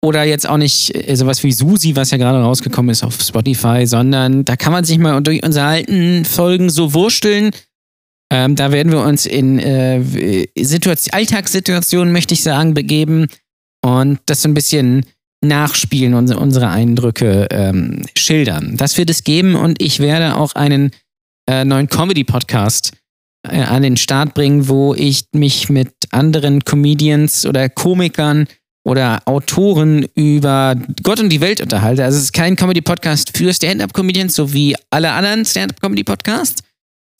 Oder 0.00 0.22
jetzt 0.22 0.48
auch 0.48 0.56
nicht 0.56 0.94
äh, 0.94 1.16
sowas 1.16 1.42
wie 1.42 1.50
Susi, 1.50 1.96
was 1.96 2.12
ja 2.12 2.18
gerade 2.18 2.40
rausgekommen 2.40 2.90
ist 2.90 3.02
auf 3.02 3.20
Spotify, 3.20 3.86
sondern 3.86 4.44
da 4.44 4.54
kann 4.54 4.70
man 4.72 4.84
sich 4.84 4.98
mal 4.98 5.20
durch 5.20 5.42
unsere 5.42 5.66
alten 5.66 6.24
Folgen 6.24 6.70
so 6.70 6.94
wursteln. 6.94 7.50
Ähm, 8.30 8.54
da 8.54 8.70
werden 8.70 8.92
wir 8.92 9.00
uns 9.00 9.26
in 9.26 9.58
äh, 9.58 10.46
Situation, 10.56 11.12
Alltagssituationen, 11.12 12.12
möchte 12.12 12.34
ich 12.34 12.44
sagen, 12.44 12.74
begeben 12.74 13.26
und 13.84 14.20
das 14.26 14.42
so 14.42 14.48
ein 14.48 14.54
bisschen 14.54 15.04
nachspielen, 15.40 16.14
unsere, 16.14 16.40
unsere 16.40 16.68
Eindrücke 16.68 17.46
ähm, 17.50 18.02
schildern. 18.16 18.76
Das 18.76 18.98
wird 18.98 19.10
es 19.10 19.24
geben 19.24 19.54
und 19.54 19.80
ich 19.80 20.00
werde 20.00 20.36
auch 20.36 20.54
einen 20.54 20.90
äh, 21.48 21.64
neuen 21.64 21.88
Comedy-Podcast 21.88 22.92
äh, 23.48 23.60
an 23.62 23.82
den 23.82 23.96
Start 23.96 24.34
bringen, 24.34 24.68
wo 24.68 24.94
ich 24.94 25.24
mich 25.32 25.68
mit 25.68 25.92
anderen 26.10 26.64
Comedians 26.64 27.46
oder 27.46 27.68
Komikern 27.68 28.46
oder 28.84 29.20
Autoren 29.26 30.06
über 30.14 30.74
Gott 31.02 31.20
und 31.20 31.28
die 31.28 31.40
Welt 31.40 31.60
unterhalte. 31.60 32.04
Also 32.04 32.16
es 32.16 32.24
ist 32.24 32.32
kein 32.32 32.56
Comedy-Podcast 32.56 33.36
für 33.36 33.52
Stand-Up-Comedians, 33.52 34.34
so 34.34 34.52
wie 34.52 34.74
alle 34.90 35.12
anderen 35.12 35.44
Stand-Up-Comedy-Podcasts, 35.44 36.62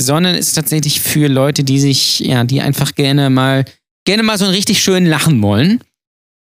sondern 0.00 0.34
es 0.34 0.48
ist 0.48 0.54
tatsächlich 0.54 1.00
für 1.00 1.28
Leute, 1.28 1.64
die 1.64 1.78
sich, 1.78 2.20
ja, 2.20 2.44
die 2.44 2.62
einfach 2.62 2.94
gerne 2.94 3.30
mal, 3.30 3.64
gerne 4.06 4.22
mal 4.22 4.38
so 4.38 4.46
einen 4.46 4.54
richtig 4.54 4.82
schönen 4.82 5.06
Lachen 5.06 5.42
wollen. 5.42 5.80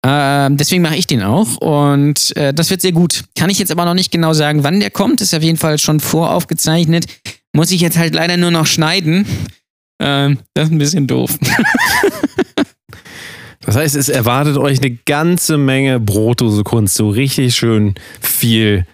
Ähm, 0.09 0.57
deswegen 0.57 0.83
mache 0.83 0.95
ich 0.97 1.07
den 1.09 1.23
auch 1.23 1.57
und 1.57 2.37
äh, 2.37 2.55
das 2.55 2.71
wird 2.71 2.81
sehr 2.81 2.93
gut. 2.93 3.25
Kann 3.37 3.51
ich 3.51 3.59
jetzt 3.59 3.73
aber 3.73 3.85
noch 3.85 3.95
nicht 3.95 4.13
genau 4.13 4.35
sagen, 4.35 4.63
wann 4.63 4.79
der 4.79 4.91
kommt. 4.91 5.21
Ist 5.21 5.35
auf 5.35 5.43
jeden 5.43 5.59
Fall 5.59 5.79
schon 5.79 5.99
voraufgezeichnet. 5.99 7.07
Muss 7.53 7.73
ich 7.73 7.81
jetzt 7.81 7.99
halt 7.99 8.15
leider 8.15 8.37
nur 8.37 8.51
noch 8.53 8.67
schneiden. 8.67 9.27
Ähm, 10.01 10.39
das 10.55 10.67
ist 10.67 10.73
ein 10.73 10.79
bisschen 10.79 11.07
doof. 11.07 11.37
Das 13.65 13.75
heißt, 13.75 13.97
es 13.97 14.09
erwartet 14.09 14.57
euch 14.59 14.79
eine 14.81 14.93
ganze 15.07 15.59
Menge 15.59 15.99
Brotdose 15.99 16.63
Kunst, 16.63 16.95
so 16.95 17.09
richtig 17.09 17.57
schön 17.57 17.95
viel, 18.21 18.87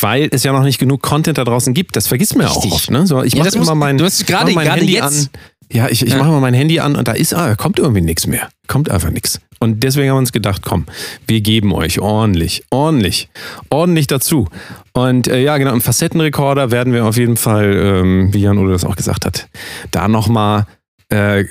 weil 0.00 0.28
es 0.30 0.44
ja 0.44 0.52
noch 0.52 0.62
nicht 0.62 0.78
genug 0.78 1.02
Content 1.02 1.36
da 1.36 1.42
draußen 1.42 1.74
gibt. 1.74 1.96
Das 1.96 2.06
vergisst 2.06 2.36
man 2.36 2.46
ja 2.46 2.52
auch 2.52 2.64
oft. 2.70 2.92
Ne? 2.92 3.08
So, 3.08 3.24
ich 3.24 3.32
Ja, 3.34 3.42
mache 3.42 3.58
muss- 3.58 3.66
immer 3.66 3.74
mein, 3.74 3.98
du 3.98 4.04
hast 4.04 4.24
gerade- 4.24 4.52
mach 4.52 4.62
mein 4.62 4.70
Handy 4.72 4.92
jetzt- 4.94 5.02
an. 5.34 5.40
Ja, 5.72 5.88
ich, 5.88 6.02
ich 6.02 6.10
Ja. 6.12 6.18
mache 6.18 6.28
mal 6.28 6.40
mein 6.40 6.54
Handy 6.54 6.78
an 6.78 6.94
und 6.94 7.08
da 7.08 7.12
ist, 7.12 7.34
ah, 7.34 7.56
kommt 7.56 7.80
irgendwie 7.80 8.02
nichts 8.02 8.28
mehr. 8.28 8.48
Kommt 8.68 8.88
einfach 8.88 9.10
nichts. 9.10 9.40
Und 9.64 9.82
deswegen 9.82 10.10
haben 10.10 10.16
wir 10.16 10.20
uns 10.20 10.32
gedacht, 10.32 10.60
komm, 10.62 10.84
wir 11.26 11.40
geben 11.40 11.72
euch 11.72 11.98
ordentlich, 11.98 12.62
ordentlich, 12.70 13.30
ordentlich 13.70 14.06
dazu. 14.06 14.46
Und 14.92 15.26
äh, 15.26 15.42
ja, 15.42 15.56
genau, 15.56 15.72
im 15.72 15.80
Facettenrekorder 15.80 16.70
werden 16.70 16.92
wir 16.92 17.06
auf 17.06 17.16
jeden 17.16 17.38
Fall, 17.38 17.74
ähm, 17.74 18.34
wie 18.34 18.40
Jan 18.40 18.58
Udo 18.58 18.72
das 18.72 18.84
auch 18.84 18.94
gesagt 18.94 19.24
hat, 19.24 19.48
da 19.90 20.06
nochmal 20.06 20.66
äh, 21.08 21.44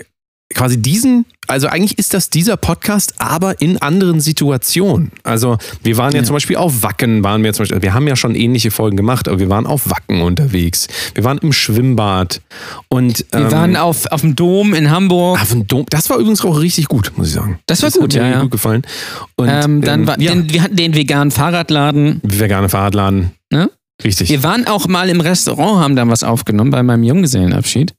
quasi 0.53 0.81
diesen, 0.81 1.25
also 1.47 1.67
eigentlich 1.67 1.97
ist 1.99 2.13
das 2.13 2.29
dieser 2.29 2.57
Podcast, 2.57 3.15
aber 3.17 3.61
in 3.61 3.77
anderen 3.81 4.19
Situationen. 4.21 5.11
Also 5.23 5.57
wir 5.83 5.97
waren 5.97 6.11
ja, 6.13 6.19
Ja. 6.19 6.23
zum 6.23 6.35
Beispiel 6.35 6.55
auf 6.55 6.83
Wacken, 6.83 7.23
waren 7.23 7.43
wir 7.43 7.53
zum 7.53 7.63
Beispiel, 7.63 7.81
wir 7.81 7.93
haben 7.93 8.07
ja 8.07 8.15
schon 8.15 8.35
ähnliche 8.35 8.71
Folgen 8.71 8.95
gemacht, 8.97 9.27
aber 9.27 9.39
wir 9.39 9.49
waren 9.49 9.65
auf 9.65 9.89
Wacken 9.89 10.21
unterwegs. 10.21 10.87
Wir 11.15 11.23
waren 11.23 11.37
im 11.39 11.51
Schwimmbad 11.53 12.41
und 12.87 13.25
Wir 13.31 13.41
ähm, 13.41 13.51
waren 13.51 13.75
auf, 13.75 14.05
auf 14.07 14.21
dem 14.21 14.35
Dom 14.35 14.73
in 14.73 14.89
Hamburg. 14.91 15.41
auf 15.41 15.49
dem 15.49 15.67
Dom. 15.67 15.85
Das 15.89 16.09
war 16.09 16.17
übrigens 16.17 16.43
auch 16.45 16.59
richtig 16.59 16.87
gut, 16.87 17.11
muss 17.15 17.27
ich 17.27 17.33
sagen. 17.33 17.59
Das 17.65 17.81
war 17.81 17.89
hat 17.89 17.99
gut, 17.99 18.13
mir 18.13 18.19
ja, 18.21 18.29
ja. 18.29 18.41
gut 18.41 18.51
gefallen. 18.51 18.83
Und 19.35 19.49
ähm, 19.49 19.81
dann 19.81 20.01
ähm, 20.01 20.07
war, 20.07 20.19
ja, 20.19 20.31
den, 20.33 20.51
wir 20.53 20.63
hatten 20.63 20.75
den 20.75 20.95
veganen 20.95 21.31
Fahrradladen. 21.31 22.21
vegane 22.23 22.69
Fahrradladen. 22.69 23.31
Ne? 23.51 23.69
Richtig. 24.03 24.29
Wir 24.29 24.43
waren 24.43 24.65
auch 24.67 24.87
mal 24.87 25.07
im 25.09 25.21
Restaurant, 25.21 25.81
haben 25.83 25.95
dann 25.95 26.09
was 26.09 26.23
aufgenommen 26.23 26.71
bei 26.71 26.81
meinem 26.83 27.03
Junggesellenabschied. 27.03 27.93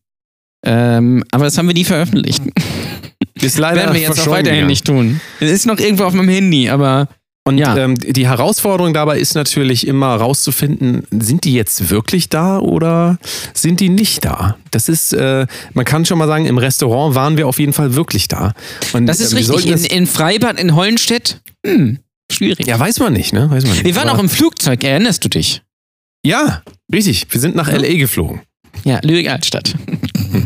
Ähm, 0.65 1.25
aber 1.31 1.45
das 1.45 1.59
haben 1.59 1.67
wir 1.69 1.75
nie 1.75 1.85
veröffentlicht. 1.85 2.43
Ist 3.41 3.59
leider 3.59 3.81
Werden 3.81 3.95
wir 3.95 4.01
jetzt 4.01 4.21
auch 4.21 4.27
weiterhin 4.29 4.45
gegangen. 4.45 4.67
nicht 4.69 4.87
tun. 4.87 5.21
Es 5.41 5.51
ist 5.51 5.67
noch 5.67 5.79
irgendwo 5.79 6.05
auf 6.05 6.15
meinem 6.15 6.29
Handy, 6.29 6.71
aber 6.71 7.09
Und 7.47 7.59
Ja. 7.59 7.77
ähm, 7.77 7.97
die 7.99 8.27
Herausforderung 8.27 8.95
dabei 8.95 9.19
ist 9.19 9.35
natürlich 9.35 9.87
immer 9.87 10.15
rauszufinden, 10.17 11.03
sind 11.11 11.45
die 11.45 11.53
jetzt 11.53 11.91
wirklich 11.91 12.31
da 12.31 12.59
oder 12.59 13.19
sind 13.53 13.81
die 13.81 13.91
nicht 13.91 14.25
da? 14.25 14.57
Das 14.71 14.89
ist, 14.89 15.13
äh, 15.13 15.47
man 15.75 15.85
kann 15.85 16.07
schon 16.07 16.17
mal 16.17 16.27
sagen, 16.27 16.47
im 16.47 16.57
Restaurant 16.57 17.15
waren 17.15 17.37
wir 17.37 17.47
auf 17.47 17.59
jeden 17.59 17.75
Fall 17.75 17.95
wirklich 17.97 18.29
da. 18.29 18.55
Und, 18.95 19.05
das 19.07 19.21
ist 19.21 19.35
äh, 19.35 19.37
wir 19.47 19.55
richtig. 19.57 19.91
In, 19.93 19.99
in 19.99 20.07
Freibad 20.07 20.59
in 20.59 20.75
Hollenstedt, 20.75 21.43
hm, 21.67 21.99
schwierig. 22.33 22.67
ja, 22.67 22.79
weiß 22.79 23.01
man 23.01 23.13
nicht, 23.13 23.35
ne? 23.35 23.51
Weiß 23.51 23.65
man 23.65 23.73
nicht. 23.75 23.85
wir 23.85 23.95
waren 23.97 24.09
Aber- 24.09 24.19
auch 24.19 24.23
im 24.23 24.31
Flugzeug, 24.31 24.83
erinnerst 24.83 25.23
du 25.25 25.29
dich? 25.29 25.61
Ja, 26.25 26.63
richtig. 26.91 27.27
Wir 27.29 27.41
sind 27.43 27.57
nach 27.57 27.69
Ja. 27.69 27.75
LA 27.77 27.99
geflogen. 27.99 28.41
Ja, 28.85 29.01
Lübeck 29.03 29.29
Altstadt. 29.31 29.75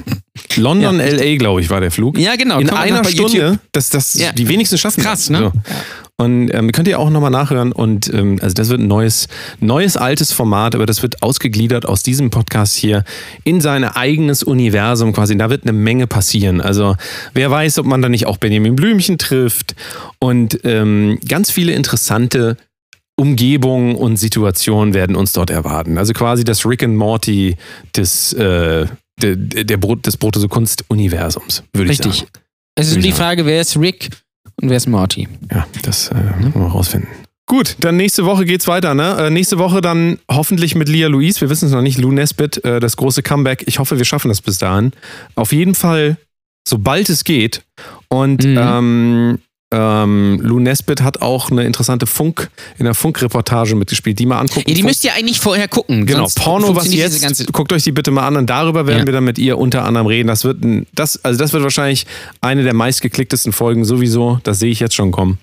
London, 0.59 0.99
Ja, 1.01 1.07
LA, 1.07 1.37
glaube 1.37 1.61
ich, 1.61 1.71
war 1.71 1.81
der 1.81 1.91
Flug. 1.91 2.19
Ja, 2.19 2.37
genau. 2.37 2.59
In 2.59 2.71
einer 2.71 3.05
Stunde, 3.05 3.33
YouTube- 3.39 3.59
das, 3.73 3.91
das 3.91 4.15
Ja. 4.15 4.33
die 4.33 4.49
wenigsten 4.49 4.77
schaffen. 4.79 5.03
Krass, 5.03 5.31
ne? 5.31 5.39
So. 5.39 5.53
Und 6.21 6.51
ähm, 6.53 6.73
könnt 6.73 6.89
ihr 6.89 6.99
auch 6.99 7.11
nochmal 7.11 7.31
nachhören. 7.31 7.71
Und 7.71 8.13
ähm, 8.13 8.39
also 8.43 8.53
das 8.53 8.71
wird 8.71 8.81
ein 8.81 8.89
neues, 8.89 9.29
neues, 9.61 9.97
altes 9.97 10.33
Format, 10.33 10.75
aber 10.75 10.85
das 10.85 11.01
wird 11.03 11.23
ausgegliedert 11.23 11.87
aus 11.87 12.03
diesem 12.03 12.31
Podcast 12.31 12.75
hier 12.77 13.05
in 13.45 13.61
sein 13.61 13.85
eigenes 13.85 14.43
Universum 14.43 15.13
quasi. 15.13 15.37
Da 15.39 15.49
wird 15.49 15.63
eine 15.63 15.73
Menge 15.73 16.09
passieren. 16.09 16.61
Also 16.61 16.97
wer 17.35 17.51
weiß, 17.53 17.79
ob 17.79 17.87
man 17.87 18.03
da 18.03 18.09
nicht 18.09 18.27
auch 18.27 18.37
Benjamin 18.39 18.75
Blümchen 18.75 19.19
trifft 19.19 19.77
und 20.19 20.59
ähm, 20.65 21.21
ganz 21.29 21.53
viele 21.53 21.73
interessante 21.73 22.57
Umgebungen 23.17 23.95
und 23.97 24.17
Situationen 24.17 24.95
werden 24.95 25.17
uns 25.17 25.33
dort 25.33 25.51
erwarten. 25.51 25.99
Also 25.99 26.13
quasi 26.13 26.45
das 26.45 26.65
Rick 26.67 26.83
and 26.85 26.97
Morty 26.97 27.57
des, 27.97 28.33
äh, 28.33 28.87
der, 29.23 29.37
der 29.37 29.77
Brot, 29.77 30.07
des 30.07 30.17
Brotose 30.17 30.49
Kunst-Universums, 30.49 31.63
würde 31.73 31.93
ich 31.93 31.99
Richtig. 31.99 32.21
sagen. 32.21 32.31
Es 32.75 32.89
ist 32.89 32.95
Würde 32.97 33.03
die. 33.09 33.13
Frage, 33.13 33.47
wer 33.47 33.61
ist 33.61 33.77
Rick 33.79 34.11
und 34.61 34.71
wer 34.71 34.77
ist 34.77 34.89
Morty? 34.89 35.29
Ja, 35.51 35.67
das 35.83 36.09
äh, 36.11 36.15
wollen 36.15 36.55
wir 36.55 36.73
rausfinden. 36.73 37.09
Gut, 37.47 37.77
dann 37.81 37.97
nächste 37.97 38.25
Woche 38.27 38.45
geht's 38.45 38.69
weiter. 38.69 38.95
Ne? 38.95 39.17
Äh, 39.19 39.31
nächste 39.31 39.59
Woche 39.59 39.81
dann 39.81 40.19
hoffentlich 40.31 40.75
mit 40.75 40.89
Lia 40.89 41.09
Louise. 41.09 41.41
Wir 41.41 41.49
wissen 41.49 41.65
es 41.67 41.73
noch 41.73 41.81
nicht. 41.83 41.99
Lou 41.99 42.13
Nesbitt, 42.13 42.63
äh, 42.65 42.79
das 42.79 42.97
große 42.99 43.23
Comeback. 43.23 43.65
Ich 43.67 43.79
hoffe, 43.79 43.97
wir 43.97 44.05
schaffen 44.05 44.29
das 44.29 44.43
bis 44.43 44.59
dahin. 44.59 44.93
Auf 45.35 45.53
jeden 45.53 45.75
Fall, 45.75 46.19
sobald 46.69 47.09
es 47.09 47.25
geht. 47.25 47.63
Und 48.09 48.45
Mhm. 48.45 48.59
ähm, 48.59 49.39
ähm, 49.71 50.41
Lou 50.43 50.59
Nesbitt 50.61 51.03
hat 51.03 51.21
auch 51.21 51.51
eine 51.51 51.65
interessante 51.65 52.07
Funk, 52.07 52.49
in 52.79 52.85
der 52.85 52.95
Funkreportage 52.95 53.75
mitgespielt, 53.77 54.19
die 54.19 54.25
mal 54.27 54.39
angucken. 54.39 54.65
Ja, 54.67 54.75
die 54.75 54.81
Funk- 54.81 54.87
müsst 54.91 55.05
ihr 55.05 55.13
eigentlich 55.15 55.41
vorher 55.41 55.69
gucken. 55.69 56.07
Genau, 56.07 56.27
Porno, 56.37 56.75
was 56.75 56.93
jetzt, 56.95 57.21
ganze- 57.21 57.45
guckt 57.47 57.73
euch 57.73 57.83
die 57.85 57.93
bitte 57.93 58.11
mal 58.11 58.27
an 58.27 58.37
und 58.37 58.49
darüber 58.49 58.87
werden 58.87 59.01
Ja. 59.01 59.07
wir 59.07 59.13
dann 59.13 59.25
mit 59.25 59.39
ihr 59.39 59.59
unter 59.59 59.85
anderem 59.85 60.07
reden. 60.07 60.29
Das 60.29 60.45
wird, 60.45 60.59
das, 60.95 61.23
also 61.25 61.39
das 61.39 61.53
wird 61.53 61.63
wahrscheinlich 61.63 62.07
eine 62.41 62.63
der 62.63 62.75
meistgeklicktesten 62.75 63.53
Folgen 63.53 63.85
sowieso, 63.85 64.41
das 64.43 64.59
sehe 64.59 64.71
ich 64.71 64.81
jetzt 64.81 64.95
schon 64.95 65.11
kommen. 65.11 65.39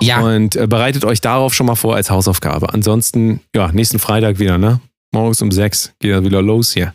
Ja. 0.00 0.20
Und 0.20 0.56
äh, 0.56 0.66
bereitet 0.66 1.04
euch 1.04 1.20
darauf 1.20 1.52
schon 1.52 1.66
mal 1.66 1.74
vor 1.76 1.96
als 1.96 2.10
Hausaufgabe. 2.10 2.72
Ansonsten, 2.72 3.40
ja, 3.54 3.70
nächsten 3.72 3.98
Freitag 3.98 4.38
wieder, 4.38 4.56
ne? 4.56 4.80
Morgens 5.12 5.42
um 5.42 5.50
sechs 5.50 5.92
geht 6.00 6.10
er 6.12 6.24
wieder 6.24 6.40
los 6.42 6.72
hier. 6.72 6.94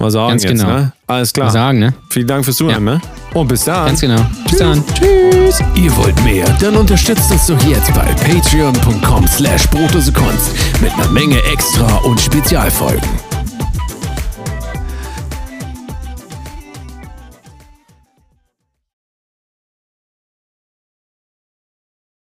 Mal 0.00 0.10
sagen 0.10 0.30
Ganz 0.30 0.42
jetzt, 0.44 0.60
genau. 0.62 0.66
ne? 0.72 0.92
Alles 1.06 1.32
klar. 1.32 1.50
sagen, 1.50 1.78
ne? 1.78 1.94
Vielen 2.10 2.26
Dank 2.26 2.44
fürs 2.44 2.56
Zuhören, 2.56 2.82
ne? 2.82 3.00
Und 3.34 3.48
bis 3.48 3.64
dann. 3.64 3.86
Ganz 3.86 4.00
genau. 4.00 4.24
Bis 4.48 4.58
dann. 4.58 4.84
Tschüss. 4.94 5.60
Ihr 5.74 5.96
wollt 5.96 6.22
mehr? 6.24 6.46
Dann 6.60 6.76
unterstützt 6.76 7.30
uns 7.30 7.46
doch 7.46 7.62
jetzt 7.64 7.92
bei 7.94 8.04
patreon.com 8.04 9.26
slash 9.26 9.68
Kunst 9.70 10.12
mit 10.80 10.92
einer 10.92 11.08
Menge 11.08 11.42
Extra 11.44 11.96
und 11.98 12.20
Spezialfolgen. 12.20 13.31